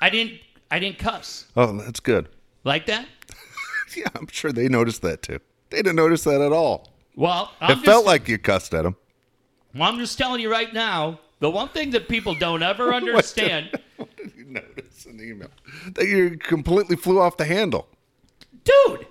I 0.00 0.10
didn't. 0.10 0.38
I 0.70 0.78
didn't 0.78 0.98
cuss 0.98 1.46
Oh, 1.56 1.76
that's 1.78 2.00
good. 2.00 2.28
like 2.64 2.86
that. 2.86 3.06
Yeah, 3.94 4.06
I'm 4.14 4.26
sure 4.28 4.52
they 4.52 4.68
noticed 4.68 5.02
that 5.02 5.20
too. 5.20 5.38
They 5.68 5.76
didn't 5.78 5.96
notice 5.96 6.24
that 6.24 6.40
at 6.40 6.50
all. 6.50 6.94
Well, 7.14 7.52
I'm 7.60 7.72
it 7.72 7.74
just, 7.74 7.84
felt 7.84 8.06
like 8.06 8.26
you 8.26 8.38
cussed 8.38 8.72
at 8.72 8.84
them. 8.84 8.96
well, 9.74 9.82
I'm 9.92 9.98
just 9.98 10.16
telling 10.16 10.40
you 10.40 10.50
right 10.50 10.72
now. 10.72 11.20
The 11.42 11.50
one 11.50 11.68
thing 11.68 11.90
that 11.90 12.08
people 12.08 12.34
don't 12.36 12.62
ever 12.62 12.94
understand. 13.00 13.78
What 13.96 14.16
did 14.16 14.32
you 14.36 14.44
notice 14.46 15.06
in 15.06 15.16
the 15.16 15.24
email? 15.24 15.48
That 15.94 16.06
you 16.08 16.36
completely 16.38 16.96
flew 16.96 17.20
off 17.20 17.36
the 17.36 17.44
handle. 17.44 17.86
dude 18.64 19.06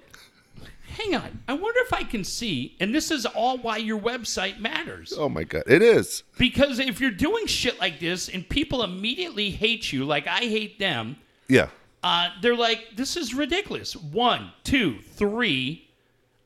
hang 0.97 1.15
on 1.15 1.39
i 1.47 1.53
wonder 1.53 1.79
if 1.87 1.93
i 1.93 2.03
can 2.03 2.21
see 2.25 2.75
and 2.81 2.93
this 2.93 3.09
is 3.11 3.25
all 3.25 3.57
why 3.59 3.77
your 3.77 3.97
website 3.97 4.59
matters 4.59 5.13
Oh 5.17 5.29
my 5.29 5.45
god, 5.45 5.63
it 5.65 5.81
is. 5.81 6.23
because 6.37 6.79
if 6.79 6.99
you're 6.99 7.09
doing 7.27 7.45
shit 7.47 7.79
like 7.79 8.01
this 8.01 8.27
and 8.27 8.47
people 8.49 8.83
immediately 8.83 9.51
hate 9.51 9.93
you 9.93 10.03
like 10.03 10.27
i 10.27 10.39
hate 10.41 10.77
them 10.79 11.15
Yeah. 11.47 11.69
uh, 12.03 12.27
they're 12.41 12.57
like 12.57 12.97
this 12.97 13.15
is 13.15 13.33
ridiculous 13.33 13.95
one 13.95 14.51
two 14.65 14.99
three 15.15 15.87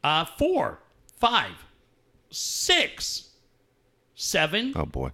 uh, 0.04 0.26
four 0.26 0.80
five 1.18 1.56
six 2.30 3.30
seven, 4.14 4.74
Oh 4.76 4.86
boy. 4.86 5.10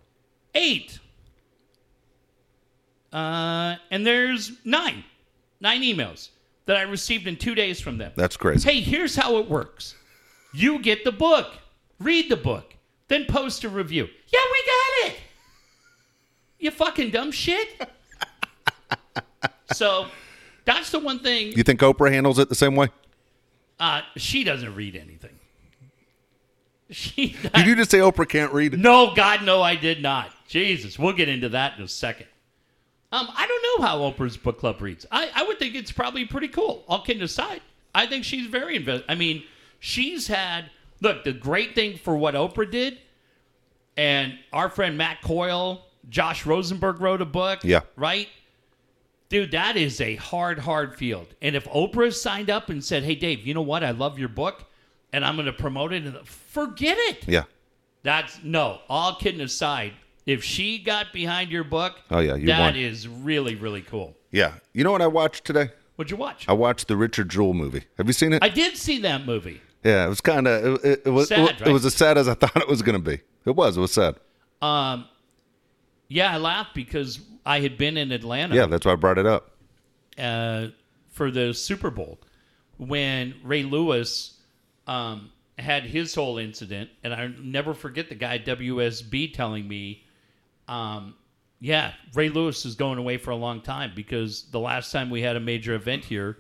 Eight. 0.56 0.99
Uh, 3.12 3.76
and 3.89 4.06
there's 4.06 4.52
nine, 4.64 5.04
nine 5.60 5.82
emails 5.82 6.30
that 6.66 6.78
I 6.78 6.84
received 6.84 7.28
in 7.28 7.36
two 7.36 7.56
days 7.56 7.82
from 7.82 7.97
them. 7.97 8.14
That's 8.16 8.38
crazy. 8.38 8.70
Hey, 8.70 8.82
here's 8.82 9.16
how 9.16 9.38
it 9.38 9.49
works. 9.49 9.95
You 10.54 10.80
get 10.80 11.04
the 11.04 11.12
book, 11.12 11.58
read 11.99 12.30
the 12.30 12.38
book, 12.38 12.76
then 13.08 13.26
post 13.26 13.64
a 13.64 13.70
review. 13.70 14.08
Yeah, 14.28 14.39
we 14.52 14.64
got 14.66 15.12
it. 15.12 15.20
You 16.60 16.72
fucking 16.72 17.10
dumb 17.12 17.32
shit. 17.32 17.68
so 19.74 20.08
that's 20.66 20.91
the 20.91 20.99
one 20.99 21.20
thing. 21.20 21.54
You 21.54 21.64
think 21.64 21.80
Oprah 21.82 22.12
handles 22.12 22.39
it 22.39 22.49
the 22.49 22.56
same 22.56 22.76
way? 22.76 22.89
Uh, 23.80 24.02
she 24.16 24.43
doesn't 24.43 24.76
read 24.76 24.95
anything. 24.95 25.39
She 26.95 27.37
Did 27.55 27.67
you 27.67 27.75
just 27.77 27.89
say 27.89 27.99
Oprah 27.99 28.27
can't 28.27 28.51
read? 28.51 28.77
No, 28.77 29.13
God, 29.15 29.45
no, 29.45 29.61
I 29.61 29.75
did 29.75 30.01
not. 30.01 30.29
Jesus, 30.49 30.99
we'll 30.99 31.13
get 31.13 31.29
into 31.29 31.47
that 31.49 31.77
in 31.77 31.83
a 31.85 31.87
second. 31.87 32.27
Um, 33.13 33.29
I 33.33 33.47
don't 33.47 33.79
know 33.79 33.87
how 33.87 33.99
Oprah's 33.99 34.35
book 34.35 34.59
club 34.59 34.81
reads. 34.81 35.05
I, 35.09 35.29
I 35.33 35.43
would 35.43 35.57
think 35.57 35.75
it's 35.75 35.91
probably 35.91 36.25
pretty 36.25 36.49
cool. 36.49 36.83
All 36.89 37.01
kidding 37.01 37.23
aside, 37.23 37.61
I 37.95 38.07
think 38.07 38.25
she's 38.25 38.47
very 38.47 38.75
invested. 38.75 39.09
I 39.09 39.15
mean, 39.15 39.43
she's 39.79 40.27
had 40.27 40.69
look 40.99 41.23
the 41.23 41.33
great 41.33 41.75
thing 41.75 41.97
for 41.97 42.15
what 42.15 42.35
Oprah 42.35 42.69
did, 42.69 42.97
and 43.95 44.37
our 44.51 44.69
friend 44.69 44.97
Matt 44.97 45.21
Coyle, 45.21 45.85
Josh 46.09 46.45
Rosenberg 46.45 46.99
wrote 47.01 47.21
a 47.21 47.25
book. 47.25 47.59
Yeah. 47.63 47.81
right. 47.95 48.27
Dude, 49.29 49.51
that 49.51 49.77
is 49.77 50.01
a 50.01 50.15
hard, 50.15 50.59
hard 50.59 50.97
field. 50.97 51.27
And 51.41 51.55
if 51.55 51.63
Oprah 51.69 52.13
signed 52.13 52.49
up 52.49 52.69
and 52.69 52.83
said, 52.83 53.03
"Hey, 53.03 53.15
Dave, 53.15 53.47
you 53.47 53.53
know 53.53 53.61
what? 53.61 53.81
I 53.81 53.91
love 53.91 54.19
your 54.19 54.27
book, 54.27 54.65
and 55.14 55.24
I'm 55.26 55.36
going 55.36 55.45
to 55.47 55.53
promote 55.53 55.93
it," 55.93 56.03
and 56.05 56.26
forget 56.28 56.97
it. 56.99 57.28
Yeah. 57.28 57.43
That's 58.03 58.39
no. 58.43 58.80
All 58.89 59.16
kidding 59.16 59.41
aside, 59.41 59.93
if 60.26 60.43
she 60.43 60.80
got 60.80 61.14
behind 61.14 61.51
your 61.51 61.64
book, 61.64 61.99
Oh, 62.09 62.20
yeah, 62.20 62.36
you 62.36 62.47
that 62.47 62.59
won. 62.59 62.76
is 62.76 63.07
really 63.07 63.55
really 63.55 63.82
cool. 63.82 64.16
Yeah. 64.32 64.53
You 64.74 64.84
know 64.84 64.91
what 64.91 65.01
I 65.01 65.07
watched 65.07 65.45
today? 65.45 65.70
What'd 65.97 66.09
you 66.09 66.18
watch? 66.18 66.45
I 66.47 66.53
watched 66.53 66.88
the 66.88 66.97
Richard 66.97 67.30
Jewell 67.30 67.53
movie. 67.53 67.84
Have 67.97 68.07
you 68.07 68.14
seen 68.14 68.34
it? 68.34 68.41
I 68.43 68.49
did 68.49 68.76
see 68.78 68.99
that 69.01 69.26
movie. 69.26 69.62
yeah, 69.84 70.05
it 70.05 70.09
was 70.09 70.22
kind 70.22 70.47
of 70.47 70.84
it, 70.84 70.86
it, 70.86 71.01
it 71.05 71.09
was 71.12 71.28
Sad, 71.28 71.49
it, 71.49 71.62
right? 71.62 71.72
was 71.72 71.86
as 71.86 71.93
sad 71.93 72.18
as 72.18 72.28
I 72.28 72.34
thought 72.36 72.55
it 72.57 72.68
was 72.68 72.82
going 72.82 73.01
to 73.01 73.09
be. 73.12 73.20
It 73.45 73.55
was. 73.55 73.78
It 73.78 73.82
was 73.82 73.91
sad. 73.93 74.16
Um, 74.64 75.05
yeah, 76.07 76.34
I 76.34 76.38
laughed 76.38 76.74
because 76.74 77.20
I 77.45 77.59
had 77.59 77.78
been 77.78 77.97
in 77.97 78.12
Atlanta. 78.12 78.55
Yeah, 78.55 78.66
that's 78.66 78.86
why 78.86 78.93
I 78.93 78.95
brought 78.95 79.18
it 79.20 79.26
up. 79.28 79.51
uh, 80.18 80.68
for 81.12 81.30
the 81.30 81.53
Super 81.53 81.91
Bowl 81.91 82.20
when 82.78 83.36
Ray 83.43 83.64
Lewis 83.64 84.38
um, 84.91 85.31
had 85.57 85.83
his 85.83 86.13
whole 86.15 86.37
incident, 86.37 86.89
and 87.03 87.13
I 87.13 87.27
never 87.41 87.73
forget 87.73 88.09
the 88.09 88.15
guy 88.15 88.35
at 88.35 88.45
WSB 88.45 89.33
telling 89.33 89.67
me, 89.67 90.03
um, 90.67 91.15
"Yeah, 91.59 91.93
Ray 92.13 92.29
Lewis 92.29 92.65
is 92.65 92.75
going 92.75 92.97
away 92.97 93.17
for 93.17 93.31
a 93.31 93.35
long 93.35 93.61
time 93.61 93.91
because 93.95 94.43
the 94.51 94.59
last 94.59 94.91
time 94.91 95.09
we 95.09 95.21
had 95.21 95.35
a 95.35 95.39
major 95.39 95.73
event 95.75 96.03
here 96.05 96.37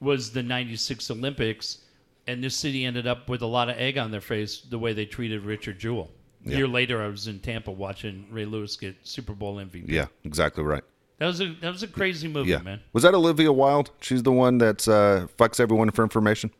was 0.00 0.30
the 0.32 0.42
'96 0.42 1.10
Olympics." 1.10 1.78
And 2.26 2.44
this 2.44 2.54
city 2.54 2.84
ended 2.84 3.06
up 3.06 3.30
with 3.30 3.40
a 3.40 3.46
lot 3.46 3.70
of 3.70 3.78
egg 3.78 3.96
on 3.96 4.10
their 4.10 4.20
face 4.20 4.60
the 4.60 4.78
way 4.78 4.92
they 4.92 5.06
treated 5.06 5.44
Richard 5.44 5.78
Jewell. 5.78 6.10
A 6.46 6.50
year 6.50 6.68
later, 6.68 7.02
I 7.02 7.08
was 7.08 7.26
in 7.26 7.40
Tampa 7.40 7.70
watching 7.70 8.26
Ray 8.30 8.44
Lewis 8.44 8.76
get 8.76 8.96
Super 9.02 9.32
Bowl 9.32 9.56
MVP. 9.56 9.84
Yeah, 9.88 10.06
exactly 10.24 10.62
right. 10.62 10.82
That 11.18 11.26
was 11.26 11.40
a 11.40 11.54
that 11.62 11.72
was 11.72 11.82
a 11.82 11.88
crazy 11.88 12.28
movie, 12.28 12.50
Yeah. 12.50 12.58
man. 12.58 12.80
Was 12.92 13.02
that 13.04 13.14
Olivia 13.14 13.50
Wilde? 13.50 13.90
She's 14.00 14.22
the 14.22 14.30
one 14.32 14.58
that 14.58 14.86
uh, 14.86 15.26
fucks 15.38 15.58
everyone 15.58 15.90
for 15.90 16.02
information. 16.02 16.50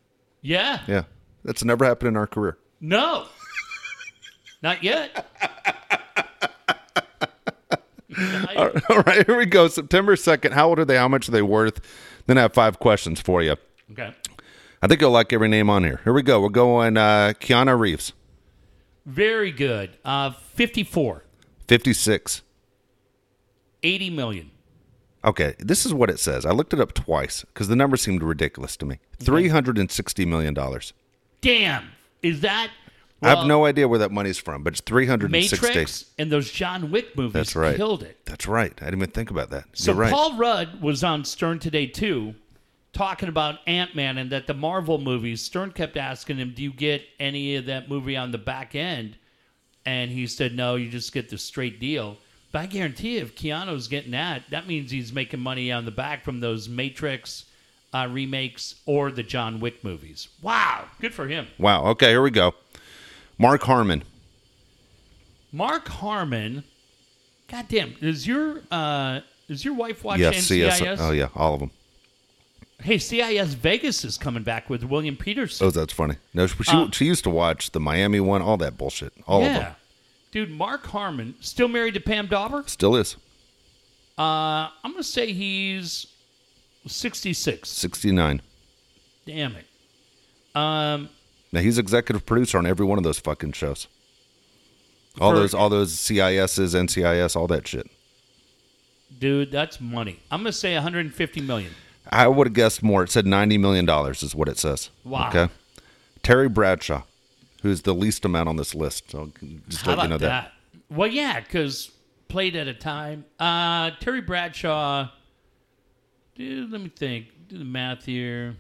Yeah. 0.41 0.81
Yeah, 0.89 1.05
that's 1.45 1.65
never 1.65 1.85
happened 1.85 2.09
in 2.09 2.17
our 2.17 2.27
career. 2.27 2.59
No. 2.81 3.27
Not 4.63 4.83
yet. 4.83 5.27
All 8.57 9.03
right, 9.07 9.25
here 9.27 9.37
we 9.37 9.47
go. 9.47 9.69
September 9.69 10.17
second. 10.17 10.53
How 10.53 10.69
old 10.69 10.79
are 10.79 10.85
they? 10.85 10.97
How 10.97 11.09
much 11.09 11.29
are 11.29 11.33
they 11.33 11.43
worth? 11.43 11.81
Then 12.27 12.39
I 12.39 12.43
have 12.43 12.55
five 12.55 12.79
questions 12.79 13.21
for 13.21 13.43
you. 13.43 13.57
Okay. 13.93 14.13
I 14.83 14.87
think 14.87 15.01
you'll 15.01 15.11
like 15.11 15.33
every 15.33 15.49
name 15.49 15.71
on 15.71 15.85
here. 15.85 16.01
Here 16.05 16.13
we 16.13 16.23
go. 16.23 16.41
We're 16.41 16.49
going 16.49 16.97
uh, 16.97 17.35
Keanu 17.41 17.79
Reeves, 17.79 18.13
Very 19.07 19.51
good. 19.53 19.97
Uh, 20.05 20.31
54. 20.31 21.25
fifty 21.67 21.93
six. 21.93 22.43
80 23.83 24.11
million. 24.11 24.51
Okay, 25.25 25.55
this 25.59 25.85
is 25.87 25.93
what 25.95 26.11
it 26.11 26.19
says. 26.19 26.45
I 26.47 26.51
looked 26.53 26.73
it 26.73 26.81
up 26.81 26.95
twice 26.95 27.45
because 27.45 27.69
the 27.69 27.77
number 27.77 27.97
seemed 27.97 28.23
ridiculous 28.23 28.77
to 28.79 28.87
me. 28.87 28.99
Three 29.19 29.49
hundred 29.49 29.79
and 29.79 29.91
sixty 29.91 30.25
million 30.25 30.55
dollars. 30.55 30.93
Damn. 31.41 31.89
Is 32.23 32.41
that 32.41 32.71
I 33.23 33.31
have 33.31 33.47
no 33.47 33.65
idea 33.65 33.89
where 33.89 33.99
that 33.99 34.13
money's 34.13 34.39
from, 34.39 34.63
but 34.63 34.75
it's 34.75 34.81
three 34.81 35.07
hundred 35.07 35.35
and 35.35 35.45
sixty. 35.45 35.67
Matrix 35.67 36.07
and 36.19 36.31
those 36.31 36.51
John 36.51 36.91
Wick 36.91 37.17
movies 37.17 37.33
That's 37.33 37.57
right. 37.57 37.77
killed 37.77 38.03
it. 38.03 38.25
That's 38.25 38.47
right. 38.47 38.73
I 38.81 38.85
didn't 38.87 39.01
even 39.01 39.11
think 39.11 39.31
about 39.31 39.51
that. 39.51 39.65
So 39.73 39.93
You're 39.93 40.01
right. 40.03 40.13
Paul 40.13 40.37
Rudd 40.37 40.81
was 40.81 41.03
on 41.03 41.25
Stern 41.25 41.59
today 41.59 41.87
too, 41.87 42.35
talking 42.93 43.29
about 43.29 43.59
Ant 43.67 43.97
Man 43.97 44.19
and 44.19 44.31
that 44.31 44.47
the 44.47 44.55
Marvel 44.55 44.99
movies. 44.99 45.41
Stern 45.43 45.73
kept 45.73 45.97
asking 45.97 46.37
him, 46.39 46.53
"Do 46.55 46.63
you 46.63 46.73
get 46.73 47.03
any 47.19 47.57
of 47.57 47.67
that 47.67 47.89
movie 47.89 48.17
on 48.17 48.31
the 48.31 48.39
back 48.39 48.75
end?" 48.75 49.17
And 49.85 50.11
he 50.11 50.27
said, 50.27 50.55
"No, 50.55 50.77
you 50.77 50.89
just 50.89 51.13
get 51.13 51.29
the 51.29 51.39
straight 51.39 51.81
deal." 51.81 52.19
But 52.53 52.61
I 52.61 52.67
guarantee 52.67 53.17
you, 53.17 53.23
if 53.23 53.35
Keanu's 53.35 53.89
getting 53.89 54.13
that, 54.13 54.45
that 54.51 54.67
means 54.67 54.91
he's 54.91 55.13
making 55.13 55.41
money 55.41 55.71
on 55.71 55.85
the 55.85 55.91
back 55.91 56.25
from 56.25 56.41
those 56.41 56.69
Matrix 56.69 57.45
uh, 57.93 58.09
remakes 58.11 58.77
or 58.87 59.11
the 59.11 59.23
John 59.23 59.61
Wick 59.61 59.83
movies. 59.85 60.29
Wow, 60.43 60.85
good 61.01 61.15
for 61.15 61.27
him. 61.29 61.47
wow. 61.59 61.87
Okay, 61.87 62.09
here 62.11 62.23
we 62.23 62.31
go. 62.31 62.55
Mark 63.39 63.63
Harmon. 63.63 64.03
Mark 65.53 65.89
Harmon. 65.89 66.65
Goddamn, 67.51 67.95
is 68.03 68.27
your 68.27 68.61
uh, 68.71 69.21
does 69.49 69.65
your 69.65 69.75
wife 69.75 70.05
watch 70.05 70.19
Yes, 70.21 70.37
NCIS? 70.37 70.73
CS. 70.79 70.99
Oh 71.01 71.13
yeah, 71.13 71.29
all 71.35 71.55
of 71.55 71.61
them. 71.61 71.71
Hey, 72.81 72.99
CIS 72.99 73.55
Vegas 73.55 74.05
is 74.05 74.17
coming 74.19 74.43
back 74.45 74.71
with 74.71 74.85
William 74.85 75.17
Petersen. 75.17 75.67
Oh, 75.67 75.71
that's 75.71 75.93
funny. 75.93 76.15
No, 76.33 76.47
she 76.47 76.55
Uh, 76.69 76.89
she 76.93 77.07
used 77.07 77.25
to 77.25 77.31
watch 77.31 77.73
the 77.73 77.81
Miami 77.81 78.21
one, 78.21 78.41
all 78.43 78.57
that 78.59 78.77
bullshit, 78.79 79.13
all 79.27 79.41
of 79.41 79.47
them. 79.53 79.63
yeah. 79.63 79.75
Dude, 80.31 80.51
Mark 80.51 80.87
Harmon, 80.87 81.35
still 81.41 81.67
married 81.69 81.95
to 81.95 82.01
Pam 82.01 82.27
Dawber? 82.29 82.63
Still 82.67 82.95
is 82.95 83.17
Uh, 84.19 84.69
I'm 84.85 84.95
to 84.95 85.03
say 85.03 85.33
he's 85.33 86.07
66. 86.87 87.69
sixty 87.69 88.13
nine. 88.13 88.41
Damn 89.27 89.57
it. 89.57 89.65
Um, 90.55 91.11
Now 91.53 91.61
he's 91.61 91.79
executive 91.79 92.25
producer 92.27 92.59
on 92.59 92.67
every 92.67 92.87
one 92.87 92.99
of 92.99 93.05
those 93.05 93.19
fucking 93.19 93.53
shows. 93.53 93.87
All 95.21 95.33
For- 95.33 95.37
those, 95.39 95.55
all 95.55 95.69
those 95.69 95.95
CISs, 95.97 96.75
NCIS, 96.75 97.37
all 97.37 97.47
that 97.49 97.67
shit. 97.67 97.89
dude, 99.19 99.51
that's 99.51 99.81
money. 99.81 100.21
I'm 100.31 100.43
going 100.43 100.53
to 100.53 100.59
say 100.59 100.75
150 100.75 101.41
million. 101.43 101.73
I 102.11 102.27
would 102.29 102.47
have 102.47 102.55
guessed 102.55 102.83
more. 102.83 103.03
It 103.03 103.11
said 103.11 103.27
ninety 103.27 103.59
million 103.59 103.85
dollars 103.85 104.23
is 104.23 104.35
what 104.35 104.49
it 104.49 104.57
says. 104.59 104.89
Wow. 105.05 105.29
Okay. 105.29 105.53
Terry 106.23 106.49
Bradshaw, 106.49 107.03
who's 107.63 107.83
the 107.83 107.93
least 107.95 108.25
amount 108.25 108.49
on 108.49 108.57
this 108.57 108.75
list. 108.75 109.11
So 109.11 109.31
just 109.69 109.85
How 109.85 109.95
let 109.95 110.05
you 110.05 110.09
know 110.09 110.19
that? 110.19 110.53
Well, 110.91 111.09
yeah, 111.09 111.41
because 111.41 111.91
played 112.29 112.57
at 112.57 112.67
a 112.67 112.73
time. 112.73 113.27
Uh, 113.39 113.91
Terry 114.01 114.23
Bradshaw, 114.23 115.11
let 116.39 116.81
me 116.81 116.91
think. 116.95 117.27
Do 117.49 117.59
the 117.59 117.65
math 117.65 118.05
here. 118.05 118.57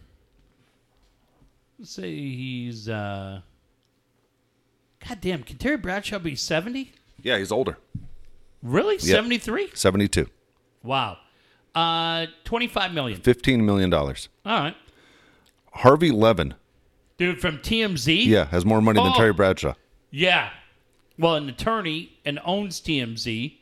Let's 1.78 1.90
say 1.92 2.10
he's. 2.12 2.88
Uh, 2.88 3.40
God 5.06 5.20
damn, 5.20 5.42
can 5.42 5.58
Terry 5.58 5.76
Bradshaw 5.76 6.18
be 6.18 6.34
70? 6.34 6.92
Yeah, 7.22 7.38
he's 7.38 7.52
older. 7.52 7.78
Really? 8.62 8.98
73? 8.98 9.70
Seventy 9.74 10.08
two. 10.08 10.26
Wow. 10.82 11.18
Uh, 11.74 12.26
25 12.44 12.92
million. 12.92 13.20
Fifteen 13.20 13.64
million 13.64 13.90
dollars. 13.90 14.28
All 14.44 14.58
right. 14.60 14.76
Harvey 15.72 16.10
Levin, 16.10 16.54
Dude, 17.18 17.40
from 17.40 17.58
TMZ? 17.58 18.24
yeah, 18.26 18.46
has 18.46 18.64
more 18.64 18.80
money 18.82 19.00
than 19.00 19.12
Oh. 19.12 19.16
Terry 19.16 19.32
Bradshaw. 19.32 19.74
Yeah. 20.10 20.50
Well, 21.18 21.36
an 21.36 21.48
attorney 21.48 22.18
and 22.24 22.40
owns 22.44 22.80
TMZ. 22.80 23.57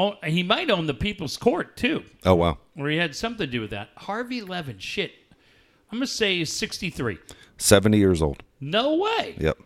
Oh, 0.00 0.14
he 0.22 0.42
might 0.44 0.70
own 0.70 0.86
the 0.86 0.94
People's 0.94 1.36
Court, 1.36 1.76
too, 1.76 2.04
Oh 2.24 2.34
wow. 2.36 2.58
where 2.74 2.88
he 2.90 2.98
had 2.98 3.16
something 3.16 3.46
to 3.46 3.50
do 3.50 3.60
with 3.60 3.70
that. 3.70 3.88
Harvey 3.96 4.42
Levin, 4.42 4.78
shit. 4.78 5.10
I'm 5.90 5.98
going 5.98 6.06
to 6.06 6.12
say 6.12 6.36
he's 6.38 6.52
63. 6.52 7.18
Seventy 7.56 7.98
years 7.98 8.22
old. 8.22 8.42
No 8.60 8.94
way. 8.96 9.34
Yep. 9.38 9.58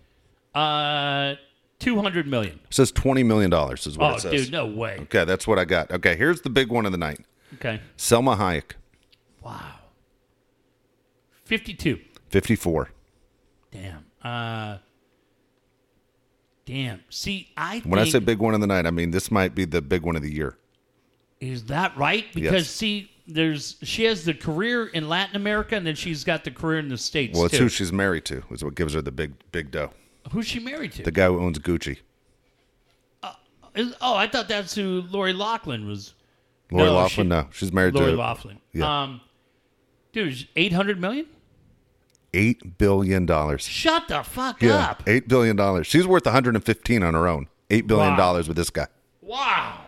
Uh, 0.55 1.35
200 1.81 2.27
million. 2.27 2.61
It 2.65 2.73
says 2.75 2.91
twenty 2.93 3.23
million 3.23 3.51
dollars 3.51 3.87
is 3.87 3.99
what 3.99 4.13
Oh, 4.13 4.15
it 4.17 4.21
says. 4.21 4.33
Oh, 4.33 4.37
dude, 4.37 4.53
no 4.53 4.67
way. 4.67 4.99
Okay, 5.03 5.25
that's 5.25 5.47
what 5.47 5.59
I 5.59 5.65
got. 5.67 5.91
Okay, 5.91 6.17
here's 6.17 6.41
the 6.43 6.51
big 6.51 6.71
one 6.71 6.87
of 6.87 6.93
the 6.93 6.99
night. 6.99 7.21
Okay. 7.55 7.81
Salma 7.99 8.37
Hayek, 8.39 8.73
Wow. 9.43 9.75
52. 11.45 11.99
fifty 12.29 12.57
four. 12.57 12.91
Damn. 13.71 14.05
Uh, 14.23 14.79
damn. 16.67 17.01
See, 17.11 17.49
I 17.57 17.81
When 17.85 17.99
I 17.99 18.05
say 18.05 18.19
big 18.19 18.39
one 18.39 18.55
of 18.55 18.61
the 18.61 18.67
night, 18.67 18.87
I 18.87 18.91
mean 18.91 19.11
this 19.11 19.31
might 19.31 19.55
be 19.55 19.65
the 19.65 19.81
big 19.83 20.03
one 20.03 20.17
of 20.17 20.23
the 20.23 20.33
year. 20.33 20.57
Is 21.41 21.65
that 21.65 21.97
right? 21.97 22.27
Because 22.35 22.53
Yes. 22.53 22.69
see, 22.71 23.11
there's 23.27 23.77
she 23.83 24.05
has 24.05 24.25
the 24.25 24.35
career 24.35 24.87
in 24.87 25.09
Latin 25.09 25.37
America, 25.37 25.75
and 25.77 25.87
then 25.87 25.95
she's 25.95 26.23
got 26.25 26.45
the 26.45 26.51
career 26.51 26.79
in 26.79 26.89
the 26.89 26.99
states 26.99 27.37
Well, 27.37 27.47
it's 27.47 27.57
too. 27.57 27.65
who 27.65 27.69
she's 27.69 27.93
married 27.93 28.25
to, 28.27 28.43
is 28.51 28.63
what 28.65 28.75
gives 28.75 28.95
her 28.95 29.03
the 29.03 29.13
big 29.13 29.33
big 29.53 29.71
dough. 29.71 29.93
Who's 30.31 30.47
she 30.47 30.61
married 30.61 30.93
to? 30.93 31.03
The 31.03 31.11
guy 31.11 31.27
who 31.27 31.41
owns 31.41 31.59
Gucci. 31.59 31.99
Is- 33.75 33.95
oh, 34.03 34.15
I 34.15 34.27
thought 34.27 34.49
that's 34.49 34.75
who 34.75 35.03
Lori 35.11 35.33
Loughlin 35.33 35.87
was. 35.87 36.13
Lori 36.71 36.87
No, 36.87 36.95
Loughlin, 36.95 37.25
she- 37.27 37.29
no, 37.29 37.49
she's 37.53 37.73
married 37.73 37.95
Lori 37.95 38.11
to 38.13 38.17
Lori 38.17 38.19
Loughlin. 38.19 38.59
Yeah. 38.75 39.03
Um, 39.03 39.21
dude, 40.13 40.47
eight 40.57 40.73
hundred 40.73 41.01
million. 41.01 41.27
Eight 42.35 42.79
billion 42.79 43.27
dollars. 43.27 43.63
Shut 43.67 44.09
the 44.09 44.23
fuck 44.23 44.63
Yeah, 44.63 44.91
up! 44.91 45.03
eight 45.07 45.29
billion 45.29 45.57
dollars. 45.57 45.87
She's 45.87 46.07
worth 46.07 46.25
115 46.25 47.03
on 47.03 47.15
her 47.15 47.27
own. 47.29 47.49
Eight 47.71 47.87
billion 47.87 48.11
Wow. 48.11 48.17
dollars 48.17 48.49
with 48.49 48.57
this 48.57 48.71
guy. 48.71 48.87
Wow. 49.21 49.79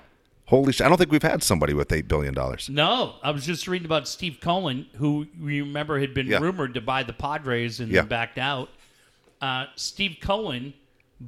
Holy 0.47 0.73
shit! 0.73 0.85
I 0.87 0.89
don't 0.89 0.99
think 0.99 1.11
we've 1.11 1.23
had 1.23 1.43
somebody 1.43 1.73
with 1.75 1.91
eight 1.93 2.07
billion 2.07 2.35
dollars. 2.35 2.69
No, 2.69 3.15
I 3.23 3.31
was 3.31 3.47
just 3.47 3.67
reading 3.67 3.87
about 3.87 4.07
Steve 4.07 4.39
Cohen, 4.41 4.87
who 4.97 5.27
you 5.41 5.65
remember 5.65 5.99
had 5.99 6.13
been 6.15 6.27
Yeah. 6.27 6.39
rumored 6.39 6.75
to 6.75 6.81
buy 6.81 7.03
the 7.03 7.13
Padres 7.15 7.81
and 7.81 7.91
Yeah. 7.91 8.01
then 8.03 8.09
backed 8.09 8.39
out. 8.39 8.69
Uh, 9.41 9.67
Steve 9.77 10.19
Cohen 10.21 10.75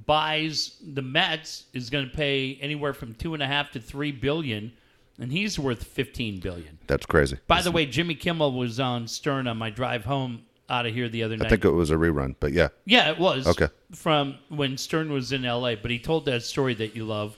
buys 0.06 0.76
the 0.94 1.02
Mets 1.02 1.64
is 1.72 1.90
going 1.90 2.09
to 2.10 2.14
pay 2.14 2.59
anywhere 2.60 2.93
from 2.93 3.14
two 3.14 3.34
and 3.34 3.43
a 3.43 3.47
half 3.47 3.70
to 3.72 3.80
three 3.80 4.12
billion, 4.12 4.72
and 5.18 5.32
he's 5.32 5.59
worth 5.59 5.84
fifteen 5.84 6.38
billion. 6.40 6.78
That's 6.86 7.06
crazy. 7.06 7.38
By 7.47 7.62
the 7.62 7.70
way, 7.72 7.86
Jimmy 7.86 8.14
Kimmel 8.14 8.52
was 8.52 8.78
on 8.80 9.09
Stern 9.09 9.47
on 9.47 9.56
my 9.56 9.70
drive 9.70 10.05
home 10.05 10.43
out 10.68 10.86
of 10.86 10.93
here 10.94 11.09
the 11.09 11.22
other 11.22 11.36
night. 11.36 11.47
I 11.47 11.48
think 11.51 11.64
it 11.64 11.70
was 11.70 11.90
a 11.90 11.94
rerun, 11.97 12.34
but 12.40 12.52
yeah, 12.52 12.68
Yeah, 12.84 13.10
it 13.10 13.18
was. 13.18 13.47
Okay. 13.47 13.68
From 13.94 14.36
when 14.48 14.76
Stern 14.78 15.12
was 15.12 15.32
in 15.32 15.44
L.A., 15.44 15.76
but 15.76 15.90
he 15.90 15.98
told 15.98 16.24
that 16.26 16.43
story 16.43 16.74
that 16.74 16.97
you 16.97 17.05
love 17.05 17.36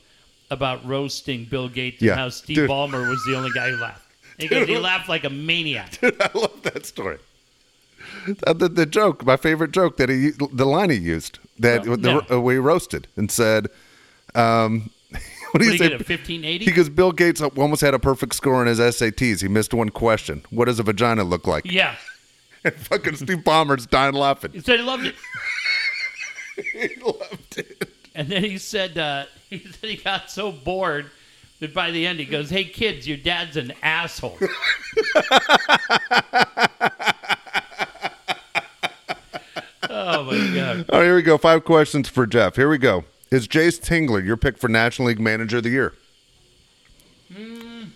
about 0.51 0.85
roasting 0.87 1.45
Bill 1.45 1.69
Gates 1.69 2.01
Yeah, 2.01 2.13
and 2.13 2.21
how 2.21 2.29
Steve 2.31 2.57
dude. 2.57 2.71
Ballmer 2.71 3.09
was 3.09 3.23
the 3.27 3.37
only 3.37 3.51
guy 3.55 3.71
who 3.71 3.77
laughed. 3.77 4.03
He, 4.39 4.49
goes, 4.49 4.67
he 4.69 4.79
laughed 4.79 5.09
like 5.09 5.25
a 5.25 5.31
maniac. 5.31 5.99
I 6.03 6.31
love 6.35 6.63
that 6.63 6.87
story. 6.87 7.19
Uh, 8.47 8.53
The, 8.55 8.69
the 8.69 8.87
joke, 8.87 9.27
my 9.27 9.37
favorite 9.37 9.73
joke 9.73 9.97
that 9.99 10.09
he, 10.09 10.31
the 10.31 10.65
line 10.65 10.91
he 10.91 10.97
used 10.97 11.39
that 11.59 11.87
Well, 11.87 11.97
the, 11.97 12.25
no. 12.31 12.41
we 12.41 12.57
roasted 12.59 13.09
and 13.17 13.31
said, 13.31 13.67
um, 14.35 14.91
what 15.51 15.61
do 15.61 15.65
you 15.67 15.77
did 15.77 15.93
he 15.93 15.99
say? 15.99 16.05
fifteen 16.05 16.45
eighty? 16.45 16.65
Because 16.65 16.89
Bill 16.89 17.13
Gates 17.13 17.41
almost 17.41 17.81
had 17.81 17.95
a 17.95 17.99
perfect 17.99 18.35
score 18.35 18.55
on 18.57 18.67
his 18.67 18.79
SATs. 18.79 19.41
He 19.43 19.49
missed 19.49 19.75
one 19.75 19.89
question. 19.89 20.45
What 20.51 20.67
does 20.67 20.79
a 20.79 20.83
vagina 20.83 21.25
look 21.25 21.47
like? 21.47 21.65
Yeah, 21.71 21.97
And 22.65 22.75
fucking 22.75 23.17
Steve 23.17 23.39
Ballmer's 23.39 23.87
dying 23.87 24.15
laughing. 24.15 24.51
he 24.53 24.61
said 24.61 24.81
he 24.81 24.85
loved 24.85 25.07
it, 25.07 25.15
he 26.73 27.01
loved 27.01 27.59
it. 27.59 27.89
and 28.15 28.29
then 28.29 28.43
he 28.43 28.59
said 28.59 28.99
uh, 28.99 29.27
he 29.51 29.61
said 29.61 29.91
he 29.91 29.97
got 29.97 30.31
so 30.31 30.51
bored 30.51 31.11
that 31.61 31.73
by 31.73 31.91
the 31.93 32.05
end 32.07 32.19
he 32.19 32.25
goes, 32.25 32.51
"Hey 32.51 32.65
kids, 32.65 33.07
your 33.07 33.17
dad's 33.17 33.57
an 33.57 33.73
asshole." 33.83 34.37
oh 39.91 40.25
my 40.25 40.55
god! 40.55 40.85
Oh, 40.89 41.03
here 41.03 41.15
we 41.17 41.23
go. 41.23 41.39
Five 41.39 41.65
questions 41.65 42.09
for 42.09 42.27
Jeff. 42.27 42.57
Here 42.57 42.69
we 42.69 42.79
go. 42.79 43.05
Is 43.31 43.47
Jayce 43.47 43.81
Tingler 43.81 44.25
your 44.25 44.37
pick 44.37 44.59
for 44.59 44.69
National 44.69 45.09
League 45.09 45.21
Manager 45.21 45.59
of 45.59 45.63
the 45.65 45.71
Year? 45.71 45.95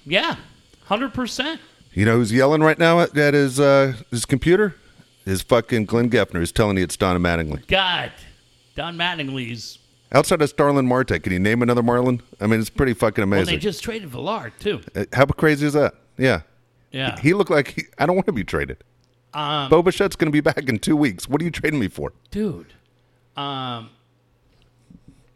Yeah, 0.04 0.36
hundred 0.84 1.14
percent. 1.14 1.60
You 1.94 2.04
know 2.04 2.16
who's 2.16 2.32
yelling 2.32 2.62
right 2.62 2.78
now 2.78 3.00
at, 3.00 3.16
at 3.16 3.34
his 3.34 3.60
uh, 3.60 3.94
his 4.10 4.24
computer? 4.24 4.74
Is 5.24 5.40
fucking 5.42 5.84
Glenn 5.84 6.10
Geffner. 6.10 6.42
is 6.42 6.50
telling 6.50 6.76
you 6.78 6.82
it's 6.82 6.96
Donna 6.96 7.20
Mattingly. 7.20 7.64
God, 7.68 8.10
Don 8.74 8.96
Mattingly's. 8.96 9.78
Outside 10.10 10.42
of 10.42 10.48
Starling 10.50 10.86
Marte, 10.86 11.22
can 11.22 11.32
you 11.32 11.38
name 11.38 11.62
another 11.62 11.82
Marlin? 11.82 12.20
I 12.40 12.46
mean, 12.48 12.58
it's 12.60 12.68
pretty 12.68 12.92
fucking 12.92 13.22
Well, 13.30 13.38
amazing. 13.38 13.54
they 13.54 13.58
just 13.60 13.82
traded 13.84 14.08
Villar 14.10 14.52
too. 14.58 14.80
Uh, 14.96 15.04
How 15.12 15.24
crazy 15.26 15.66
is 15.66 15.74
that? 15.74 15.94
Yeah. 16.18 16.42
Yeah. 16.90 17.18
He 17.20 17.32
looked 17.34 17.50
like 17.50 17.68
he, 17.68 17.82
I 17.98 18.04
don't 18.06 18.16
want 18.16 18.26
to 18.26 18.32
be 18.32 18.42
traded. 18.44 18.78
Um, 19.32 19.70
Bo 19.70 19.82
Bichette's 19.82 20.16
going 20.16 20.26
to 20.30 20.32
be 20.32 20.40
back 20.42 20.68
in 20.68 20.78
two 20.80 20.96
weeks. 20.96 21.28
What 21.28 21.40
are 21.40 21.44
you 21.44 21.50
trading 21.52 21.78
me 21.80 21.88
for? 21.88 22.12
dude. 22.30 22.74
Um, 23.36 23.88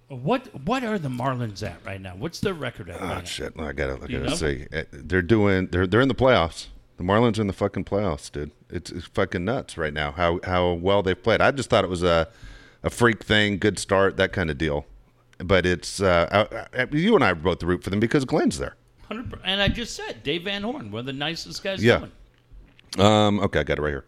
what 0.09 0.47
what 0.65 0.85
are 0.85 0.99
the 0.99 1.09
Marlins 1.09 1.63
at 1.67 1.85
right 1.85 2.01
now? 2.01 2.15
What's 2.17 2.41
their 2.41 2.55
record 2.55 2.91
at? 2.91 3.01
Oh 3.01 3.07
right 3.07 3.19
now? 3.19 3.25
shit! 3.25 3.53
I 3.59 3.73
gotta, 3.73 3.95
I 3.95 4.07
You 4.07 4.19
gotta 4.19 4.31
know? 4.31 4.35
see. 4.37 4.67
Uh, 4.73 4.85
They're 4.93 5.23
doing. 5.23 5.69
They're 5.69 5.87
they're 5.87 6.01
in 6.01 6.09
the 6.09 6.15
playoffs. 6.15 6.67
The 6.97 7.03
Marlins 7.03 7.39
are 7.39 7.43
in 7.43 7.47
the 7.47 7.53
fucking 7.53 7.85
playoffs, 7.85 8.33
dude. 8.33 8.53
It's, 8.71 8.91
it's 8.91 9.07
fucking 9.07 9.45
nuts 9.45 9.77
right 9.77 9.93
now. 9.93 10.13
How 10.13 10.41
how 10.45 10.73
well 10.73 11.03
they've 11.03 11.21
played. 11.21 11.41
I 11.41 11.51
just 11.51 11.69
thought 11.69 11.85
it 11.85 11.91
was 11.91 12.03
a 12.03 12.29
a 12.83 12.91
freak 12.91 13.25
thing, 13.25 13.59
good 13.59 13.79
start, 13.79 14.17
that 14.17 14.33
kind 14.33 14.49
of 14.49 14.57
deal. 14.59 14.87
But 15.39 15.67
it's 15.67 16.01
uh, 16.01 16.67
I, 16.73 16.83
I, 16.83 16.87
you 16.93 17.15
and 17.15 17.23
I 17.25 17.35
both 17.35 17.63
root 17.63 17.83
for 17.85 17.91
them 17.91 18.01
because 18.01 18.25
Glenn's 18.25 18.59
there. 18.59 18.77
100%. 19.11 19.41
And 19.45 19.61
I 19.61 19.69
just 19.69 19.95
said 19.95 20.23
Dave 20.23 20.45
Van 20.45 20.63
Horne, 20.63 20.91
one 20.91 21.01
of 21.01 21.07
the 21.07 21.13
nicest 21.13 21.63
guys 21.63 21.83
Yeah. 21.85 22.07
going. 22.97 23.05
Um, 23.07 23.41
okay, 23.41 23.61
I 23.61 23.63
got 23.65 23.79
it 23.79 23.83
right 23.83 23.91
here. 23.91 24.05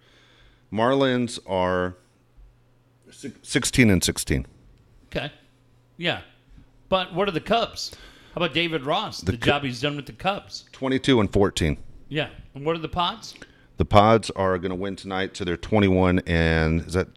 Marlins 0.72 1.38
are 1.46 1.96
sixteen 3.42 3.90
and 3.90 4.02
sixteen. 4.02 4.46
Okay. 5.06 5.30
Yeah. 5.98 6.22
But 6.88 7.12
what 7.12 7.28
are 7.28 7.32
the 7.32 7.40
Cubs? 7.40 7.94
How 8.34 8.40
about 8.42 8.54
David 8.54 8.86
Ross? 8.86 9.20
The, 9.20 9.32
Cu- 9.32 9.38
job 9.38 9.64
he's 9.64 9.80
done 9.82 9.96
with 9.96 10.06
the 10.06 10.12
Cubs. 10.12 10.64
22 10.72 11.20
and 11.20 11.30
14. 11.30 11.76
Yeah. 12.08 12.30
And 12.54 12.64
what 12.64 12.74
are 12.76 12.80
the 12.80 12.88
Pods? 12.88 13.34
The 13.76 13.84
Pods 13.84 14.30
are 14.30 14.56
going 14.58 14.70
to 14.70 14.76
win 14.76 14.96
tonight, 14.96 15.36
so 15.36 15.44
they're 15.44 15.56
21 15.56 16.20
and 16.26 16.80
is 16.80 16.94
that 16.94 17.08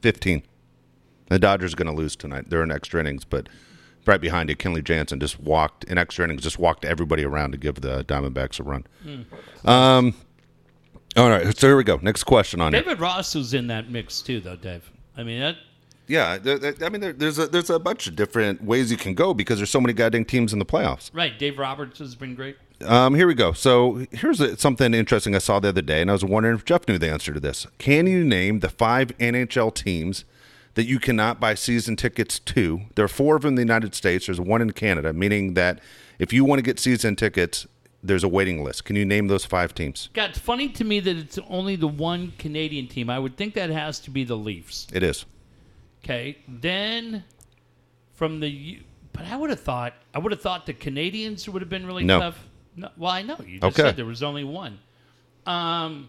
15. 0.00 0.42
The 1.28 1.38
Dodgers 1.38 1.74
are 1.74 1.76
going 1.76 1.86
to 1.86 1.92
lose 1.94 2.16
tonight. 2.16 2.48
They're 2.48 2.62
in 2.62 2.72
extra 2.72 3.00
innings, 3.00 3.24
but 3.24 3.48
right 4.06 4.20
behind 4.20 4.50
it, 4.50 4.58
Kenley 4.58 4.82
Jansen 4.82 5.20
just 5.20 5.38
walked 5.38 5.84
in 5.84 5.98
extra 5.98 6.24
innings, 6.24 6.42
just 6.42 6.58
walked 6.58 6.84
everybody 6.84 7.24
around 7.24 7.52
to 7.52 7.58
give 7.58 7.76
the 7.76 8.04
Diamondbacks 8.04 8.58
a 8.58 8.62
run. 8.64 8.86
Um, 9.64 10.14
all 11.16 11.28
right, 11.28 11.56
so 11.56 11.66
here 11.68 11.76
we 11.76 11.84
go. 11.84 11.98
Next 12.02 12.24
question 12.24 12.60
on 12.60 12.74
it. 12.74 12.82
David 12.82 12.98
Ross 13.00 13.34
was 13.34 13.54
in 13.54 13.66
that 13.68 13.90
mix 13.90 14.20
too, 14.22 14.40
though, 14.40 14.56
Dave. 14.56 14.90
I 15.16 15.22
mean, 15.22 15.40
that, 15.40 15.56
Yeah, 16.10 16.38
there, 16.38 16.58
there- 16.58 16.74
I 16.82 16.88
mean, 16.88 17.00
there, 17.00 17.12
there's 17.12 17.38
a 17.38 17.46
there's 17.46 17.70
a 17.70 17.78
bunch 17.78 18.06
of 18.06 18.16
different 18.16 18.64
ways 18.64 18.90
you 18.90 18.96
can 18.96 19.14
go 19.14 19.32
because 19.32 19.58
there's 19.58 19.70
so 19.70 19.80
many 19.80 19.92
goddamn 19.92 20.24
teams 20.24 20.52
in 20.52 20.58
the 20.58 20.64
playoffs. 20.66 21.10
right. 21.14 21.38
Dave 21.38 21.58
Roberts 21.58 21.98
has 22.00 22.14
been 22.14 22.34
great. 22.34 22.56
Um, 22.84 23.14
here 23.14 23.26
we 23.26 23.34
go. 23.34 23.52
So 23.52 24.06
here's 24.10 24.40
a, 24.40 24.56
something 24.56 24.94
interesting 24.94 25.34
I 25.34 25.38
saw 25.38 25.60
the 25.60 25.68
other 25.68 25.82
day, 25.82 26.00
and 26.00 26.10
I 26.10 26.14
was 26.14 26.24
wondering 26.24 26.56
if 26.56 26.64
Jeff 26.64 26.88
knew 26.88 26.96
the 26.98 27.10
answer 27.10 27.32
to 27.34 27.38
this. 27.40 27.66
Can 27.78 28.06
you 28.06 28.24
name 28.24 28.60
the 28.60 28.70
five 28.70 29.08
NHL 29.18 29.74
teams 29.74 30.24
that 30.74 30.84
you 30.86 30.98
cannot 30.98 31.38
buy 31.40 31.54
season 31.54 31.94
tickets 31.96 32.38
to? 32.38 32.80
There 32.94 33.04
are 33.04 33.08
four 33.08 33.36
of 33.36 33.42
them 33.42 33.50
in 33.50 33.54
the 33.56 33.62
United 33.62 33.94
States. 33.94 34.26
There's 34.26 34.40
one 34.40 34.62
in 34.62 34.70
Canada, 34.72 35.12
meaning 35.12 35.54
that 35.54 35.78
if 36.18 36.32
you 36.32 36.44
want 36.44 36.58
to 36.58 36.62
get 36.62 36.78
season 36.80 37.16
tickets, 37.16 37.66
there's 38.02 38.24
a 38.24 38.28
waiting 38.28 38.64
list. 38.64 38.86
Can 38.86 38.96
you 38.96 39.04
name 39.04 39.28
those 39.28 39.44
five 39.44 39.74
teams? 39.74 40.08
God, 40.14 40.30
it's 40.30 40.38
funny 40.38 40.70
to 40.70 40.82
me 40.84 41.00
that 41.00 41.16
it's 41.18 41.38
only 41.50 41.76
the 41.76 41.86
one 41.88 42.32
Canadian 42.38 42.88
team. 42.88 43.10
I 43.10 43.18
would 43.18 43.36
think 43.36 43.52
that 43.54 43.68
has 43.68 44.00
to 44.00 44.10
be 44.10 44.24
the 44.24 44.36
Leafs. 44.38 44.86
It 44.92 45.02
is. 45.02 45.26
Okay. 46.04 46.38
Then 46.48 47.24
from 48.14 48.40
the 48.40 48.48
U- 48.48 48.80
but 49.12 49.24
I 49.26 49.36
would 49.36 49.50
have 49.50 49.60
thought 49.60 49.94
I 50.14 50.18
would 50.18 50.32
have 50.32 50.40
thought 50.40 50.66
the 50.66 50.74
Canadiens 50.74 51.48
would 51.48 51.62
have 51.62 51.68
been 51.68 51.86
really 51.86 52.04
No. 52.04 52.20
tough. 52.20 52.46
No, 52.76 52.88
well, 52.96 53.10
I 53.10 53.22
know 53.22 53.36
you 53.46 53.58
just 53.60 53.78
Okay. 53.78 53.88
said 53.88 53.96
there 53.96 54.04
was 54.06 54.22
only 54.22 54.44
one. 54.44 54.78
Um, 55.46 56.08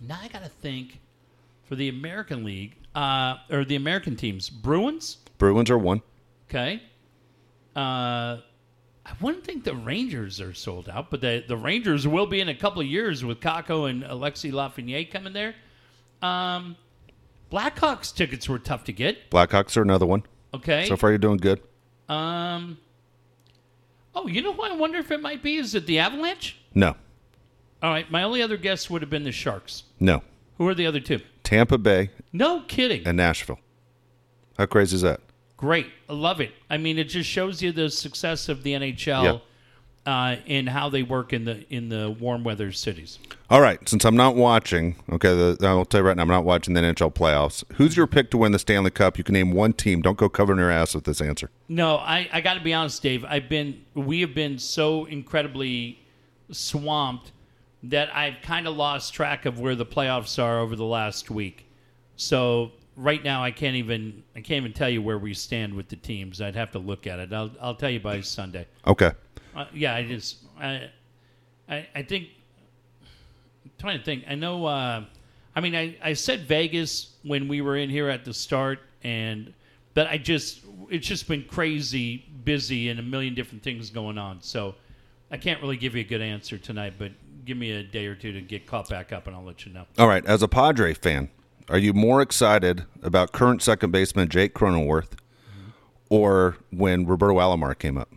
now 0.00 0.18
I 0.22 0.28
got 0.28 0.42
to 0.42 0.48
think 0.48 0.98
for 1.64 1.76
the 1.76 1.88
American 1.88 2.44
League 2.44 2.76
uh, 2.94 3.36
or 3.50 3.64
the 3.64 3.76
American 3.76 4.16
teams. 4.16 4.48
Bruins. 4.50 5.18
Bruins 5.38 5.70
are 5.70 5.78
one. 5.78 6.02
Okay. 6.48 6.82
Uh, 7.76 8.38
I 9.04 9.12
wouldn't 9.20 9.44
think 9.44 9.64
the 9.64 9.74
Rangers 9.74 10.40
are 10.40 10.54
sold 10.54 10.88
out, 10.88 11.10
but 11.10 11.20
the 11.20 11.44
the 11.46 11.56
Rangers 11.56 12.06
will 12.06 12.26
be 12.26 12.40
in 12.40 12.48
a 12.48 12.54
couple 12.54 12.80
of 12.80 12.86
years 12.86 13.24
with 13.24 13.40
Kakko 13.40 13.88
and 13.88 14.02
Alexi 14.04 14.50
Lafreniere 14.52 15.10
coming 15.10 15.32
there. 15.32 15.54
Um, 16.22 16.76
Blackhawks 17.52 18.14
tickets 18.14 18.48
were 18.48 18.58
tough 18.58 18.84
to 18.84 18.92
get. 18.92 19.30
Blackhawks 19.30 19.76
are 19.76 19.82
another 19.82 20.06
one. 20.06 20.22
Okay. 20.54 20.86
So 20.86 20.96
far, 20.96 21.10
you're 21.10 21.18
doing 21.18 21.36
good. 21.36 21.60
Um. 22.08 22.78
Oh, 24.14 24.26
you 24.26 24.42
know 24.42 24.52
who 24.52 24.62
I 24.62 24.72
wonder 24.74 24.98
if 24.98 25.10
it 25.10 25.20
might 25.22 25.42
be? 25.42 25.56
Is 25.56 25.74
it 25.74 25.86
the 25.86 25.98
Avalanche? 25.98 26.58
No, 26.74 26.94
All 27.82 27.90
right. 27.90 28.10
My 28.10 28.22
only 28.22 28.42
other 28.42 28.56
guess 28.56 28.88
would 28.90 29.02
have 29.02 29.10
been 29.10 29.24
the 29.24 29.32
Sharks. 29.32 29.84
no. 30.00 30.22
Who 30.58 30.68
are 30.68 30.74
the 30.74 30.86
other 30.86 31.00
two? 31.00 31.20
Tampa 31.42 31.76
Bay 31.78 32.10
No 32.32 32.60
kidding. 32.68 33.06
and 33.06 33.16
Nashville. 33.16 33.58
How 34.58 34.66
crazy 34.66 34.94
is 34.96 35.02
that? 35.02 35.20
Great. 35.56 35.86
I 36.08 36.12
love 36.12 36.40
it. 36.40 36.52
I 36.70 36.76
mean, 36.76 36.98
it 36.98 37.04
just 37.04 37.28
shows 37.28 37.62
you 37.62 37.72
the 37.72 37.88
success 37.90 38.48
of 38.50 38.62
the 38.62 38.74
NHL 38.74 39.40
uh, 40.04 40.36
and 40.46 40.68
how 40.68 40.88
they 40.88 41.02
work 41.02 41.32
in 41.32 41.44
the 41.44 41.64
in 41.72 41.88
the 41.88 42.10
warm 42.10 42.42
weather 42.42 42.72
cities. 42.72 43.18
All 43.50 43.60
right, 43.60 43.86
since 43.88 44.04
I'm 44.04 44.16
not 44.16 44.34
watching, 44.34 44.96
okay, 45.12 45.28
the, 45.28 45.56
I'll 45.62 45.84
tell 45.84 46.00
you 46.00 46.06
right 46.06 46.16
now, 46.16 46.22
I'm 46.22 46.28
not 46.28 46.44
watching 46.44 46.74
the 46.74 46.80
NHL 46.80 47.14
playoffs. 47.14 47.64
Who's 47.74 47.96
your 47.96 48.06
pick 48.06 48.30
to 48.30 48.38
win 48.38 48.52
the 48.52 48.58
Stanley 48.58 48.90
Cup? 48.90 49.18
You 49.18 49.24
can 49.24 49.34
name 49.34 49.52
one 49.52 49.74
team. 49.74 50.00
Don't 50.00 50.16
go 50.16 50.28
covering 50.28 50.58
your 50.58 50.70
ass 50.70 50.94
with 50.94 51.04
this 51.04 51.20
answer. 51.20 51.50
No, 51.68 51.96
I, 51.96 52.28
I 52.32 52.40
got 52.40 52.54
to 52.54 52.60
be 52.60 52.72
honest, 52.72 53.02
Dave. 53.02 53.24
I've 53.24 53.48
been 53.48 53.84
we 53.94 54.20
have 54.22 54.34
been 54.34 54.58
so 54.58 55.04
incredibly 55.04 56.00
swamped 56.50 57.32
that 57.84 58.14
I've 58.14 58.40
kind 58.42 58.66
of 58.66 58.76
lost 58.76 59.12
track 59.14 59.44
of 59.44 59.58
where 59.60 59.74
the 59.74 59.86
playoffs 59.86 60.42
are 60.42 60.58
over 60.60 60.76
the 60.76 60.84
last 60.84 61.30
week. 61.30 61.66
So 62.16 62.72
right 62.96 63.22
now, 63.22 63.42
I 63.42 63.50
can't 63.50 63.76
even 63.76 64.22
I 64.34 64.40
can't 64.40 64.58
even 64.62 64.72
tell 64.72 64.88
you 64.88 65.02
where 65.02 65.18
we 65.18 65.34
stand 65.34 65.74
with 65.74 65.88
the 65.88 65.96
teams. 65.96 66.40
I'd 66.40 66.56
have 66.56 66.72
to 66.72 66.78
look 66.78 67.06
at 67.06 67.18
it. 67.18 67.32
I'll 67.32 67.50
I'll 67.60 67.74
tell 67.74 67.90
you 67.90 68.00
by 68.00 68.20
Sunday. 68.20 68.66
Okay. 68.86 69.12
Uh, 69.54 69.66
yeah, 69.74 69.94
I 69.94 70.04
just 70.04 70.38
I 70.58 70.90
I, 71.68 71.86
I 71.94 72.02
think 72.02 72.28
I'm 73.64 73.70
trying 73.78 73.98
to 73.98 74.04
think. 74.04 74.24
I 74.28 74.34
know. 74.34 74.66
Uh, 74.66 75.04
I 75.54 75.60
mean, 75.60 75.74
I, 75.74 75.96
I 76.02 76.12
said 76.14 76.40
Vegas 76.40 77.14
when 77.22 77.48
we 77.48 77.60
were 77.60 77.76
in 77.76 77.90
here 77.90 78.08
at 78.08 78.24
the 78.24 78.32
start, 78.32 78.80
and 79.02 79.52
but 79.94 80.06
I 80.06 80.18
just 80.18 80.60
it's 80.90 81.06
just 81.06 81.28
been 81.28 81.44
crazy 81.44 82.24
busy 82.44 82.88
and 82.88 82.98
a 82.98 83.02
million 83.02 83.34
different 83.34 83.62
things 83.62 83.90
going 83.90 84.18
on. 84.18 84.42
So 84.42 84.74
I 85.30 85.36
can't 85.36 85.60
really 85.60 85.76
give 85.76 85.94
you 85.94 86.00
a 86.02 86.04
good 86.04 86.20
answer 86.20 86.58
tonight, 86.58 86.94
but 86.98 87.12
give 87.44 87.56
me 87.56 87.72
a 87.72 87.82
day 87.82 88.06
or 88.06 88.14
two 88.14 88.32
to 88.32 88.40
get 88.40 88.66
caught 88.66 88.88
back 88.88 89.12
up 89.12 89.26
and 89.26 89.34
I'll 89.34 89.44
let 89.44 89.64
you 89.66 89.72
know. 89.72 89.86
All 89.98 90.08
right, 90.08 90.24
as 90.26 90.42
a 90.42 90.48
Padre 90.48 90.94
fan, 90.94 91.30
are 91.68 91.78
you 91.78 91.92
more 91.92 92.22
excited 92.22 92.84
about 93.02 93.32
current 93.32 93.62
second 93.62 93.90
baseman 93.90 94.28
Jake 94.28 94.54
Cronenworth 94.54 95.12
or 96.08 96.56
when 96.70 97.06
Roberto 97.06 97.34
Alomar 97.34 97.78
came 97.78 97.96
up? 97.96 98.10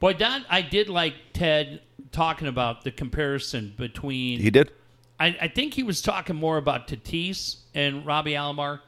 Boy, 0.00 0.14
that 0.14 0.44
I 0.48 0.62
did 0.62 0.88
like 0.88 1.14
Ted 1.32 1.82
talking 2.12 2.48
about 2.48 2.84
the 2.84 2.90
comparison 2.90 3.74
between 3.76 4.40
He 4.40 4.50
did? 4.50 4.72
I, 5.18 5.36
I 5.40 5.48
think 5.48 5.74
he 5.74 5.82
was 5.82 6.00
talking 6.00 6.36
more 6.36 6.56
about 6.56 6.86
Tatis 6.86 7.56
and 7.74 8.06
Robbie 8.06 8.32
Alomar. 8.32 8.80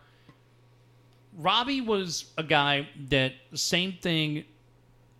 Robbie 1.36 1.80
was 1.80 2.32
a 2.38 2.42
guy 2.42 2.88
that 3.08 3.32
same 3.54 3.94
thing 4.00 4.44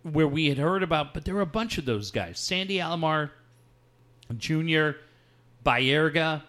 where 0.03 0.27
we 0.27 0.47
had 0.47 0.57
heard 0.57 0.83
about, 0.83 1.13
but 1.13 1.25
there 1.25 1.35
were 1.35 1.41
a 1.41 1.45
bunch 1.45 1.77
of 1.77 1.85
those 1.85 2.11
guys. 2.11 2.39
Sandy 2.39 2.77
Alomar 2.77 3.31
Jr., 4.37 4.91
Baerga, 5.65 6.43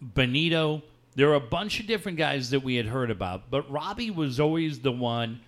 Benito. 0.00 0.82
There 1.14 1.28
were 1.28 1.34
a 1.34 1.40
bunch 1.40 1.80
of 1.80 1.86
different 1.86 2.18
guys 2.18 2.50
that 2.50 2.60
we 2.60 2.76
had 2.76 2.86
heard 2.86 3.10
about, 3.10 3.50
but 3.50 3.70
Robbie 3.70 4.10
was 4.10 4.38
always 4.38 4.80
the 4.80 4.92
one 4.92 5.40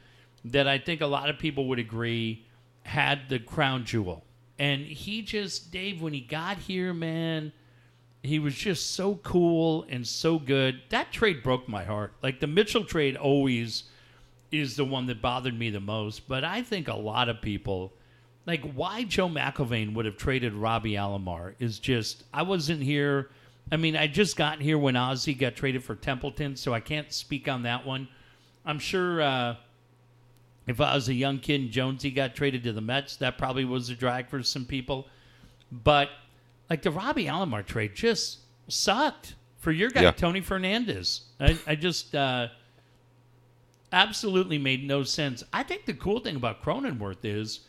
that 0.44 0.66
I 0.66 0.78
think 0.78 1.00
a 1.00 1.06
lot 1.06 1.28
of 1.28 1.38
people 1.38 1.68
would 1.68 1.78
agree 1.78 2.46
had 2.82 3.28
the 3.28 3.38
crown 3.38 3.84
jewel. 3.84 4.24
And 4.58 4.82
he 4.82 5.22
just, 5.22 5.72
Dave, 5.72 6.02
when 6.02 6.12
he 6.12 6.20
got 6.20 6.58
here, 6.58 6.92
man, 6.92 7.52
he 8.22 8.38
was 8.38 8.54
just 8.54 8.92
so 8.94 9.14
cool 9.16 9.86
and 9.88 10.06
so 10.06 10.38
good. 10.38 10.82
That 10.90 11.12
trade 11.12 11.42
broke 11.42 11.68
my 11.68 11.84
heart. 11.84 12.12
Like 12.22 12.40
the 12.40 12.46
Mitchell 12.46 12.84
trade 12.84 13.16
always 13.16 13.84
is 14.52 14.76
the 14.76 14.84
one 14.84 15.06
that 15.06 15.22
bothered 15.22 15.58
me 15.58 15.70
the 15.70 15.80
most. 15.80 16.28
But 16.28 16.44
I 16.44 16.62
think 16.62 16.88
a 16.88 16.94
lot 16.94 17.28
of 17.28 17.40
people, 17.40 17.92
like 18.46 18.72
why 18.72 19.04
Joe 19.04 19.28
McIlvaine 19.28 19.94
would 19.94 20.04
have 20.04 20.16
traded 20.16 20.52
Robbie 20.52 20.92
Alomar 20.92 21.54
is 21.58 21.78
just, 21.78 22.24
I 22.34 22.42
wasn't 22.42 22.82
here. 22.82 23.30
I 23.72 23.76
mean, 23.76 23.96
I 23.96 24.08
just 24.08 24.36
got 24.36 24.60
here 24.60 24.76
when 24.76 24.96
Ozzie 24.96 25.32
got 25.32 25.54
traded 25.54 25.84
for 25.84 25.94
Templeton, 25.94 26.56
so 26.56 26.74
I 26.74 26.80
can't 26.80 27.12
speak 27.12 27.48
on 27.48 27.62
that 27.62 27.86
one. 27.86 28.08
I'm 28.66 28.78
sure 28.78 29.22
uh, 29.22 29.56
if 30.70 30.80
I 30.80 30.94
was 30.94 31.08
a 31.08 31.14
young 31.14 31.38
kid 31.38 31.60
and 31.60 31.70
Jonesy 31.70 32.10
got 32.10 32.34
traded 32.34 32.62
to 32.64 32.72
the 32.72 32.80
Mets, 32.80 33.16
that 33.16 33.36
probably 33.36 33.64
was 33.64 33.90
a 33.90 33.94
drag 33.94 34.28
for 34.28 34.42
some 34.42 34.64
people. 34.64 35.08
But 35.70 36.10
like 36.68 36.82
the 36.82 36.90
Robbie 36.90 37.26
Alomar 37.26 37.66
trade 37.66 37.94
just 37.94 38.38
sucked 38.68 39.34
for 39.58 39.72
your 39.72 39.90
guy 39.90 40.02
Yeah. 40.02 40.10
Tony 40.12 40.40
Fernandez. 40.40 41.22
I, 41.40 41.58
I 41.66 41.74
just 41.74 42.14
uh, 42.14 42.48
absolutely 43.92 44.58
made 44.58 44.86
no 44.86 45.02
sense. 45.02 45.42
I 45.52 45.62
think 45.64 45.86
the 45.86 45.94
cool 45.94 46.20
thing 46.20 46.36
about 46.36 46.62
Cronenworth 46.62 47.24
is 47.24 47.60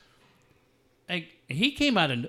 like 1.09 1.27
he 1.47 1.71
came 1.71 1.97
out 1.97 2.11
of 2.11 2.27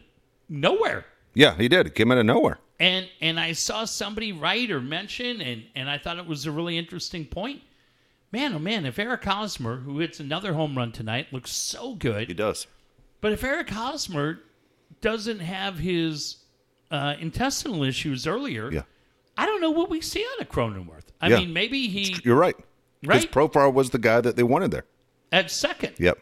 nowhere. 0.49 1.05
Yeah, 1.35 1.55
he 1.57 1.69
did. 1.69 1.87
It 1.87 1.95
came 1.95 2.11
out 2.11 2.19
of 2.19 2.27
nowhere. 2.27 2.59
And 2.81 3.09
and 3.21 3.39
I 3.39 3.53
saw 3.53 3.85
somebody 3.85 4.33
write 4.33 4.71
or 4.71 4.81
mention, 4.81 5.41
and 5.41 5.65
and 5.75 5.89
I 5.89 5.99
thought 5.99 6.19
it 6.19 6.27
was 6.27 6.47
a 6.47 6.51
really 6.51 6.77
interesting 6.79 7.27
point. 7.27 7.63
Man, 8.33 8.55
oh 8.55 8.59
man, 8.59 8.87
if 8.87 8.99
Eric 8.99 9.25
Hosmer, 9.25 9.77
who 9.81 9.99
hits 9.99 10.19
another 10.19 10.55
home 10.55 10.77
run 10.77 10.91
tonight, 10.91 11.27
looks 11.33 11.51
so 11.51 11.95
good, 11.95 12.29
He 12.29 12.35
does. 12.35 12.67
but 13.21 13.33
if 13.33 13.45
Eric 13.45 13.69
Hosmer 13.71 14.41
doesn't 15.01 15.41
have 15.41 15.79
his 15.79 16.37
uh, 16.91 17.15
intestinal 17.21 17.83
issues 17.85 18.27
earlier, 18.27 18.71
Yeah. 18.71 18.83
I 19.37 19.47
don't 19.47 19.61
know 19.63 19.71
what 19.71 19.89
we 19.91 20.01
see 20.03 20.25
out 20.35 20.41
of 20.43 20.49
Cronenworth. 20.51 21.05
I 21.21 21.29
Yeah. 21.29 21.39
mean, 21.41 21.53
maybe 21.53 21.89
he 21.89 22.17
You're 22.25 22.37
right. 22.37 22.57
His 23.01 23.09
Right. 23.09 23.33
profile 23.33 23.73
was 23.73 23.91
the 23.91 23.99
guy 23.99 24.21
that 24.21 24.37
they 24.37 24.43
wanted 24.43 24.71
there. 24.71 24.85
at 25.31 25.51
second, 25.51 25.95
Yep. 25.99 26.19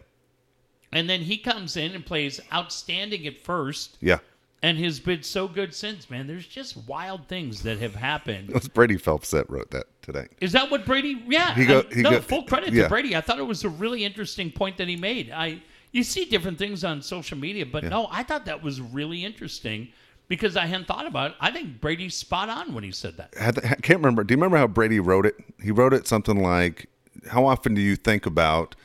and 0.92 1.10
then 1.10 1.22
he 1.22 1.36
comes 1.38 1.76
in 1.76 1.92
and 1.96 2.06
plays 2.06 2.40
outstanding 2.52 3.26
at 3.26 3.40
first, 3.40 3.98
Yeah. 4.00 4.18
And 4.62 4.78
has 4.78 5.00
been 5.00 5.22
so 5.22 5.48
good 5.48 5.74
since. 5.74 6.10
Man, 6.10 6.26
there's 6.26 6.46
just 6.46 6.76
wild 6.86 7.26
things 7.28 7.62
that 7.62 7.78
have 7.78 7.94
happened. 7.94 8.50
It 8.50 8.54
was 8.54 8.68
Brady 8.68 8.96
Phelps 8.98 9.30
that 9.30 9.48
wrote 9.48 9.70
that 9.70 9.86
today. 10.02 10.26
Is 10.40 10.52
that 10.52 10.70
what 10.70 10.84
Brady? 10.84 11.22
Yeah, 11.26 11.54
He 11.54 11.64
go- 11.66 11.84
I- 11.90 11.94
no. 12.00 12.10
go- 12.10 12.20
full 12.20 12.42
credit 12.44 12.72
yeah. 12.72 12.84
to 12.84 12.88
Brady. 12.88 13.16
I 13.16 13.20
thought 13.20 13.38
it 13.38 13.46
was 13.46 13.64
a 13.64 13.68
really 13.68 14.04
interesting 14.04 14.50
point 14.50 14.76
that 14.78 14.88
he 14.88 14.96
made. 14.96 15.30
I 15.30 15.62
you 15.92 16.04
see 16.04 16.24
different 16.24 16.56
things 16.58 16.84
on 16.84 17.02
social 17.02 17.36
media, 17.36 17.66
but 17.66 17.84
no, 17.84 18.06
I 18.12 18.22
thought 18.22 18.44
that 18.44 18.62
was 18.62 18.80
really 18.80 19.24
interesting 19.24 19.88
because 20.28 20.56
I 20.56 20.66
hadn't 20.66 20.86
thought 20.86 21.04
about 21.06 21.32
it. 21.32 21.36
I 21.40 21.50
think 21.50 21.80
Brady's 21.80 22.14
spot 22.14 22.48
on 22.48 22.74
when 22.74 22.84
he 22.84 22.92
said 22.92 23.16
that. 23.16 23.34
I 23.40 23.48
I 23.48 23.74
can't 23.76 23.98
remember. 23.98 24.22
Do 24.24 24.32
you 24.32 24.36
remember 24.36 24.56
how 24.58 24.66
Brady 24.68 25.00
wrote 25.00 25.26
it? 25.26 25.34
He 25.62 25.70
wrote 25.72 25.92
it 25.94 26.06
something 26.06 26.40
like, 26.42 26.86
"How 27.30 27.46
often 27.46 27.74
do 27.74 27.80
you 27.80 27.96
think 27.96 28.26
about 28.26 28.76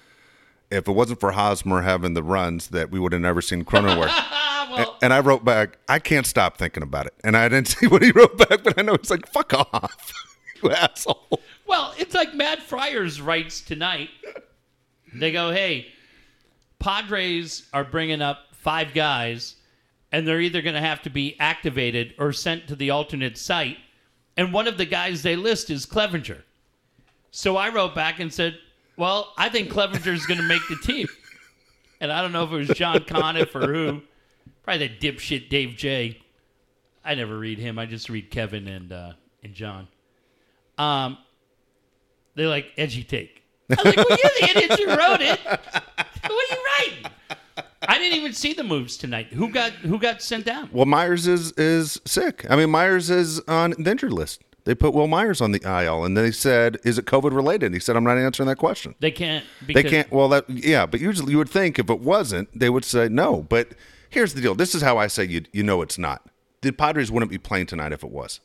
if 0.72 0.88
it 0.88 0.92
wasn't 0.94 1.20
for 1.20 1.34
Hosmer 1.34 1.82
having 1.84 2.14
the 2.16 2.24
runs 2.24 2.70
that 2.70 2.90
we 2.90 3.00
would 3.00 3.12
have 3.12 3.22
never 3.22 3.42
seen 3.42 3.64
Cronenworth?" 3.66 4.10
And, 4.78 4.86
well, 4.86 4.98
and 5.02 5.14
I 5.14 5.20
wrote 5.20 5.44
back, 5.46 5.78
"I 5.88 6.00
can't 6.00 6.26
stop 6.26 6.58
thinking 6.58 6.84
about 6.84 7.08
it." 7.08 7.14
And 7.24 7.36
I 7.36 7.48
didn't 7.50 7.68
see 7.70 7.88
what 7.88 8.02
he 8.02 8.12
wrote 8.12 8.38
back, 8.38 8.64
but 8.64 8.78
I 8.78 8.82
know 8.82 8.94
it's 8.94 9.10
like, 9.10 9.28
"Fuck 9.28 9.54
off, 9.54 10.14
you 10.64 10.72
asshole." 10.72 11.40
well, 11.66 11.94
it's 11.98 12.14
like 12.14 12.34
Matt 12.34 12.62
Friars 12.62 13.22
writes 13.22 13.62
tonight. 13.62 14.10
They 15.14 15.32
go, 15.32 15.52
"Hey, 15.52 15.88
Padres 16.80 17.68
are 17.74 17.84
bringing 17.84 18.22
up 18.22 18.40
five 18.54 18.94
guys, 18.94 19.56
and 20.12 20.28
they're 20.28 20.42
either 20.42 20.62
going 20.62 20.76
to 20.76 20.82
have 20.82 21.02
to 21.04 21.10
be 21.10 21.36
activated 21.40 22.14
or 22.18 22.34
sent 22.34 22.68
to 22.68 22.76
the 22.76 22.90
alternate 22.90 23.38
site. 23.38 23.78
And 24.38 24.52
one 24.52 24.68
of 24.68 24.78
the 24.78 24.86
guys 24.86 25.24
they 25.24 25.36
list 25.36 25.70
is 25.70 25.86
Clevinger. 25.86 26.42
So 27.32 27.58
I 27.58 27.70
wrote 27.70 27.96
back 27.96 28.20
and 28.20 28.34
said, 28.34 28.58
Well, 28.98 29.34
I 29.38 29.50
think 29.50 29.70
Clevinger's 29.70 30.26
going 30.26 30.40
to 30.40 30.48
make 30.48 30.62
the 30.70 30.78
team. 30.78 31.08
And 32.02 32.12
I 32.12 32.22
don't 32.22 32.32
know 32.32 32.44
if 32.44 32.52
it 32.52 32.70
was 32.70 32.78
John 32.78 33.00
Conniff 33.00 33.56
or 33.56 33.74
who. 33.74 34.02
Probably 34.64 34.88
the 34.88 34.96
dipshit 34.96 35.50
Dave 35.50 35.76
J. 35.76 36.20
I 37.04 37.16
never 37.16 37.38
read 37.38 37.60
him. 37.60 37.78
I 37.78 37.86
just 37.86 38.10
read 38.10 38.32
Kevin 38.32 38.68
and 38.68 38.92
uh, 38.92 39.14
and 39.44 39.54
John. 39.54 39.88
Um, 40.78 41.18
they're 42.36 42.48
like 42.48 42.72
edgy 42.78 43.04
take. 43.04 43.44
I 43.70 43.76
was 43.76 43.86
like, 43.86 43.98
"Well, 43.98 44.08
you're 44.10 44.32
the 44.40 44.60
idiot 44.60 44.80
who 44.80 44.88
wrote 44.88 45.22
it. 45.22 45.40
What 46.26 46.52
are 46.52 46.56
you 46.56 46.64
writing?" 46.66 47.12
I 47.88 48.00
didn't 48.00 48.18
even 48.18 48.34
see 48.34 48.54
the 48.54 48.64
moves 48.64 48.98
tonight. 48.98 49.28
Who 49.28 49.50
got 49.50 49.72
who 49.74 50.00
got 50.00 50.22
sent 50.22 50.46
down? 50.46 50.70
Well, 50.72 50.86
Myers 50.86 51.28
is 51.28 51.52
is 51.54 52.02
sick. 52.06 52.46
I 52.50 52.56
mean, 52.56 52.70
Myers 52.72 53.10
is 53.10 53.40
on 53.48 53.76
the 53.78 53.92
injured 53.92 54.14
list. 54.14 54.42
They 54.66 54.74
put 54.74 54.96
Wil 54.96 55.06
Myers 55.06 55.42
on 55.42 55.52
the 55.52 55.62
IL, 55.64 56.04
and 56.04 56.18
they 56.18 56.32
said, 56.32 56.78
"Is 56.84 56.98
it 56.98 57.06
COVID 57.06 57.32
related?" 57.34 57.74
He 57.74 57.80
said, 57.80 57.96
"I'm 57.96 58.04
not 58.04 58.18
answering 58.18 58.48
that 58.48 58.58
question." 58.58 58.96
They 59.00 59.12
can't. 59.12 59.46
They 59.68 59.84
can't. 59.84 60.12
Well, 60.12 60.28
that 60.30 60.50
yeah, 60.50 60.88
but 60.88 61.00
usually 61.00 61.32
you 61.32 61.38
would 61.38 61.50
think 61.50 61.78
if 61.78 61.90
it 61.90 62.00
wasn't, 62.00 62.50
they 62.58 62.70
would 62.72 62.84
say 62.84 63.08
no. 63.08 63.44
But 63.44 63.74
here's 64.16 64.34
the 64.34 64.42
deal. 64.42 64.56
This 64.56 64.74
is 64.74 64.82
how 64.82 64.98
I 64.98 65.06
say 65.08 65.26
you 65.26 65.44
you 65.54 65.62
know 65.62 65.84
it's 65.84 65.98
not. 66.00 66.28
The 66.62 66.72
Padres 66.72 67.12
wouldn't 67.12 67.30
be 67.32 67.38
playing 67.38 67.68
tonight 67.68 67.92
if 67.92 68.04
it 68.04 68.10
was. 68.10 68.40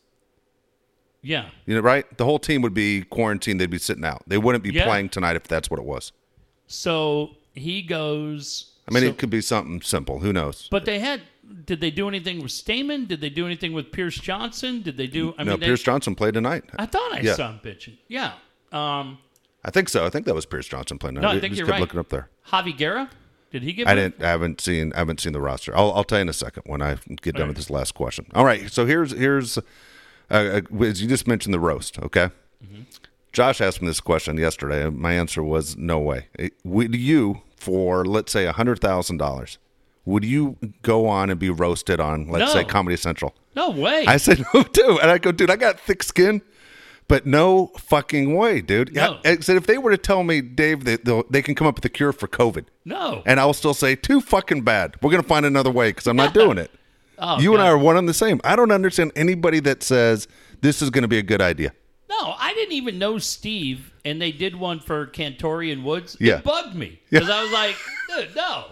Yeah. 1.22 1.46
You 1.66 1.74
know, 1.74 1.80
right? 1.80 2.04
The 2.18 2.24
whole 2.24 2.38
team 2.38 2.62
would 2.62 2.74
be 2.74 3.02
quarantined. 3.02 3.60
They'd 3.60 3.70
be 3.70 3.78
sitting 3.78 4.04
out. 4.04 4.22
They 4.26 4.38
wouldn't 4.38 4.64
be 4.64 4.72
Yeah. 4.72 4.84
playing 4.84 5.10
tonight 5.10 5.36
if 5.36 5.44
that's 5.44 5.70
what 5.70 5.78
it 5.78 5.84
was. 5.86 6.12
So 6.66 7.36
he 7.54 7.82
goes. 7.82 8.72
I 8.88 8.92
mean, 8.94 9.02
so- 9.04 9.08
it 9.10 9.18
could 9.18 9.30
be 9.30 9.40
something 9.40 9.80
simple. 9.82 10.20
Who 10.20 10.32
knows? 10.32 10.68
But 10.70 10.84
they 10.84 10.98
had. 10.98 11.22
Did 11.64 11.80
they 11.80 11.90
do 11.90 12.06
anything 12.08 12.40
with 12.42 12.52
Stammen? 12.52 13.08
Did 13.08 13.20
they 13.20 13.28
do 13.28 13.44
anything 13.44 13.72
with 13.72 13.90
Pierce 13.90 14.14
Johnson? 14.16 14.82
Did 14.82 14.96
they 14.96 15.08
do? 15.08 15.34
I 15.36 15.42
no, 15.42 15.52
mean, 15.52 15.60
they- 15.60 15.66
Pierce 15.66 15.82
Johnson 15.82 16.14
played 16.14 16.34
tonight. 16.34 16.62
I 16.76 16.86
thought 16.86 17.12
I 17.12 17.20
Yeah. 17.20 17.34
saw 17.34 17.50
him 17.50 17.58
pitching. 17.58 17.98
Yeah. 18.06 18.34
Um, 18.70 19.18
I 19.64 19.70
think 19.70 19.88
so. 19.88 20.06
I 20.06 20.10
think 20.10 20.26
that 20.26 20.34
was 20.34 20.46
Pierce 20.46 20.68
Johnson 20.68 20.98
playing 20.98 21.16
tonight. 21.16 21.32
No, 21.32 21.36
I 21.36 21.40
think 21.40 21.52
just 21.54 21.58
you're 21.58 21.66
right. 21.68 21.80
looking 21.80 21.98
up 21.98 22.08
there. 22.08 22.28
Javi 22.48 22.76
Guerra. 22.76 23.10
Did 23.50 23.62
he 23.62 23.72
get? 23.72 23.88
I 23.88 23.94
didn't. 23.94 24.22
I 24.22 24.28
haven't 24.28 24.60
seen. 24.60 24.92
I 24.94 24.98
haven't 24.98 25.20
seen 25.20 25.32
the 25.32 25.40
roster. 25.40 25.76
I'll, 25.76 25.92
I'll 25.92 26.04
tell 26.04 26.18
you 26.18 26.22
in 26.22 26.28
a 26.28 26.32
second 26.32 26.62
when 26.66 26.82
I 26.82 26.96
get 27.22 27.34
done 27.34 27.42
All 27.42 27.48
with 27.48 27.56
this 27.56 27.70
last 27.70 27.94
question. 27.94 28.26
All 28.34 28.44
right. 28.44 28.70
So 28.70 28.86
here's 28.86 29.12
here's 29.12 29.58
uh, 29.58 29.62
uh, 30.30 30.60
as 30.84 31.02
you 31.02 31.08
just 31.08 31.26
mentioned 31.26 31.52
the 31.52 31.60
roast. 31.60 31.98
Okay. 31.98 32.30
Mm-hmm. 32.64 32.82
Josh 33.32 33.60
asked 33.60 33.80
me 33.80 33.86
this 33.88 34.00
question 34.00 34.36
yesterday. 34.38 34.84
and 34.84 34.98
My 34.98 35.12
answer 35.12 35.42
was 35.42 35.76
no 35.76 35.98
way. 35.98 36.28
Would 36.64 36.96
you, 36.96 37.42
for 37.56 38.04
let's 38.04 38.32
say 38.32 38.46
a 38.46 38.52
hundred 38.52 38.80
thousand 38.80 39.18
dollars, 39.18 39.58
would 40.04 40.24
you 40.24 40.56
go 40.82 41.06
on 41.06 41.30
and 41.30 41.38
be 41.38 41.50
roasted 41.50 42.00
on 42.00 42.28
let's 42.28 42.52
say 42.52 42.64
Comedy 42.64 42.96
Central? 42.96 43.34
No 43.54 43.70
way. 43.70 44.04
I 44.06 44.16
said 44.16 44.44
no 44.54 44.62
too, 44.62 44.98
and 45.00 45.10
I 45.10 45.18
go, 45.18 45.32
dude, 45.32 45.50
I 45.50 45.56
got 45.56 45.78
thick 45.78 46.02
skin, 46.02 46.42
but 47.10 47.26
no 47.26 47.66
fucking 47.76 48.34
way, 48.36 48.60
dude. 48.60 48.94
No. 48.94 49.18
I, 49.24 49.32
I 49.32 49.36
said 49.40 49.56
if 49.56 49.66
they 49.66 49.76
were 49.76 49.90
to 49.90 49.98
tell 49.98 50.22
me, 50.22 50.40
Dave, 50.40 50.84
that 50.84 51.04
they'll- 51.04 51.24
can 51.24 51.54
come 51.54 51.66
up 51.66 51.74
with 51.74 51.84
a 51.84 51.88
cure 51.88 52.12
for 52.12 52.28
COVID, 52.28 52.66
no. 52.84 53.22
and 53.26 53.40
I'll 53.40 53.52
still 53.52 53.74
say 53.74 53.96
too 53.96 54.20
fucking 54.20 54.62
bad. 54.62 54.94
We're 55.02 55.10
gonna 55.10 55.22
find 55.24 55.44
another 55.44 55.70
way 55.70 55.90
because 55.90 56.06
I'm 56.06 56.16
not 56.16 56.32
doing 56.32 56.56
it. 56.56 56.70
Oh, 57.22 57.38
you 57.38 57.52
and 57.52 57.62
I 57.62 57.66
are 57.68 57.76
one 57.76 57.98
and 57.98 58.08
the 58.08 58.14
same. 58.14 58.40
I 58.44 58.56
don't 58.56 58.72
understand 58.72 59.12
anybody 59.14 59.60
that 59.60 59.82
says 59.82 60.26
this 60.62 60.80
is 60.80 60.88
gonna 60.88 61.06
be 61.06 61.18
a 61.18 61.22
good 61.22 61.42
idea. 61.42 61.74
No, 62.08 62.34
I 62.38 62.54
didn't 62.54 62.72
even 62.72 62.98
know 62.98 63.18
Steve, 63.18 63.92
and 64.06 64.22
they 64.22 64.32
did 64.32 64.56
one 64.56 64.80
for 64.80 65.06
Cantorian 65.06 65.82
Woods. 65.82 66.16
Yeah. 66.18 66.38
It 66.38 66.44
bugged 66.44 66.74
me 66.74 66.98
because 67.10 67.28
I 67.28 67.42
was 67.42 67.52
like, 67.52 67.76
dude, 68.08 68.34
no. 68.34 68.64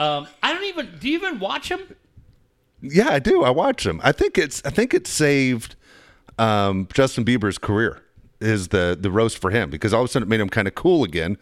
Um, 0.00 0.26
I 0.42 0.52
don't 0.52 0.64
even. 0.64 0.88
Do 0.98 1.08
you 1.08 1.14
even 1.16 1.38
watch 1.38 1.68
him? 1.70 1.94
Yeah, 2.80 3.10
I 3.10 3.20
do. 3.20 3.44
I 3.44 3.50
watch 3.50 3.84
them. 3.84 4.00
I 4.02 4.10
think 4.10 4.38
it's 4.38 4.60
I 4.64 4.70
think 4.70 4.92
it 4.92 5.06
saved 5.06 5.76
um, 6.38 6.88
Justin 6.92 7.24
Bieber's 7.24 7.58
career. 7.58 8.00
is 8.40 8.68
the 8.68 8.96
the 9.00 9.10
roast 9.10 9.38
for 9.38 9.50
him 9.50 9.70
because 9.70 9.94
all 9.94 10.02
of 10.02 10.06
a 10.06 10.08
sudden 10.12 10.26
it 10.26 10.30
made 10.30 10.40
him 10.40 10.48
kind 10.48 10.66
of 10.66 10.74
cool 10.74 11.04
again. 11.04 11.36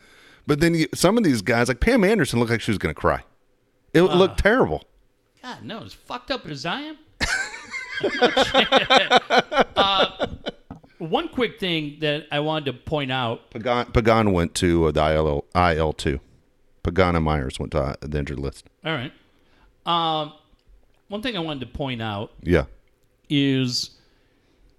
But 0.47 0.61
then 0.61 0.75
you, 0.75 0.87
some 0.95 1.17
of 1.19 1.25
these 1.25 1.43
guys, 1.43 1.69
like 1.69 1.81
Pam 1.81 2.03
Anderson, 2.05 2.39
looked 2.41 2.51
like 2.51 2.61
she 2.61 2.71
was 2.71 2.79
going 2.79 2.95
to 2.95 3.01
cry. 3.01 3.23
It 3.95 4.03
looked 4.03 4.39
terrible. 4.39 4.85
God, 5.43 5.63
no, 5.63 5.83
as 5.83 5.93
fucked 5.95 6.31
up 6.31 6.47
as 6.47 6.67
I 6.67 6.81
am. 6.83 6.99
uh, 9.77 10.27
one 10.99 11.29
quick 11.29 11.59
thing 11.59 11.97
that 12.01 12.27
I 12.31 12.41
wanted 12.41 12.67
to 12.67 12.73
point 12.75 13.11
out. 13.13 13.51
Pagan, 13.51 13.87
Pagan 13.93 14.33
went 14.33 14.55
to 14.57 14.87
uh, 14.87 14.91
the 14.93 15.15
IL 15.15 15.45
IL 15.55 15.93
two. 15.93 16.21
Pagan 16.83 17.17
and 17.17 17.25
Myers 17.25 17.59
went 17.59 17.73
to 17.73 17.81
uh, 17.81 17.95
the 18.01 18.19
injured 18.19 18.39
list. 18.39 18.69
All 18.85 18.93
right. 18.93 19.13
Um, 19.87 20.33
one 21.09 21.23
thing 21.23 21.37
I 21.37 21.41
wanted 21.41 21.61
to 21.61 21.67
point 21.67 22.01
out 22.03 22.33
Yeah, 22.43 22.65
is 23.29 23.91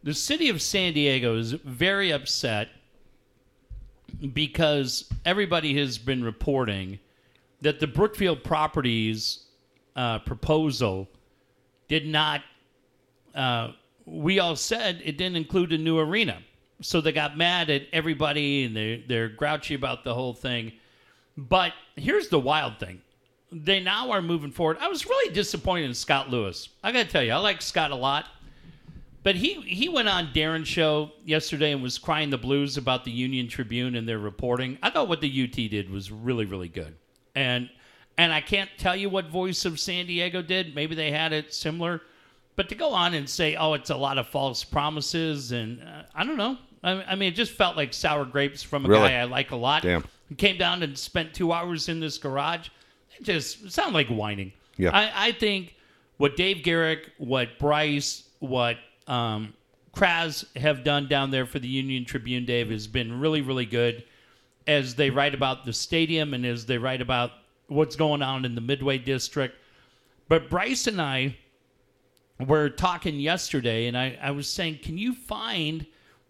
the 0.03 0.13
city 0.13 0.49
of 0.49 0.61
San 0.61 0.93
Diego 0.93 1.37
is 1.37 1.51
very 1.51 2.11
upset 2.11 2.69
because 4.33 5.11
everybody 5.25 5.77
has 5.77 5.97
been 5.97 6.23
reporting 6.23 6.99
that 7.61 7.79
the 7.79 7.87
Brookfield 7.87 8.43
Properties 8.43 9.45
uh, 9.95 10.19
proposal 10.19 11.07
did 11.87 12.07
not. 12.07 12.41
Uh, 13.35 13.71
we 14.05 14.39
all 14.39 14.55
said 14.55 15.01
it 15.03 15.17
didn't 15.17 15.37
include 15.37 15.71
a 15.71 15.77
new 15.77 15.99
arena, 15.99 16.41
so 16.81 16.99
they 16.99 17.11
got 17.11 17.37
mad 17.37 17.69
at 17.69 17.83
everybody 17.93 18.65
and 18.65 18.75
they 18.75 19.03
they're 19.07 19.29
grouchy 19.29 19.75
about 19.75 20.03
the 20.03 20.13
whole 20.13 20.33
thing. 20.33 20.71
But 21.37 21.73
here's 21.95 22.29
the 22.29 22.39
wild 22.39 22.79
thing. 22.79 23.01
They 23.51 23.79
now 23.79 24.11
are 24.11 24.21
moving 24.21 24.51
forward. 24.51 24.77
I 24.79 24.87
was 24.87 25.05
really 25.05 25.33
disappointed 25.33 25.85
in 25.85 25.93
Scott 25.93 26.29
Lewis. 26.29 26.69
I 26.83 26.91
got 26.91 27.05
to 27.05 27.11
tell 27.11 27.23
you, 27.23 27.33
I 27.33 27.37
like 27.37 27.61
Scott 27.61 27.91
a 27.91 27.95
lot. 27.95 28.25
But 29.23 29.35
he, 29.35 29.61
he 29.61 29.87
went 29.87 30.09
on 30.09 30.33
Darren's 30.33 30.67
show 30.67 31.11
yesterday 31.23 31.71
and 31.71 31.83
was 31.83 31.97
crying 31.99 32.31
the 32.31 32.37
blues 32.39 32.77
about 32.77 33.05
the 33.05 33.11
Union 33.11 33.47
Tribune 33.47 33.95
and 33.95 34.07
their 34.09 34.17
reporting. 34.17 34.79
I 34.81 34.89
thought 34.89 35.07
what 35.07 35.21
the 35.21 35.43
UT 35.43 35.51
did 35.55 35.89
was 35.91 36.11
really, 36.11 36.45
really 36.45 36.69
good. 36.69 36.95
And 37.35 37.69
and 38.17 38.33
I 38.33 38.41
can't 38.41 38.69
tell 38.77 38.95
you 38.95 39.09
what 39.09 39.27
Voice 39.27 39.63
of 39.65 39.79
San 39.79 40.05
Diego 40.05 40.41
did. 40.41 40.75
Maybe 40.75 40.95
they 40.95 41.11
had 41.11 41.33
it 41.33 41.53
similar. 41.53 42.01
But 42.55 42.67
to 42.69 42.75
go 42.75 42.89
on 42.93 43.13
and 43.13 43.27
say, 43.29 43.55
oh, 43.55 43.73
it's 43.73 43.89
a 43.89 43.95
lot 43.95 44.17
of 44.17 44.27
false 44.27 44.63
promises, 44.63 45.53
and 45.53 45.81
uh, 45.81 46.03
I 46.13 46.25
don't 46.25 46.35
know. 46.37 46.57
I, 46.83 47.03
I 47.03 47.15
mean, 47.15 47.31
it 47.31 47.35
just 47.35 47.53
felt 47.53 47.77
like 47.77 47.93
sour 47.93 48.25
grapes 48.25 48.61
from 48.61 48.85
a 48.85 48.89
Really? 48.89 49.09
guy 49.09 49.15
I 49.19 49.23
like 49.23 49.51
a 49.51 49.55
lot. 49.55 49.83
Damn. 49.83 50.03
He 50.27 50.35
came 50.35 50.57
down 50.57 50.83
and 50.83 50.97
spent 50.97 51.33
two 51.33 51.53
hours 51.53 51.87
in 51.89 51.99
this 51.99 52.17
garage. 52.17 52.67
It 53.17 53.23
just 53.23 53.71
sounded 53.71 53.93
like 53.93 54.07
whining. 54.09 54.51
Yeah. 54.77 54.91
I, 54.91 55.27
I 55.27 55.31
think 55.31 55.75
what 56.17 56.35
Dave 56.35 56.63
Garrick, 56.63 57.11
what 57.17 57.57
Bryce, 57.59 58.23
what 58.39 58.77
um, 59.07 59.53
Kraz 59.95 60.45
have 60.57 60.83
done 60.83 61.07
down 61.07 61.31
there 61.31 61.45
for 61.45 61.59
the 61.59 61.67
Union 61.67 62.05
Tribune, 62.05 62.45
Dave, 62.45 62.69
has 62.69 62.87
been 62.87 63.19
really, 63.19 63.41
really 63.41 63.65
good 63.65 64.03
as 64.67 64.95
they 64.95 65.09
write 65.09 65.33
about 65.33 65.65
the 65.65 65.73
stadium 65.73 66.33
and 66.33 66.45
as 66.45 66.65
they 66.65 66.77
write 66.77 67.01
about 67.01 67.31
what's 67.67 67.95
going 67.95 68.21
on 68.21 68.45
in 68.45 68.55
the 68.55 68.61
Midway 68.61 68.97
District. 68.97 69.55
But 70.27 70.49
Bryce 70.49 70.87
and 70.87 71.01
I 71.01 71.35
were 72.39 72.69
talking 72.69 73.19
yesterday, 73.19 73.87
and 73.87 73.97
I, 73.97 74.17
I 74.21 74.31
was 74.31 74.47
saying, 74.47 74.79
can 74.81 74.97
you 74.97 75.13
find 75.13 75.85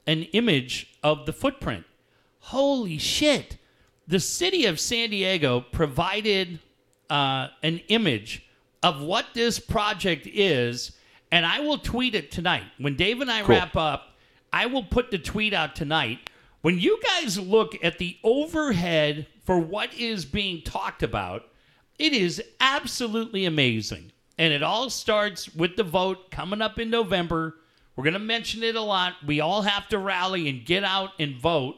an 0.08 0.24
image 0.34 0.98
of 1.04 1.26
the 1.26 1.34
footprint? 1.34 1.86
Holy 2.40 2.98
shit. 2.98 3.58
The 4.08 4.20
city 4.20 4.66
of 4.66 4.80
San 4.80 5.12
Diego 5.12 5.62
provided 5.62 6.60
uh, 7.10 7.50
an 7.62 7.82
image 7.88 8.48
of 8.82 9.02
what 9.02 9.28
this 9.34 9.60
project 9.60 10.28
is, 10.28 10.94
and 11.32 11.46
I 11.46 11.60
will 11.62 11.78
tweet 11.78 12.16
it 12.16 12.32
tonight. 12.32 12.64
When 12.78 12.96
Dave 12.96 13.22
and 13.22 13.32
I 13.32 13.42
Cool. 13.42 13.56
wrap 13.56 13.76
up, 13.76 14.18
I 14.52 14.66
will 14.66 14.84
put 14.84 15.12
the 15.12 15.18
tweet 15.18 15.54
out 15.54 15.76
tonight. 15.76 16.30
When 16.62 16.78
you 16.80 17.00
guys 17.04 17.40
look 17.40 17.76
at 17.84 17.98
the 17.98 18.18
overhead 18.24 19.28
for 19.44 19.58
what 19.58 19.94
is 19.94 20.26
being 20.26 20.62
talked 20.62 21.02
about, 21.04 21.48
it 21.98 22.14
is 22.14 22.42
absolutely 22.60 23.46
amazing. 23.46 24.12
And 24.38 24.54
it 24.54 24.64
all 24.64 24.90
starts 24.90 25.54
with 25.56 25.76
the 25.76 25.84
vote 25.84 26.32
coming 26.32 26.62
up 26.62 26.80
in 26.80 26.90
November. 26.90 27.56
We're 27.96 28.04
going 28.04 28.14
to 28.14 28.20
mention 28.20 28.64
it 28.64 28.76
a 28.76 28.82
lot. 28.82 29.14
We 29.26 29.40
all 29.40 29.62
have 29.64 29.88
to 29.90 29.98
rally 29.98 30.50
and 30.50 30.66
get 30.66 30.84
out 30.84 31.12
and 31.20 31.36
vote. 31.36 31.76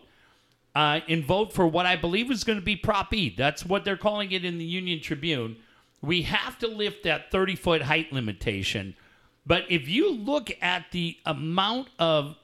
Uh, 0.75 1.01
and 1.07 1.23
vote 1.23 1.53
for 1.53 1.67
what 1.67 1.85
I 1.85 1.95
believe 1.95 2.31
is 2.31 2.43
going 2.43 2.57
to 2.57 2.65
be 2.65 2.75
Prop 2.75 3.13
E. 3.13 3.34
That's 3.38 3.63
what 3.63 3.85
they're 3.85 3.95
calling 3.95 4.31
it 4.31 4.43
in 4.43 4.57
the 4.57 4.65
Union 4.65 4.99
Tribune. 5.01 5.57
We 6.01 6.23
have 6.23 6.57
to 6.59 6.67
lift 6.67 7.03
that 7.03 7.30
30 7.31 7.55
foot 7.55 7.84
height 7.84 8.11
limitation. 8.11 8.95
But 9.45 9.63
if 9.69 9.87
you 9.87 10.11
look 10.11 10.51
at 10.61 10.85
the 10.91 11.17
amount 11.25 11.89
of 11.99 12.35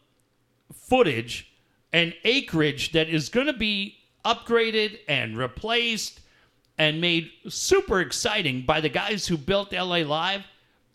footage 0.73 1.51
and 1.93 2.13
acreage 2.23 2.91
that 2.91 3.07
is 3.09 3.29
going 3.29 3.47
to 3.47 3.53
be 3.53 3.97
upgraded 4.25 4.99
and 5.07 5.37
replaced 5.37 6.19
and 6.77 7.01
made 7.01 7.29
super 7.47 7.99
exciting 7.99 8.61
by 8.61 8.81
the 8.81 8.89
guys 8.89 9.27
who 9.27 9.37
built 9.37 9.73
LA 9.73 9.97
Live, 9.97 10.43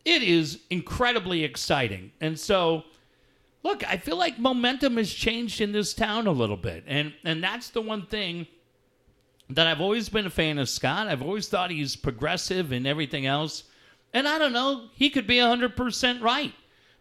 it 0.04 0.22
is 0.22 0.60
incredibly 0.70 1.44
exciting. 1.44 2.12
And 2.20 2.38
so, 2.38 2.84
look, 3.62 3.86
I 3.88 3.96
feel 3.96 4.16
like 4.16 4.38
momentum 4.38 4.96
has 4.98 5.12
changed 5.12 5.60
in 5.60 5.72
this 5.72 5.94
town 5.94 6.26
a 6.26 6.32
little 6.32 6.56
bit. 6.56 6.84
And 6.86 7.14
and 7.24 7.42
that's 7.42 7.70
the 7.70 7.80
one 7.80 8.06
thing 8.06 8.46
that 9.50 9.66
I've 9.66 9.80
always 9.80 10.08
been 10.08 10.26
a 10.26 10.30
fan 10.30 10.58
of 10.58 10.68
Scott. 10.68 11.08
I've 11.08 11.22
always 11.22 11.48
thought 11.48 11.70
he's 11.70 11.96
progressive 11.96 12.72
and 12.72 12.86
everything 12.86 13.26
else. 13.26 13.64
And 14.14 14.28
I 14.28 14.38
don't 14.38 14.52
know, 14.52 14.84
he 14.94 15.10
could 15.10 15.26
be 15.26 15.36
100% 15.36 16.22
right. 16.22 16.54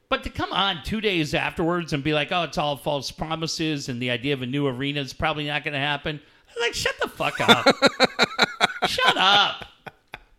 But 0.10 0.24
to 0.24 0.30
come 0.30 0.52
on 0.52 0.84
two 0.84 1.00
days 1.00 1.34
afterwards 1.34 1.94
and 1.94 2.04
be 2.04 2.14
like, 2.14 2.32
oh, 2.32 2.44
it's 2.44 2.58
all 2.58 2.76
false 2.76 3.12
promises 3.12 3.88
and 3.88 4.02
the 4.02 4.10
idea 4.10 4.34
of 4.34 4.42
a 4.42 4.48
new 4.48 4.68
arena 4.68 5.00
is 5.00 5.14
probably 5.14 5.46
not 5.46 5.64
going 5.64 5.74
to 5.74 5.80
happen. 5.80 6.20
I'm 6.50 6.62
like, 6.62 6.74
shut 6.74 6.96
the 7.00 7.08
fuck 7.08 7.40
up. 7.40 7.66
shut 8.88 9.18
up. 9.18 9.66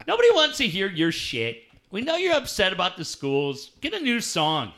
Nobody 0.07 0.29
wants 0.33 0.59
to 0.59 0.67
hear 0.67 0.89
your 0.89 1.13
shit. 1.13 1.63
We 1.91 2.03
know 2.03 2.17
you're 2.17 2.35
upset 2.35 2.73
about 2.73 2.97
the 2.97 3.05
schools. 3.05 3.71
Get 3.81 3.95
a 3.95 4.01
new 4.01 4.21
song. 4.21 4.73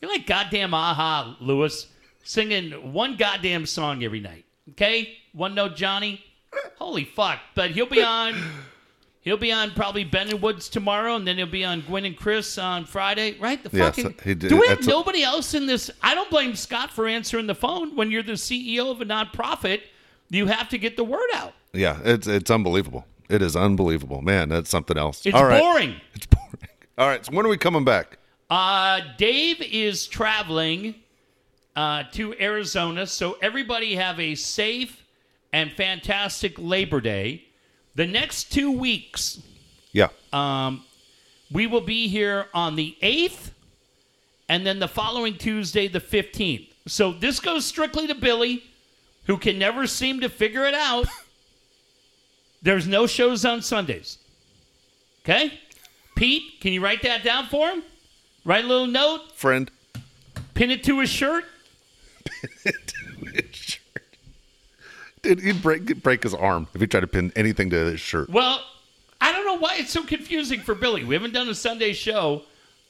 You're 0.00 0.10
like 0.10 0.26
goddamn 0.26 0.74
aha, 0.74 1.36
Lewis, 1.40 1.88
singing 2.24 2.92
one 2.92 3.16
goddamn 3.16 3.66
song 3.66 4.02
every 4.02 4.20
night. 4.20 4.44
Okay? 4.70 5.16
One 5.32 5.54
note 5.54 5.76
Johnny. 5.76 6.24
Holy 6.78 7.04
fuck. 7.04 7.40
But 7.54 7.72
he'll 7.72 7.86
be 7.86 8.02
on 8.02 8.34
he'll 9.28 9.36
be 9.36 9.52
on 9.52 9.70
probably 9.72 10.04
Ben 10.04 10.28
and 10.30 10.40
Woods 10.42 10.68
tomorrow, 10.68 11.14
and 11.16 11.26
then 11.26 11.36
he'll 11.36 11.46
be 11.46 11.64
on 11.64 11.82
Gwen 11.82 12.04
and 12.06 12.16
Chris 12.16 12.56
on 12.58 12.84
Friday. 12.86 13.36
Right? 13.38 13.62
The 13.62 13.70
Yes, 13.76 13.96
fucking 13.96 14.14
he 14.24 14.34
did- 14.34 14.48
Do 14.48 14.56
we 14.60 14.66
have 14.68 14.78
that's 14.78 14.86
a- 14.86 14.90
nobody 14.90 15.22
else 15.22 15.54
in 15.54 15.66
this? 15.66 15.90
I 16.02 16.14
don't 16.14 16.30
blame 16.30 16.54
Scott 16.56 16.90
for 16.90 17.06
answering 17.06 17.46
the 17.46 17.54
phone 17.54 17.94
when 17.94 18.10
you're 18.10 18.22
the 18.22 18.32
CEO 18.36 18.90
of 18.90 19.00
a 19.00 19.04
nonprofit. 19.04 19.82
You 20.30 20.46
have 20.46 20.68
to 20.70 20.78
get 20.78 20.96
the 20.96 21.04
word 21.04 21.28
out. 21.34 21.52
yeah, 21.72 21.98
it's 22.04 22.26
it's 22.26 22.50
unbelievable. 22.50 23.06
It 23.28 23.42
is 23.42 23.54
unbelievable, 23.56 24.22
man. 24.22 24.48
That's 24.48 24.70
something 24.70 24.96
else. 24.96 25.24
It's 25.26 25.34
All 25.36 25.44
right. 25.44 25.60
boring. 25.60 25.96
It's 26.14 26.26
boring. 26.34 26.68
All 26.96 27.06
right. 27.08 27.24
So 27.24 27.32
when 27.32 27.44
are 27.44 27.50
we 27.50 27.58
coming 27.58 27.84
back? 27.84 28.18
Uh, 28.50 29.00
Dave 29.18 29.60
is 29.60 30.06
traveling 30.06 30.94
uh, 31.76 32.04
to 32.12 32.34
Arizona, 32.40 33.06
so 33.06 33.36
everybody 33.42 33.94
have 33.96 34.18
a 34.18 34.34
safe 34.34 35.04
and 35.52 35.70
fantastic 35.72 36.54
Labor 36.58 37.00
Day. 37.00 37.44
The 37.98 38.06
next 38.06 38.52
two 38.52 38.70
weeks, 38.70 39.40
Yeah. 39.92 40.10
um, 40.32 40.84
we 41.50 41.66
will 41.66 41.80
be 41.80 42.06
here 42.06 42.46
on 42.54 42.76
the 42.76 42.96
8th 43.02 43.50
and 44.48 44.64
then 44.64 44.78
the 44.78 44.86
following 44.86 45.36
Tuesday, 45.36 45.88
the 45.88 45.98
15th. 45.98 46.68
So 46.86 47.12
this 47.12 47.40
goes 47.40 47.66
strictly 47.66 48.06
to 48.06 48.14
Billy, 48.14 48.62
who 49.24 49.36
can 49.36 49.58
never 49.58 49.88
seem 49.88 50.20
to 50.20 50.28
figure 50.28 50.64
it 50.64 50.74
out. 50.74 51.08
There's 52.62 52.86
no 52.86 53.08
shows 53.08 53.44
on 53.44 53.62
Sundays. 53.62 54.18
Okay? 55.24 55.58
Pete, 56.14 56.60
can 56.60 56.72
you 56.72 56.80
write 56.80 57.02
that 57.02 57.24
down 57.24 57.48
for 57.48 57.68
him? 57.68 57.82
Write 58.44 58.64
a 58.64 58.68
little 58.68 58.86
note, 58.86 59.32
Friend. 59.34 59.68
pin 60.54 60.70
it 60.70 60.84
to 60.84 61.00
his 61.00 61.10
shirt. 61.10 61.46
Dude, 65.22 65.40
he'd 65.40 65.62
break 65.62 66.02
break 66.02 66.22
his 66.22 66.34
arm 66.34 66.68
if 66.74 66.80
he 66.80 66.86
tried 66.86 67.00
to 67.00 67.06
pin 67.06 67.32
anything 67.36 67.70
to 67.70 67.76
his 67.76 68.00
shirt. 68.00 68.28
Well, 68.30 68.62
I 69.20 69.32
don't 69.32 69.44
know 69.46 69.58
why 69.58 69.76
it's 69.78 69.90
so 69.90 70.02
confusing 70.04 70.60
for 70.60 70.74
Billy. 70.74 71.04
We 71.04 71.14
haven't 71.14 71.32
done 71.32 71.48
a 71.48 71.54
Sunday 71.54 71.92
show 71.92 72.42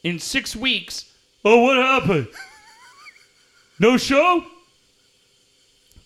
in 0.02 0.18
six 0.18 0.54
weeks. 0.54 1.12
Oh, 1.44 1.62
what 1.62 1.76
happened? 1.76 2.28
No 3.80 3.96
show? 3.96 4.44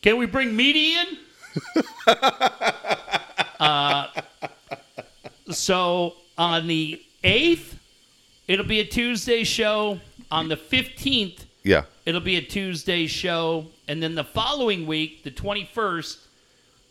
Can 0.02 0.18
we 0.18 0.26
bring 0.26 0.54
Meaty 0.54 0.92
in? 0.92 1.06
uh, 3.58 4.08
so 5.50 6.12
on 6.36 6.66
the 6.66 7.00
8th, 7.24 7.76
it'll 8.46 8.66
be 8.66 8.80
a 8.80 8.84
Tuesday 8.84 9.42
show. 9.42 9.98
On 10.30 10.48
the 10.48 10.56
15th, 10.56 11.44
Yeah. 11.62 11.84
It'll 12.04 12.20
be 12.20 12.36
a 12.36 12.42
Tuesday 12.42 13.06
show. 13.06 13.66
And 13.93 14.02
then 14.02 14.14
the 14.14 14.24
following 14.24 14.86
week, 14.86 15.23
the 15.23 15.31
21st, 15.31 16.16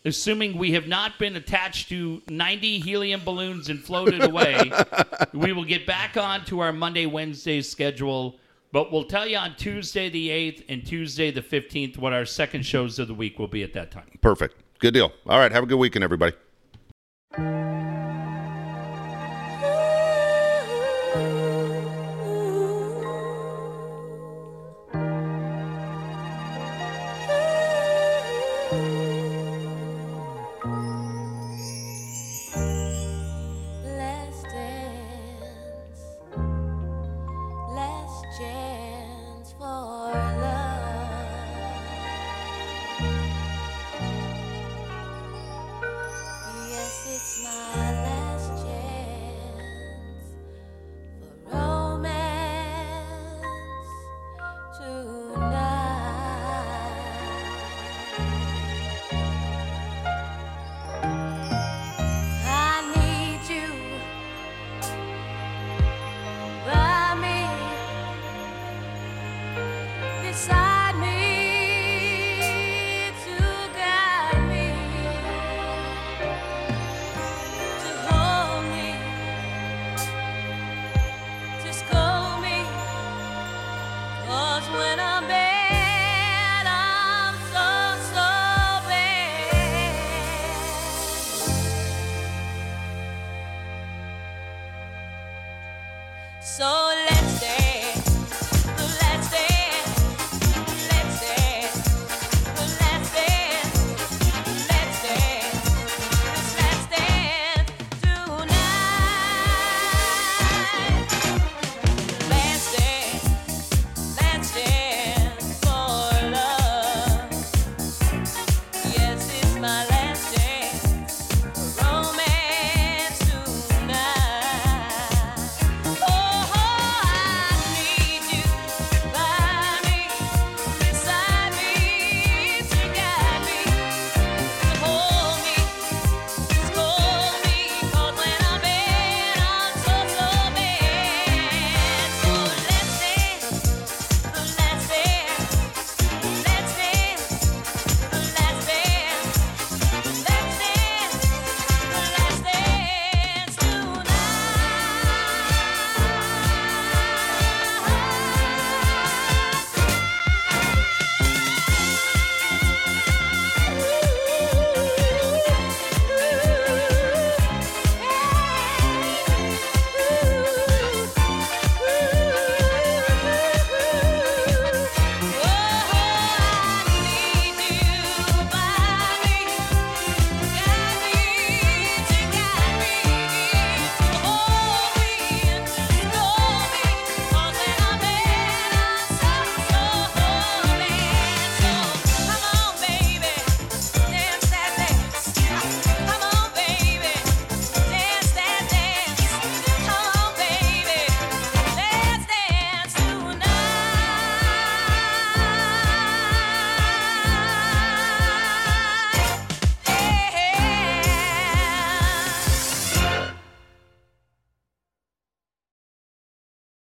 assuming 0.06 0.56
we 0.56 0.74
have 0.74 0.88
not 0.88 1.18
been 1.18 1.36
attached 1.36 1.90
to 1.90 2.22
90 2.30 2.78
helium 2.78 3.24
balloons 3.26 3.70
and 3.70 3.80
floated 3.80 4.24
away, 4.24 4.72
we 5.34 5.52
will 5.52 5.64
get 5.64 5.88
back 5.88 6.16
on 6.16 6.46
to 6.46 6.60
our 6.60 6.72
Monday, 6.72 7.08
Wednesday 7.08 7.64
schedule 7.64 8.36
But 8.72 8.92
we'll 8.92 9.06
tell 9.06 9.26
you 9.26 9.38
on 9.38 9.56
Tuesday 9.56 10.10
the 10.10 10.30
8th 10.30 10.64
and 10.70 10.86
Tuesday 10.86 11.32
the 11.32 11.42
15th 11.42 11.98
what 11.98 12.14
our 12.14 12.24
second 12.24 12.68
shows 12.68 13.00
of 13.00 13.08
the 13.08 13.16
week 13.16 13.40
will 13.40 13.48
be 13.48 13.64
at 13.64 13.74
that 13.74 13.90
time. 13.90 14.20
Perfect. 14.22 14.62
Good 14.78 14.94
deal. 14.94 15.12
All 15.26 15.40
right. 15.40 15.52
Have 15.52 15.64
a 15.64 15.66
good 15.66 15.80
weekend, 15.80 16.04
everybody. 16.04 16.36